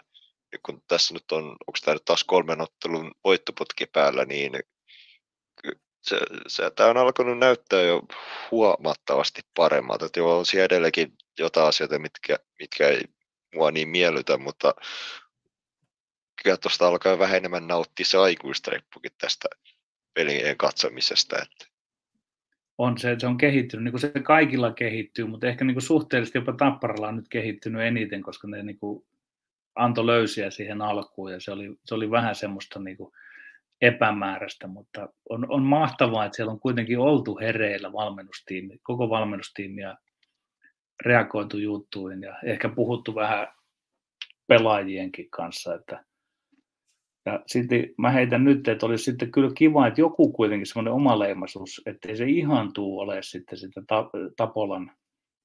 kun 0.65 0.81
tässä 0.87 1.13
nyt 1.13 1.31
on, 1.31 1.43
onko 1.43 1.79
tämä 1.85 1.95
nyt 1.95 2.05
taas 2.05 2.23
kolmen 2.23 2.61
ottelun 2.61 3.11
voittoputki 3.23 3.85
päällä, 3.85 4.25
niin 4.25 4.51
se, 6.07 6.19
se, 6.47 6.71
tämä 6.71 6.89
on 6.89 6.97
alkanut 6.97 7.39
näyttää 7.39 7.81
jo 7.81 8.03
huomattavasti 8.51 9.41
paremmalta. 9.55 10.05
Että 10.05 10.19
joo, 10.19 10.39
on 10.39 10.45
siellä 10.45 10.65
edelleenkin 10.65 11.13
jotain 11.39 11.67
asioita, 11.67 11.99
mitkä, 11.99 12.37
mitkä 12.59 12.87
ei 12.87 13.01
mua 13.55 13.71
niin 13.71 13.89
miellytä, 13.89 14.37
mutta 14.37 14.73
kyllä 16.43 16.57
tuosta 16.57 16.87
alkaa 16.87 17.19
vähän 17.19 17.37
enemmän 17.37 17.67
nauttia 17.67 18.05
se 18.05 18.17
aikuistreppukin 18.17 19.11
tästä 19.17 19.47
pelien 20.13 20.57
katsomisesta. 20.57 21.35
Että 21.35 21.65
On 22.77 22.97
se, 22.97 23.15
se 23.19 23.27
on 23.27 23.37
kehittynyt, 23.37 23.83
niin 23.83 23.91
kuin 23.91 24.01
se 24.01 24.11
kaikilla 24.23 24.73
kehittyy, 24.73 25.25
mutta 25.25 25.47
ehkä 25.47 25.65
niin 25.65 25.75
kuin 25.75 25.83
suhteellisesti 25.83 26.37
jopa 26.37 26.53
Tapparalla 26.53 27.07
on 27.07 27.15
nyt 27.15 27.29
kehittynyt 27.29 27.81
eniten, 27.81 28.21
koska 28.21 28.47
ne 28.47 28.63
niin 28.63 28.79
kuin 28.79 29.05
antoi 29.75 30.05
löysiä 30.05 30.51
siihen 30.51 30.81
alkuun 30.81 31.31
ja 31.31 31.39
se 31.39 31.51
oli, 31.51 31.77
se 31.85 31.95
oli 31.95 32.11
vähän 32.11 32.35
semmoista 32.35 32.79
niin 32.79 32.97
kuin 32.97 33.13
epämääräistä, 33.81 34.67
mutta 34.67 35.09
on, 35.29 35.51
on 35.51 35.63
mahtavaa, 35.63 36.25
että 36.25 36.35
siellä 36.35 36.51
on 36.51 36.59
kuitenkin 36.59 36.99
oltu 36.99 37.37
hereillä 37.41 37.93
valmennustiimi, 37.93 38.77
koko 38.83 39.09
valmennustiimi 39.09 39.81
ja 39.81 39.97
reagoitu 41.05 41.57
juttuihin 41.57 42.21
ja 42.21 42.35
ehkä 42.43 42.69
puhuttu 42.69 43.15
vähän 43.15 43.47
pelaajienkin 44.47 45.29
kanssa, 45.29 45.75
että 45.75 46.03
ja 47.25 47.43
sitten 47.47 47.89
mä 47.97 48.11
heitän 48.11 48.43
nyt, 48.43 48.67
että 48.67 48.85
olisi 48.85 49.03
sitten 49.03 49.31
kyllä 49.31 49.51
kiva, 49.57 49.87
että 49.87 50.01
joku 50.01 50.31
kuitenkin 50.31 50.65
semmoinen 50.65 50.93
omaleimaisuus, 50.93 51.81
ettei 51.85 52.17
se 52.17 52.25
ihan 52.25 52.73
tuu 52.73 52.99
ole 52.99 53.23
sitten 53.23 53.57
sitä 53.57 53.81
Ta- 53.87 54.09
Tapolan 54.37 54.91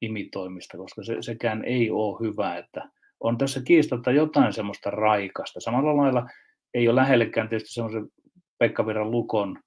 imitoimista, 0.00 0.78
koska 0.78 1.02
se, 1.04 1.16
sekään 1.20 1.64
ei 1.64 1.90
ole 1.90 2.18
hyvä, 2.20 2.56
että 2.56 2.90
on 3.20 3.38
tässä 3.38 3.62
kiistatta 3.62 4.10
jotain 4.10 4.52
semmoista 4.52 4.90
raikasta. 4.90 5.60
Samalla 5.60 5.96
lailla 5.96 6.28
ei 6.74 6.88
ole 6.88 6.96
lähellekään 6.96 7.48
tietysti 7.48 7.74
semmoisen 7.74 8.09
Pekka 8.62 8.86
Virran 8.86 9.10
Lukon 9.10 9.59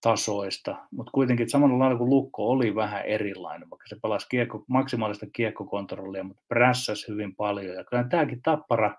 tasoista, 0.00 0.76
mutta 0.90 1.10
kuitenkin 1.12 1.50
samalla 1.50 1.78
lailla 1.78 1.98
kuin 1.98 2.10
Lukko 2.10 2.50
oli 2.50 2.74
vähän 2.74 3.02
erilainen, 3.02 3.70
vaikka 3.70 3.86
se 3.88 3.96
pelasi 4.02 4.26
kiekko, 4.28 4.64
maksimaalista 4.68 5.26
kiekkokontrollia, 5.32 6.24
mutta 6.24 6.42
prässäsi 6.48 7.08
hyvin 7.08 7.36
paljon. 7.36 7.74
Ja 7.74 7.84
kyllä 7.84 8.04
tämäkin 8.04 8.42
tappara, 8.42 8.94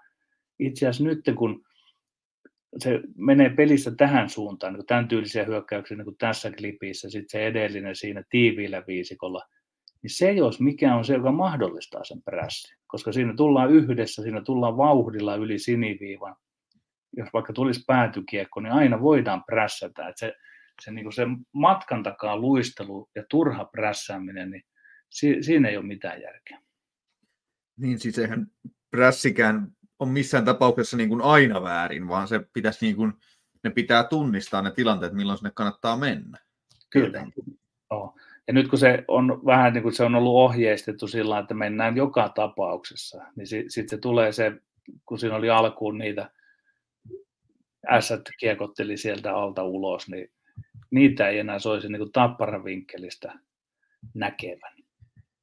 itse 0.60 0.88
asiassa 0.88 1.04
nyt 1.04 1.20
kun 1.38 1.62
se 2.78 3.02
menee 3.16 3.50
pelissä 3.50 3.92
tähän 3.92 4.30
suuntaan, 4.30 4.74
niin 4.74 4.86
tämän 4.86 5.08
tyylisiä 5.08 5.46
hyökkäyksiä 5.46 5.98
niin 5.98 6.06
kuin 6.06 6.18
tässä 6.18 6.52
klipissä, 6.52 7.10
sitten 7.10 7.30
se 7.30 7.48
edellinen 7.48 7.96
siinä 7.96 8.24
tiiviillä 8.30 8.84
viisikolla, 8.88 9.42
niin 10.02 10.12
se 10.12 10.32
jos 10.32 10.60
mikä 10.60 10.96
on 10.96 11.06
se, 11.06 11.14
joka 11.14 11.32
mahdollistaa 11.32 12.04
sen 12.04 12.22
prässin, 12.22 12.78
koska 12.88 13.12
siinä 13.12 13.34
tullaan 13.36 13.72
yhdessä, 13.72 14.22
siinä 14.22 14.42
tullaan 14.42 14.78
vauhdilla 14.78 15.36
yli 15.36 15.60
siniviivan. 15.60 16.36
Jos 17.18 17.30
vaikka 17.34 17.54
tulisi 17.54 17.84
päätykiekko, 17.88 18.60
niin 18.60 18.74
aina 18.74 19.02
voidaan 19.02 19.44
prässätä. 19.44 20.08
Että 20.08 20.20
se, 20.20 20.34
se, 20.82 20.92
niin 20.92 21.14
se 21.14 21.24
matkan 21.54 22.04
takaa 22.04 22.38
luistelu 22.38 23.10
ja 23.16 23.24
turha 23.30 23.66
prässääminen, 23.66 24.52
niin 24.52 24.64
si, 25.10 25.44
siinä 25.44 25.70
ei 25.70 25.78
ole 25.78 25.86
mitään 25.86 26.22
järkeä. 26.22 26.60
Niin 27.78 28.00
siis 28.00 28.20
eihän 28.20 28.48
prässikään 28.92 29.68
on 30.00 30.10
missään 30.10 30.46
tapauksessa 30.46 30.98
niin 30.98 31.10
kuin 31.10 31.22
aina 31.22 31.62
väärin, 31.62 32.08
vaan 32.08 32.28
se 32.28 32.40
pitäisi 32.54 32.86
niin 32.86 32.96
kuin, 32.96 33.14
ne 33.64 33.70
pitää 33.70 34.04
tunnistaa 34.04 34.62
ne 34.62 34.72
tilanteet, 34.72 35.14
milloin 35.14 35.38
sinne 35.38 35.52
kannattaa 35.56 35.98
mennä. 35.98 36.38
Kyllä. 36.90 37.28
Oh. 37.90 38.16
Ja 38.48 38.54
nyt 38.54 38.68
kun 38.68 38.80
se 38.80 39.04
on 39.08 39.42
vähän 39.46 39.74
niin 39.74 39.84
kuin 39.84 39.94
se 39.94 40.04
on 40.04 40.16
ollut 40.16 40.36
ohjeistettu 40.36 41.08
sillä 41.08 41.40
että 41.40 41.54
mennään 41.54 41.98
joka 41.98 42.30
tapauksessa, 42.30 43.24
niin 43.36 43.48
sitten 43.48 43.72
sit 43.72 43.90
se 43.90 43.98
tulee 43.98 44.32
se, 44.32 44.52
kun 45.06 45.20
siinä 45.20 45.36
oli 45.36 45.50
alkuun 45.50 45.98
niitä 45.98 46.32
ässät 47.92 48.22
kiekotteli 48.40 48.98
sieltä 48.98 49.36
alta 49.36 49.64
ulos, 49.64 50.10
niin 50.10 50.32
niitä 50.92 51.28
ei 51.28 51.40
enää 51.40 51.60
soisi 51.60 51.88
niin 51.88 52.00
kuin 52.00 52.12
tapparan 52.12 52.64
vinkkelistä 52.64 53.34
näkevän. 54.14 54.78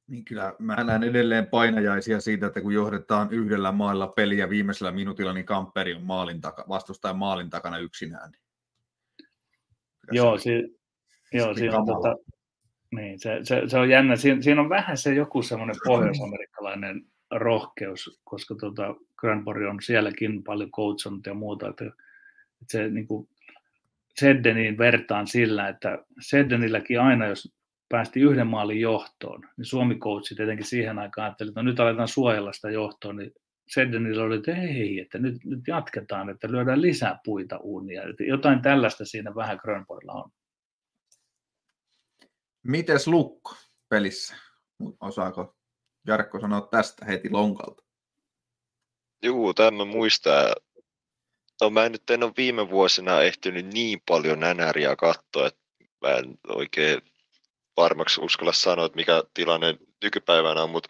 Niin 0.07 0.25
kyllä 0.25 0.53
mä 0.59 0.83
näen 0.83 1.03
edelleen 1.03 1.47
painajaisia 1.47 2.21
siitä, 2.21 2.47
että 2.47 2.61
kun 2.61 2.73
johdetaan 2.73 3.31
yhdellä 3.31 3.71
mailla 3.71 4.07
peliä 4.07 4.49
viimeisellä 4.49 4.91
minuutilla, 4.91 5.33
niin 5.33 5.45
Kamperi 5.45 5.93
on 5.93 6.03
maalin 6.03 6.41
taka, 6.41 6.65
vastustajan 6.69 7.17
maalin 7.17 7.49
takana 7.49 7.77
yksinään. 7.77 8.31
Niin 8.31 8.41
kyllä 10.01 10.17
Joo, 10.17 10.37
se, 10.37 10.43
si, 10.43 11.37
joo 11.37 11.47
oli 11.47 11.59
siinä 11.59 11.77
on, 11.77 11.85
tota, 11.85 12.15
niin, 12.95 13.19
se, 13.19 13.39
se, 13.43 13.61
se, 13.67 13.77
on 13.77 13.89
jännä. 13.89 14.15
Siinä, 14.15 14.41
siinä 14.41 14.61
on 14.61 14.69
vähän 14.69 14.97
se 14.97 15.13
joku 15.13 15.41
semmoinen 15.41 15.75
pohjoisamerikkalainen 15.85 17.05
rohkeus, 17.31 18.21
koska 18.23 18.55
tota, 18.55 18.95
Granbury 19.17 19.67
on 19.67 19.81
sielläkin 19.81 20.43
paljon 20.43 20.71
coachannut 20.71 21.25
ja 21.25 21.33
muuta. 21.33 21.69
Että 21.69 21.85
se 22.69 22.89
niin 22.89 23.07
kuin 23.07 23.29
Seddeniin 24.15 24.77
vertaan 24.77 25.27
sillä, 25.27 25.67
että 25.67 26.05
Seddenilläkin 26.21 27.01
aina, 27.01 27.27
jos 27.27 27.53
päästi 27.89 28.19
yhden 28.19 28.47
maalin 28.47 28.81
johtoon, 28.81 29.41
niin 29.57 29.65
Suomi 29.65 29.95
coachi 29.95 30.35
tietenkin 30.35 30.65
siihen 30.65 30.99
aikaan 30.99 31.25
ajatteli, 31.25 31.49
että 31.49 31.61
no 31.61 31.69
nyt 31.69 31.79
aletaan 31.79 32.07
suojella 32.07 32.53
sitä 32.53 32.69
johtoa, 32.69 33.13
niin 33.13 33.31
Seddenillä 33.67 34.23
oli, 34.23 34.35
että 34.35 34.55
ei, 34.55 34.99
että 34.99 35.17
nyt, 35.17 35.45
nyt 35.45 35.59
jatketaan, 35.67 36.29
että 36.29 36.51
lyödään 36.51 36.81
lisää 36.81 37.19
puita 37.25 37.57
uunia. 37.57 38.03
Että 38.03 38.23
jotain 38.23 38.61
tällaista 38.61 39.05
siinä 39.05 39.35
vähän 39.35 39.59
Grönborilla 39.61 40.13
on. 40.13 40.31
Mites 42.63 43.07
Lukko 43.07 43.55
pelissä? 43.89 44.35
Osaako 44.99 45.55
Jarkko 46.07 46.39
sanoa 46.39 46.67
tästä 46.71 47.05
heti 47.05 47.29
lonkalta? 47.29 47.83
Juu, 49.23 49.53
tämä 49.53 49.85
muistaa. 49.85 50.53
No 51.61 51.69
mä 51.69 51.89
nyt 51.89 52.09
en 52.09 52.23
ole 52.23 52.33
viime 52.37 52.69
vuosina 52.69 53.21
ehtinyt 53.21 53.65
niin 53.65 54.01
paljon 54.07 54.39
NRiä 54.39 54.95
katsoa, 54.95 55.47
että 55.47 55.61
mä 56.01 56.09
en 56.09 56.37
oikein 56.47 57.01
varmaksi 57.77 58.21
uskalla 58.21 58.53
sanoa, 58.53 58.85
että 58.85 58.95
mikä 58.95 59.23
tilanne 59.33 59.77
nykypäivänä 60.03 60.63
on, 60.63 60.69
mutta 60.69 60.89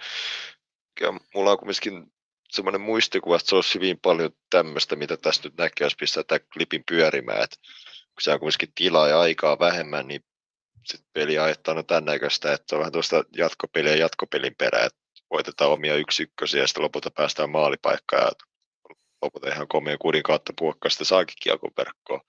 mulla 1.36 1.52
on 1.52 1.58
kumminkin 1.58 2.14
semmoinen 2.50 2.82
muistikuva, 2.82 3.36
että 3.36 3.50
se 3.50 3.56
olisi 3.56 3.76
hyvin 3.76 4.00
paljon 4.00 4.32
tämmöistä, 4.50 4.96
mitä 4.96 5.18
tässä 5.18 5.42
nyt 5.44 5.58
näkee, 5.58 5.86
jos 5.86 5.96
pistää 5.96 6.24
tämän 6.24 6.48
klipin 6.54 6.84
pyörimään, 6.88 7.44
että 7.44 7.58
kun 7.86 8.22
se 8.22 8.34
on 8.34 8.40
kumminkin 8.40 8.72
tilaa 8.76 9.08
ja 9.08 9.20
aikaa 9.20 9.60
vähemmän, 9.60 10.08
niin 10.08 10.24
sitten 10.86 11.10
peli 11.14 11.40
ajettaa 11.40 11.84
tämän 11.84 12.06
näköistä, 12.06 12.54
että 12.54 12.76
on 12.76 12.80
vähän 12.80 12.92
tuosta 12.92 13.24
jatkopeliä 13.38 13.92
ja 13.92 13.98
jatkopelin 13.98 14.56
perään, 14.56 14.86
että 14.86 15.00
voitetaan 15.30 15.72
omia 15.72 15.96
yksi 15.96 16.24
ykkösiä 16.24 16.62
ja 16.62 16.68
sitten 16.68 16.84
lopulta 16.84 17.12
päästään 17.12 17.50
maalipaikkaan 17.50 18.24
ja 18.24 18.32
lopulta 19.22 19.48
ihan 19.48 19.68
komea 19.68 19.98
kuninkautta 19.98 20.54
puokkasta 20.60 21.06
saakin 21.06 21.36
kiekon 21.44 21.72
verkkoon. 21.78 22.22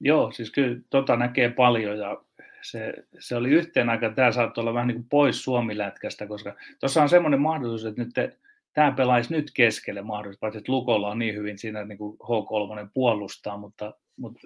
Joo, 0.00 0.32
siis 0.32 0.50
kyllä 0.50 0.80
tota 0.90 1.16
näkee 1.16 1.50
paljon 1.50 1.98
ja 1.98 2.22
se, 2.62 2.94
se 3.18 3.36
oli 3.36 3.50
yhteen 3.50 3.90
aikaan, 3.90 4.14
tämä 4.14 4.32
saattoi 4.32 4.62
olla 4.62 4.74
vähän 4.74 4.88
niin 4.88 4.96
kuin 4.96 5.08
pois 5.08 5.44
Suomi-lätkästä, 5.44 6.26
koska 6.26 6.56
tuossa 6.80 7.02
on 7.02 7.08
semmoinen 7.08 7.40
mahdollisuus, 7.40 7.84
että 7.84 8.02
nyt 8.02 8.10
te, 8.14 8.38
tämä 8.72 8.92
pelaisi 8.92 9.32
nyt 9.32 9.50
keskelle 9.54 10.02
mahdollisesti, 10.02 10.40
paitsi 10.40 10.58
että 10.58 10.72
Lukolla 10.72 11.08
on 11.08 11.18
niin 11.18 11.34
hyvin 11.34 11.58
siinä 11.58 11.84
niin 11.84 11.98
kuin 11.98 12.16
H3 12.22 12.90
puolustaa, 12.94 13.56
mutta, 13.56 13.94
mutta 14.16 14.40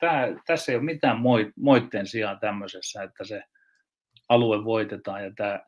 tämä, 0.00 0.26
tässä 0.46 0.72
ei 0.72 0.76
ole 0.76 0.84
mitään 0.84 1.18
moitteen 1.56 2.06
sijaan 2.06 2.40
tämmöisessä, 2.40 3.02
että 3.02 3.24
se 3.24 3.42
alue 4.28 4.64
voitetaan 4.64 5.24
ja 5.24 5.32
tämä, 5.36 5.60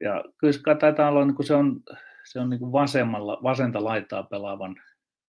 ja 0.00 0.24
kyllä 0.38 0.76
taitaa 0.80 1.08
olla, 1.08 1.24
niin 1.24 1.36
kuin 1.36 1.46
se 1.46 1.54
on, 1.54 1.80
se 2.24 2.40
on 2.40 2.50
niin 2.50 2.60
kuin 2.60 2.72
vasemmalla, 2.72 3.38
vasenta 3.42 3.84
laitaa 3.84 4.22
pelaavan, 4.22 4.76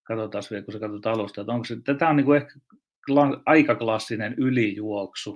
katsotaan 0.04 0.44
vielä, 0.52 0.66
kun 0.66 0.74
se 0.74 0.80
katsotaan 0.80 1.16
alusta, 1.16 1.42
että 1.42 1.54
onko 1.54 1.66
se, 1.66 1.76
tämä 1.98 2.10
on 2.10 2.16
niin 2.16 2.26
kuin 2.26 2.38
ehkä 2.38 2.60
aika 3.46 3.76
klassinen 3.76 4.34
ylijuoksu, 4.38 5.32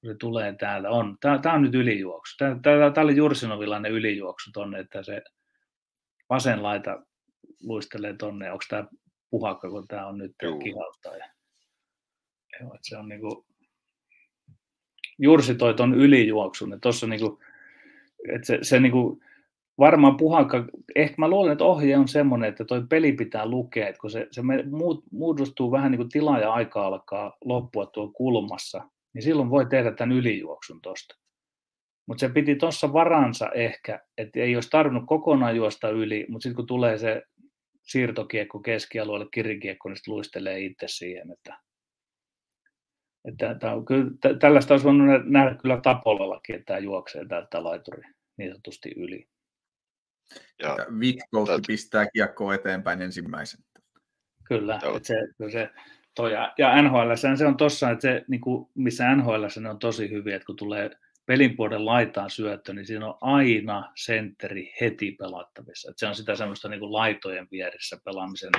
kun 0.00 0.10
se 0.10 0.16
tulee 0.20 0.54
täältä. 0.58 0.90
On. 0.90 1.16
Tämä, 1.20 1.38
tämä 1.38 1.54
on 1.54 1.62
nyt 1.62 1.74
ylijuoksu. 1.74 2.36
Tämä, 2.38 2.58
tämä, 2.62 2.90
tämä 2.90 3.04
oli 3.04 3.16
Jursinovilainen 3.16 3.92
ylijuoksu 3.92 4.50
tonne, 4.52 4.78
että 4.78 5.02
se 5.02 5.22
vasen 6.30 6.62
laita 6.62 7.06
luistelee 7.62 8.16
tonne. 8.16 8.50
Onko 8.50 8.64
tämä 8.68 8.84
puhakka, 9.30 9.70
kun 9.70 9.88
tämä 9.88 10.06
on 10.06 10.18
nyt 10.18 10.32
kihauttaa. 10.62 11.16
Ja, 11.16 11.26
joo, 12.60 12.78
se 12.82 12.96
on 12.96 13.08
niinku, 13.08 13.46
Jursi 15.18 15.54
toi 15.54 15.74
ton 15.74 15.94
ylijuoksun, 15.94 16.72
että 16.72 16.82
tuossa 16.82 17.06
niinku, 17.06 17.40
että 18.34 18.46
se, 18.46 18.58
se 18.62 18.80
niinku, 18.80 19.20
varmaan 19.78 20.16
puhakka, 20.16 20.64
ehkä 20.96 21.14
mä 21.18 21.28
luulen, 21.28 21.52
että 21.52 21.64
ohje 21.64 21.96
on 21.96 22.08
semmoinen, 22.08 22.48
että 22.48 22.64
toi 22.64 22.86
peli 22.90 23.12
pitää 23.12 23.46
lukea, 23.46 23.88
että 23.88 24.00
kun 24.00 24.10
se, 24.10 24.26
se 24.30 24.42
muodostuu 25.10 25.70
vähän 25.70 25.90
niin 25.90 25.98
kuin 25.98 26.08
tila 26.08 26.38
ja 26.38 26.52
aika 26.52 26.86
alkaa 26.86 27.36
loppua 27.44 27.86
tuolla 27.86 28.12
kulmassa, 28.12 28.82
niin 29.14 29.22
silloin 29.22 29.50
voi 29.50 29.66
tehdä 29.66 29.92
tämän 29.92 30.16
ylijuoksun 30.16 30.80
tuosta. 30.82 31.18
Mutta 32.06 32.20
se 32.20 32.28
piti 32.28 32.56
tuossa 32.56 32.92
varansa 32.92 33.50
ehkä, 33.54 34.00
että 34.18 34.40
ei 34.40 34.54
olisi 34.54 34.70
tarvinnut 34.70 35.04
kokonaan 35.06 35.56
juosta 35.56 35.88
yli, 35.88 36.26
mutta 36.28 36.42
sitten 36.42 36.56
kun 36.56 36.66
tulee 36.66 36.98
se 36.98 37.22
siirtokiekko 37.82 38.58
keskialueelle, 38.58 39.26
kirikiekko, 39.32 39.88
niin 39.88 39.96
luistelee 40.06 40.60
itse 40.60 40.88
siihen, 40.88 41.30
että, 41.30 41.58
että, 43.24 43.50
että 43.50 43.68
kyllä, 43.86 44.38
tällaista 44.38 44.74
olisi 44.74 44.84
voinut 44.84 45.26
nähdä 45.26 45.54
kyllä 45.54 45.80
Tapolallakin, 45.80 46.54
että 46.54 46.66
tämä 46.66 46.78
juoksee 46.78 47.24
tältä 47.28 47.64
laituri 47.64 48.02
niin 48.36 48.50
sanotusti 48.50 48.92
yli. 48.96 49.28
Ja, 50.62 50.76
Vitkoutti 51.00 51.52
tätä... 51.52 51.66
pistää 51.66 52.06
kiekkoa 52.06 52.54
eteenpäin 52.54 53.02
ensimmäisen. 53.02 53.60
Kyllä, 54.44 54.74
että 54.74 55.00
se, 55.02 55.14
se 55.52 55.70
toi, 56.14 56.32
ja 56.58 56.82
NHL 56.82 57.14
se 57.36 57.46
on 57.46 57.56
tossa, 57.56 57.90
että 57.90 58.02
se, 58.02 58.24
niin 58.28 58.40
kuin, 58.40 58.70
missä 58.74 59.16
NHL 59.16 59.44
ne 59.60 59.70
on 59.70 59.78
tosi 59.78 60.10
hyviä, 60.10 60.36
että 60.36 60.46
kun 60.46 60.56
tulee 60.56 60.90
pelin 61.26 61.56
puolen 61.56 61.86
laitaan 61.86 62.30
syöttö, 62.30 62.72
niin 62.72 62.86
siinä 62.86 63.06
on 63.06 63.18
aina 63.20 63.92
sentteri 63.96 64.72
heti 64.80 65.12
pelattavissa. 65.12 65.90
Että 65.90 66.00
se 66.00 66.06
on 66.06 66.14
sitä 66.14 66.36
semmoista 66.36 66.68
niin 66.68 66.80
kuin 66.80 66.92
laitojen 66.92 67.48
vieressä 67.50 67.98
pelaamisen 68.04 68.52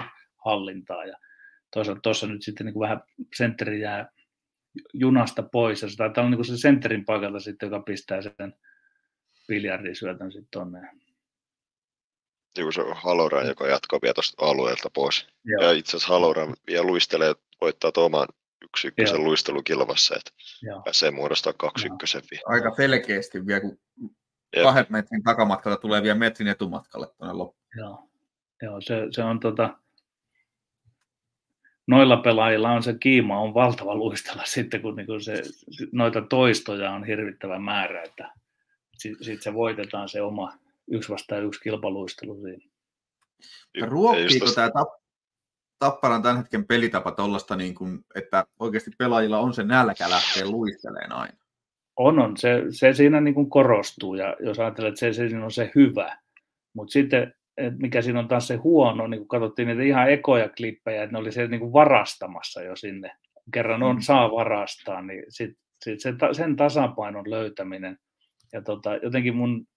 hallintaa. 0.46 1.06
Ja 1.06 1.18
toisaalta 1.74 2.02
tuossa 2.02 2.28
nyt 2.28 2.42
sitten 2.42 2.66
niin 2.66 2.74
kuin 2.74 2.84
vähän 2.84 3.02
sentteri 3.36 3.82
jää 3.82 4.10
junasta 4.94 5.44
pois, 5.44 5.82
ja 5.82 5.90
se 5.90 5.96
taitaa 5.96 6.22
olla 6.22 6.30
niin 6.30 6.38
kuin 6.38 6.46
se 6.46 6.58
sentterin 6.58 7.06
paikalta 7.06 7.40
sitten, 7.40 7.68
joka 7.68 7.80
pistää 7.80 8.22
sen 8.22 8.56
biljardisyötön 9.48 10.32
sitten 10.32 10.52
tuonne 10.52 10.90
joku 12.62 12.72
se 12.72 12.82
on 12.82 12.96
Haloran, 12.96 13.48
joka 13.48 13.68
jatkaa 13.68 14.00
vielä 14.02 14.14
tuosta 14.14 14.46
alueelta 14.46 14.90
pois. 14.90 15.28
Joo. 15.46 15.64
Ja 15.64 15.72
itse 15.72 15.98
asiassa 15.98 16.14
Haloran 16.14 16.56
vielä 16.68 16.84
luistelee, 16.84 17.36
voittaa 17.62 17.92
oman 17.96 18.28
yksi 18.64 18.88
ykkösen 18.88 19.24
luistelukilvassa, 19.24 20.16
että 20.16 20.32
Joo. 20.62 20.82
pääsee 20.82 21.12
muodostaa 21.12 21.54
kaksi 21.54 21.88
Joo. 21.88 21.94
ykkösen 21.94 22.22
vielä. 22.32 22.44
Aika 22.46 22.76
selkeästi 22.76 23.48
vielä, 23.48 23.62
kun 23.62 23.80
Jep. 24.56 24.64
kahden 24.64 24.86
metrin 24.90 25.24
takamatkalta 25.24 25.82
tulee 25.82 26.04
vielä 26.04 26.20
metrin 26.20 26.48
etumatkalle 26.48 27.08
tuonne 27.18 27.34
loppuun. 27.34 27.70
Joo, 27.78 28.10
Joo 28.62 28.82
se, 28.82 28.96
se 29.12 29.24
on 29.24 29.40
tota, 29.40 29.78
noilla 31.88 32.18
pelaajilla 32.18 32.72
on 32.72 32.84
se 32.84 32.94
kiima 33.00 33.40
on 33.40 33.54
valtava 33.54 33.96
luistella 33.96 34.44
sitten, 34.46 34.82
kun 34.82 34.96
niinku 34.96 35.20
se, 35.20 35.44
noita 35.92 36.22
toistoja 36.22 36.92
on 36.92 37.04
hirvittävä 37.04 37.60
määrä, 37.60 38.04
että 38.04 38.32
sitten 38.98 39.26
sit 39.26 39.42
se 39.42 39.54
voitetaan 39.54 40.10
se 40.10 40.22
oma, 40.22 40.54
yksi 40.92 41.10
vastaan 41.10 41.46
yksi 41.46 41.62
kilpaluistelu 41.62 42.42
siinä. 42.42 42.70
Ruokkiiko 43.88 44.46
tämä 44.56 44.68
tap- 44.68 45.04
Tapparan 45.80 46.22
tämän 46.22 46.38
hetken 46.38 46.68
pelitapa 46.68 47.12
tuollaista, 47.12 47.56
niin 47.56 47.76
kuin, 47.76 48.00
että 48.16 48.46
oikeasti 48.60 48.92
pelaajilla 48.98 49.40
on 49.40 49.54
se 49.54 49.64
nälkä 49.64 50.10
lähteä 50.10 50.46
luisteleen 50.46 51.12
aina? 51.12 51.38
On, 51.96 52.20
on. 52.20 52.38
Se, 52.38 52.64
se 52.70 52.94
siinä 52.94 53.22
niin 53.22 53.34
kuin 53.34 53.50
korostuu 53.50 54.16
ja 54.16 54.36
jos 54.40 54.60
ajattelee, 54.60 54.90
että 54.90 55.00
se, 55.00 55.14
se 55.14 55.30
siinä 55.30 55.46
on 55.46 55.52
se 55.52 55.72
hyvä. 55.76 56.18
Mutta 56.74 56.92
sitten, 56.92 57.34
että 57.58 57.80
mikä 57.80 58.02
siinä 58.02 58.20
on 58.20 58.28
taas 58.28 58.48
se 58.48 58.56
huono, 58.56 59.08
niin 59.08 59.20
kun 59.20 59.28
katsottiin 59.28 59.68
niitä 59.68 59.84
ihan 59.84 60.12
ekoja 60.12 60.50
klippejä, 60.50 61.04
että 61.04 61.14
ne 61.14 61.20
oli 61.20 61.32
siellä 61.32 61.50
niin 61.50 61.60
kuin 61.60 61.74
varastamassa 61.74 62.62
jo 62.62 62.76
sinne. 62.76 63.12
Kerran 63.54 63.84
on, 63.84 63.96
mm. 63.96 64.02
saa 64.02 64.32
varastaa, 64.32 65.02
niin 65.02 65.24
sit, 65.30 65.58
sit 65.84 66.00
se, 66.00 66.14
sen 66.32 66.56
tasapainon 66.56 67.30
löytäminen. 67.30 67.98
Ja 68.54 68.62
tota, 68.62 68.96
jotenkin 68.96 69.36
mun 69.36 69.68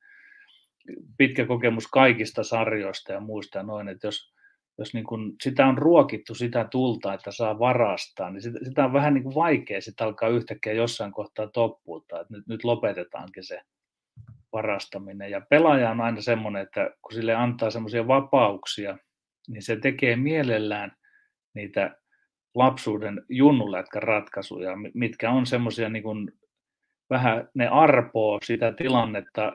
pitkä 1.17 1.47
kokemus 1.47 1.87
kaikista 1.87 2.43
sarjoista 2.43 3.13
ja 3.13 3.21
muista 3.21 3.63
noin, 3.63 3.89
että 3.89 4.07
jos, 4.07 4.35
jos 4.79 4.95
niin 4.95 5.05
kun 5.05 5.37
sitä 5.43 5.67
on 5.67 5.79
ruokittu 5.79 6.35
sitä 6.35 6.69
tulta, 6.71 7.15
että 7.15 7.31
saa 7.31 7.59
varastaa, 7.59 8.31
niin 8.31 8.43
sitä, 8.43 8.59
sitä 8.63 8.85
on 8.85 8.93
vähän 8.93 9.15
niin 9.15 9.25
kuin 9.25 9.35
vaikea 9.35 9.81
sitä 9.81 10.05
alkaa 10.05 10.29
yhtäkkiä 10.29 10.73
jossain 10.73 11.13
kohtaa 11.13 11.47
toppuuttaa, 11.47 12.21
että 12.21 12.35
nyt, 12.35 12.47
nyt 12.47 12.65
lopetetaankin 12.65 13.45
se 13.45 13.61
varastaminen. 14.53 15.31
Ja 15.31 15.41
pelaaja 15.41 15.91
on 15.91 16.01
aina 16.01 16.21
semmoinen, 16.21 16.63
että 16.63 16.91
kun 17.03 17.13
sille 17.13 17.35
antaa 17.35 17.71
semmoisia 17.71 18.09
vapauksia, 18.09 18.99
niin 19.49 19.63
se 19.63 19.77
tekee 19.77 20.17
mielellään 20.17 20.97
niitä 21.55 21.97
lapsuuden 22.55 23.25
junnulätkän 23.29 24.03
ratkaisuja, 24.03 24.73
mitkä 24.95 25.31
on 25.31 25.47
semmoisia 25.47 25.89
niin 25.89 26.03
kuin 26.03 26.33
vähän, 27.11 27.49
ne 27.55 27.69
arpoo 27.69 28.39
sitä 28.45 28.73
tilannetta 28.73 29.53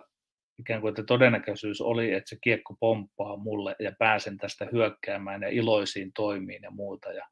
ikään 0.61 0.81
kuin, 0.81 0.89
että 0.89 1.03
todennäköisyys 1.03 1.81
oli, 1.81 2.13
että 2.13 2.29
se 2.29 2.37
kiekko 2.41 2.75
pomppaa 2.79 3.37
mulle 3.37 3.75
ja 3.79 3.91
pääsen 3.99 4.37
tästä 4.37 4.67
hyökkäämään 4.71 5.41
ja 5.41 5.49
iloisiin 5.49 6.11
toimiin 6.13 6.63
ja 6.63 6.71
muuta. 6.71 7.11
Ja, 7.11 7.27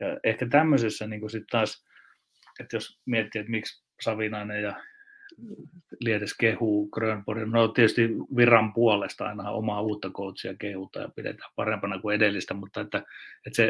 ja 0.00 0.18
ehkä 0.24 0.48
tämmöisessä 0.48 1.06
niin 1.06 1.30
sitten 1.30 1.50
taas, 1.50 1.84
että 2.60 2.76
jos 2.76 3.00
miettii, 3.06 3.40
että 3.40 3.50
miksi 3.50 3.84
Savinainen 4.00 4.62
ja 4.62 4.82
Liedes 6.00 6.34
kehuu 6.34 6.88
Grönborg, 6.88 7.48
no 7.48 7.68
tietysti 7.68 8.08
viran 8.36 8.72
puolesta 8.72 9.28
aina 9.28 9.50
omaa 9.50 9.80
uutta 9.80 10.10
coachia 10.10 10.54
kehuta 10.54 11.00
ja 11.00 11.08
pidetään 11.16 11.52
parempana 11.56 12.00
kuin 12.00 12.16
edellistä, 12.16 12.54
mutta 12.54 12.80
että, 12.80 12.98
että, 13.46 13.56
se, 13.56 13.66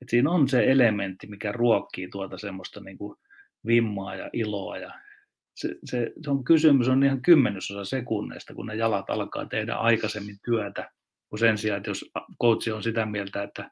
että 0.00 0.10
siinä 0.10 0.30
on 0.30 0.48
se 0.48 0.64
elementti, 0.64 1.26
mikä 1.26 1.52
ruokkii 1.52 2.08
tuota 2.08 2.38
semmoista 2.38 2.80
niin 2.80 2.98
kuin 2.98 3.18
vimmaa 3.66 4.14
ja 4.14 4.30
iloa 4.32 4.78
ja 4.78 5.01
se, 5.54 5.68
se, 5.84 6.12
se 6.24 6.30
on 6.30 6.44
kysymys 6.44 6.88
on 6.88 7.02
ihan 7.02 7.22
kymmenesosa 7.22 7.84
sekunneista, 7.84 8.54
kun 8.54 8.66
ne 8.66 8.74
jalat 8.74 9.10
alkaa 9.10 9.46
tehdä 9.46 9.74
aikaisemmin 9.74 10.36
työtä, 10.44 10.90
kun 11.28 11.38
sen 11.38 11.58
sijaan, 11.58 11.76
että 11.76 11.90
jos 11.90 12.10
coachi 12.42 12.72
on 12.72 12.82
sitä 12.82 13.06
mieltä, 13.06 13.42
että, 13.42 13.70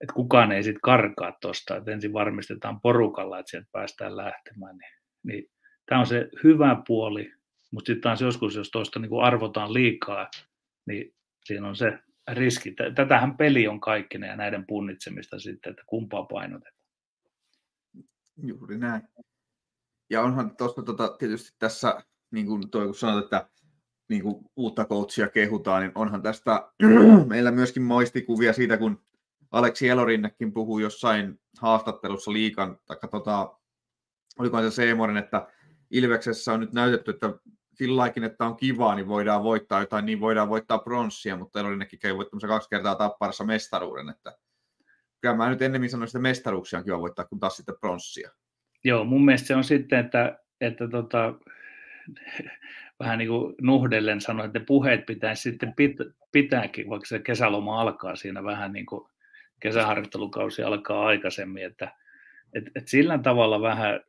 että 0.00 0.14
kukaan 0.14 0.52
ei 0.52 0.62
sitten 0.62 0.80
karkaa 0.80 1.36
tuosta, 1.40 1.76
että 1.76 1.90
ensin 1.90 2.12
varmistetaan 2.12 2.80
porukalla, 2.80 3.38
että 3.38 3.50
sieltä 3.50 3.68
päästään 3.72 4.16
lähtemään, 4.16 4.76
niin, 4.78 4.92
niin 5.22 5.50
tämä 5.86 6.00
on 6.00 6.06
se 6.06 6.28
hyvä 6.44 6.82
puoli, 6.86 7.32
mutta 7.72 7.86
sitten 7.86 8.02
taas 8.02 8.20
joskus, 8.20 8.56
jos 8.56 8.70
tuosta 8.70 8.98
niin 8.98 9.22
arvotaan 9.22 9.74
liikaa, 9.74 10.30
niin 10.86 11.14
siinä 11.44 11.68
on 11.68 11.76
se 11.76 11.98
riski. 12.32 12.74
Tätähän 12.94 13.36
peli 13.36 13.68
on 13.68 13.80
kaikkinen 13.80 14.28
ja 14.28 14.36
näiden 14.36 14.64
punnitsemista 14.66 15.38
sitten, 15.38 15.70
että 15.70 15.82
kumpaa 15.86 16.22
painotetaan. 16.22 16.74
Juuri 18.42 18.78
näin. 18.78 19.02
Ja 20.14 20.22
onhan 20.22 20.56
tuossa 20.56 20.82
tota, 20.82 21.16
tietysti 21.18 21.56
tässä, 21.58 22.00
niin 22.30 22.46
kuin 22.46 22.70
toi, 22.70 22.84
kun 22.84 22.94
sanot, 22.94 23.24
että 23.24 23.48
niin 24.08 24.22
kuin 24.22 24.44
uutta 24.56 24.84
coachia 24.84 25.28
kehutaan, 25.28 25.82
niin 25.82 25.92
onhan 25.94 26.22
tästä 26.22 26.68
meillä 27.28 27.50
myöskin 27.50 27.82
moistikuvia 27.82 28.52
siitä, 28.52 28.76
kun 28.76 29.02
Aleksi 29.50 29.88
Elorinnekin 29.88 30.52
puhuu 30.52 30.78
jossain 30.78 31.40
haastattelussa 31.58 32.32
liikan, 32.32 32.78
tai 32.86 32.96
tota, 33.10 33.58
oliko 34.38 34.62
se 34.62 34.70
Seemoren, 34.70 35.16
että 35.16 35.48
Ilveksessä 35.90 36.52
on 36.52 36.60
nyt 36.60 36.72
näytetty, 36.72 37.10
että 37.10 37.34
silläkin, 37.74 38.24
että 38.24 38.46
on 38.46 38.56
kivaa, 38.56 38.94
niin 38.94 39.08
voidaan 39.08 39.42
voittaa 39.42 39.80
jotain, 39.80 40.06
niin 40.06 40.20
voidaan 40.20 40.48
voittaa 40.48 40.78
pronssia, 40.78 41.36
mutta 41.36 41.60
Elorinnekin 41.60 41.98
käy 41.98 42.16
voittamassa 42.16 42.48
kaksi 42.48 42.68
kertaa 42.68 42.94
tapparassa 42.94 43.44
mestaruuden, 43.44 44.08
että 44.08 44.36
kyllä 45.20 45.34
mä 45.34 45.50
nyt 45.50 45.62
ennemmin 45.62 45.90
sanoin, 45.90 46.06
että 46.06 46.18
mestaruuksia 46.18 46.78
on 46.78 46.84
kiva 46.84 47.00
voittaa, 47.00 47.24
kuin 47.24 47.40
taas 47.40 47.56
sitten 47.56 47.76
pronssia. 47.80 48.30
Joo, 48.84 49.04
mun 49.04 49.24
mielestä 49.24 49.46
se 49.46 49.56
on 49.56 49.64
sitten, 49.64 49.98
että, 49.98 50.38
että 50.60 50.88
tota, 50.88 51.34
vähän 53.00 53.18
niin 53.18 53.28
kuin 53.28 53.54
nuhdellen 53.60 54.20
sanoin, 54.20 54.46
että 54.46 54.60
puheet 54.60 55.06
pitäisi 55.06 55.42
sitten 55.42 55.68
pit- 55.68 56.12
pitääkin, 56.32 56.88
vaikka 56.88 57.06
se 57.06 57.18
kesäloma 57.18 57.80
alkaa 57.80 58.16
siinä 58.16 58.44
vähän 58.44 58.72
niin 58.72 58.86
kuin 58.86 59.08
kesäharjoittelukausi 59.60 60.62
alkaa 60.62 61.06
aikaisemmin, 61.06 61.64
että 61.64 61.92
et, 62.54 62.64
et 62.74 62.88
sillä 62.88 63.18
tavalla 63.18 63.60
vähän 63.60 64.00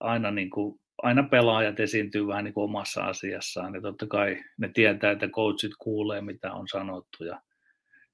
aina, 0.00 0.30
niin 0.30 0.50
kuin, 0.50 0.80
aina 1.02 1.22
pelaajat 1.22 1.80
esiintyy 1.80 2.26
vähän 2.26 2.44
niin 2.44 2.54
kuin 2.54 2.64
omassa 2.64 3.04
asiassaan 3.04 3.74
ja 3.74 3.80
totta 3.80 4.06
kai 4.06 4.44
ne 4.58 4.68
tietää, 4.68 5.10
että 5.10 5.28
coachit 5.28 5.72
kuulee, 5.78 6.20
mitä 6.20 6.52
on 6.52 6.68
sanottu 6.68 7.24
ja 7.24 7.40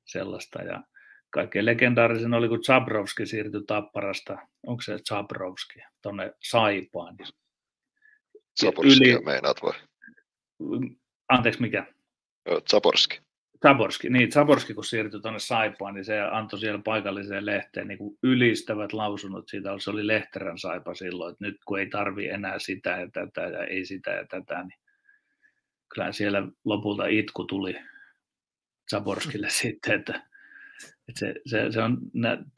sellaista 0.05 0.63
ja 0.63 0.83
kaikkein 1.31 1.67
legendaarisen 1.67 2.35
oli, 2.35 2.49
kun 2.49 2.65
Zabrovski 2.65 3.27
siirtyi 3.27 3.61
Tapparasta, 3.67 4.39
onko 4.67 4.83
se 4.83 4.99
Zabrovski, 5.09 5.81
tuonne 6.03 6.33
Saipaan. 6.43 7.17
Zaborskia 8.61 9.17
Yli... 9.17 9.25
meinaat 9.25 9.63
vai? 9.63 9.73
Anteeksi, 11.29 11.61
mikä? 11.61 11.87
Zaborski. 12.71 13.21
Zaborski, 13.63 14.11
niin 14.11 14.33
Zaborski 14.33 14.75
kun 14.75 14.85
siirtyi 14.85 15.21
tuonne 15.21 15.39
Saipaan, 15.39 15.95
niin 15.95 16.05
se 16.05 16.21
antoi 16.21 16.59
siellä 16.59 16.81
paikalliseen 16.85 17.47
lehteen 17.47 17.89
niin 17.89 17.99
kuin 17.99 18.19
ylistävät 18.23 18.93
lausunnot 18.93 19.49
siitä, 19.49 19.71
se 19.79 19.91
oli 19.91 20.07
Lehterän 20.07 20.59
Saipa 20.59 20.95
silloin, 20.95 21.33
että 21.33 21.45
nyt 21.45 21.57
kun 21.65 21.79
ei 21.79 21.87
tarvi 21.87 22.29
enää 22.29 22.59
sitä 22.59 22.91
ja 22.91 23.11
tätä 23.13 23.41
ja 23.41 23.65
ei 23.65 23.85
sitä 23.85 24.11
ja 24.11 24.27
tätä, 24.27 24.63
niin 24.63 24.81
kyllä 25.95 26.13
siellä 26.13 26.43
lopulta 26.65 27.07
itku 27.07 27.45
tuli 27.45 27.77
Zaborskille 28.91 29.51
sitten, 29.63 29.95
että, 29.95 30.30
että 31.11 31.21
se, 31.21 31.35
se, 31.47 31.73
se 31.73 31.83
on, 31.83 31.99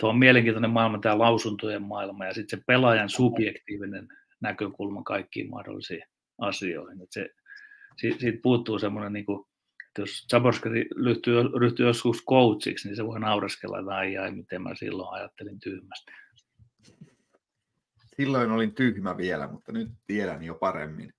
tuo 0.00 0.10
on 0.10 0.18
mielenkiintoinen 0.18 0.70
maailma, 0.70 0.98
tämä 0.98 1.18
lausuntojen 1.18 1.82
maailma 1.82 2.26
ja 2.26 2.34
sitten 2.34 2.58
se 2.58 2.64
pelaajan 2.66 3.08
subjektiivinen 3.08 4.08
näkökulma 4.40 5.02
kaikkiin 5.02 5.50
mahdollisiin 5.50 6.02
asioihin. 6.38 7.02
Että 7.02 7.14
se, 7.14 7.28
siitä, 7.96 8.18
siitä 8.18 8.38
puuttuu 8.42 8.78
semmoinen, 8.78 9.12
niin 9.12 9.26
kuin, 9.26 9.46
että 9.88 10.02
jos 10.02 10.26
Zaborski 10.30 10.68
ryhtyy, 11.04 11.34
ryhtyy 11.60 11.86
joskus 11.86 12.24
coachiksi, 12.24 12.88
niin 12.88 12.96
se 12.96 13.06
voi 13.06 13.20
naureskella, 13.20 13.78
että 13.78 13.94
ai, 13.94 14.16
ai 14.16 14.30
miten 14.30 14.62
mä 14.62 14.74
silloin 14.74 15.14
ajattelin 15.14 15.60
tyhmästi. 15.60 16.12
Silloin 18.16 18.50
olin 18.50 18.74
tyhmä 18.74 19.16
vielä, 19.16 19.48
mutta 19.48 19.72
nyt 19.72 19.88
tiedän 20.06 20.42
jo 20.42 20.54
paremmin. 20.54 21.12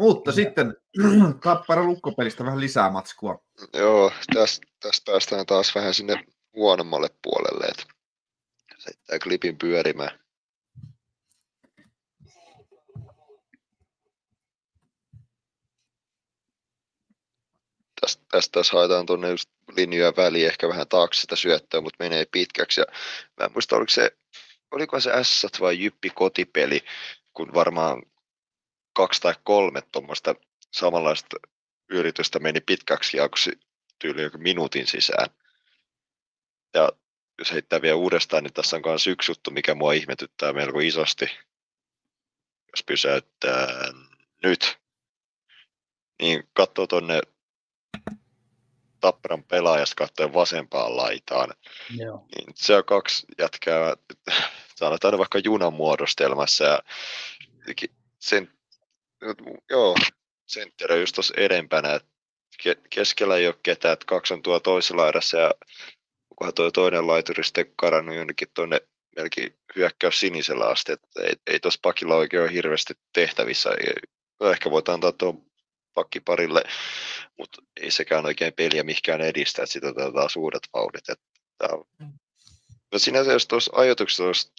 Mutta 0.00 0.30
ja. 0.30 0.34
sitten 0.34 0.76
Tappara 1.44 1.84
lukkopelistä 1.84 2.44
vähän 2.44 2.60
lisää 2.60 2.90
matskua. 2.90 3.42
Joo, 3.72 4.12
tästä, 4.34 4.66
tästä 4.80 5.12
päästään 5.12 5.46
taas 5.46 5.74
vähän 5.74 5.94
sinne 5.94 6.24
huonommalle 6.54 7.08
puolelle, 7.22 7.66
että 7.66 7.84
klipin 9.22 9.58
pyörimään. 9.58 10.20
tästä, 18.00 18.22
tästä 18.30 18.52
taas 18.52 18.70
haetaan 18.70 19.06
tuonne 19.06 19.30
just 19.30 19.50
linjoja 19.76 20.12
väliin, 20.16 20.46
ehkä 20.46 20.68
vähän 20.68 20.88
taakse 20.88 21.20
sitä 21.20 21.36
syöttöä, 21.36 21.80
mutta 21.80 22.04
menee 22.04 22.24
pitkäksi. 22.32 22.80
Ja 22.80 22.86
mä 23.40 23.44
en 23.44 23.52
muista, 23.52 23.76
oliko 23.76 23.90
se, 23.90 24.16
oliko 24.70 25.00
se 25.00 25.10
S 25.22 25.46
vai 25.60 25.80
Jyppi 25.82 26.10
kotipeli, 26.10 26.80
kun 27.32 27.54
varmaan 27.54 28.02
kaksi 28.92 29.20
tai 29.20 29.34
kolme 29.44 29.82
tuommoista 29.92 30.34
samanlaista 30.72 31.36
yritystä 31.90 32.38
meni 32.38 32.60
pitkäksi 32.60 33.16
ja 33.16 33.28
tyyli 33.98 34.22
joku 34.22 34.38
minuutin 34.38 34.86
sisään. 34.86 35.26
Ja 36.74 36.92
jos 37.38 37.52
heittää 37.52 37.82
vielä 37.82 37.96
uudestaan, 37.96 38.44
niin 38.44 38.52
tässä 38.52 38.76
on 38.76 38.82
myös 38.84 39.06
yksi 39.06 39.30
juttu, 39.30 39.50
mikä 39.50 39.74
mua 39.74 39.92
ihmetyttää 39.92 40.52
melko 40.52 40.80
isosti. 40.80 41.24
Jos 42.72 42.84
pysäyttää 42.86 43.66
nyt, 44.42 44.78
niin 46.22 46.48
katsoo 46.52 46.86
tuonne 46.86 47.20
Tapparan 49.00 49.44
pelaajasta 49.44 49.94
katsoen 49.94 50.34
vasempaan 50.34 50.96
laitaan. 50.96 51.54
Joo. 51.96 52.26
Niin 52.36 52.52
se 52.54 52.76
on 52.76 52.84
kaksi 52.84 53.26
jätkää, 53.38 53.96
sanotaan 54.80 55.18
vaikka 55.18 55.38
junan 55.38 55.72
muodostelmassa 55.72 56.64
ja 56.64 56.82
sen, 58.18 58.52
joo, 59.70 59.96
sentteri 60.46 61.00
just 61.00 61.14
tuossa 61.14 61.34
edempänä, 61.36 61.94
että 61.94 62.10
keskellä 62.90 63.36
ei 63.36 63.46
ole 63.46 63.56
ketään, 63.62 63.92
että 63.92 64.06
kaksi 64.06 64.34
on 64.34 64.42
tuo 64.42 64.60
toisella 64.60 65.02
laidassa 65.02 65.38
ja 65.38 65.54
kunhan 66.36 66.54
tuo 66.54 66.70
toinen 66.70 67.06
laituri 67.06 67.44
sitten 67.44 67.72
karannut 67.76 68.16
jonnekin 68.16 68.48
tuonne 68.54 68.80
melkein 69.16 69.58
hyökkäys 69.76 70.20
sinisellä 70.20 70.66
asti, 70.66 70.92
että 70.92 71.08
ei, 71.22 71.32
ei 71.46 71.60
tuossa 71.60 71.80
pakilla 71.82 72.16
oikein 72.16 72.42
ole 72.42 72.52
hirveästi 72.52 72.94
tehtävissä. 73.12 73.70
Ehkä 74.52 74.70
voit 74.70 74.88
antaa 74.88 75.12
tuon 75.12 75.50
pakkiparille, 75.94 76.62
mutta 77.38 77.62
ei 77.80 77.90
sekään 77.90 78.26
oikein 78.26 78.52
peliä 78.52 78.82
mihinkään 78.82 79.20
edistä, 79.20 79.62
että 79.62 79.72
sitten 79.72 79.90
otetaan 79.90 80.30
suuret 80.30 80.62
vauhdit. 80.74 81.08
Että, 81.08 81.68
no 82.92 82.98
sinänsä 82.98 83.32
jos 83.32 83.46
tuossa 83.46 83.72
ajatuksessa 83.74 84.24
olisi 84.24 84.52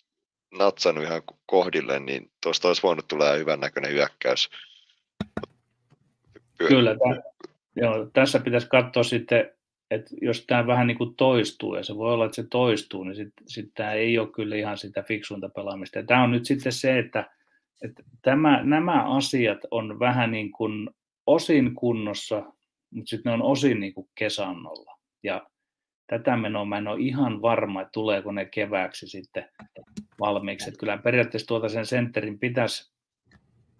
natsannut 0.52 1.04
ihan 1.04 1.22
kohdille, 1.46 2.00
niin 2.00 2.32
tuosta 2.44 2.68
olisi 2.68 2.84
voinut 2.84 3.08
tulla 3.08 3.34
hyvän 3.34 3.60
näköinen 3.60 3.92
hyökkäys. 3.92 4.50
Kyllä, 6.58 6.96
tämän, 6.98 7.24
joo, 7.76 8.06
tässä 8.14 8.40
pitäisi 8.40 8.68
katsoa 8.68 9.04
sitten, 9.04 9.52
että 9.92 10.16
jos 10.22 10.46
tämä 10.46 10.68
vähän 10.68 10.88
niin 10.88 10.98
kuin 10.98 11.16
toistuu, 11.16 11.76
ja 11.76 11.84
se 11.84 11.96
voi 11.96 12.14
olla, 12.14 12.26
että 12.26 12.36
se 12.36 12.44
toistuu, 12.44 13.04
niin 13.04 13.16
sitten 13.16 13.50
sit 13.50 13.72
tämä 13.74 13.92
ei 13.92 14.20
ole 14.20 14.28
kyllä 14.28 14.56
ihan 14.56 14.78
sitä 14.78 15.04
fiksuinta 15.04 15.50
pelaamista. 15.50 16.00
Ja 16.00 16.06
tämä 16.06 16.24
on 16.24 16.32
nyt 16.32 16.46
sitten 16.46 16.72
se, 16.72 17.00
että, 17.00 17.30
että 17.82 18.04
tämä, 18.22 18.64
nämä 18.64 19.16
asiat 19.16 19.60
on 19.72 20.00
vähän 20.00 20.32
niin 20.32 20.52
kuin 20.52 20.90
osin 21.26 21.76
kunnossa, 21.76 22.44
mutta 22.94 23.10
sitten 23.10 23.30
ne 23.30 23.34
on 23.34 23.42
osin 23.42 23.80
niin 23.80 23.94
kuin 23.94 24.10
kesannolla. 24.16 24.98
Ja 25.24 25.48
tätä 26.12 26.38
menoa 26.38 26.66
mä 26.66 26.78
en 26.78 26.88
ole 26.88 27.00
ihan 27.00 27.42
varma, 27.42 27.82
että 27.82 27.92
tuleeko 27.92 28.32
ne 28.32 28.46
kevääksi 28.46 29.08
sitten 29.08 29.46
valmiiksi. 30.20 30.70
Että 30.70 30.80
kyllä 30.80 30.98
periaatteessa 30.98 31.48
tuota 31.48 31.70
sen 31.70 31.86
sentterin 31.86 32.40
pitäisi 32.40 32.94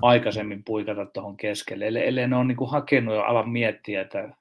aikaisemmin 0.02 0.64
puikata 0.64 1.06
tuohon 1.06 1.38
keskelle, 1.38 1.88
ellei, 1.88 2.08
ellei 2.08 2.28
ne 2.28 2.36
on 2.36 2.48
niin 2.48 2.70
hakenut 2.70 3.16
jo 3.16 3.22
alan 3.22 3.50
miettiä, 3.50 4.02
että 4.02 4.34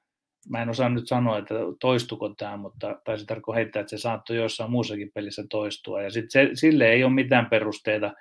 mä 0.49 0.61
en 0.61 0.69
osaa 0.69 0.89
nyt 0.89 1.07
sanoa, 1.07 1.37
että 1.37 1.55
toistuko 1.79 2.29
tämä, 2.29 2.57
mutta 2.57 3.01
taisi 3.03 3.25
tarkoittaa 3.25 3.55
heittää, 3.55 3.79
että 3.79 3.89
se 3.89 3.97
saattoi 3.97 4.37
jossain 4.37 4.71
muussakin 4.71 5.11
pelissä 5.13 5.43
toistua. 5.49 6.01
Ja 6.01 6.09
sitten 6.09 6.57
sille 6.57 6.91
ei 6.91 7.03
ole 7.03 7.13
mitään 7.13 7.45
perusteita. 7.45 8.13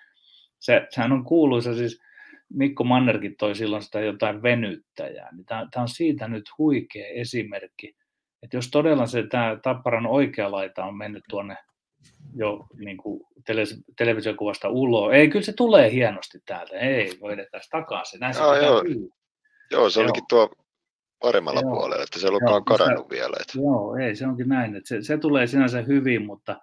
Se, 0.58 0.86
sehän 0.90 1.12
on 1.12 1.24
kuuluisa 1.24 1.74
siis, 1.74 2.00
Mikko 2.48 2.84
Mannerkin 2.84 3.36
toi 3.38 3.54
silloin 3.54 3.82
sitä 3.82 4.00
jotain 4.00 4.42
venyttäjää, 4.42 5.28
niin 5.36 5.46
tämä 5.46 5.66
on 5.76 5.88
siitä 5.88 6.28
nyt 6.28 6.44
huikea 6.58 7.06
esimerkki, 7.06 7.96
että 8.42 8.56
jos 8.56 8.70
todella 8.70 9.06
se 9.06 9.26
tämä 9.30 9.58
Tapparan 9.62 10.06
oikea 10.06 10.50
laita 10.50 10.84
on 10.84 10.98
mennyt 10.98 11.24
tuonne 11.28 11.56
jo 12.34 12.66
niin 12.78 12.96
kuin 12.96 13.20
tele, 13.46 13.62
televisiokuvasta 13.96 14.68
ulos, 14.68 15.12
ei 15.12 15.28
kyllä 15.28 15.44
se 15.44 15.52
tulee 15.52 15.92
hienosti 15.92 16.38
täältä, 16.46 16.76
ei 16.76 17.18
voi 17.20 17.32
edetä 17.32 17.60
takaisin. 17.70 18.20
Näin 18.20 18.34
joo, 18.38 18.56
joo. 18.56 18.82
joo, 19.70 19.90
se 19.90 20.00
olikin 20.00 20.24
tuo 20.28 20.50
paremmalla 21.20 21.60
joo. 21.60 21.70
puolella, 21.70 22.02
että 22.02 22.18
se 22.18 22.26
ei 22.26 22.28
ollutkaan 22.28 22.64
karannut 22.64 23.06
se, 23.10 23.14
vielä. 23.16 23.36
Että... 23.40 23.58
Joo, 23.58 23.96
ei, 23.96 24.16
se 24.16 24.26
onkin 24.26 24.48
näin, 24.48 24.76
että 24.76 24.88
se, 24.88 25.02
se 25.02 25.18
tulee 25.18 25.46
sinänsä 25.46 25.82
hyvin, 25.82 26.26
mutta, 26.26 26.56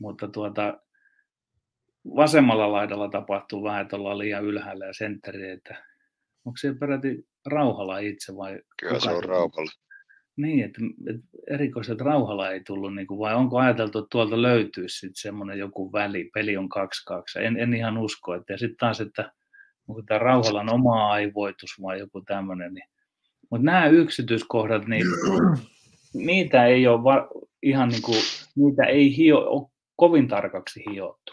mutta 0.00 0.28
tuota, 0.28 0.78
vasemmalla 2.16 2.72
laidalla 2.72 3.08
tapahtuu 3.08 3.62
vähän, 3.62 3.82
että 3.82 3.96
ollaan 3.96 4.18
liian 4.18 4.44
ylhäällä 4.44 4.86
ja 4.86 4.94
sentteri, 4.94 5.50
että 5.50 5.84
onko 6.44 6.56
se 6.56 6.74
peräti 6.80 7.28
Rauhala 7.46 7.98
itse 7.98 8.36
vai? 8.36 8.60
Kyllä 8.80 9.00
se 9.00 9.10
on 9.10 9.24
Rauhala. 9.24 9.70
Niin, 10.38 10.64
että, 10.64 10.80
erikoiselta 11.50 12.04
Rauhala 12.04 12.50
ei 12.50 12.60
tullut, 12.66 12.94
niin 12.94 13.06
kuin, 13.06 13.18
vai 13.18 13.34
onko 13.34 13.58
ajateltu, 13.58 13.98
että 13.98 14.08
tuolta 14.10 14.42
löytyisi 14.42 14.98
sitten 14.98 15.16
semmoinen 15.16 15.58
joku 15.58 15.92
väli, 15.92 16.30
peli 16.34 16.56
on 16.56 16.68
2-2, 17.38 17.40
en, 17.42 17.60
en 17.60 17.74
ihan 17.74 17.98
usko, 17.98 18.34
että 18.34 18.52
ja 18.52 18.58
sitten 18.58 18.76
taas, 18.76 19.00
että 19.00 19.32
onko 19.88 20.02
tämä 20.02 20.18
Rauhalan 20.18 20.72
oma 20.72 21.10
aivoitus 21.10 21.70
vai 21.82 21.98
joku 21.98 22.20
tämmöinen, 22.20 22.74
niin 22.74 22.88
mutta 23.50 23.64
nämä 23.64 23.86
yksityiskohdat, 23.86 24.86
niin 24.86 25.06
niitä 26.14 26.66
ei 26.66 26.86
ole 26.86 27.04
va- 27.04 27.28
ihan 27.62 27.88
niin 27.88 28.02
kuin, 28.02 28.18
niitä 28.56 28.84
ei 28.84 29.16
hio, 29.16 29.38
ole 29.38 29.68
kovin 29.96 30.28
tarkaksi 30.28 30.82
hiottu. 30.90 31.32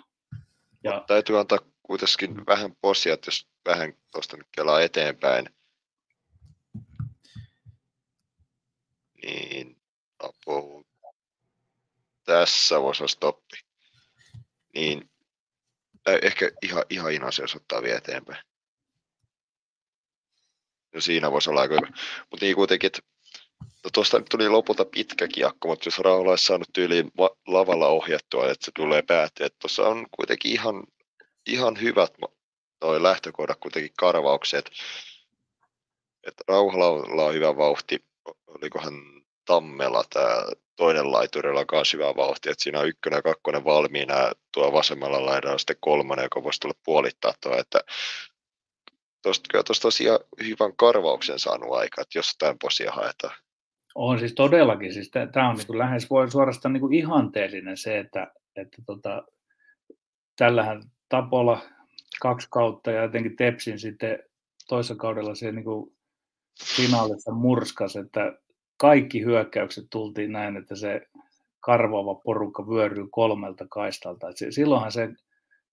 Ja... 0.84 1.04
Täytyy 1.08 1.40
antaa 1.40 1.60
kuitenkin 1.84 2.46
vähän 2.48 2.72
posia, 2.82 3.14
että 3.14 3.28
jos 3.28 3.48
vähän 3.66 3.94
tuosta 4.12 4.38
nyt 4.38 4.48
kelaa 4.52 4.82
eteenpäin, 4.82 5.46
niin 9.26 9.78
apu, 10.20 10.86
tässä 12.24 12.82
voisi 12.82 13.04
olla 13.04 13.12
stoppi. 13.12 13.58
Niin 14.76 15.10
ehkä 16.22 16.52
ihan, 16.62 16.84
ihan 16.90 17.12
inasi, 17.12 17.42
jos 17.42 17.56
ottaa 17.56 17.82
vielä 17.82 17.98
eteenpäin. 17.98 18.46
No 20.94 21.02
siinä 21.02 21.32
voisi 21.32 21.50
olla 21.50 21.62
aika 21.62 21.76
hyvä. 21.76 21.88
Mutta 22.32 22.46
niin 22.46 22.56
kuitenkin, 22.56 22.88
että 22.88 23.02
No 23.86 23.90
tuosta 23.94 24.22
tuli 24.32 24.50
lopulta 24.50 24.86
pitkä 24.86 25.28
kiekko, 25.28 25.68
mutta 25.68 25.88
jos 25.88 26.00
Raula 26.00 26.30
olisi 26.30 26.46
saanut 26.46 26.68
tyyliin 26.74 27.12
lavalla 27.48 27.88
ohjattua, 27.88 28.52
että 28.52 28.66
se 28.66 28.72
tulee 28.76 29.02
päätyä, 29.02 29.46
että 29.46 29.60
tuossa 29.60 29.88
on 29.88 30.06
kuitenkin 30.12 30.52
ihan, 30.52 30.84
ihan 31.46 31.82
hyvät 31.82 32.14
toi 32.80 33.04
lähtökohdat 33.04 33.60
kuitenkin 33.60 33.92
karvauksia, 33.98 34.60
että 36.24 36.44
Rauhalalla 36.48 37.26
on 37.26 37.34
hyvä 37.34 37.58
vauhti, 37.58 38.06
olikohan 38.48 38.94
Tammela 39.46 40.04
tämä 40.14 40.46
toinen 40.76 41.12
laiturilla 41.12 41.60
on 41.60 41.66
myös 41.72 41.94
hyvä 41.94 42.16
vauhti, 42.16 42.50
että 42.50 42.64
siinä 42.64 42.80
on 42.80 42.88
ykkönen 42.88 43.18
ja 43.18 43.22
kakkonen 43.22 43.66
valmiina, 43.66 44.32
tuo 44.54 44.74
vasemmalla 44.74 45.26
laidalla 45.26 45.58
sitten 45.58 45.78
kolmonen, 45.80 46.24
joka 46.24 46.44
voisi 46.44 46.60
tulla 46.60 46.76
puolittaa 46.86 47.34
tuo, 47.44 47.58
että 47.58 47.80
tuosta 49.24 49.48
kyllä 49.52 49.64
tuosta 49.64 49.82
tosiaan 49.82 50.20
hyvän 50.44 50.76
karvauksen 50.76 51.40
saanut 51.40 51.74
aika, 51.74 52.02
että 52.02 52.18
jostain 52.18 52.60
posia 52.62 52.92
haetaan. 52.92 53.36
On 53.96 54.20
siis 54.20 54.34
todellakin, 54.34 54.94
siis 54.94 55.12
tämä 55.32 55.50
on 55.50 55.56
niin 55.56 55.78
lähes 55.78 56.10
voi 56.10 56.32
suorastaan 56.32 56.74
niin 56.74 56.94
ihanteellinen 56.94 57.78
se, 57.78 58.00
että, 58.00 58.34
että 58.56 58.82
tota, 58.86 59.24
tällähän 60.36 60.84
Tapola 61.10 61.62
kaksi 62.22 62.48
kautta 62.52 62.92
ja 62.92 63.02
jotenkin 63.02 63.36
Tepsin 63.36 63.80
sitten 63.80 64.20
toisessa 64.68 64.96
kaudella 64.96 65.36
se 65.36 65.52
niin 65.52 65.95
finaalissa 66.64 67.32
murskas, 67.32 67.96
että 67.96 68.38
kaikki 68.78 69.24
hyökkäykset 69.24 69.86
tultiin 69.90 70.32
näin, 70.32 70.58
että 70.58 70.76
se 70.76 71.08
karvaava 71.60 72.16
porukka 72.16 72.68
vyöryy 72.68 73.08
kolmelta 73.12 73.66
kaistalta. 73.70 74.30
Et 74.30 74.36
silloinhan 74.50 74.92
se 74.92 75.10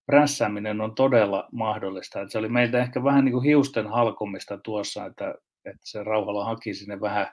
prässääminen 0.05 0.81
on 0.81 0.95
todella 0.95 1.47
mahdollista. 1.51 2.21
Et 2.21 2.31
se 2.31 2.37
oli 2.37 2.49
meiltä 2.49 2.79
ehkä 2.79 3.03
vähän 3.03 3.25
niin 3.25 3.33
kuin 3.33 3.45
hiusten 3.45 3.87
halkomista 3.87 4.57
tuossa, 4.57 5.05
että, 5.05 5.35
että 5.65 5.81
se 5.81 6.03
rauhalla 6.03 6.45
haki 6.45 6.73
sinne 6.73 7.01
vähän 7.01 7.27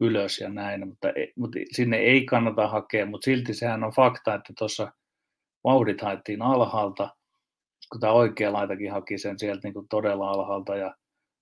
ylös 0.00 0.40
ja 0.40 0.48
näin, 0.48 0.88
mutta, 0.88 1.08
mutta 1.36 1.58
sinne 1.72 1.96
ei 1.96 2.24
kannata 2.24 2.68
hakea, 2.68 3.06
mutta 3.06 3.24
silti 3.24 3.54
sehän 3.54 3.84
on 3.84 3.92
fakta, 3.92 4.34
että 4.34 4.52
tuossa 4.58 4.92
vauhdit 5.64 6.00
haettiin 6.00 6.42
alhaalta, 6.42 7.16
kun 7.92 8.00
tämä 8.00 8.12
oikea 8.12 8.52
laitakin 8.52 8.92
haki 8.92 9.18
sen 9.18 9.38
sieltä 9.38 9.60
niin 9.64 9.74
kuin 9.74 9.88
todella 9.88 10.30
alhaalta 10.30 10.76
ja 10.76 10.94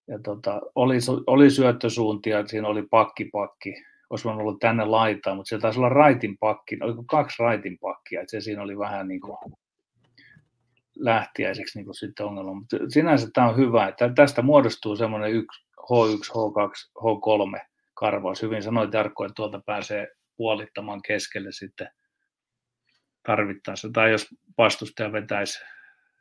ja 0.08 0.18
tota, 0.24 0.60
oli, 0.74 0.96
oli 1.26 1.50
syöttösuuntia, 1.50 2.46
siinä 2.46 2.68
oli 2.68 2.82
pakki 2.90 3.24
pakki, 3.24 3.74
olisi 4.10 4.24
voinut 4.24 4.42
olla 4.42 4.56
tänne 4.60 4.84
laitaan, 4.84 5.36
mutta 5.36 5.48
siellä 5.48 5.62
taisi 5.62 5.78
olla 5.78 5.88
raitin 5.88 6.38
pakki, 6.38 6.78
oliko 6.82 7.04
kaksi 7.10 7.42
raitin 7.42 7.78
pakkia, 7.78 8.20
että 8.20 8.30
se 8.30 8.40
siinä 8.40 8.62
oli 8.62 8.78
vähän 8.78 9.08
niin 9.08 9.20
kuin 9.20 9.36
lähtiäiseksi 10.96 11.78
niin 11.78 11.84
kuin 11.84 11.94
sitten 11.94 12.26
ongelma. 12.26 12.54
Mutta 12.54 12.76
sinänsä 12.88 13.28
tämä 13.32 13.48
on 13.48 13.56
hyvä, 13.56 13.88
että 13.88 14.12
tästä 14.14 14.42
muodostuu 14.42 14.96
semmoinen 14.96 15.32
H1, 15.80 16.32
H2, 16.32 16.90
H3 16.98 17.66
karvaus. 17.94 18.42
Hyvin 18.42 18.62
sanoit 18.62 18.92
Jarkko, 18.92 19.24
että 19.24 19.34
tuolta 19.34 19.60
pääsee 19.66 20.08
puolittamaan 20.36 21.02
keskelle 21.02 21.52
sitten 21.52 21.88
tarvittaessa. 23.26 23.88
Tai 23.92 24.10
jos 24.10 24.26
vastustaja 24.58 25.12
vetäisi, 25.12 25.58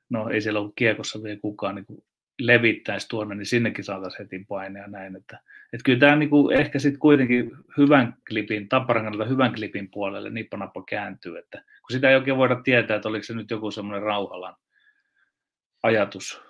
no 0.10 0.30
ei 0.30 0.42
siellä 0.42 0.60
ollut 0.60 0.76
kiekossa 0.76 1.24
vielä 1.24 1.40
kukaan 1.40 1.76
niin 1.76 2.04
levittäisi 2.40 3.10
tuonne, 3.10 3.36
niin 3.36 3.46
sinnekin 3.46 3.84
saataisiin 3.84 4.20
heti 4.20 4.46
paineja 4.48 4.88
näin. 4.88 5.16
Että, 5.16 5.40
että 5.74 5.84
kyllä 5.86 6.00
tämä 6.00 6.16
niin 6.16 6.30
kuin 6.30 6.60
ehkä 6.60 6.80
sitten 6.80 7.00
kuitenkin 7.00 7.52
hyvän 7.78 8.18
klipin, 8.30 8.70
Tapparan 8.70 9.30
hyvän 9.30 9.54
klipin 9.54 9.92
puolelle 9.92 10.30
nippanappa 10.30 10.84
kääntyy, 10.90 11.38
että 11.38 11.58
kun 11.58 11.92
sitä 11.92 12.10
ei 12.10 12.16
oikein 12.16 12.38
voida 12.38 12.56
tietää, 12.56 12.96
että 12.96 13.10
oliko 13.10 13.24
se 13.24 13.34
nyt 13.34 13.52
joku 13.52 13.72
semmoinen 13.72 14.04
rauhalan 14.04 14.56
ajatus, 15.84 16.42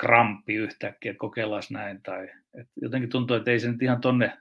kramppi 0.00 0.54
yhtäkkiä, 0.54 1.10
että 1.10 1.18
kokeillaan 1.18 1.62
näin, 1.70 2.02
tai 2.02 2.24
että 2.60 2.72
jotenkin 2.82 3.10
tuntuu, 3.10 3.36
että 3.36 3.50
ei 3.50 3.60
se 3.60 3.72
nyt 3.72 3.82
ihan 3.82 4.00
tonne 4.00 4.38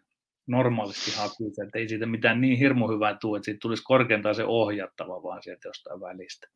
normaalisti 0.48 1.12
hakisi, 1.18 1.62
että 1.64 1.80
ei 1.80 1.90
siitä 1.90 2.06
mitään 2.06 2.42
niin 2.42 2.58
hirmu 2.58 2.88
hyvää 2.88 3.18
tule, 3.22 3.38
että 3.38 3.46
siitä 3.46 3.60
tulisi 3.62 3.84
korkeintaan 3.84 4.36
se 4.36 4.44
ohjattava 4.44 5.24
vaan 5.24 5.44
sieltä 5.44 5.68
jostain 5.68 6.02
välistä. 6.02 6.48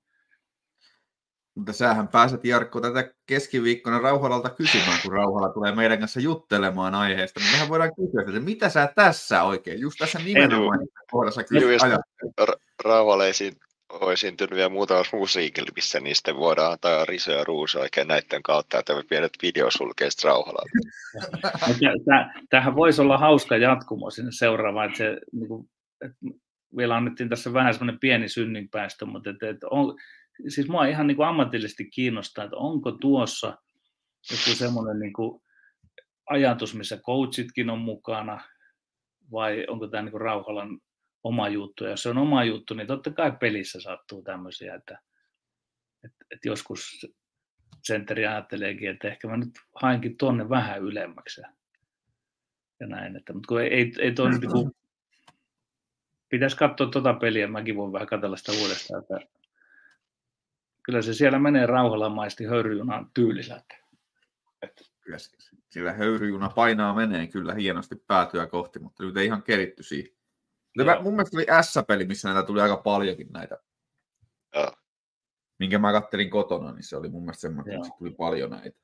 Mutta 1.56 1.74
sähän 1.74 2.08
pääset 2.08 2.46
Jarkko 2.46 2.82
tätä 2.82 3.14
keskiviikkona 3.26 4.00
Rauhalalta 4.00 4.50
kysymään, 4.50 5.00
kun 5.04 5.12
Rauhala 5.12 5.54
tulee 5.54 5.76
meidän 5.76 6.00
kanssa 6.00 6.20
juttelemaan 6.20 6.96
aiheesta. 6.96 7.40
Niin 7.40 7.52
mehän 7.52 7.70
voidaan 7.70 7.96
kysyä, 7.96 8.22
että 8.28 8.40
mitä 8.40 8.70
sä 8.70 8.92
tässä 8.96 9.44
oikein, 9.44 9.80
just 9.80 9.98
tässä 10.00 10.20
nimenomaan 10.20 10.80
kohdassa 11.12 11.44
kyllä 11.44 11.88
Ra- 12.42 12.60
Rauhala 12.86 13.24
on 13.90 14.14
esiintynyt 14.14 14.56
vielä 14.56 14.70
muutamassa 14.70 15.18
musiikilmissä, 15.18 16.00
niin 16.00 16.16
sitten 16.16 16.36
voidaan 16.36 16.72
antaa 16.72 17.06
Riso 17.06 17.32
ja 17.32 17.44
Ruuso 17.44 17.80
oikein 17.80 18.08
näiden 18.08 18.44
kautta, 18.44 18.80
että 18.80 18.96
me 18.96 19.04
pienet 19.10 19.32
videosulkeista 19.42 20.28
Rauhalalta. 20.28 20.70
Tähän 22.50 22.76
voisi 22.76 23.02
olla 23.02 23.18
hauska 23.18 23.58
jatkumo 23.58 24.10
sinne 24.10 24.32
seuraavaan, 24.32 24.86
että 24.86 24.98
se 24.98 25.18
niin 25.32 25.48
kuin, 25.48 25.70
että 26.06 26.18
vielä 26.78 26.96
annettiin 26.96 27.30
tässä 27.30 27.54
vähän 27.54 27.74
semmoinen 27.74 28.00
pieni 28.00 28.30
synninpäästö, 28.30 29.06
mutta 29.06 29.30
että, 29.30 29.50
että 29.50 29.68
on, 29.72 29.98
siis 30.48 30.70
mua 30.70 30.86
ihan 30.86 31.08
niin 31.08 31.18
kuin 31.18 31.28
ammatillisesti 31.28 31.90
kiinnostaa, 31.90 32.44
että 32.44 32.58
onko 32.58 32.92
tuossa 32.92 33.58
joku 34.32 34.58
semmoinen 34.58 35.00
niin 35.00 35.14
kuin 35.14 35.42
ajatus, 36.30 36.76
missä 36.76 36.98
coachitkin 36.98 37.70
on 37.70 37.80
mukana, 37.80 38.44
vai 39.32 39.66
onko 39.68 39.88
tämä 39.88 40.04
niin 40.04 40.12
kuin 40.12 40.22
Rauhalan 40.22 40.80
oma 41.24 41.50
juttu. 41.50 41.84
Ja 41.84 41.90
jos 41.90 42.04
se 42.04 42.10
on 42.10 42.18
oma 42.18 42.44
juttu, 42.44 42.74
niin 42.74 42.88
totta 42.88 43.12
kai 43.12 43.32
pelissä 43.40 43.82
sattuu 43.82 44.22
tämmöisiä, 44.22 44.76
että, 44.76 45.00
että, 46.04 46.26
että 46.32 46.48
joskus 46.48 47.06
sentteri 47.84 48.28
ajatteleekin, 48.28 48.90
että 48.90 49.08
ehkä 49.08 49.28
mä 49.28 49.38
nyt 49.38 49.52
hainkin 49.82 50.18
tuonne 50.18 50.50
vähän 50.50 50.82
ylemmäksi 50.82 51.42
ja 52.80 52.88
näin. 52.88 53.16
Että, 53.16 53.34
mutta 53.34 53.48
kun 53.48 53.62
ei, 53.62 53.74
ei, 53.74 53.94
ei 54.00 54.12
toi, 54.12 54.30
niin 54.30 54.52
kuin, 54.52 54.72
pitäisi 56.30 56.58
katsoa 56.58 56.88
tuota 56.88 57.14
peliä, 57.14 57.48
mäkin 57.48 57.76
voin 57.76 57.94
vähän 57.94 58.08
katsella 58.08 58.38
sitä 58.38 58.52
uudestaan, 58.52 59.02
että 59.02 59.39
kyllä 60.84 61.02
se 61.02 61.14
siellä 61.14 61.40
menee 61.40 61.66
rauhalamaisesti 61.66 62.46
höyryjunan 62.46 63.12
tyylisellä. 63.14 63.64
Kyllä 65.02 65.18
sillä 65.70 65.94
höyryjuna 65.94 66.50
painaa 66.50 66.94
menee 66.94 67.28
kyllä 67.28 67.54
hienosti 67.54 67.96
päätyä 68.08 68.48
kohti, 68.48 68.80
mutta 68.80 69.04
nyt 69.04 69.18
ei 69.18 69.26
ihan 69.26 69.44
keritty 69.44 69.84
siihen. 69.84 70.12
Joo. 70.76 71.02
Mun 71.02 71.14
mielestä 71.14 71.38
oli 71.38 71.46
S-peli, 71.64 72.06
missä 72.06 72.34
näitä 72.34 72.48
tuli 72.48 72.62
aika 72.62 72.78
paljonkin 72.78 73.28
näitä. 73.32 73.58
Joo. 74.56 74.74
Minkä 75.60 75.80
mä 75.80 75.92
kattelin 75.92 76.30
kotona, 76.30 76.72
niin 76.72 76.84
se 76.84 76.98
oli 76.98 77.10
mun 77.10 77.22
mielestä 77.22 77.42
semmoinen, 77.42 77.76
että 77.76 77.98
tuli 78.00 78.12
paljon 78.12 78.50
näitä. 78.50 78.80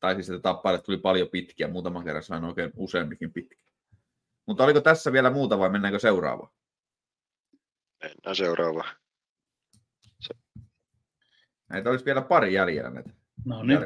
Tai 0.00 0.14
siis, 0.14 0.30
että 0.30 0.42
tappaille 0.42 0.82
tuli 0.82 0.98
paljon 0.98 1.28
pitkiä, 1.28 1.68
muutama 1.68 2.04
kerran 2.04 2.22
sain 2.22 2.44
oikein 2.44 2.72
useampikin 2.76 3.32
pitkiä. 3.32 3.72
Mutta 4.46 4.64
oliko 4.64 4.80
tässä 4.80 5.12
vielä 5.12 5.30
muuta 5.30 5.58
vai 5.58 5.70
mennäänkö 5.70 5.98
seuraavaan? 5.98 6.52
Mennään 8.02 8.36
seuraavaan. 8.36 8.96
Näitä 11.68 11.90
olisi 11.90 12.04
vielä 12.04 12.22
pari 12.22 12.54
jäljellä 12.54 12.90
näitä. 12.90 13.10
No 13.44 13.62
niin. 13.62 13.80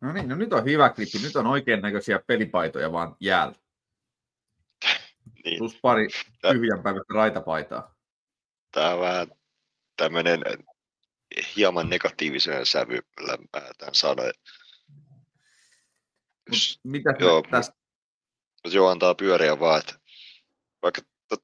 No 0.00 0.12
niin, 0.12 0.28
no 0.28 0.36
nyt 0.36 0.52
on 0.52 0.64
hyvä 0.64 0.88
klippi. 0.88 1.18
Nyt 1.18 1.36
on 1.36 1.46
oikein 1.46 1.82
näköisiä 1.82 2.20
pelipaitoja 2.26 2.92
vaan 2.92 3.16
jäällä. 3.20 3.54
Niin. 5.44 5.58
Plus 5.58 5.78
pari 5.82 6.08
tyhjän 6.52 6.82
päivästä 6.82 7.14
raitapaitaa. 7.14 7.94
Tämä 8.72 8.90
on 8.90 9.00
vähän 9.00 9.26
tämmöinen 9.96 10.40
hieman 11.56 11.88
negatiivisen 11.88 12.66
sävyllä 12.66 13.38
tämän 13.78 13.94
sanoen. 13.94 14.34
Mitä 16.84 17.14
joo, 17.18 17.42
tästä? 17.50 17.76
Joo, 18.64 18.88
antaa 18.88 19.14
pyöriä 19.14 19.60
vaan, 19.60 19.80
että 19.80 19.94
vaikka 20.82 21.02
tot, 21.28 21.42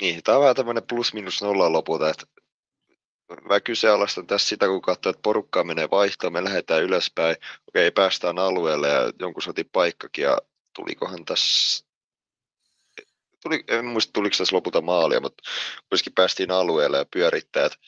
niin, 0.00 0.22
tämä 0.22 0.36
on 0.38 0.42
vähän 0.42 0.56
tämmöinen 0.56 0.86
plus 0.86 1.14
minus 1.14 1.42
nolla 1.42 1.72
lopulta, 1.72 2.10
että 2.10 2.26
mä 3.48 3.60
kyseenalaistan 3.60 4.26
tässä 4.26 4.48
sitä, 4.48 4.66
kun 4.66 4.82
katsoo, 4.82 5.10
että 5.10 5.22
porukkaa 5.22 5.64
menee 5.64 5.90
vaihtoon, 5.90 6.32
me 6.32 6.44
lähdetään 6.44 6.82
ylöspäin, 6.82 7.36
okei, 7.68 7.90
päästään 7.90 8.38
alueelle 8.38 8.88
ja 8.88 9.12
jonkun 9.18 9.42
soti 9.42 9.64
paikkakin, 9.64 10.22
ja 10.22 10.38
tulikohan 10.76 11.24
tässä, 11.24 11.86
tuli, 13.42 13.64
en 13.68 13.84
muista 13.84 14.12
tuliko 14.12 14.36
tässä 14.38 14.56
lopulta 14.56 14.80
maalia, 14.80 15.20
mutta 15.20 15.42
kuitenkin 15.88 16.12
päästiin 16.12 16.50
alueelle 16.50 16.98
ja 16.98 17.06
pyörittää, 17.12 17.66
että 17.66 17.78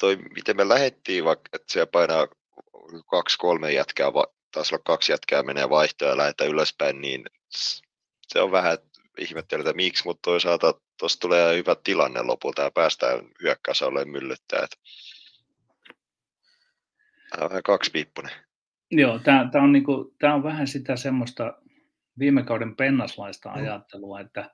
toi, 0.00 0.16
miten 0.16 0.56
me 0.56 0.68
lähettiin, 0.68 1.24
vaikka 1.24 1.48
että 1.52 1.72
siellä 1.72 1.86
painaa 1.86 2.28
kaksi, 3.10 3.38
kolme 3.38 3.72
jätkää 3.72 4.12
taas 4.54 4.72
olla 4.72 4.82
kaksi 4.86 5.12
jätkää 5.12 5.42
menee 5.42 5.70
vaihtoa 5.70 6.08
ja 6.08 6.16
lähdetään 6.16 6.50
ylöspäin, 6.50 7.00
niin 7.00 7.24
se 8.28 8.40
on 8.40 8.52
vähän 8.52 8.78
ihmettelyä, 9.18 9.60
että 9.62 9.76
miksi, 9.76 10.04
mutta 10.04 10.30
toisaalta 10.30 10.74
tuossa 10.98 11.20
tulee 11.20 11.56
hyvä 11.56 11.76
tilanne 11.84 12.22
lopulta 12.22 12.62
ja 12.62 12.70
päästään 12.70 13.20
hyökkäysalueen 13.42 14.08
myllyttää. 14.08 14.66
Tämä 17.30 17.44
on 17.44 17.50
vähän 17.50 17.62
kaksipiippunen. 17.62 18.32
Joo, 18.90 19.18
tämä, 19.18 19.48
tämä, 19.52 19.64
on 19.64 19.72
niinku, 19.72 20.14
tämä 20.18 20.34
on 20.34 20.42
vähän 20.42 20.66
sitä 20.66 20.96
semmoista 20.96 21.58
viime 22.18 22.42
kauden 22.42 22.76
pennaslaista 22.76 23.48
mm. 23.48 23.54
ajattelua, 23.54 24.20
että, 24.20 24.50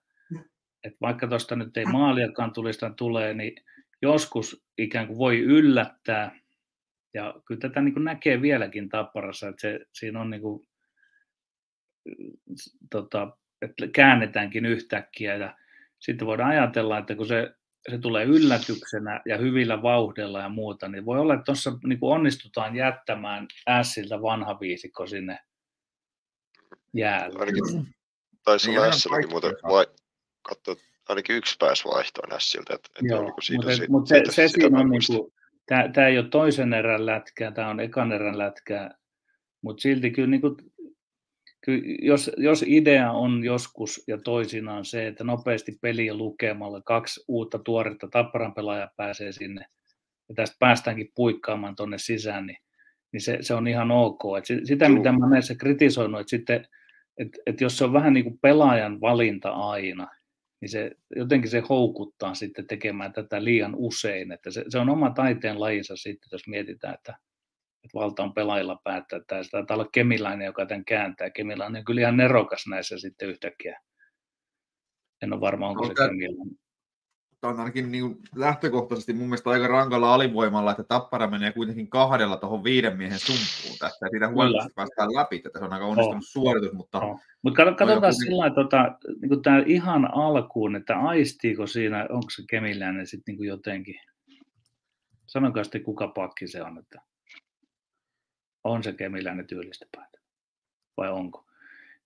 että 0.85 0.99
vaikka 1.01 1.27
tuosta 1.27 1.57
nyt 1.57 1.77
ei 1.77 1.85
maaliakaan 1.85 2.53
tulista 2.53 2.91
tulee, 2.91 3.35
niin 3.35 3.65
joskus 4.03 4.65
ikään 4.79 5.07
kuin 5.07 5.19
voi 5.19 5.39
yllättää 5.39 6.41
ja 7.15 7.35
kyllä 7.45 7.61
tätä 7.61 7.81
niin 7.81 8.05
näkee 8.05 8.43
vieläkin 8.43 8.89
tapparassa, 8.89 9.49
että 9.49 9.61
se, 9.61 9.81
siinä 9.93 10.20
on 10.20 10.31
niin 10.31 10.43
kuin 10.43 10.69
tota, 12.91 13.37
että 13.62 13.89
käännetäänkin 13.89 14.66
yhtäkkiä 14.66 15.37
ja 15.37 15.57
sitten 15.99 16.27
voidaan 16.27 16.51
ajatella, 16.51 16.99
että 16.99 17.15
kun 17.15 17.27
se, 17.27 17.55
se 17.91 17.99
tulee 17.99 18.24
yllätyksenä 18.24 19.20
ja 19.27 19.39
hyvillä 19.39 19.82
vauhdilla 19.82 20.41
ja 20.41 20.49
muuta, 20.49 20.89
niin 20.89 21.05
voi 21.05 21.19
olla, 21.19 21.35
että 21.35 21.45
tuossa 21.45 21.73
niin 21.85 21.99
onnistutaan 22.01 22.77
jättämään 22.77 23.47
Siltä 23.82 24.23
vanha 24.23 24.61
viisikko 24.61 25.07
sinne 25.07 25.39
jäälle. 26.95 27.39
Ainakin 27.39 27.87
taisi 28.45 28.66
Niin, 28.66 28.78
olla 28.78 28.85
aina 28.87 28.97
Silläkin 28.97 29.31
muuten 29.31 29.53
vai, 29.62 29.87
katso, 30.43 30.77
ainakin 31.09 31.37
yksi 31.37 31.57
pääsi 31.59 31.85
vaihtoon 31.85 32.41
Siltä. 32.41 32.74
Että, 32.74 32.89
että 32.95 33.15
Joo, 33.15 33.20
oliko 33.20 33.41
siitä, 33.41 33.62
mutta, 33.62 33.77
siitä, 33.77 33.93
mutta 33.93 34.09
se, 34.09 34.15
siitä, 34.15 34.32
se 34.32 34.49
siinä 34.49 34.78
on 34.78 34.91
niin 34.91 35.03
kuin, 35.07 35.32
tämä, 35.71 35.89
tämä 35.89 36.07
ei 36.07 36.19
ole 36.19 36.29
toisen 36.29 36.75
erän 36.75 37.07
lätkää, 37.07 37.51
tämä 37.51 37.69
on 37.69 37.81
ekan 37.81 38.13
erän 38.13 38.39
lätkää, 38.39 38.95
mutta 39.63 39.81
silti 39.81 40.11
kyllä, 40.11 40.29
niin 40.29 40.41
kuin, 40.41 40.57
kyllä 41.61 41.83
jos, 42.03 42.31
jos 42.37 42.65
idea 42.67 43.13
on 43.13 43.45
joskus 43.45 44.05
ja 44.09 44.19
toisinaan 44.19 44.85
se, 44.85 45.07
että 45.07 45.25
nopeasti 45.25 45.79
peliä 45.83 46.15
lukemalla 46.15 46.83
kaksi 46.83 47.25
uutta 47.29 47.59
tuoretta 47.59 48.09
tapparan 48.09 48.55
pelaajaa 48.55 48.91
pääsee 48.97 49.33
sinne 49.33 49.65
ja 50.29 50.35
tästä 50.35 50.57
päästäänkin 50.59 51.13
puikkaamaan 51.15 51.77
tuonne 51.77 51.99
sisään, 51.99 52.47
niin, 52.47 52.59
niin 53.13 53.21
se, 53.21 53.39
se, 53.41 53.55
on 53.55 53.69
ihan 53.69 53.91
ok. 53.91 54.21
Et 54.39 54.45
si- 54.45 54.67
sitä, 54.67 54.87
Juu. 54.87 54.97
mitä 54.97 55.13
mä 55.13 55.29
näissä 55.29 55.55
kritisoinut, 55.55 56.21
että 56.21 56.31
sitten, 56.31 56.67
että, 57.19 57.39
että 57.47 57.65
jos 57.65 57.79
se 57.79 57.85
on 57.85 57.93
vähän 57.93 58.13
niin 58.13 58.25
kuin 58.25 58.39
pelaajan 58.43 59.01
valinta 59.01 59.51
aina, 59.51 60.09
niin 60.61 60.69
se 60.69 60.91
jotenkin 61.16 61.51
se 61.51 61.62
houkuttaa 61.69 62.35
sitten 62.35 62.66
tekemään 62.66 63.12
tätä 63.12 63.45
liian 63.45 63.74
usein. 63.77 64.32
Että 64.32 64.51
se, 64.51 64.65
se 64.69 64.78
on 64.78 64.91
oma 64.91 65.11
taiteen 65.11 65.61
lajinsa 65.61 65.97
sitten, 65.97 66.28
jos 66.32 66.49
mietitään, 66.49 66.95
että, 66.95 67.16
että 67.85 67.95
valta 67.95 68.23
on 68.23 68.35
pelaajilla 68.35 68.81
päättää, 68.85 69.19
että 69.19 69.43
se 69.43 69.51
taitaa 69.51 69.74
olla 69.74 69.89
Kemiläinen, 69.93 70.47
joka 70.47 70.66
tämän 70.66 70.85
kääntää. 70.85 71.31
Kemiläinen 71.31 71.81
on 71.81 71.85
kyllä 71.85 72.01
ihan 72.01 72.16
nerokas 72.16 72.66
näissä 72.66 72.99
sitten 72.99 73.28
yhtäkkiä. 73.28 73.81
En 75.23 75.32
ole 75.32 75.41
varma, 75.41 75.69
onko 75.69 75.85
se 75.85 75.91
Onko- 75.91 76.05
Kemiläinen. 76.05 76.61
Tämä 77.41 77.53
on 77.53 77.61
ainakin 77.61 77.93
niin 77.93 78.19
lähtökohtaisesti 78.35 79.12
mun 79.12 79.29
mielestä 79.29 79.51
aika 79.51 79.67
rankalla 79.67 80.15
alivoimalla, 80.15 80.71
että 80.71 80.85
Tappara 80.85 81.27
menee 81.27 81.53
kuitenkin 81.53 81.91
kahdella 81.91 82.37
tuohon 82.37 82.65
viiden 82.65 82.97
miehen 82.97 83.19
sumppuun 83.19 83.79
tässä. 83.79 84.07
Ja 84.07 84.11
siitä 84.11 84.29
huolimatta 84.29 84.75
päästään 84.75 85.15
läpi, 85.15 85.43
että 85.45 85.59
se 85.59 85.65
on 85.65 85.73
aika 85.73 85.87
onnistunut 85.87 86.25
suoritus, 86.27 86.73
mutta 86.73 86.99
Joo. 86.99 87.21
Mutta 87.43 87.65
katsotaan 87.65 87.91
joku- 87.91 88.12
sillä 88.12 88.51
tota, 88.51 88.99
niin 89.21 89.43
tämä 89.43 89.62
ihan 89.67 90.15
alkuun, 90.15 90.77
että 90.77 90.99
aistiiko 90.99 91.67
siinä, 91.67 92.07
onko 92.11 92.31
se 92.31 92.43
Kemiläinen 92.51 93.07
sitten 93.07 93.35
niin 93.35 93.49
jotenkin, 93.49 94.01
sanokaa 95.27 95.65
sitten 95.65 95.83
kuka 95.83 96.09
pakki 96.09 96.49
se 96.49 96.62
on, 96.62 96.79
että 96.79 97.01
on 98.65 98.83
se 98.83 98.93
Kemiläinen 98.93 99.47
tyylistä 99.47 99.87
päätä, 99.97 100.19
vai 100.97 101.11
onko. 101.11 101.47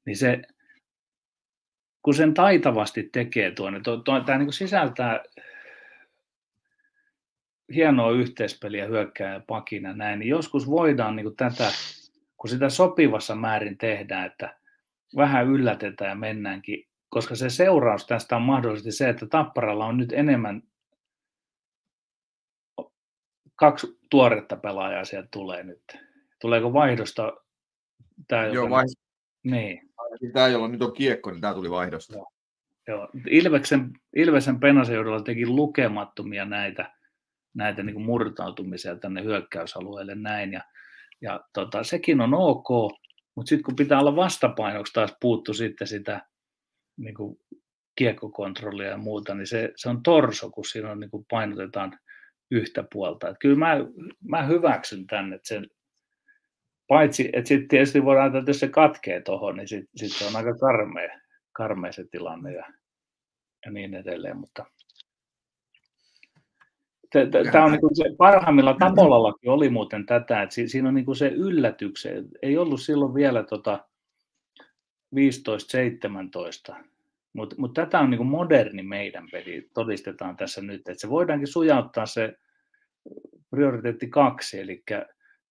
Niin 0.06 0.16
se, 0.16 0.42
kun 2.04 2.14
sen 2.14 2.34
taitavasti 2.34 3.08
tekee 3.12 3.50
tuon, 3.50 3.72
niin 3.72 3.82
tuo, 3.82 3.96
tuo, 3.96 4.20
tämä 4.20 4.38
niin 4.38 4.52
sisältää 4.52 5.22
hienoa 7.74 8.10
yhteispeliä 8.10 8.86
hyökkää 8.86 9.32
ja 9.32 9.40
pakina 9.46 9.92
näin, 9.92 10.18
niin 10.18 10.28
joskus 10.28 10.66
voidaan 10.66 11.16
niin 11.16 11.36
tätä, 11.36 11.70
kun 12.36 12.50
sitä 12.50 12.68
sopivassa 12.68 13.34
määrin 13.34 13.78
tehdään, 13.78 14.26
että 14.26 14.58
vähän 15.16 15.46
yllätetään 15.46 16.08
ja 16.08 16.14
mennäänkin, 16.14 16.88
koska 17.08 17.34
se 17.34 17.50
seuraus 17.50 18.06
tästä 18.06 18.36
on 18.36 18.42
mahdollisesti 18.42 18.92
se, 18.92 19.08
että 19.08 19.26
Tapparalla 19.26 19.86
on 19.86 19.96
nyt 19.96 20.12
enemmän 20.12 20.62
kaksi 23.56 23.98
tuoretta 24.10 24.56
pelaajaa 24.56 25.04
sieltä 25.04 25.28
tulee 25.32 25.62
nyt. 25.62 25.82
Tuleeko 26.40 26.72
vaihdosta 26.72 27.32
tämä, 28.28 28.46
joo, 28.46 28.54
joka- 28.54 28.70
vai, 28.70 28.84
Niin, 29.42 29.90
tämä, 30.32 30.48
jolla 30.48 30.68
nyt 30.68 30.82
on 30.82 30.92
kiekko, 30.92 31.30
niin 31.30 31.40
tämä 31.40 31.54
tuli 31.54 31.70
vaihdosta. 31.70 32.18
joo. 32.88 33.08
Ilveksen, 33.30 33.90
Ilveksen 34.16 34.60
Penaseudulla 34.60 35.22
teki 35.22 35.46
lukemattomia 35.46 36.44
näitä, 36.44 36.92
näitä 37.54 37.82
niin 37.82 37.94
kuin 37.94 38.06
murtautumisia 38.06 38.96
tänne 38.96 39.24
hyökkäysalueelle 39.24 40.14
näin. 40.14 40.52
Ja, 40.52 40.60
ja 41.20 41.40
tota, 41.52 41.84
sekin 41.84 42.20
on 42.20 42.34
ok, 42.34 42.68
mutta 43.34 43.48
sitten 43.48 43.64
kun 43.64 43.76
pitää 43.76 44.00
olla 44.00 44.16
vastapainoksi 44.16 44.92
taas 44.92 45.16
puuttu 45.20 45.54
sitten 45.54 45.86
sitä 45.86 46.20
niin 46.96 47.14
kuin 47.14 47.38
kiekkokontrollia 47.96 48.88
ja 48.88 48.96
muuta, 48.96 49.34
niin 49.34 49.46
se, 49.46 49.72
se 49.76 49.88
on 49.88 50.02
torso, 50.02 50.50
kun 50.50 50.64
siinä 50.64 50.90
on, 50.90 51.00
niin 51.00 51.10
kuin 51.10 51.26
painotetaan 51.30 51.98
yhtä 52.50 52.84
puolta. 52.92 53.28
Et 53.28 53.36
kyllä 53.40 53.58
mä, 53.58 53.76
mä 54.28 54.42
hyväksyn 54.42 55.06
tänne, 55.06 55.36
että 55.36 55.48
sen, 55.48 55.66
paitsi, 56.88 57.30
että 57.32 57.48
sitten 57.48 57.68
tietysti 57.68 58.04
voidaan 58.04 58.22
ajatella, 58.22 58.40
että 58.40 58.50
jos 58.50 58.60
se 58.60 58.68
katkee 58.68 59.20
tuohon, 59.20 59.56
niin 59.56 59.68
sitten 59.68 59.90
sit 59.96 60.12
se 60.12 60.26
on 60.26 60.36
aika 60.36 60.58
karmea, 60.58 61.20
karmea 61.52 61.92
se 61.92 62.04
tilanne 62.10 62.52
ja, 62.52 62.64
ja 63.64 63.70
niin 63.70 63.94
edelleen, 63.94 64.36
mutta 64.36 64.64
Tämä 67.52 67.64
on 67.64 67.70
niinku 67.70 67.90
se, 67.94 68.04
parhaimmilla 68.18 68.76
Tapolallakin 68.78 69.50
oli 69.50 69.68
muuten 69.68 70.06
tätä, 70.06 70.42
että 70.42 70.54
si- 70.54 70.68
siinä 70.68 70.88
on 70.88 70.94
niinku 70.94 71.14
se 71.14 71.28
yllätyksen, 71.28 72.28
ei 72.42 72.58
ollut 72.58 72.80
silloin 72.80 73.14
vielä 73.14 73.42
tota 73.42 73.84
15-17, 75.16 76.74
mutta 77.32 77.56
mut 77.58 77.74
tätä 77.74 77.98
on 78.00 78.10
niinku 78.10 78.24
moderni 78.24 78.82
meidän 78.82 79.28
peli, 79.32 79.68
todistetaan 79.74 80.36
tässä 80.36 80.62
nyt, 80.62 80.88
että 80.88 81.00
se 81.00 81.10
voidaankin 81.10 81.48
sujauttaa 81.48 82.06
se 82.06 82.38
prioriteetti 83.50 84.08
kaksi, 84.08 84.60
eli 84.60 84.82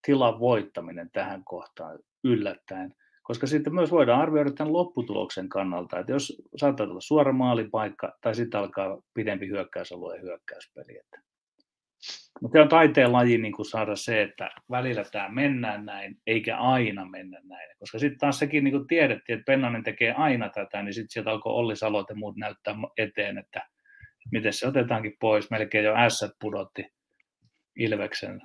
tilan 0.05 0.39
voittaminen 0.39 1.09
tähän 1.11 1.43
kohtaan 1.45 1.99
yllättäen, 2.23 2.93
koska 3.23 3.47
sitten 3.47 3.75
myös 3.75 3.91
voidaan 3.91 4.21
arvioida 4.21 4.51
tämän 4.51 4.73
lopputuloksen 4.73 5.49
kannalta, 5.49 5.99
että 5.99 6.11
jos 6.11 6.41
saattaa 6.57 6.87
tulla 6.87 7.01
suora 7.01 7.33
maalipaikka 7.33 8.17
tai 8.21 8.35
sitten 8.35 8.59
alkaa 8.59 9.01
pidempi 9.13 9.47
hyökkäysalue 9.47 10.15
ja 10.15 10.21
hyökkäyspeli. 10.21 10.97
Että. 10.97 11.21
Mutta 12.41 12.61
on 12.61 12.69
taiteen 12.69 13.11
laji 13.11 13.37
niin 13.37 13.53
kuin 13.53 13.65
saada 13.65 13.95
se, 13.95 14.21
että 14.21 14.51
välillä 14.71 15.03
tämä 15.11 15.29
mennään 15.29 15.85
näin, 15.85 16.17
eikä 16.27 16.57
aina 16.57 17.05
mennä 17.05 17.39
näin. 17.43 17.69
Koska 17.79 17.99
sitten 17.99 18.19
taas 18.19 18.39
sekin 18.39 18.63
niin 18.63 18.71
kuin 18.71 18.87
tiedettiin, 18.87 19.39
että 19.39 19.51
Pennanen 19.51 19.83
tekee 19.83 20.13
aina 20.13 20.49
tätä, 20.49 20.83
niin 20.83 20.93
sitten 20.93 21.09
sieltä 21.09 21.31
alkoi 21.31 21.53
Olli 21.53 21.75
Salot 21.75 22.09
ja 22.09 22.15
muut 22.15 22.37
näyttää 22.37 22.75
eteen, 22.97 23.37
että 23.37 23.67
miten 24.31 24.53
se 24.53 24.67
otetaankin 24.67 25.15
pois. 25.19 25.51
Melkein 25.51 25.85
jo 25.85 25.93
S 26.09 26.25
pudotti 26.41 26.93
Ilveksen 27.75 28.41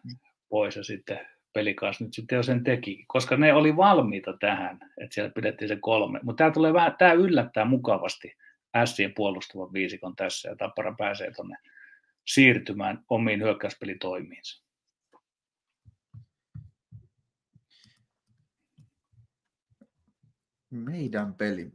pois 0.48 0.76
ja 0.76 0.84
sitten 0.84 1.26
pelikaas 1.58 2.00
nyt 2.00 2.14
sitten 2.14 2.36
jo 2.36 2.42
sen 2.42 2.64
teki, 2.64 3.04
koska 3.08 3.36
ne 3.36 3.54
oli 3.54 3.76
valmiita 3.76 4.36
tähän, 4.40 4.78
että 5.00 5.14
siellä 5.14 5.30
pidettiin 5.30 5.68
se 5.68 5.76
kolme. 5.80 6.20
Mutta 6.22 6.38
tämä 6.38 6.50
tulee 6.50 6.72
vähän, 6.72 6.96
tämä 6.98 7.12
yllättää 7.12 7.64
mukavasti 7.64 8.36
Sien 8.84 9.14
puolustavan 9.14 9.72
viisikon 9.72 10.16
tässä 10.16 10.48
ja 10.48 10.56
Tappara 10.56 10.94
pääsee 10.98 11.30
tuonne 11.30 11.56
siirtymään 12.26 13.04
omiin 13.08 13.42
hyökkäyspelitoimiinsa. 13.42 14.64
Meidän 20.70 21.34
peli. 21.34 21.70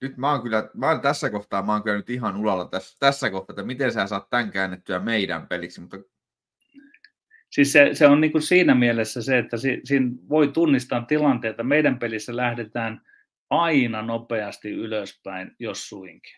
Nyt 0.00 0.16
mä 0.16 0.30
oon 0.32 0.42
kyllä, 0.42 0.70
mä 0.74 0.90
oon 0.90 1.00
tässä 1.00 1.30
kohtaa, 1.30 1.62
mä 1.62 1.72
oon 1.72 1.82
kyllä 1.82 1.96
nyt 1.96 2.10
ihan 2.10 2.36
ulalla 2.36 2.64
tässä, 2.64 2.96
tässä 3.00 3.30
kohtaa, 3.30 3.52
että 3.54 3.62
miten 3.62 3.92
sä 3.92 4.06
saat 4.06 4.30
tämän 4.30 4.50
käännettyä 4.50 4.98
meidän 4.98 5.46
peliksi, 5.46 5.80
mutta 5.80 5.96
Siis 7.54 7.72
se, 7.72 7.90
se 7.92 8.06
on 8.06 8.20
niin 8.20 8.32
kuin 8.32 8.42
siinä 8.42 8.74
mielessä 8.74 9.22
se, 9.22 9.38
että 9.38 9.56
si, 9.56 9.80
siinä 9.84 10.10
voi 10.28 10.48
tunnistaa 10.48 11.02
tilanteita. 11.02 11.62
Meidän 11.62 11.98
pelissä 11.98 12.36
lähdetään 12.36 13.00
aina 13.50 14.02
nopeasti 14.02 14.70
ylöspäin, 14.70 15.56
jos 15.58 15.88
suinkin. 15.88 16.36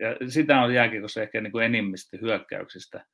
Ja 0.00 0.28
sitä 0.28 0.60
on 0.60 0.74
jääkiekossa 0.74 1.22
ehkä 1.22 1.40
niin 1.40 1.52
kuin 1.52 1.64
enimmistä 1.64 2.18
hyökkäyksistä. 2.20 3.06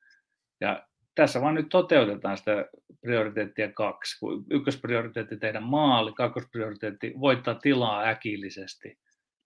Ja 0.61 0.87
tässä 1.15 1.41
vaan 1.41 1.55
nyt 1.55 1.69
toteutetaan 1.69 2.37
sitä 2.37 2.65
prioriteettia 3.01 3.71
kaksi. 3.71 4.19
Kun 4.19 4.45
ykkösprioriteetti 4.51 5.37
tehdä 5.37 5.59
maali, 5.59 6.13
kakkosprioriteetti 6.13 7.13
voittaa 7.19 7.55
tilaa 7.55 8.07
äkillisesti. 8.07 8.99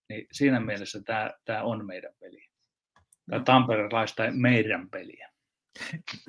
Niin 0.09 0.27
siinä 0.31 0.59
mielessä 0.59 1.01
tämä, 1.05 1.31
tämä 1.45 1.63
on 1.63 1.85
meidän 1.85 2.13
peli. 2.19 2.45
Tai 3.29 3.41
tamperelaista 3.43 4.23
meidän 4.31 4.89
peliä. 4.89 5.32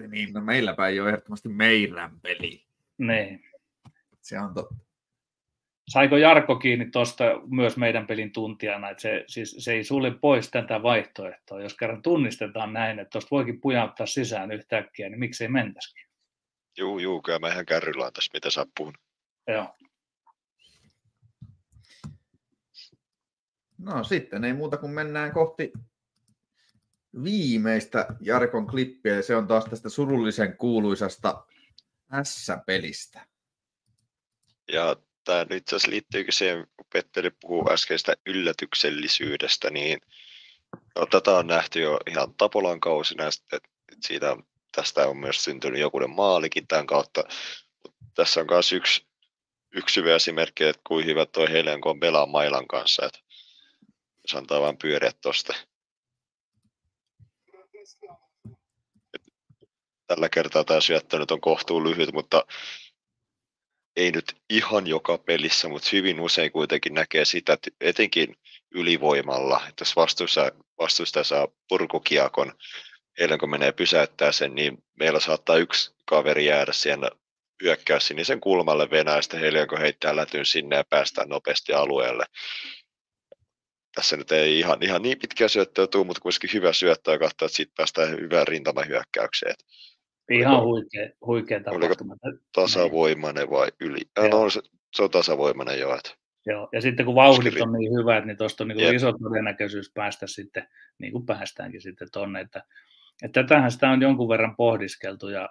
Niin, 0.09 0.33
no 0.33 0.41
meilläpä 0.41 0.89
ei 0.89 1.01
ole 1.01 1.09
ehdottomasti 1.09 1.49
meidän 1.49 2.21
peli. 2.21 2.67
Niin. 2.99 3.45
Se 4.21 4.41
on 4.41 4.55
totta. 4.55 4.75
Saiko 5.89 6.17
Jarkko 6.17 6.57
kiinni 6.57 6.91
tuosta 6.91 7.25
myös 7.47 7.77
meidän 7.77 8.07
pelin 8.07 8.33
tuntijana, 8.33 8.91
että 8.91 9.01
se, 9.03 9.25
siis, 9.27 9.57
se 9.59 9.73
ei 9.73 9.85
sulle 9.85 10.11
pois 10.11 10.51
tätä 10.51 10.83
vaihtoehtoa. 10.83 11.61
Jos 11.61 11.77
kerran 11.77 12.03
tunnistetaan 12.03 12.73
näin, 12.73 12.99
että 12.99 13.11
tuosta 13.11 13.31
voikin 13.31 13.61
pujauttaa 13.61 14.07
sisään 14.07 14.53
yhtäkkiä, 14.53 15.09
niin 15.09 15.19
miksei 15.19 15.49
mentäisikin? 15.49 16.05
Juu, 16.79 16.99
juu, 16.99 17.23
kyllä 17.23 17.39
mä 17.39 17.49
ihan 17.49 17.67
kärryllä 17.67 18.11
tässä, 18.11 18.31
mitä 18.35 18.51
sä 18.51 18.67
puhun. 18.77 18.95
Joo. 19.47 19.77
No 23.79 24.05
sitten 24.05 24.45
ei 24.45 24.53
muuta 24.53 24.77
kuin 24.77 24.93
mennään 24.93 25.33
kohti 25.33 25.73
viimeistä 27.25 28.07
Jarkon 28.21 28.67
klippiä, 28.67 29.15
ja 29.15 29.23
se 29.23 29.37
on 29.37 29.47
taas 29.47 29.65
tästä 29.65 29.89
surullisen 29.89 30.57
kuuluisasta 30.57 31.45
S-pelistä. 32.23 33.27
Ja 34.73 34.97
tämä 35.25 35.47
nyt 35.51 35.53
itse 35.53 35.91
liittyykin 35.91 36.33
siihen, 36.33 36.67
kun 36.77 36.87
Petteri 36.93 37.31
puhuu 37.31 37.71
äskeistä 37.71 38.15
yllätyksellisyydestä, 38.27 39.71
niin 39.71 40.01
no, 40.97 41.07
tätä 41.07 41.31
on 41.31 41.47
nähty 41.47 41.81
jo 41.81 41.99
ihan 42.11 42.35
Tapolan 42.35 42.81
kausina, 42.81 43.25
että 43.27 43.69
siitä, 44.01 44.37
tästä 44.75 45.07
on 45.09 45.17
myös 45.17 45.45
syntynyt 45.45 45.81
jokunen 45.81 46.11
maalikin 46.11 46.67
tämän 46.67 46.87
kautta. 46.87 47.25
Tässä 48.15 48.41
on 48.41 48.47
myös 48.51 48.73
yksi, 48.73 49.07
yksi 49.75 50.01
hyvä 50.01 50.15
esimerkki, 50.15 50.65
että 50.65 50.83
kuin 50.87 51.07
hyvä 51.07 51.27
toi 51.27 51.53
Helenko 51.53 51.91
on 51.91 52.01
pelaa 52.01 52.27
Mailan 52.27 52.67
kanssa, 52.67 53.07
että 53.07 53.19
jos 54.23 54.35
antaa 54.35 54.61
vain 54.61 54.79
pyöriä 54.79 55.13
tuosta. 55.23 55.55
Tällä 60.07 60.29
kertaa 60.29 60.65
tämä 60.65 60.81
syöttö 60.81 61.19
nyt 61.19 61.31
on 61.31 61.41
kohtuun 61.41 61.85
lyhyt, 61.85 62.13
mutta 62.13 62.45
ei 63.97 64.13
nyt 64.13 64.37
ihan 64.51 64.87
joka 64.87 65.19
pelissä, 65.19 65.69
mutta 65.69 65.89
hyvin 65.93 66.21
usein 66.21 66.53
kuitenkin 66.53 66.95
näkee 66.95 67.25
sitä, 67.25 67.53
että 67.53 67.71
etenkin 67.81 68.37
ylivoimalla, 68.75 69.61
että 69.69 69.83
jos 69.83 69.97
vastustaja, 69.97 70.51
vastustaja 70.79 71.25
saa 71.25 71.49
purkukiakon, 71.69 72.53
eilen 73.19 73.39
kun 73.39 73.51
menee 73.51 73.73
pysäyttää 73.73 74.33
sen, 74.33 74.55
niin 74.55 74.85
meillä 74.99 75.21
saattaa 75.21 75.57
yksi 75.57 75.95
kaveri 76.07 76.47
jäädä 76.47 76.73
siellä 76.73 77.11
hyökkää 77.63 78.01
sinisen 78.01 78.41
kulmalle 78.41 78.91
Venäjästä, 78.91 79.39
heille 79.39 79.67
kun 79.67 79.81
heittää 79.81 80.17
lätyn 80.17 80.47
sinne 80.47 80.77
ja 80.77 80.85
päästään 80.85 81.29
nopeasti 81.29 81.73
alueelle. 81.73 82.25
Tässä 83.95 84.17
nyt 84.17 84.33
ei 84.33 84.59
ihan, 84.59 84.83
ihan 84.83 85.03
niin 85.03 85.19
pitkä 85.19 85.49
syöttöä 85.49 85.87
tule, 85.87 86.07
mutta 86.07 86.21
kuitenkin 86.21 86.53
hyvä 86.53 86.73
syöttö 86.73 87.13
ja 87.13 87.19
katsoa, 87.19 87.47
että 87.47 87.57
siitä 87.57 87.73
päästään 87.77 88.11
hyvään 88.11 88.49
rintamahyökkäykseen. 88.49 89.55
Ihan 90.31 90.63
huikea, 90.63 91.09
huikea 91.27 91.61
tapahtuma. 91.61 92.17
tasavoimainen 92.53 93.51
vai 93.51 93.69
yli? 93.81 94.01
Ja 94.17 94.29
no, 94.29 94.51
se, 94.51 94.61
se 94.95 95.03
on 95.03 95.11
tasavoimainen 95.11 95.81
jo. 95.81 95.97
Että... 95.97 96.11
Joo, 96.47 96.69
ja 96.73 96.81
sitten 96.81 97.07
kun 97.07 97.15
vauhdit 97.15 97.61
on 97.61 97.73
niin 97.73 97.93
hyvät, 97.93 98.25
niin 98.25 98.37
tuosta 98.37 98.65
on 98.65 98.69
niin 98.69 98.95
iso 98.95 99.13
todennäköisyys 99.13 99.91
päästä 99.95 100.27
sitten, 100.27 100.69
niin 100.99 101.13
kuin 101.13 101.27
päästäänkin 101.27 101.81
sitten 101.81 102.09
tonne, 102.13 102.41
että, 102.41 102.65
että 103.23 103.43
tätähän 103.43 103.71
sitä 103.71 103.91
on 103.91 104.03
jonkun 104.03 104.29
verran 104.29 104.57
pohdiskeltu 104.57 105.29
ja 105.29 105.49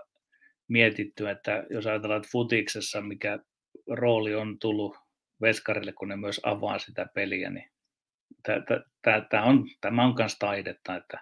mietitty, 0.67 1.29
että 1.29 1.63
jos 1.69 1.87
ajatellaan, 1.87 2.17
että 2.17 2.29
futiksessa 2.31 3.01
mikä 3.01 3.39
rooli 3.89 4.35
on 4.35 4.59
tullut 4.59 4.97
veskarille, 5.41 5.93
kun 5.93 6.07
ne 6.07 6.15
myös 6.15 6.41
avaa 6.43 6.79
sitä 6.79 7.07
peliä, 7.13 7.49
niin 7.49 7.71
tämä 9.01 9.43
on, 9.43 9.65
tämä 9.81 10.05
on 10.05 10.15
myös 10.17 10.37
taidetta, 10.39 10.95
että 10.95 11.19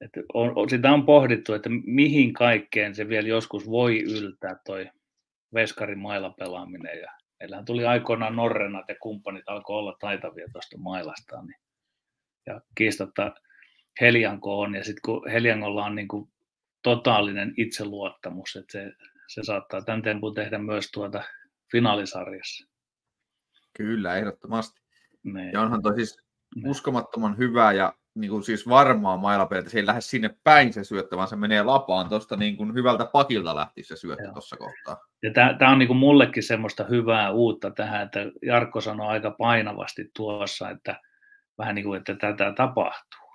että 0.00 0.20
on, 0.34 0.70
sitä 0.70 0.92
on 0.92 1.06
pohdittu, 1.06 1.54
että 1.54 1.70
mihin 1.84 2.32
kaikkeen 2.32 2.94
se 2.94 3.08
vielä 3.08 3.28
joskus 3.28 3.70
voi 3.70 4.02
yltää 4.02 4.56
toi 4.66 4.90
veskarin 5.54 5.98
mailla 5.98 6.30
pelaaminen. 6.30 7.00
Ja 7.00 7.12
meillähän 7.40 7.64
tuli 7.64 7.86
aikoinaan 7.86 8.36
Norrenat 8.36 8.88
ja 8.88 8.94
kumppanit 9.02 9.48
alkoi 9.48 9.78
olla 9.78 9.96
taitavia 10.00 10.48
tuosta 10.52 10.78
mailastaan. 10.78 11.46
Niin, 11.46 11.60
ja 12.46 12.60
kiistatta 12.74 13.34
Helianko 14.00 14.60
on, 14.60 14.74
ja 14.74 14.84
sitten 14.84 15.02
kun 15.04 15.30
Heliangolla 15.30 15.84
on 15.84 15.94
niin 15.94 16.08
kuin 16.08 16.32
totaalinen 16.82 17.54
itseluottamus, 17.56 18.56
että 18.56 18.72
se, 18.72 18.92
se 19.28 19.42
saattaa 19.44 19.82
tämän 19.82 20.02
tempun 20.02 20.34
tehdä 20.34 20.58
myös 20.58 20.90
tuota 20.90 21.22
finaalisarjassa. 21.72 22.68
Kyllä, 23.76 24.16
ehdottomasti. 24.16 24.80
Ne. 25.22 25.50
Ja 25.50 25.60
onhan 25.60 25.82
toi 25.82 25.94
siis 25.94 26.18
uskomattoman 26.66 27.38
hyvää 27.38 27.72
ja 27.72 27.92
niin 28.16 28.30
kuin 28.30 28.42
siis 28.42 28.68
varmaa 28.68 29.16
mailapeliä, 29.16 29.68
se 29.68 29.78
ei 29.78 29.86
lähde 29.86 30.00
sinne 30.00 30.30
päin 30.44 30.72
se 30.72 30.84
syöttö, 30.84 31.16
vaan 31.16 31.28
se 31.28 31.36
menee 31.36 31.62
lapaan 31.62 32.08
tuosta 32.08 32.36
niin 32.36 32.56
kuin 32.56 32.74
hyvältä 32.74 33.04
pakilta 33.04 33.56
lähti 33.56 33.82
se 33.82 33.96
syöttö 33.96 34.32
tuossa 34.32 34.56
kohtaa. 34.56 35.06
Ja 35.22 35.30
tämä 35.58 35.72
on 35.72 35.78
niin 35.78 35.86
kuin 35.86 35.96
mullekin 35.96 36.42
semmoista 36.42 36.84
hyvää 36.84 37.30
uutta 37.30 37.70
tähän, 37.70 38.02
että 38.02 38.20
Jarkko 38.42 38.80
sanoi 38.80 39.06
aika 39.06 39.30
painavasti 39.30 40.10
tuossa, 40.16 40.70
että 40.70 41.00
vähän 41.58 41.74
niin 41.74 41.84
kuin, 41.84 41.98
että 41.98 42.14
tätä 42.14 42.52
tapahtuu. 42.56 43.26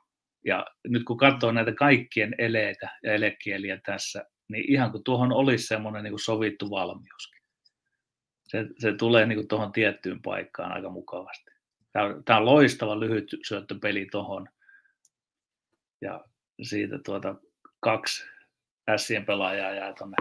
Ja 0.46 0.66
nyt 0.88 1.04
kun 1.04 1.18
katsoo 1.18 1.52
näitä 1.52 1.74
kaikkien 1.74 2.36
eleitä 2.38 2.90
ja 3.04 3.14
elekieliä 3.14 3.80
tässä, 3.86 4.26
niin 4.50 4.72
ihan 4.72 4.92
kuin 4.92 5.04
tuohon 5.04 5.32
olisi 5.32 5.68
semmoinen 5.68 6.04
niin 6.04 6.12
kuin 6.12 6.20
sovittu 6.20 6.70
valmiuskin. 6.70 7.42
Se, 8.48 8.66
se 8.78 8.94
tulee 8.94 9.26
niin 9.26 9.38
kuin 9.38 9.48
tuohon 9.48 9.72
tiettyyn 9.72 10.22
paikkaan 10.22 10.72
aika 10.72 10.90
mukavasti. 10.90 11.52
Tämä 11.92 12.06
on, 12.06 12.24
tämä 12.24 12.40
on 12.40 12.46
loistava 12.46 13.00
lyhyt 13.00 13.36
syöttöpeli 13.48 14.08
tuohon 14.12 14.48
ja 16.02 16.26
siitä 16.62 17.00
tuota 17.06 17.36
kaksi 17.80 18.26
ässien 18.90 19.26
pelaajaa 19.26 19.72
jää 19.72 19.94
tuonne 19.94 20.18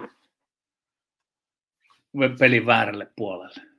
pelin 2.39 2.66
väärälle 2.66 3.12
puolelle. 3.16 3.70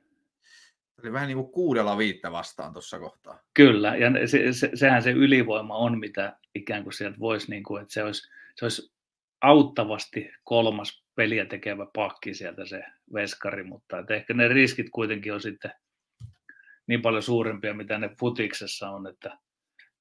Eli 1.02 1.12
vähän 1.12 1.28
niin 1.28 1.36
kuin 1.36 1.52
kuudella 1.52 1.98
viittä 1.98 2.32
vastaan 2.32 2.72
tuossa 2.72 2.98
kohtaa. 2.98 3.38
Kyllä, 3.54 3.96
ja 3.96 4.26
se, 4.26 4.52
se, 4.52 4.70
sehän 4.74 5.02
se 5.02 5.10
ylivoima 5.10 5.76
on, 5.76 5.98
mitä 5.98 6.38
ikään 6.54 6.82
kuin 6.82 6.92
sieltä 6.92 7.18
voisi, 7.18 7.50
niin 7.50 7.62
kuin, 7.62 7.82
että 7.82 7.94
se 7.94 8.04
olisi, 8.04 8.28
se 8.56 8.64
olisi 8.64 8.92
auttavasti 9.40 10.30
kolmas 10.44 11.04
peliä 11.14 11.46
tekevä 11.46 11.86
pakki 11.94 12.34
sieltä 12.34 12.66
se 12.66 12.84
veskari, 13.14 13.64
mutta 13.64 13.98
että 13.98 14.14
ehkä 14.14 14.34
ne 14.34 14.48
riskit 14.48 14.90
kuitenkin 14.90 15.34
on 15.34 15.40
sitten 15.40 15.72
niin 16.86 17.02
paljon 17.02 17.22
suurempia, 17.22 17.74
mitä 17.74 17.98
ne 17.98 18.10
futiksessa 18.20 18.90
on, 18.90 19.06
että 19.06 19.38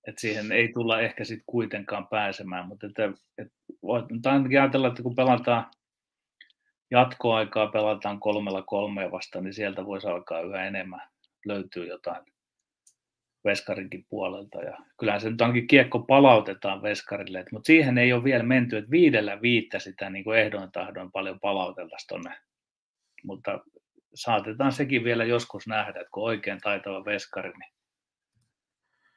et 0.07 0.17
siihen 0.17 0.51
ei 0.51 0.73
tulla 0.73 1.01
ehkä 1.01 1.23
sitten 1.23 1.45
kuitenkaan 1.45 2.07
pääsemään, 2.07 2.67
mutta 2.67 2.87
että, 2.87 3.11
että 3.37 3.53
voit 3.83 4.05
ainakin 4.25 4.61
ajatella, 4.61 4.87
että 4.87 5.03
kun 5.03 5.15
pelataan 5.15 5.65
jatkoaikaa, 6.91 7.67
pelataan 7.67 8.19
kolmella 8.19 8.61
kolmea 8.61 9.11
vastaan, 9.11 9.43
niin 9.43 9.53
sieltä 9.53 9.85
voisi 9.85 10.07
alkaa 10.07 10.41
yhä 10.41 10.65
enemmän 10.65 11.01
löytyy 11.45 11.87
jotain 11.87 12.25
Veskarinkin 13.45 14.05
puolelta. 14.09 14.61
Ja 14.61 14.77
kyllähän 14.99 15.21
se 15.21 15.29
nyt 15.29 15.41
onkin 15.41 15.67
kiekko 15.67 15.99
palautetaan 15.99 16.81
Veskarille, 16.81 17.45
mutta 17.51 17.67
siihen 17.67 17.97
ei 17.97 18.13
ole 18.13 18.23
vielä 18.23 18.43
menty, 18.43 18.77
että 18.77 18.91
viidellä 18.91 19.41
viittä 19.41 19.79
sitä 19.79 20.09
niin 20.09 20.23
kuin 20.23 20.39
ehdoin 20.39 20.71
tahdoin 20.71 21.11
paljon 21.11 21.39
palauteltaisiin 21.39 22.07
tuonne. 22.07 22.37
Mutta 23.23 23.59
saatetaan 24.13 24.71
sekin 24.71 25.03
vielä 25.03 25.25
joskus 25.25 25.67
nähdä, 25.67 25.99
että 25.99 26.11
kun 26.13 26.23
oikein 26.23 26.59
taitava 26.63 27.05
Veskari, 27.05 27.49
niin 27.49 27.73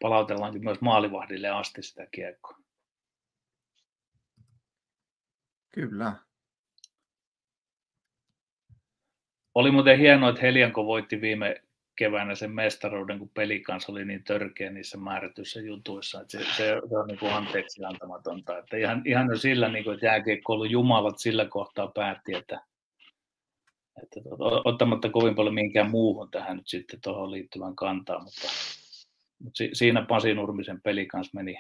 palautellaankin 0.05 0.65
myös 0.65 0.81
maalivahdille 0.81 1.49
asti 1.49 1.83
sitä 1.83 2.07
kiekkoa. 2.07 2.57
Kyllä. 5.75 6.13
Oli 9.55 9.71
muuten 9.71 9.99
hienoa, 9.99 10.29
että 10.29 10.43
Helianko 10.43 10.87
voitti 10.87 11.21
viime 11.21 11.63
keväänä 11.97 12.35
sen 12.35 12.51
mestaruuden, 12.51 13.19
kun 13.19 13.29
peli 13.29 13.61
kanssa 13.61 13.93
oli 13.93 14.05
niin 14.05 14.25
törkeä 14.25 14.71
niissä 14.71 14.99
määrätyissä 14.99 15.61
jutuissa, 15.61 16.21
että 16.21 16.39
se, 16.39 16.45
se, 16.45 16.81
se 16.89 16.99
on 16.99 17.07
niin 17.07 17.19
kuin 17.19 17.33
anteeksi 17.33 17.85
antamatonta. 17.85 18.59
Että 18.59 18.77
ihan, 18.77 19.03
ihan 19.05 19.29
jo 19.31 19.37
sillä, 19.37 19.69
niin 19.69 19.85
kuin, 19.85 19.95
että 19.95 20.07
jääkiekkoilun 20.07 20.71
jumalat 20.71 21.19
sillä 21.19 21.45
kohtaa 21.45 21.87
päätti, 21.87 22.35
että, 22.35 22.61
että 24.03 24.21
ottamatta 24.65 25.11
kovin 25.11 25.35
paljon 25.35 25.55
minkään 25.55 25.91
muuhun 25.91 26.31
tähän 26.31 26.57
nyt 26.57 26.69
sitten 26.69 27.01
tuohon 27.01 27.31
liittyvän 27.31 27.77
kantaa, 27.77 28.23
mutta 28.23 28.49
si, 29.55 29.71
siinä 29.73 30.03
Pasi 30.09 30.35
Nurmisen 30.35 30.81
peli 30.83 31.07
kanssa 31.07 31.31
meni 31.35 31.57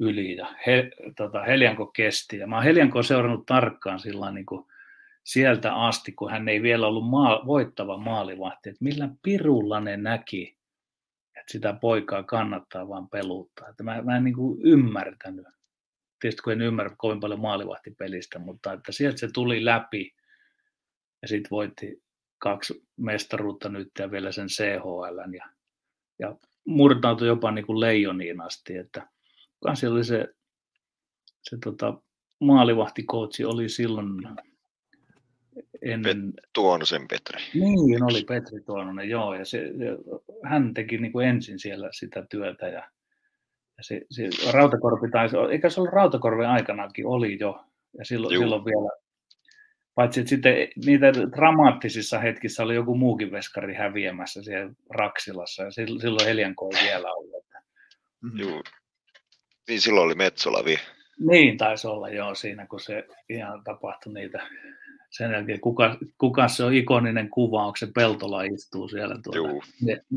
yli 0.00 0.36
ja 0.36 0.54
he, 0.66 0.90
tota, 1.16 1.42
Helianko 1.42 1.86
kesti. 1.86 2.38
Ja 2.38 2.46
mä 2.46 2.56
oon 2.56 2.64
Helianko 2.64 3.02
seurannut 3.02 3.46
tarkkaan 3.46 4.00
sillä 4.00 4.30
niin 4.30 4.46
kuin 4.46 4.66
sieltä 5.24 5.74
asti, 5.74 6.12
kun 6.12 6.30
hän 6.30 6.48
ei 6.48 6.62
vielä 6.62 6.86
ollut 6.86 7.10
maa, 7.10 7.46
voittava 7.46 7.96
maalivahti, 7.96 8.68
että 8.68 8.84
millä 8.84 9.08
pirulla 9.22 9.80
ne 9.80 9.96
näki, 9.96 10.58
että 11.36 11.52
sitä 11.52 11.72
poikaa 11.72 12.22
kannattaa 12.22 12.88
vaan 12.88 13.08
peluuttaa. 13.08 13.68
Että 13.68 13.82
mä, 13.82 14.02
mä 14.02 14.16
en 14.16 14.24
niin 14.24 14.34
kuin 14.34 14.60
ymmärtänyt. 14.62 15.46
Tietysti 16.20 16.42
kun 16.42 16.52
en 16.52 16.62
ymmärrä 16.62 16.94
kovin 16.98 17.20
paljon 17.20 17.40
maalivahtipelistä, 17.40 18.38
mutta 18.38 18.72
että 18.72 18.92
sieltä 18.92 19.18
se 19.18 19.28
tuli 19.34 19.64
läpi 19.64 20.14
ja 21.22 21.28
sitten 21.28 21.50
voitti 21.50 22.02
kaksi 22.38 22.86
mestaruutta 22.96 23.68
nyt 23.68 23.90
ja 23.98 24.10
vielä 24.10 24.32
sen 24.32 24.46
CHL 24.46 25.34
ja, 25.36 25.50
ja 26.18 26.36
murtautui 26.68 27.28
jopa 27.28 27.50
niin 27.50 27.66
kuin 27.66 27.80
leijoniin 27.80 28.40
asti, 28.40 28.76
että 28.76 29.08
kanssa 29.62 29.90
oli 29.90 30.04
se, 30.04 30.28
se 31.42 31.58
tota, 31.64 31.94
maalivahtikoutsi 32.40 33.44
oli 33.44 33.68
silloin 33.68 34.08
ennen... 35.82 36.32
Pet- 36.36 36.48
Tuonosen 36.52 37.08
Petri. 37.08 37.42
Niin, 37.54 38.02
oli 38.02 38.24
Petri 38.24 38.60
Tuononen, 38.60 39.08
joo, 39.08 39.34
ja 39.34 39.44
se, 39.44 39.70
hän 40.44 40.74
teki 40.74 40.98
niin 40.98 41.12
kuin 41.12 41.28
ensin 41.28 41.58
siellä 41.58 41.88
sitä 41.92 42.26
työtä, 42.30 42.68
ja, 42.68 42.90
ja 43.76 43.82
se, 43.82 44.00
se 44.10 44.28
Rautakorpi 44.52 45.10
taisi, 45.10 45.36
eikä 45.50 45.70
se 45.70 45.80
ollut 45.80 45.94
Rautakorven 45.94 46.48
aikanakin, 46.48 47.06
oli 47.06 47.38
jo, 47.40 47.64
ja 47.98 48.04
silloin, 48.04 48.38
silloin 48.38 48.64
vielä 48.64 49.07
Paitsi 49.98 50.20
että 50.20 50.28
sitten 50.28 50.54
niitä 50.86 51.12
dramaattisissa 51.36 52.18
hetkissä 52.18 52.62
oli 52.62 52.74
joku 52.74 52.94
muukin 52.94 53.32
veskari 53.32 53.74
häviämässä 53.74 54.42
siellä 54.42 54.72
Raksilassa 54.90 55.62
ja 55.62 55.70
silloin 55.70 56.26
Helianko 56.26 56.70
ei 56.74 56.88
vielä 56.88 57.12
ollut. 57.12 57.44
Mm-hmm. 58.22 58.40
Joo. 58.40 58.62
Niin 59.68 59.80
silloin 59.80 60.06
oli 60.06 60.14
Metsolavi. 60.14 60.76
Niin 61.30 61.56
taisi 61.56 61.86
olla 61.86 62.08
joo 62.08 62.34
siinä, 62.34 62.66
kun 62.66 62.80
se 62.80 63.06
ihan 63.28 63.64
tapahtui 63.64 64.12
niitä 64.12 64.48
sen 65.10 65.32
jälkeen 65.32 65.60
kuka, 65.60 65.98
kuka 66.18 66.48
se 66.48 66.64
on 66.64 66.74
ikoninen 66.74 67.30
kuva, 67.30 67.66
onko 67.66 67.76
se 67.76 67.88
Peltola 67.94 68.42
istuu 68.42 68.88
siellä 68.88 69.16
tuolla 69.22 69.64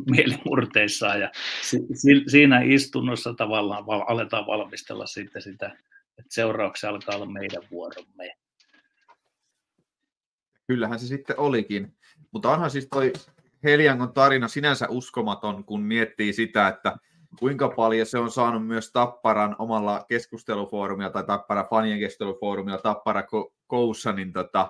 mielimurteissaan 0.10 1.22
ja 1.22 1.32
si, 1.62 1.78
si, 1.94 2.24
siinä 2.28 2.62
istunnossa 2.62 3.34
tavallaan 3.34 3.86
val, 3.86 4.04
aletaan 4.08 4.48
valmistella 4.48 5.06
sitten 5.06 5.42
sitä, 5.42 5.66
että 6.20 6.34
seuraavaksi 6.34 6.88
alkaa 6.88 7.16
olla 7.16 7.26
meidän 7.26 7.64
vuoromme. 7.72 8.41
Kyllähän 10.72 11.00
se 11.00 11.08
sitten 11.08 11.40
olikin, 11.40 11.96
mutta 12.32 12.50
onhan 12.50 12.72
siis 12.72 12.88
toi 12.88 13.14
Heliangon 13.64 14.14
tarina 14.14 14.48
sinänsä 14.48 14.88
uskomaton, 14.90 15.64
kun 15.64 15.82
miettii 15.82 16.34
sitä, 16.34 16.68
että 16.68 16.98
kuinka 17.40 17.70
paljon 17.70 18.06
se 18.06 18.18
on 18.18 18.32
saanut 18.32 18.68
myös 18.68 18.92
Tapparan 18.92 19.56
omalla 19.60 20.06
keskustelufoorumilla 20.08 21.10
tai 21.10 21.24
Tappara 21.24 21.68
fanien 21.70 22.00
keskustelufoorumilla 22.00 22.78
Tappara 22.78 23.24
Koussa, 23.68 24.12
niin 24.12 24.34
tota, 24.34 24.70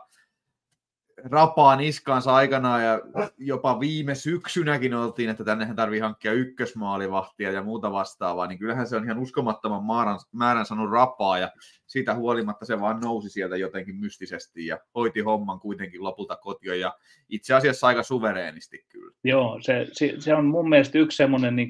rapaa 1.23 1.75
niskaansa 1.75 2.35
aikanaan 2.35 2.83
ja 2.83 2.99
jopa 3.37 3.79
viime 3.79 4.15
syksynäkin 4.15 4.93
oltiin, 4.93 5.29
että 5.29 5.43
tännehän 5.43 5.75
tarvii 5.75 5.99
hankkia 5.99 6.33
ykkösmaalivahtia 6.33 7.51
ja 7.51 7.63
muuta 7.63 7.91
vastaavaa, 7.91 8.47
niin 8.47 8.59
kyllähän 8.59 8.87
se 8.87 8.95
on 8.95 9.03
ihan 9.03 9.19
uskomattoman 9.19 9.85
määrän, 9.85 10.19
määrän 10.31 10.65
saanut 10.65 10.91
rapaa 10.91 11.37
ja 11.37 11.51
siitä 11.87 12.15
huolimatta 12.15 12.65
se 12.65 12.79
vaan 12.79 12.99
nousi 12.99 13.29
sieltä 13.29 13.57
jotenkin 13.57 13.95
mystisesti 13.95 14.65
ja 14.65 14.79
hoiti 14.95 15.19
homman 15.19 15.59
kuitenkin 15.59 16.03
lopulta 16.03 16.35
kotiin 16.35 16.79
ja 16.79 16.95
itse 17.29 17.53
asiassa 17.53 17.87
aika 17.87 18.03
suvereenisti 18.03 18.85
kyllä. 18.89 19.11
Joo, 19.23 19.59
se, 19.61 19.87
se, 19.91 20.15
se 20.19 20.35
on 20.35 20.45
mun 20.45 20.69
mielestä 20.69 20.97
yksi 20.97 21.15
semmoinen 21.15 21.55
niin 21.55 21.69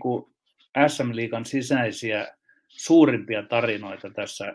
SM-liigan 0.88 1.46
sisäisiä 1.46 2.28
suurimpia 2.68 3.44
tarinoita 3.44 4.10
tässä 4.10 4.54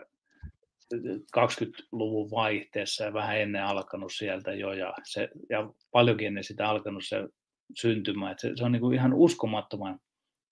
20-luvun 1.37 2.31
vaihteessa 2.31 3.03
ja 3.03 3.13
vähän 3.13 3.41
ennen 3.41 3.63
alkanut 3.63 4.13
sieltä 4.13 4.53
jo 4.53 4.73
ja, 4.73 4.93
se, 5.03 5.29
ja 5.49 5.69
paljonkin 5.91 6.27
ennen 6.27 6.43
sitä 6.43 6.69
alkanut 6.69 7.03
se 7.05 7.27
syntymä. 7.75 8.31
Että 8.31 8.41
se, 8.41 8.51
se 8.55 8.63
on 8.63 8.71
niin 8.71 8.81
kuin 8.81 8.95
ihan 8.95 9.13
uskomattoman 9.13 9.99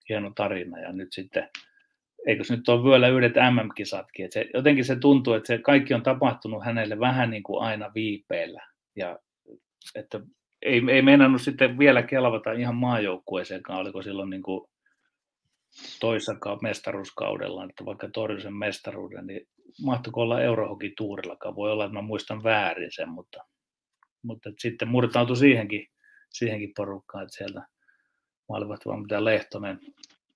hieno 0.10 0.32
tarina 0.36 0.80
ja 0.80 0.92
nyt 0.92 1.14
sitten, 1.14 1.50
eikö 2.28 2.44
se 2.44 2.56
nyt 2.56 2.70
ole 2.70 2.92
vielä 2.92 3.08
yhdet 3.08 3.34
MM-kisatkin, 3.36 4.26
että 4.26 4.34
se, 4.34 4.50
jotenkin 4.54 4.86
se 4.86 4.96
tuntuu, 4.96 5.34
että 5.34 5.48
se 5.48 5.58
kaikki 5.58 5.94
on 5.94 6.04
tapahtunut 6.04 6.66
hänelle 6.66 7.00
vähän 7.00 7.30
niin 7.30 7.44
kuin 7.44 7.62
aina 7.62 7.92
viipeellä 7.96 8.68
ja 8.96 9.20
että 9.96 10.20
ei, 10.62 10.82
ei 10.90 11.02
meinannut 11.02 11.42
sitten 11.42 11.80
vielä 11.80 12.04
kelvata 12.04 12.52
ihan 12.52 12.76
maajoukkueeseenkaan, 12.76 13.80
oliko 13.80 14.02
silloin 14.02 14.30
niin 14.30 14.44
kuin 14.44 14.70
toisessa 16.00 16.36
mestaruuskaudella, 16.62 17.66
että 17.66 17.86
vaikka 17.86 18.10
torjui 18.14 18.42
sen 18.42 18.54
mestaruuden, 18.54 19.28
niin 19.28 19.48
mahtoiko 19.84 20.22
olla 20.22 20.42
Eurohokin 20.42 20.94
tuurillakaan, 20.98 21.56
voi 21.56 21.72
olla, 21.72 21.86
että 21.86 21.94
mä 21.94 22.02
muistan 22.02 22.44
väärin 22.44 22.92
sen, 22.92 23.10
mutta, 23.10 23.46
mutta 24.22 24.50
sitten 24.60 24.88
murtautui 24.88 25.38
siihenkin, 25.38 25.88
siihenkin 26.34 26.74
porukkaan, 26.76 27.24
että 27.24 27.38
sieltä 27.38 27.68
maalivat 28.50 28.86
vaan 28.86 29.02
mitä 29.02 29.26
Lehtonen 29.26 29.80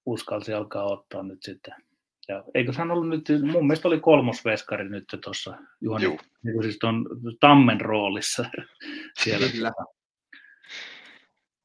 uskalsi 0.06 0.54
alkaa 0.54 0.84
ottaa 0.84 1.24
nyt 1.24 1.44
sitten. 1.44 1.74
Ja 2.28 2.44
eikö 2.54 2.74
hän 2.74 2.92
ollut 2.92 3.10
nyt, 3.10 3.26
mun 3.52 3.68
mielestä 3.68 3.88
oli 3.88 4.00
kolmosveskari 4.00 4.90
nyt 4.90 5.06
tuossa 5.24 5.58
Juhani, 5.82 6.18
niin 6.44 6.64
siis 6.64 6.78
tuon 6.80 7.06
Tammen 7.40 7.82
roolissa 7.82 8.46
siellä. 9.24 9.48
Kyllä, 9.52 9.72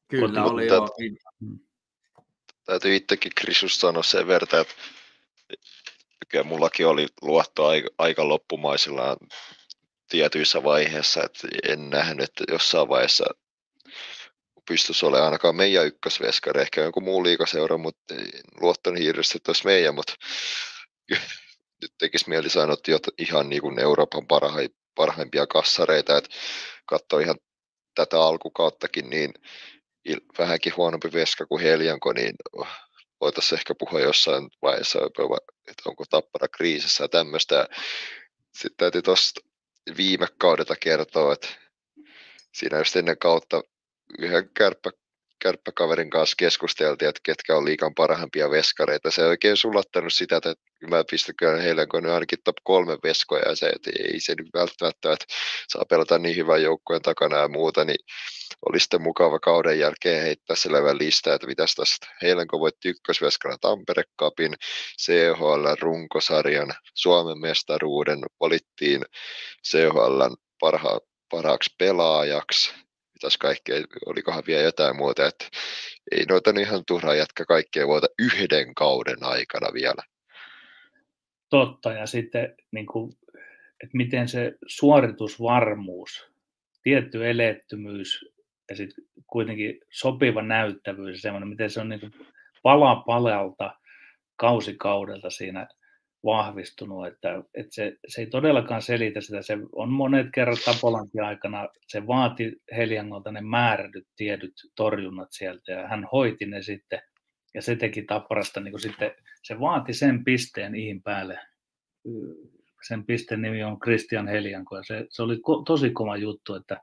Kyllä 0.07 0.43
oli 0.43 0.67
jo. 0.67 0.87
Mm 1.39 1.59
täytyy 2.65 2.95
itsekin 2.95 3.31
Krisus 3.35 3.79
sanoa 3.79 4.03
sen 4.03 4.27
verran, 4.27 4.61
että 4.61 4.75
kyllä 6.35 6.47
mullakin 6.47 6.87
oli 6.87 7.07
luotto 7.21 7.67
aika, 7.67 7.89
aika 7.97 8.29
loppumaisillaan 8.29 9.17
tietyissä 10.09 10.63
vaiheissa, 10.63 11.23
että 11.23 11.47
en 11.69 11.89
nähnyt, 11.89 12.29
että 12.29 12.43
jossain 12.53 12.89
vaiheessa 12.89 13.25
pystyisi 14.67 15.05
olemaan 15.05 15.25
ainakaan 15.25 15.55
meidän 15.55 15.85
ykkösveskari, 15.85 16.61
ehkä 16.61 16.81
jonkun 16.81 17.03
muu 17.03 17.23
liikaseura, 17.23 17.77
mutta 17.77 18.13
ei 18.13 18.41
luottanut 18.61 18.99
hirveästi, 18.99 19.37
että 19.37 19.49
olisi 19.49 19.65
meidän, 19.65 19.95
mutta 19.95 20.13
nyt 21.81 21.91
tekisi 21.97 22.29
mieli 22.29 22.49
sanoa, 22.49 22.73
että 22.73 23.11
ihan 23.17 23.49
niin 23.49 23.61
kuin 23.61 23.79
Euroopan 23.79 24.27
parhaimpia 24.95 25.47
kassareita, 25.47 26.17
että 26.17 26.29
katsoo 26.85 27.19
ihan 27.19 27.35
tätä 27.95 28.21
alkukauttakin, 28.21 29.09
niin 29.09 29.31
vähänkin 30.37 30.73
huonompi 30.77 31.13
veska 31.13 31.45
kuin 31.45 31.63
Heljanko, 31.63 32.13
niin 32.13 32.35
voitaisiin 33.21 33.59
ehkä 33.59 33.75
puhua 33.79 33.99
jossain 33.99 34.49
vaiheessa, 34.61 34.99
että 35.67 35.83
onko 35.85 36.03
Tappara 36.09 36.47
kriisissä 36.47 37.03
ja 37.03 37.07
tämmöistä. 37.07 37.67
Sitten 38.55 38.77
täytyy 38.77 39.01
tuosta 39.01 39.41
viime 39.97 40.27
kaudelta 40.37 40.75
kertoa, 40.75 41.33
että 41.33 41.47
siinä 42.53 42.77
just 42.77 42.95
ennen 42.95 43.17
kautta 43.17 43.63
yhden 44.19 44.49
kärppä 44.49 44.91
kärppäkaverin 45.39 46.09
kanssa 46.09 46.35
keskusteltiin, 46.37 47.09
että 47.09 47.21
ketkä 47.23 47.57
on 47.57 47.65
liikan 47.65 47.95
parhaimpia 47.95 48.49
veskareita. 48.49 49.11
Se 49.11 49.21
ei 49.21 49.27
oikein 49.27 49.57
sulattanut 49.57 50.13
sitä, 50.13 50.37
että 50.37 50.53
mä 50.89 51.03
pistän 51.11 51.61
heille, 51.61 51.87
kun 51.87 52.03
ne 52.03 52.11
ainakin 52.11 52.39
top 52.43 52.55
kolme 52.63 52.97
veskoja, 53.03 53.49
ja 53.49 53.55
se, 53.55 53.69
että 53.69 53.91
ei 53.99 54.19
se 54.19 54.35
nyt 54.37 54.47
välttämättä, 54.53 55.13
että 55.13 55.25
saa 55.67 55.85
pelata 55.89 56.19
niin 56.19 56.35
hyvän 56.35 56.63
joukkueen 56.63 57.01
takana 57.01 57.37
ja 57.37 57.47
muuta, 57.47 57.85
niin 57.85 58.05
oli 58.69 58.79
sitten 58.79 59.01
mukava 59.01 59.39
kauden 59.39 59.79
jälkeen 59.79 60.21
heittää 60.21 60.55
se 60.55 60.71
levän 60.71 60.97
lista, 60.97 61.33
että 61.33 61.47
mitäs 61.47 61.75
tästä 61.75 62.07
Heilenko 62.21 62.59
voitti 62.59 62.89
ykkösveskana 62.89 63.57
Tampere 63.61 64.03
Cupin, 64.19 64.53
CHL 65.01 65.75
runkosarjan, 65.81 66.73
Suomen 66.93 67.39
mestaruuden, 67.39 68.19
valittiin 68.39 69.01
CHL 69.67 70.21
parha, 70.59 70.99
parhaaksi 71.31 71.75
pelaajaksi, 71.77 72.84
mitäs 73.15 73.37
kaikkea, 73.37 73.75
olikohan 74.05 74.43
vielä 74.47 74.61
jotain 74.61 74.95
muuta, 74.95 75.25
että 75.25 75.45
ei 76.11 76.25
noita 76.25 76.53
ihan 76.59 76.83
turha 76.87 77.15
jätkä 77.15 77.45
kaikkea 77.45 77.87
voita 77.87 78.07
yhden 78.19 78.75
kauden 78.75 79.23
aikana 79.23 79.73
vielä. 79.73 80.03
Totta, 81.49 81.93
ja 81.93 82.05
sitten 82.05 82.55
niin 82.71 82.85
kuin, 82.85 83.13
että 83.83 83.97
miten 83.97 84.27
se 84.27 84.53
suoritusvarmuus, 84.67 86.27
tietty 86.83 87.29
elettymyys 87.29 88.25
ja 88.69 88.75
sitten 88.75 89.05
kuitenkin 89.27 89.79
sopiva 89.89 90.41
näyttävyys 90.41 91.21
semmoinen, 91.21 91.49
miten 91.49 91.69
se 91.69 91.81
on 91.81 91.89
niin 91.89 91.99
kuin 91.99 92.13
pala 92.63 92.95
palalta 92.95 93.79
kausikaudelta 94.35 95.29
siinä 95.29 95.67
vahvistunut, 96.25 97.07
että, 97.07 97.43
että 97.53 97.75
se, 97.75 97.97
se 98.07 98.21
ei 98.21 98.27
todellakaan 98.27 98.81
selitä 98.81 99.21
sitä. 99.21 99.41
Se 99.41 99.57
on 99.71 99.91
monet 99.91 100.27
kerrat 100.33 100.59
Tapolankin 100.65 101.23
aikana, 101.23 101.69
se 101.87 102.07
vaati 102.07 102.55
Heliangolta 102.75 103.31
ne 103.31 103.41
määrätyt 103.41 104.07
tiedyt 104.15 104.53
torjunnat 104.75 105.27
sieltä 105.31 105.71
ja 105.71 105.87
hän 105.87 106.07
hoiti 106.11 106.45
ne 106.45 106.61
sitten 106.61 107.01
ja 107.53 107.61
se 107.61 107.75
teki 107.75 108.01
Tapparasta 108.01 108.59
niin 108.59 108.79
sitten, 108.79 109.11
se 109.43 109.59
vaati 109.59 109.93
sen 109.93 110.23
pisteen 110.23 110.75
ihin 110.75 111.03
päälle. 111.03 111.39
Sen 112.87 113.05
pisteen 113.05 113.41
nimi 113.41 113.63
on 113.63 113.79
Christian 113.79 114.27
Helianko 114.27 114.77
ja 114.77 114.83
se, 114.83 115.05
se 115.09 115.23
oli 115.23 115.39
ko, 115.39 115.63
tosi 115.67 115.89
kova 115.89 116.17
juttu, 116.17 116.55
että 116.55 116.81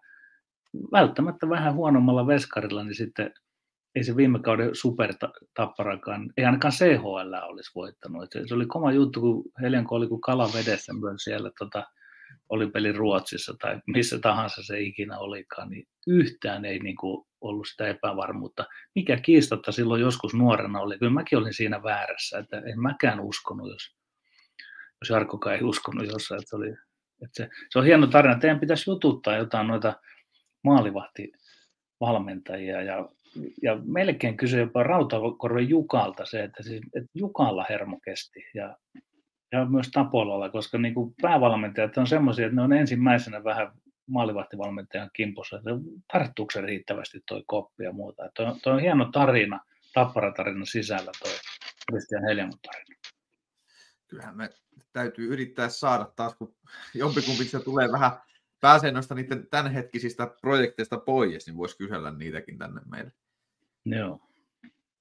välttämättä 0.93 1.48
vähän 1.48 1.74
huonommalla 1.74 2.27
veskarilla, 2.27 2.85
niin 2.85 2.94
sitten 2.94 3.35
ei 3.97 4.05
se 4.05 4.16
viime 4.16 4.43
kauden 4.43 4.70
supertapparakaan, 4.73 6.32
ei 6.36 6.44
ainakaan 6.44 6.73
CHL 6.73 7.35
olisi 7.43 7.70
voittanut. 7.74 8.32
Se, 8.32 8.43
se 8.47 8.55
oli 8.55 8.66
kova 8.66 8.93
juttu, 8.93 9.20
kun 9.20 9.44
Helianko 9.62 9.94
oli 9.94 10.09
kuin 10.09 10.20
kala 10.20 10.51
vedessä 10.55 10.93
myös 10.93 11.24
siellä 11.24 11.51
tota, 11.59 11.86
oli 12.48 12.70
peli 12.70 12.93
Ruotsissa 12.93 13.55
tai 13.60 13.81
missä 13.86 14.19
tahansa 14.19 14.62
se 14.62 14.81
ikinä 14.81 15.19
olikaan, 15.19 15.70
niin 15.70 15.89
yhtään 16.06 16.64
ei 16.64 16.78
niin 16.78 16.97
kuin, 16.97 17.27
ollut 17.43 17.69
sitä 17.69 17.89
epävarmuutta. 17.89 18.64
Mikä 18.94 19.16
kiistatta 19.16 19.73
silloin 19.73 20.01
joskus 20.01 20.35
nuorena 20.35 20.81
oli. 20.81 20.98
Kyllä 20.98 21.12
mäkin 21.12 21.39
olin 21.39 21.55
siinä 21.55 21.82
väärässä, 21.82 22.39
että 22.39 22.59
en 22.59 22.81
mäkään 22.81 23.20
uskonut, 23.20 23.69
jos, 23.69 23.97
jos 25.01 25.10
Jarkkokaan 25.10 25.56
ei 25.56 25.62
uskonut 25.62 26.06
jossain. 26.06 26.40
Että 26.40 26.51
se, 26.51 26.56
oli, 26.56 26.70
että 27.23 27.32
se, 27.32 27.48
se 27.70 27.78
on 27.78 27.85
hieno 27.85 28.06
tarina. 28.06 28.39
Teidän 28.39 28.60
pitäisi 28.60 28.90
jututtaa 28.90 29.36
jotain 29.36 29.66
noita 29.66 29.94
maalivahtivalmentajia 30.64 32.82
ja 32.82 33.09
ja 33.63 33.79
melkein 33.85 34.37
kysyi 34.37 34.61
jopa 34.61 34.83
Rautakorven 34.83 35.69
Jukalta 35.69 36.27
se, 36.27 36.45
että, 36.45 36.63
siis, 36.63 36.83
että 36.97 37.11
Jukalla 37.15 37.67
hermo 37.69 38.01
kesti 38.05 38.45
ja, 38.55 38.77
ja 39.53 39.65
myös 39.65 39.91
Tapolalla, 39.91 40.51
koska 40.51 40.79
niin 40.79 40.95
kuin 40.95 41.15
päävalmentajat 41.23 41.97
on 41.97 42.07
semmoisia, 42.07 42.47
että 42.47 42.57
ne 42.57 42.63
on 42.63 42.73
ensimmäisenä 42.73 43.45
vähän 43.45 43.73
maalivahtivalmentajan 44.07 45.11
kimpussa, 45.13 45.57
että 45.57 45.71
tarttuuko 46.13 46.51
se 46.51 46.61
riittävästi 46.61 47.21
toi 47.29 47.43
koppi 47.47 47.85
ja 47.85 47.93
muuta. 47.93 48.23
Toi, 48.35 48.47
toi 48.63 48.73
on 48.73 48.81
hieno 48.81 49.05
tarina, 49.13 49.61
tapparatarina 49.95 50.65
sisällä 50.65 51.11
toi 51.23 51.33
Christian 51.91 52.23
Helmut 52.23 52.63
tarina. 52.63 53.01
Kyllähän 54.09 54.37
me 54.37 54.51
täytyy 54.93 55.33
yrittää 55.33 55.69
saada 55.69 56.13
taas, 56.17 56.35
kun 56.35 56.55
jompikumpi 56.95 57.45
se 57.45 57.61
tulee 57.61 57.93
vähän 57.93 58.11
pääsee 58.63 58.91
noista 58.91 59.15
niiden 59.15 59.47
tämänhetkisistä 59.51 60.27
projekteista 60.41 60.97
pois, 60.97 61.47
niin 61.47 61.57
voisi 61.57 61.77
kysellä 61.77 62.11
niitäkin 62.11 62.59
tänne 62.59 62.81
meille. 62.91 63.13
Joo. 63.85 64.21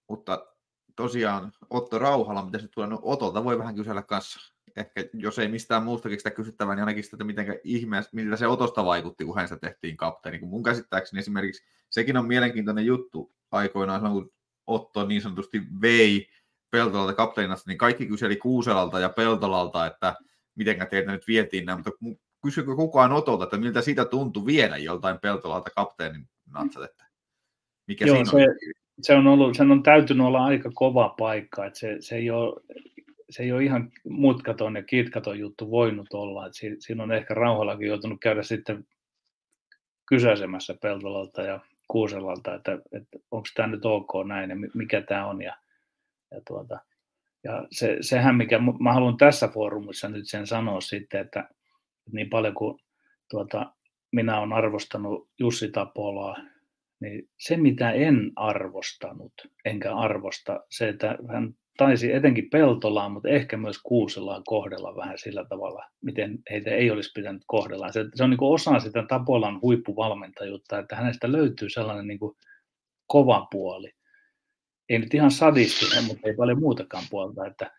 Mutta 0.10 0.48
tosiaan 0.96 1.52
Otto 1.70 2.00
Rauhala, 2.00 2.46
mitä 2.46 2.60
se 2.60 2.68
tulee, 2.68 2.90
no 2.90 3.00
Otolta 3.02 3.44
voi 3.44 3.60
vähän 3.60 3.76
kysellä 3.76 4.02
kanssa 4.02 4.52
ehkä 4.76 5.06
jos 5.14 5.40
ei 5.40 5.48
mistään 5.48 5.84
muustakin 5.84 6.18
sitä 6.18 6.32
kysyttävää, 6.32 6.76
niin 6.76 6.82
ainakin 6.82 7.04
sitä, 7.04 7.24
miten 7.24 7.60
ihmeessä, 7.64 8.12
miltä 8.14 8.36
se 8.36 8.48
otosta 8.48 8.86
vaikutti, 8.86 9.26
kun 9.26 9.36
hänestä 9.36 9.58
tehtiin 9.58 9.98
kapteeni. 9.98 10.40
Kun 10.40 10.50
mun 10.50 10.64
käsittääkseni 10.64 11.20
esimerkiksi, 11.20 11.64
sekin 11.90 12.18
on 12.18 12.28
mielenkiintoinen 12.28 12.86
juttu 12.86 13.34
aikoinaan, 13.52 14.12
kun 14.12 14.34
Otto 14.68 15.06
niin 15.06 15.22
sanotusti 15.22 15.62
vei 15.82 16.30
Peltolalta 16.70 17.14
kapteenasta, 17.14 17.70
niin 17.70 17.78
kaikki 17.78 18.06
kyseli 18.06 18.36
Kuuselalta 18.36 19.00
ja 19.00 19.10
Peltolalta, 19.10 19.86
että 19.86 20.16
miten 20.56 20.88
teitä 20.90 21.12
nyt 21.12 21.28
vietiin 21.28 21.66
näin, 21.66 21.80
mutta 21.80 21.92
kysykö 22.44 22.76
kukaan 22.76 23.12
Otolta, 23.12 23.44
että 23.44 23.58
miltä 23.58 23.82
siitä 23.82 24.06
tuntui 24.06 24.46
viedä 24.46 24.78
joltain 24.78 25.20
Peltolalta 25.20 25.70
kapteenin 25.76 26.30
natsat, 26.46 26.84
että 26.84 27.06
mikä 27.88 28.06
Joo, 28.06 28.16
siinä 28.16 28.32
se, 28.32 28.38
on? 28.38 28.56
se 29.02 29.14
on, 29.16 29.28
ollut, 29.28 29.58
sen 29.58 29.72
on 29.72 29.84
täytynyt 29.84 30.28
olla 30.28 30.46
aika 30.46 30.72
kova 30.74 31.10
paikka, 31.10 31.66
että 31.66 31.80
se, 31.80 31.98
se, 32.00 32.16
ei 32.16 32.30
ole, 32.32 32.62
se 33.30 33.44
ei 33.44 33.52
ole 33.52 33.64
ihan 33.64 33.92
mutkaton 34.10 34.76
ja 34.76 34.84
kitkaton 34.84 35.40
juttu 35.40 35.72
voinut 35.72 36.14
olla, 36.14 36.46
että 36.46 36.58
siinä, 36.58 36.76
siinä 36.80 37.04
on 37.04 37.12
ehkä 37.12 37.34
rauhallakin 37.34 37.88
joutunut 37.88 38.20
käydä 38.20 38.44
sitten 38.44 38.86
kysäisemässä 40.06 40.76
Peltolalta 40.82 41.42
ja 41.42 41.60
Kuuselalta, 41.88 42.56
että, 42.56 42.74
että 42.92 43.18
onko 43.32 43.48
tämä 43.56 43.68
nyt 43.68 43.86
ok 43.86 44.12
näin 44.28 44.50
ja 44.50 44.56
mikä 44.74 45.02
tämä 45.02 45.28
on 45.28 45.42
ja, 45.42 45.58
ja 46.32 46.42
tuota, 46.48 46.80
ja 47.44 47.68
se, 47.72 47.98
sehän, 48.02 48.36
mikä 48.36 48.60
mä 48.80 48.94
haluan 48.94 49.18
tässä 49.18 49.48
foorumissa 49.48 50.10
nyt 50.10 50.30
sen 50.30 50.48
sanoa 50.48 50.82
sitten, 50.82 51.22
että 51.22 51.50
niin 52.12 52.30
paljon 52.30 52.54
kuin 52.54 52.80
tuota, 53.30 53.74
minä 54.12 54.40
olen 54.40 54.54
arvostanut 54.54 55.30
Jussi 55.40 55.72
Tapolaa, 55.72 56.38
niin 57.02 57.30
se 57.40 57.58
mitä 57.58 57.92
en 57.92 58.32
arvostanut, 58.36 59.34
enkä 59.66 59.96
arvosta, 59.96 60.60
se, 60.70 60.90
että 60.90 61.18
hän 61.30 61.54
taisi 61.78 62.14
etenkin 62.14 62.50
Peltolaa, 62.50 63.10
mutta 63.10 63.30
ehkä 63.30 63.58
myös 63.58 63.78
Kuuselaa 63.84 64.42
kohdella 64.46 64.96
vähän 64.96 65.18
sillä 65.18 65.46
tavalla, 65.50 65.86
miten 66.02 66.40
heitä 66.52 66.72
ei 66.72 66.92
olisi 66.92 67.12
pitänyt 67.16 67.44
kohdella. 67.48 67.92
Se, 67.92 68.06
se 68.16 68.24
on 68.24 68.30
niin 68.30 68.38
osa 68.42 68.80
sitä 68.80 69.06
Tapolan 69.08 69.62
huippuvalmentajuutta, 69.62 70.80
että 70.80 70.96
hänestä 70.96 71.32
löytyy 71.32 71.70
sellainen 71.70 72.08
niin 72.08 72.20
kova 73.08 73.48
puoli, 73.52 73.92
ei 74.90 75.00
nyt 75.00 75.14
ihan 75.14 75.32
sadistinen, 75.32 76.04
mutta 76.04 76.28
ei 76.28 76.36
paljon 76.36 76.60
muutakaan 76.60 77.04
puolta, 77.10 77.48
että, 77.48 77.72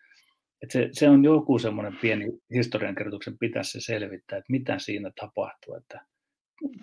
että 0.61 0.73
se, 0.73 0.89
se, 0.91 1.09
on 1.09 1.23
joku 1.23 1.59
semmoinen 1.59 1.97
pieni 2.01 2.25
historiankirjoituksen 2.53 3.37
pitäisi 3.37 3.71
se 3.71 3.85
selvittää, 3.85 4.37
että 4.37 4.51
mitä 4.51 4.79
siinä 4.79 5.11
tapahtuu, 5.19 5.75
että 5.75 6.05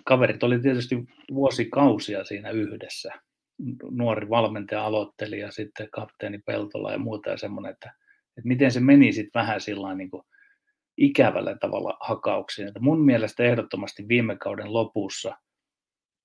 kaverit 0.05 0.43
oli 0.43 0.59
tietysti 0.59 0.95
vuosikausia 1.33 2.23
siinä 2.23 2.49
yhdessä, 2.49 3.11
nuori 3.91 4.29
valmentaja 4.29 4.85
aloitteli 4.85 5.39
ja 5.39 5.51
sitten 5.51 5.89
kapteeni 5.91 6.39
Peltola 6.45 6.91
ja 6.91 6.97
muuta 6.97 7.29
ja 7.29 7.37
semmoinen, 7.37 7.71
että, 7.71 7.93
että 8.37 8.47
miten 8.47 8.71
se 8.71 8.79
meni 8.79 9.13
sitten 9.13 9.39
vähän 9.39 9.61
sillä 9.61 9.95
niin 9.95 10.09
kuin 10.09 10.23
ikävällä 10.97 11.57
tavalla 11.57 11.97
hakauksiin. 11.99 12.67
Että 12.67 12.79
mun 12.79 13.05
mielestä 13.05 13.43
ehdottomasti 13.43 14.07
viime 14.07 14.37
kauden 14.37 14.73
lopussa, 14.73 15.37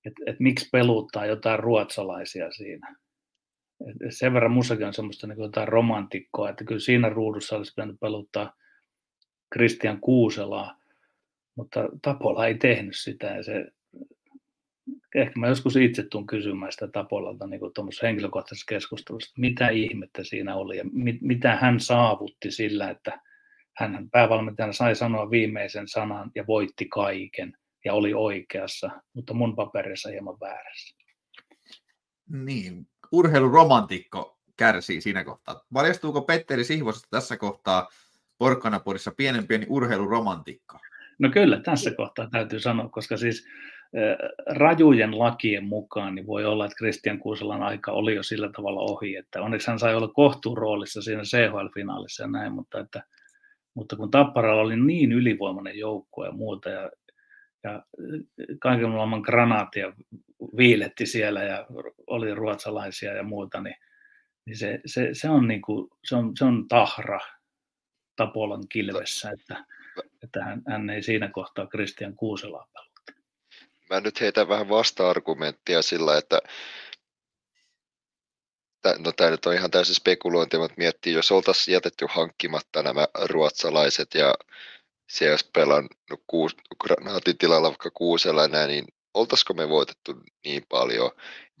että, 0.05 0.21
että 0.25 0.43
miksi 0.43 0.69
peluttaa 0.71 1.25
jotain 1.25 1.59
ruotsalaisia 1.59 2.51
siinä 2.51 2.95
sen 4.09 4.33
verran 4.33 4.51
mussakin 4.51 4.87
on 4.87 4.93
semmoista 4.93 5.27
niin 5.27 5.39
jotain 5.39 5.67
romantikkoa, 5.67 6.49
että 6.49 6.63
kyllä 6.63 6.79
siinä 6.79 7.09
ruudussa 7.09 7.57
olisi 7.57 7.73
pitänyt 7.75 7.99
peluttaa 7.99 8.53
Christian 9.53 10.01
Kuuselaa, 10.01 10.77
mutta 11.57 11.89
Tapola 12.01 12.47
ei 12.47 12.57
tehnyt 12.57 12.95
sitä 12.95 13.27
ja 13.27 13.43
se, 13.43 13.71
ehkä 15.15 15.39
mä 15.39 15.47
joskus 15.47 15.75
itse 15.75 16.03
tuun 16.03 16.27
kysymään 16.27 16.71
sitä 16.71 16.87
Tapolalta 16.87 17.47
niin 17.47 17.73
tuommoisessa 17.75 18.07
henkilökohtaisessa 18.07 18.69
keskustelussa, 18.69 19.29
että 19.29 19.41
mitä 19.41 19.69
ihmettä 19.69 20.23
siinä 20.23 20.55
oli 20.55 20.77
ja 20.77 20.83
mit, 20.91 21.21
mitä 21.21 21.55
hän 21.55 21.79
saavutti 21.79 22.51
sillä, 22.51 22.89
että 22.89 23.21
hän 23.77 24.09
päävalmentajana 24.11 24.73
sai 24.73 24.95
sanoa 24.95 25.31
viimeisen 25.31 25.87
sanan 25.87 26.31
ja 26.35 26.47
voitti 26.47 26.85
kaiken 26.85 27.57
ja 27.85 27.93
oli 27.93 28.13
oikeassa, 28.13 28.89
mutta 29.13 29.33
mun 29.33 29.55
paperissa 29.55 30.09
hieman 30.09 30.39
väärässä. 30.39 30.97
Niin, 32.29 32.87
urheiluromantikko 33.11 34.39
kärsii 34.57 35.01
siinä 35.01 35.23
kohtaa. 35.23 35.65
Valjastuuko 35.73 36.21
Petteri 36.21 36.63
Sihvosesta 36.63 37.07
tässä 37.11 37.37
kohtaa 37.37 37.89
Porkkanapodissa 38.37 39.11
pienen 39.17 39.47
pieni 39.47 39.65
urheiluromantikko? 39.69 40.79
No 41.19 41.29
kyllä, 41.29 41.59
tässä 41.61 41.91
kohtaa 41.91 42.29
täytyy 42.31 42.59
sanoa, 42.59 42.89
koska 42.89 43.17
siis 43.17 43.47
rajujen 44.45 45.19
lakien 45.19 45.63
mukaan 45.63 46.15
niin 46.15 46.27
voi 46.27 46.45
olla, 46.45 46.65
että 46.65 46.75
Christian 46.75 47.19
Kuuselan 47.19 47.63
aika 47.63 47.91
oli 47.91 48.15
jo 48.15 48.23
sillä 48.23 48.49
tavalla 48.55 48.81
ohi, 48.81 49.15
että 49.15 49.41
onneksi 49.41 49.67
hän 49.67 49.79
sai 49.79 49.95
olla 49.95 50.07
kohtuuroolissa 50.07 51.01
siinä 51.01 51.21
CHL-finaalissa 51.21 52.23
ja 52.23 52.27
näin, 52.27 52.53
mutta, 52.53 52.79
että, 52.79 53.03
mutta 53.73 53.95
kun 53.95 54.11
Tapparalla 54.11 54.61
oli 54.61 54.77
niin 54.77 55.11
ylivoimainen 55.11 55.77
joukko 55.77 56.25
ja 56.25 56.31
muuta, 56.31 56.69
ja, 56.69 56.91
ja 57.63 57.83
kaiken 58.59 58.89
maailman 58.89 59.21
granaatia 59.21 59.93
viiletti 60.57 61.05
siellä 61.05 61.43
ja 61.43 61.65
oli 62.07 62.35
ruotsalaisia 62.35 63.13
ja 63.13 63.23
muuta, 63.23 63.61
niin, 63.61 63.75
niin 64.45 64.57
se, 64.57 64.79
se, 64.85 65.09
se, 65.13 65.29
on 65.29 65.47
niin 65.47 65.61
kuin, 65.61 65.89
se, 66.03 66.15
on, 66.15 66.37
se 66.37 66.45
on 66.45 66.67
tahra 66.67 67.19
Tapolan 68.15 68.63
kilvessä, 68.69 69.31
että, 69.31 69.65
että 70.27 70.43
hän, 70.43 70.61
hän 70.67 70.89
ei 70.89 71.03
siinä 71.03 71.29
kohtaa 71.29 71.67
Kristian 71.67 72.15
Kuuselaa 72.15 72.67
pelata. 72.73 73.21
Mä 73.89 73.99
nyt 74.01 74.21
heitän 74.21 74.49
vähän 74.49 74.69
vasta-argumenttia 74.69 75.81
sillä, 75.81 76.17
että 76.17 76.39
no 78.97 79.11
tämä 79.11 79.29
nyt 79.29 79.45
on 79.45 79.53
ihan 79.53 79.71
täysin 79.71 79.95
spekulointi, 79.95 80.57
mutta 80.57 80.75
miettii, 80.77 81.13
jos 81.13 81.31
oltaisiin 81.31 81.73
jätetty 81.73 82.05
hankkimatta 82.09 82.83
nämä 82.83 83.07
ruotsalaiset 83.23 84.13
ja 84.13 84.33
siellä 85.09 85.33
olisi 85.33 85.49
pelannut 85.53 86.23
kuus, 86.27 86.55
granaatin 86.81 87.37
tilalla 87.37 87.67
vaikka 87.67 87.91
kuusella 87.93 88.47
niin 88.47 88.85
oltaisiko 89.17 89.53
me 89.53 89.69
voitettu 89.69 90.15
niin 90.45 90.63
paljon. 90.69 91.11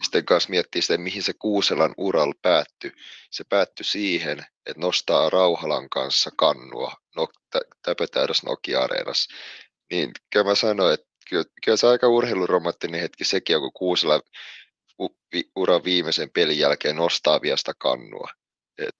Sitten 0.03 0.25
kanssa 0.25 0.49
miettii 0.49 0.81
sitä, 0.81 0.97
mihin 0.97 1.23
se 1.23 1.33
Kuuselan 1.39 1.93
ural 1.97 2.33
päättyi. 2.41 2.91
Se 3.31 3.43
päättyi 3.43 3.83
siihen, 3.83 4.39
että 4.65 4.81
nostaa 4.81 5.29
Rauhalan 5.29 5.89
kanssa 5.89 6.31
kannua 6.37 6.93
no, 7.15 7.27
täpötäydessä 7.81 8.47
Nokia-areenassa. 8.47 9.35
Niin 9.91 10.11
kyllä 10.33 10.45
mä 10.45 10.55
sanoin, 10.55 10.93
että 10.93 11.07
kyllä, 11.29 11.43
kyllä 11.65 11.77
se 11.77 11.87
aika 11.87 12.07
urheiluromanttinen 12.07 13.01
hetki 13.01 13.23
sekin 13.23 13.55
on, 13.55 13.61
kun 13.61 13.73
Kuusela 13.73 14.21
uran 15.55 15.83
viimeisen 15.83 16.29
pelin 16.29 16.59
jälkeen 16.59 16.95
nostaa 16.95 17.41
vielä 17.41 17.57
sitä 17.57 17.73
kannua. 17.77 18.29
Et, 18.77 18.95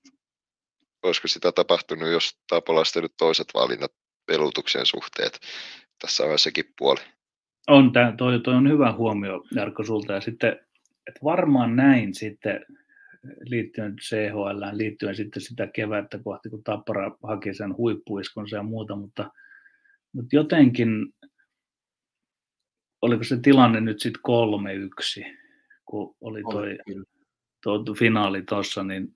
olisiko 1.03 1.27
sitä 1.27 1.51
tapahtunut, 1.51 2.09
jos 2.09 2.37
Tapolasta 2.47 3.01
nyt 3.01 3.13
toiset 3.17 3.47
valinnat 3.53 3.91
pelutuksen 4.25 4.85
suhteet. 4.85 5.39
Tässä 6.01 6.23
on 6.23 6.39
sekin 6.39 6.73
puoli. 6.77 7.16
On, 7.67 7.91
tämä, 7.91 8.13
toi, 8.17 8.39
toi 8.39 8.55
on 8.55 8.69
hyvä 8.69 8.91
huomio, 8.91 9.43
Jarkko, 9.55 9.83
sulta. 9.83 10.13
Ja 10.13 10.21
sitten, 10.21 10.59
että 11.07 11.19
varmaan 11.23 11.75
näin 11.75 12.15
sitten 12.15 12.65
liittyen 13.41 13.95
CHL, 13.95 14.77
liittyen 14.77 15.15
sitten 15.15 15.41
sitä 15.41 15.67
kevättä 15.67 16.19
kohti, 16.23 16.49
kun 16.49 16.63
Tappara 16.63 17.11
haki 17.23 17.53
sen 17.53 17.77
huippuiskonsa 17.77 18.55
ja 18.55 18.63
muuta, 18.63 18.95
mutta, 18.95 19.31
mutta 20.13 20.35
jotenkin, 20.35 21.13
oliko 23.01 23.23
se 23.23 23.37
tilanne 23.41 23.81
nyt 23.81 23.99
sitten 23.99 24.21
3-1, 25.25 25.35
kun 25.85 26.15
oli 26.21 26.41
toi, 26.43 26.77
toi 27.63 27.95
finaali 27.99 28.41
tuossa, 28.41 28.83
niin, 28.83 29.15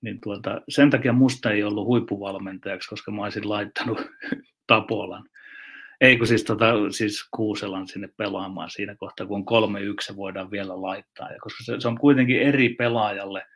niin 0.00 0.20
tuota, 0.20 0.60
sen 0.68 0.90
takia 0.90 1.12
musta 1.12 1.50
ei 1.50 1.62
ollut 1.62 1.86
huippuvalmentajaksi, 1.86 2.88
koska 2.88 3.10
mä 3.10 3.22
olisin 3.22 3.48
laittanut 3.48 3.98
Tapolan 4.66 5.28
ei 6.00 6.16
kun 6.16 6.26
siis, 6.26 6.44
tota, 6.44 6.72
siis 6.90 7.28
Kuuselan 7.30 7.88
sinne 7.88 8.08
pelaamaan 8.16 8.70
siinä 8.70 8.96
kohtaa, 8.96 9.26
kun 9.26 9.44
on 9.46 9.68
3-1 10.12 10.16
voidaan 10.16 10.50
vielä 10.50 10.82
laittaa. 10.82 11.32
Ja 11.32 11.38
koska 11.40 11.64
se, 11.64 11.80
se, 11.80 11.88
on 11.88 11.98
kuitenkin 11.98 12.40
eri 12.40 12.68
pelaajalle 12.68 13.46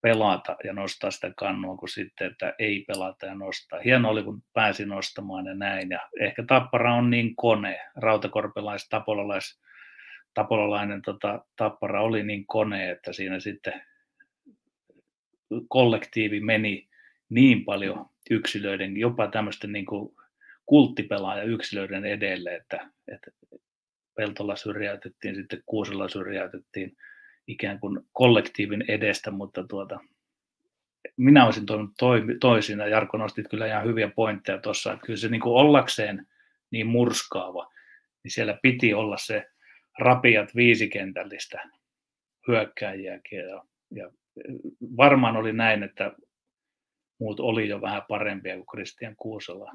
pelata 0.00 0.56
ja 0.64 0.72
nostaa 0.72 1.10
sitä 1.10 1.32
kannua 1.36 1.76
kuin 1.76 1.90
sitten, 1.90 2.30
että 2.30 2.54
ei 2.58 2.84
pelata 2.88 3.26
ja 3.26 3.34
nostaa. 3.34 3.80
Hieno 3.80 4.08
oli, 4.08 4.22
kun 4.22 4.42
pääsi 4.52 4.86
nostamaan 4.86 5.46
ja 5.46 5.54
näin. 5.54 5.90
Ja 5.90 6.00
ehkä 6.20 6.44
Tappara 6.46 6.94
on 6.94 7.10
niin 7.10 7.36
kone, 7.36 7.80
rautakorpelais, 7.96 8.88
tapololais, 8.88 9.60
tapololainen 10.34 11.02
tota, 11.02 11.44
Tappara 11.56 12.02
oli 12.02 12.22
niin 12.22 12.46
kone, 12.46 12.90
että 12.90 13.12
siinä 13.12 13.40
sitten 13.40 13.82
kollektiivi 15.68 16.40
meni 16.40 16.88
niin 17.28 17.64
paljon 17.64 18.06
yksilöiden, 18.30 18.96
jopa 18.96 19.28
tämmöisten 19.28 19.72
niin 19.72 19.86
kuin 19.86 20.17
kulttipelaaja 20.68 21.42
yksilöiden 21.42 22.04
edelle, 22.04 22.54
että, 22.54 22.90
että 23.12 23.30
Peltolla 24.14 24.56
syrjäytettiin, 24.56 25.34
sitten 25.34 25.62
Kuusella 25.66 26.08
syrjäytettiin 26.08 26.96
ikään 27.46 27.80
kuin 27.80 28.00
kollektiivin 28.12 28.84
edestä, 28.88 29.30
mutta 29.30 29.64
tuota, 29.64 30.00
minä 31.16 31.46
olisin 31.46 31.66
toiminut 31.98 32.36
toisin, 32.40 32.78
ja 32.78 32.88
Jarkko 32.88 33.18
nostit 33.18 33.48
kyllä 33.48 33.66
ihan 33.66 33.84
hyviä 33.84 34.10
pointteja 34.16 34.58
tuossa, 34.58 34.92
että 34.92 35.06
kyllä 35.06 35.16
se 35.16 35.28
niin 35.28 35.40
kuin 35.40 35.54
ollakseen 35.54 36.26
niin 36.70 36.86
murskaava, 36.86 37.72
niin 38.24 38.32
siellä 38.32 38.58
piti 38.62 38.94
olla 38.94 39.16
se 39.16 39.46
rapiat 39.98 40.56
viisikentällistä 40.56 41.70
hyökkääjiäkin, 42.48 43.38
ja, 43.38 43.64
ja 43.90 44.10
varmaan 44.96 45.36
oli 45.36 45.52
näin, 45.52 45.82
että 45.82 46.12
muut 47.20 47.40
oli 47.40 47.68
jo 47.68 47.80
vähän 47.80 48.02
parempia 48.08 48.54
kuin 48.54 48.66
Kristian 48.66 49.16
Kuusela. 49.16 49.72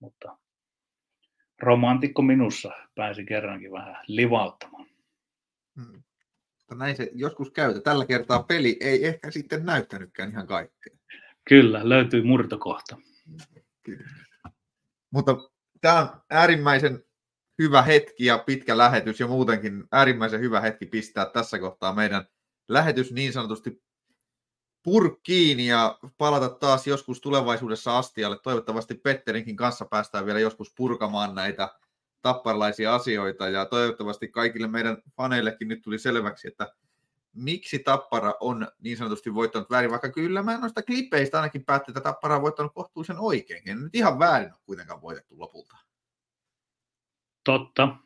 Mutta 0.00 0.38
romantikko 1.62 2.22
minussa 2.22 2.70
pääsi 2.94 3.24
kerrankin 3.24 3.72
vähän 3.72 4.04
livauttamaan. 4.06 4.86
Hmm. 5.74 6.02
Näin 6.74 6.96
se 6.96 7.10
joskus 7.14 7.50
käytä. 7.50 7.80
Tällä 7.80 8.06
kertaa 8.06 8.42
peli 8.42 8.76
ei 8.80 9.06
ehkä 9.06 9.30
sitten 9.30 9.66
näyttänytkään 9.66 10.30
ihan 10.30 10.46
kaikkea. 10.46 10.96
Kyllä, 11.48 11.88
löytyy 11.88 12.22
murtokohta. 12.22 12.96
Kyllä. 13.82 14.10
Mutta 15.10 15.36
tämä 15.80 16.00
on 16.00 16.08
äärimmäisen 16.30 17.04
hyvä 17.58 17.82
hetki 17.82 18.24
ja 18.24 18.38
pitkä 18.38 18.78
lähetys 18.78 19.20
ja 19.20 19.26
muutenkin 19.26 19.84
äärimmäisen 19.92 20.40
hyvä 20.40 20.60
hetki 20.60 20.86
pistää 20.86 21.26
tässä 21.26 21.58
kohtaa 21.58 21.94
meidän 21.94 22.24
lähetys 22.68 23.12
niin 23.12 23.32
sanotusti 23.32 23.82
purkkiin 24.82 25.60
ja 25.60 25.98
palata 26.18 26.48
taas 26.48 26.86
joskus 26.86 27.20
tulevaisuudessa 27.20 27.98
astialle. 27.98 28.38
Toivottavasti 28.42 28.94
Petterinkin 28.94 29.56
kanssa 29.56 29.84
päästään 29.84 30.26
vielä 30.26 30.40
joskus 30.40 30.72
purkamaan 30.76 31.34
näitä 31.34 31.74
tapparlaisia 32.22 32.94
asioita 32.94 33.48
ja 33.48 33.64
toivottavasti 33.64 34.28
kaikille 34.28 34.66
meidän 34.66 34.96
faneillekin 35.16 35.68
nyt 35.68 35.82
tuli 35.82 35.98
selväksi, 35.98 36.48
että 36.48 36.72
miksi 37.34 37.78
Tappara 37.78 38.34
on 38.40 38.68
niin 38.80 38.96
sanotusti 38.96 39.34
voittanut 39.34 39.70
väärin, 39.70 39.90
vaikka 39.90 40.12
kyllä 40.12 40.42
mä 40.42 40.58
noista 40.58 40.82
klippeistä 40.82 41.38
ainakin 41.38 41.64
päätti, 41.64 41.90
että 41.90 42.00
Tappara 42.00 42.36
on 42.36 42.42
voittanut 42.42 42.74
kohtuullisen 42.74 43.18
oikein. 43.18 43.68
En 43.68 43.82
nyt 43.82 43.94
ihan 43.94 44.18
väärin 44.18 44.52
ole 44.52 44.60
kuitenkaan 44.66 45.02
voitettu 45.02 45.38
lopulta. 45.38 45.76
Totta. 47.44 47.96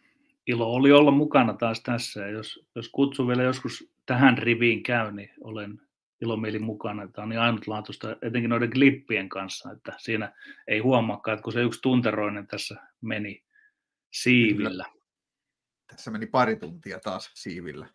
Ilo 0.47 0.73
oli 0.73 0.93
olla 0.93 1.11
mukana 1.11 1.55
taas 1.55 1.81
tässä 1.81 2.27
jos, 2.27 2.67
jos 2.75 2.89
kutsu 2.89 3.29
vielä 3.29 3.43
joskus 3.43 3.91
tähän 4.07 4.39
riviin 4.39 4.83
käy, 4.83 5.13
niin 5.13 5.31
olen 5.41 5.81
ilomieli 6.23 6.59
mukana. 6.59 7.09
Tämä 7.09 7.23
on 7.23 7.29
niin 7.29 7.41
ainutlaatuista, 7.41 8.17
etenkin 8.23 8.51
noiden 8.51 8.71
klippien 8.71 9.29
kanssa, 9.29 9.73
että 9.73 9.93
siinä 9.99 10.33
ei 10.67 10.79
huomaakaan, 10.79 11.35
että 11.35 11.45
kun 11.45 11.53
se 11.53 11.63
yksi 11.63 11.83
tunteroinen 11.83 12.47
tässä 12.47 12.77
meni 13.01 13.45
siivillä. 14.11 14.85
Kyllä. 14.85 15.03
Tässä 15.87 16.11
meni 16.11 16.27
pari 16.27 16.57
tuntia 16.57 17.01
taas 17.01 17.31
siivillä. 17.35 17.89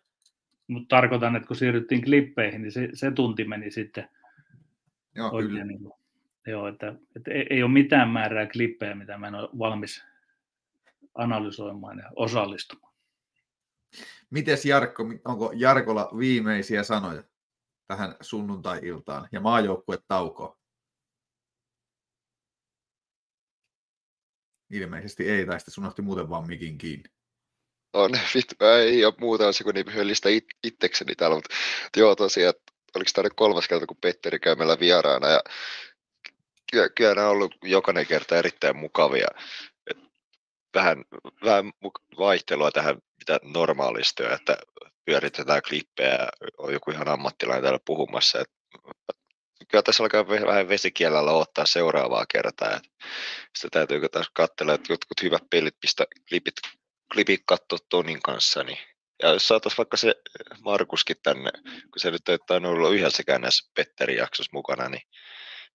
Mutta 0.66 0.96
tarkoitan, 0.96 1.36
että 1.36 1.46
kun 1.46 1.56
siirryttiin 1.56 2.04
klippeihin, 2.04 2.62
niin 2.62 2.72
se, 2.72 2.88
se 2.94 3.10
tunti 3.10 3.44
meni 3.44 3.70
sitten 3.70 4.08
Joo, 5.14 5.30
oikein. 5.30 5.50
Kyllä. 5.50 5.64
Niin, 5.64 5.80
joo, 6.46 6.68
että, 6.68 6.94
että 7.16 7.30
ei, 7.30 7.46
ei 7.50 7.62
ole 7.62 7.72
mitään 7.72 8.08
määrää 8.08 8.46
klippejä, 8.46 8.94
mitä 8.94 9.18
mä 9.18 9.28
en 9.28 9.34
ole 9.34 9.48
valmis 9.58 10.04
analysoimaan 11.14 11.98
ja 11.98 12.10
osallistumaan. 12.16 12.94
Mites 14.30 14.64
Jarkko, 14.64 15.04
onko 15.24 15.52
Jarkolla 15.56 16.10
viimeisiä 16.18 16.82
sanoja 16.82 17.22
tähän 17.88 18.16
sunnuntai-iltaan 18.20 19.28
ja 19.32 19.40
maajoukkue 19.40 19.98
taukoon? 20.08 20.58
Ilmeisesti 24.70 25.30
ei, 25.30 25.46
tai 25.46 25.60
sitten 25.60 25.74
sun 25.74 25.84
otti 25.84 26.02
muuten 26.02 26.30
vaan 26.30 26.46
mikin 26.46 26.78
kiinni. 26.78 27.10
On, 27.92 28.10
vittu, 28.34 28.54
ei 28.64 29.04
ole 29.04 29.14
muuta 29.20 29.48
asia 29.48 29.64
kuin 29.64 29.74
niin 29.74 29.90
höllistä 29.90 30.28
it, 30.28 30.44
itsekseni 30.64 31.14
täällä, 31.14 31.36
mutta 31.36 31.54
joo 31.96 32.16
tosiaan, 32.16 32.54
oliko 32.96 33.10
tämä 33.14 33.22
nyt 33.22 33.32
kolmas 33.36 33.68
kerta, 33.68 33.86
kun 33.86 33.96
Petteri 34.00 34.38
käy 34.38 34.54
meillä 34.54 34.80
vieraana, 34.80 35.28
ja 35.28 35.40
kyllä, 36.70 36.88
kyllä 36.88 37.14
nämä 37.14 37.26
on 37.26 37.32
ollut 37.32 37.54
jokainen 37.62 38.06
kerta 38.06 38.36
erittäin 38.36 38.76
mukavia. 38.76 39.28
Et 39.90 39.98
vähän, 40.74 41.04
vähän 41.44 41.72
vaihtelua 42.18 42.70
tähän, 42.70 42.98
mitä 43.18 43.40
normaalisti 43.42 44.22
on, 44.22 44.32
että 44.32 44.56
pyöritetään 45.08 45.62
klippejä 45.68 46.28
on 46.58 46.72
joku 46.72 46.90
ihan 46.90 47.08
ammattilainen 47.08 47.62
täällä 47.62 47.78
puhumassa. 47.84 48.40
Et, 48.40 48.50
kyllä 49.68 49.82
tässä 49.82 50.02
alkaa 50.02 50.28
vähän 50.28 50.68
vesikielellä 50.68 51.32
ottaa 51.32 51.66
seuraavaa 51.66 52.26
kertaa. 52.32 52.76
Et 52.76 52.82
sitä 53.58 53.86
täytyy 53.86 54.08
taas 54.08 54.30
katsella, 54.32 54.74
että 54.74 54.92
jotkut 54.92 55.22
hyvät 55.22 55.42
pelit, 55.50 55.74
mistä 55.82 56.04
klipit, 56.28 56.54
klipit 57.12 57.42
katsoa 57.46 57.78
Tonin 57.88 58.22
kanssa, 58.22 58.62
niin 58.64 58.78
ja 59.22 59.28
jos 59.28 59.48
saataisiin 59.48 59.78
vaikka 59.78 59.96
se 59.96 60.14
Markuskin 60.64 61.16
tänne, 61.22 61.50
kun 61.62 62.00
se 62.00 62.10
nyt 62.10 62.28
ei 62.28 62.38
tainnut 62.46 62.72
olla 62.72 62.90
yhdessäkään 62.90 63.40
näissä 63.40 63.70
Petterin 63.74 64.16
jaksossa 64.16 64.50
mukana, 64.52 64.88
niin 64.88 65.02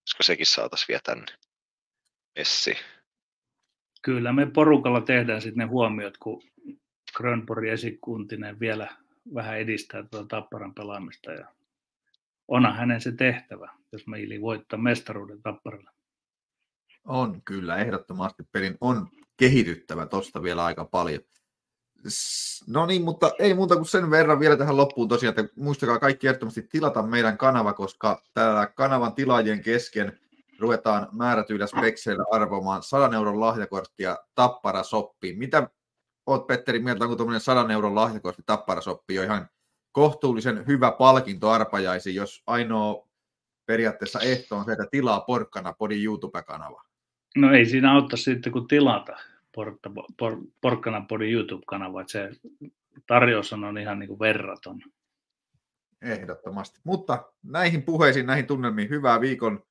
koska 0.01 0.23
sekin 0.23 0.45
saataisiin 0.45 0.87
vielä 0.87 1.01
tänne 1.03 1.25
Messi. 2.37 2.77
Kyllä 4.01 4.33
me 4.33 4.45
porukalla 4.45 5.01
tehdään 5.01 5.41
sitten 5.41 5.59
ne 5.59 5.65
huomiot, 5.65 6.17
kun 6.17 6.43
Grönborg 7.15 7.67
esikuntinen 7.67 8.59
vielä 8.59 9.02
vähän 9.33 9.57
edistää 9.57 10.03
tuota 10.03 10.27
Tapparan 10.27 10.73
pelaamista. 10.73 11.31
Ja 11.31 11.47
onhan 12.47 12.75
hänen 12.75 13.01
se 13.01 13.11
tehtävä, 13.11 13.71
jos 13.91 14.07
meili 14.07 14.41
voittaa 14.41 14.79
mestaruuden 14.79 15.41
Tapparalle. 15.41 15.89
On 17.05 17.41
kyllä, 17.45 17.77
ehdottomasti 17.77 18.43
pelin 18.51 18.77
on 18.81 19.07
kehityttävä 19.37 20.05
tuosta 20.05 20.43
vielä 20.43 20.65
aika 20.65 20.85
paljon. 20.85 21.21
No 22.67 22.85
niin, 22.85 23.03
mutta 23.03 23.31
ei 23.39 23.53
muuta 23.53 23.75
kuin 23.75 23.85
sen 23.85 24.11
verran 24.11 24.39
vielä 24.39 24.57
tähän 24.57 24.77
loppuun 24.77 25.07
tosiaan, 25.07 25.39
että 25.39 25.53
muistakaa 25.55 25.99
kaikki 25.99 26.27
ehdottomasti 26.27 26.61
tilata 26.61 27.03
meidän 27.03 27.37
kanava, 27.37 27.73
koska 27.73 28.23
täällä 28.33 28.67
kanavan 28.67 29.13
tilaajien 29.13 29.61
kesken 29.61 30.19
ruvetaan 30.59 31.07
määrätyillä 31.11 31.67
spekseillä 31.67 32.25
arvomaan 32.31 32.83
100 32.83 33.15
euron 33.15 33.39
lahjakorttia 33.39 34.17
Tappara 34.35 34.83
Soppiin. 34.83 35.37
Mitä 35.37 35.69
oot 36.25 36.47
Petteri 36.47 36.79
mieltä, 36.79 37.03
onko 37.03 37.15
tuommoinen 37.15 37.41
100 37.41 37.73
euron 37.73 37.95
lahjakortti 37.95 38.43
Tappara 38.45 38.81
Soppi 38.81 39.15
jo 39.15 39.23
ihan 39.23 39.47
kohtuullisen 39.91 40.67
hyvä 40.67 40.91
palkinto 40.91 41.49
arpajaisi, 41.49 42.15
jos 42.15 42.43
ainoa 42.47 43.07
periaatteessa 43.65 44.19
ehto 44.19 44.57
on 44.57 44.65
se, 44.65 44.71
että 44.71 44.87
tilaa 44.91 45.21
porkkana 45.21 45.73
podin 45.73 46.03
YouTube-kanava? 46.03 46.83
No 47.35 47.53
ei 47.53 47.65
siinä 47.65 47.93
auttaa 47.93 48.17
sitten, 48.17 48.51
kun 48.51 48.67
tilata 48.67 49.17
portta, 49.55 49.91
por, 50.17 50.37
porkkana 50.61 51.05
podin 51.09 51.33
YouTube-kanava, 51.33 52.01
että 52.01 52.11
se 52.11 52.29
tarjous 53.07 53.53
on 53.53 53.77
ihan 53.77 53.99
niin 53.99 54.07
kuin 54.07 54.19
verraton. 54.19 54.81
Ehdottomasti. 56.01 56.79
Mutta 56.83 57.23
näihin 57.43 57.83
puheisiin, 57.83 58.25
näihin 58.25 58.47
tunnelmiin, 58.47 58.89
hyvää 58.89 59.21
viikon 59.21 59.63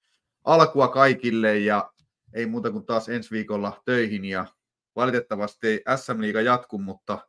alkua 0.44 0.88
kaikille 0.88 1.58
ja 1.58 1.92
ei 2.32 2.46
muuta 2.46 2.70
kuin 2.70 2.86
taas 2.86 3.08
ensi 3.08 3.30
viikolla 3.30 3.82
töihin 3.84 4.24
ja 4.24 4.46
valitettavasti 4.96 5.82
SM 5.96 6.20
Liiga 6.20 6.40
jatku, 6.40 6.78
mutta 6.78 7.28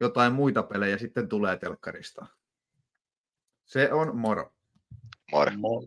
jotain 0.00 0.32
muita 0.32 0.62
pelejä 0.62 0.98
sitten 0.98 1.28
tulee 1.28 1.56
telkkarista. 1.56 2.26
Se 3.64 3.92
on 3.92 4.16
moro. 4.16 4.54
Moro. 5.32 5.52
moro. 5.56 5.86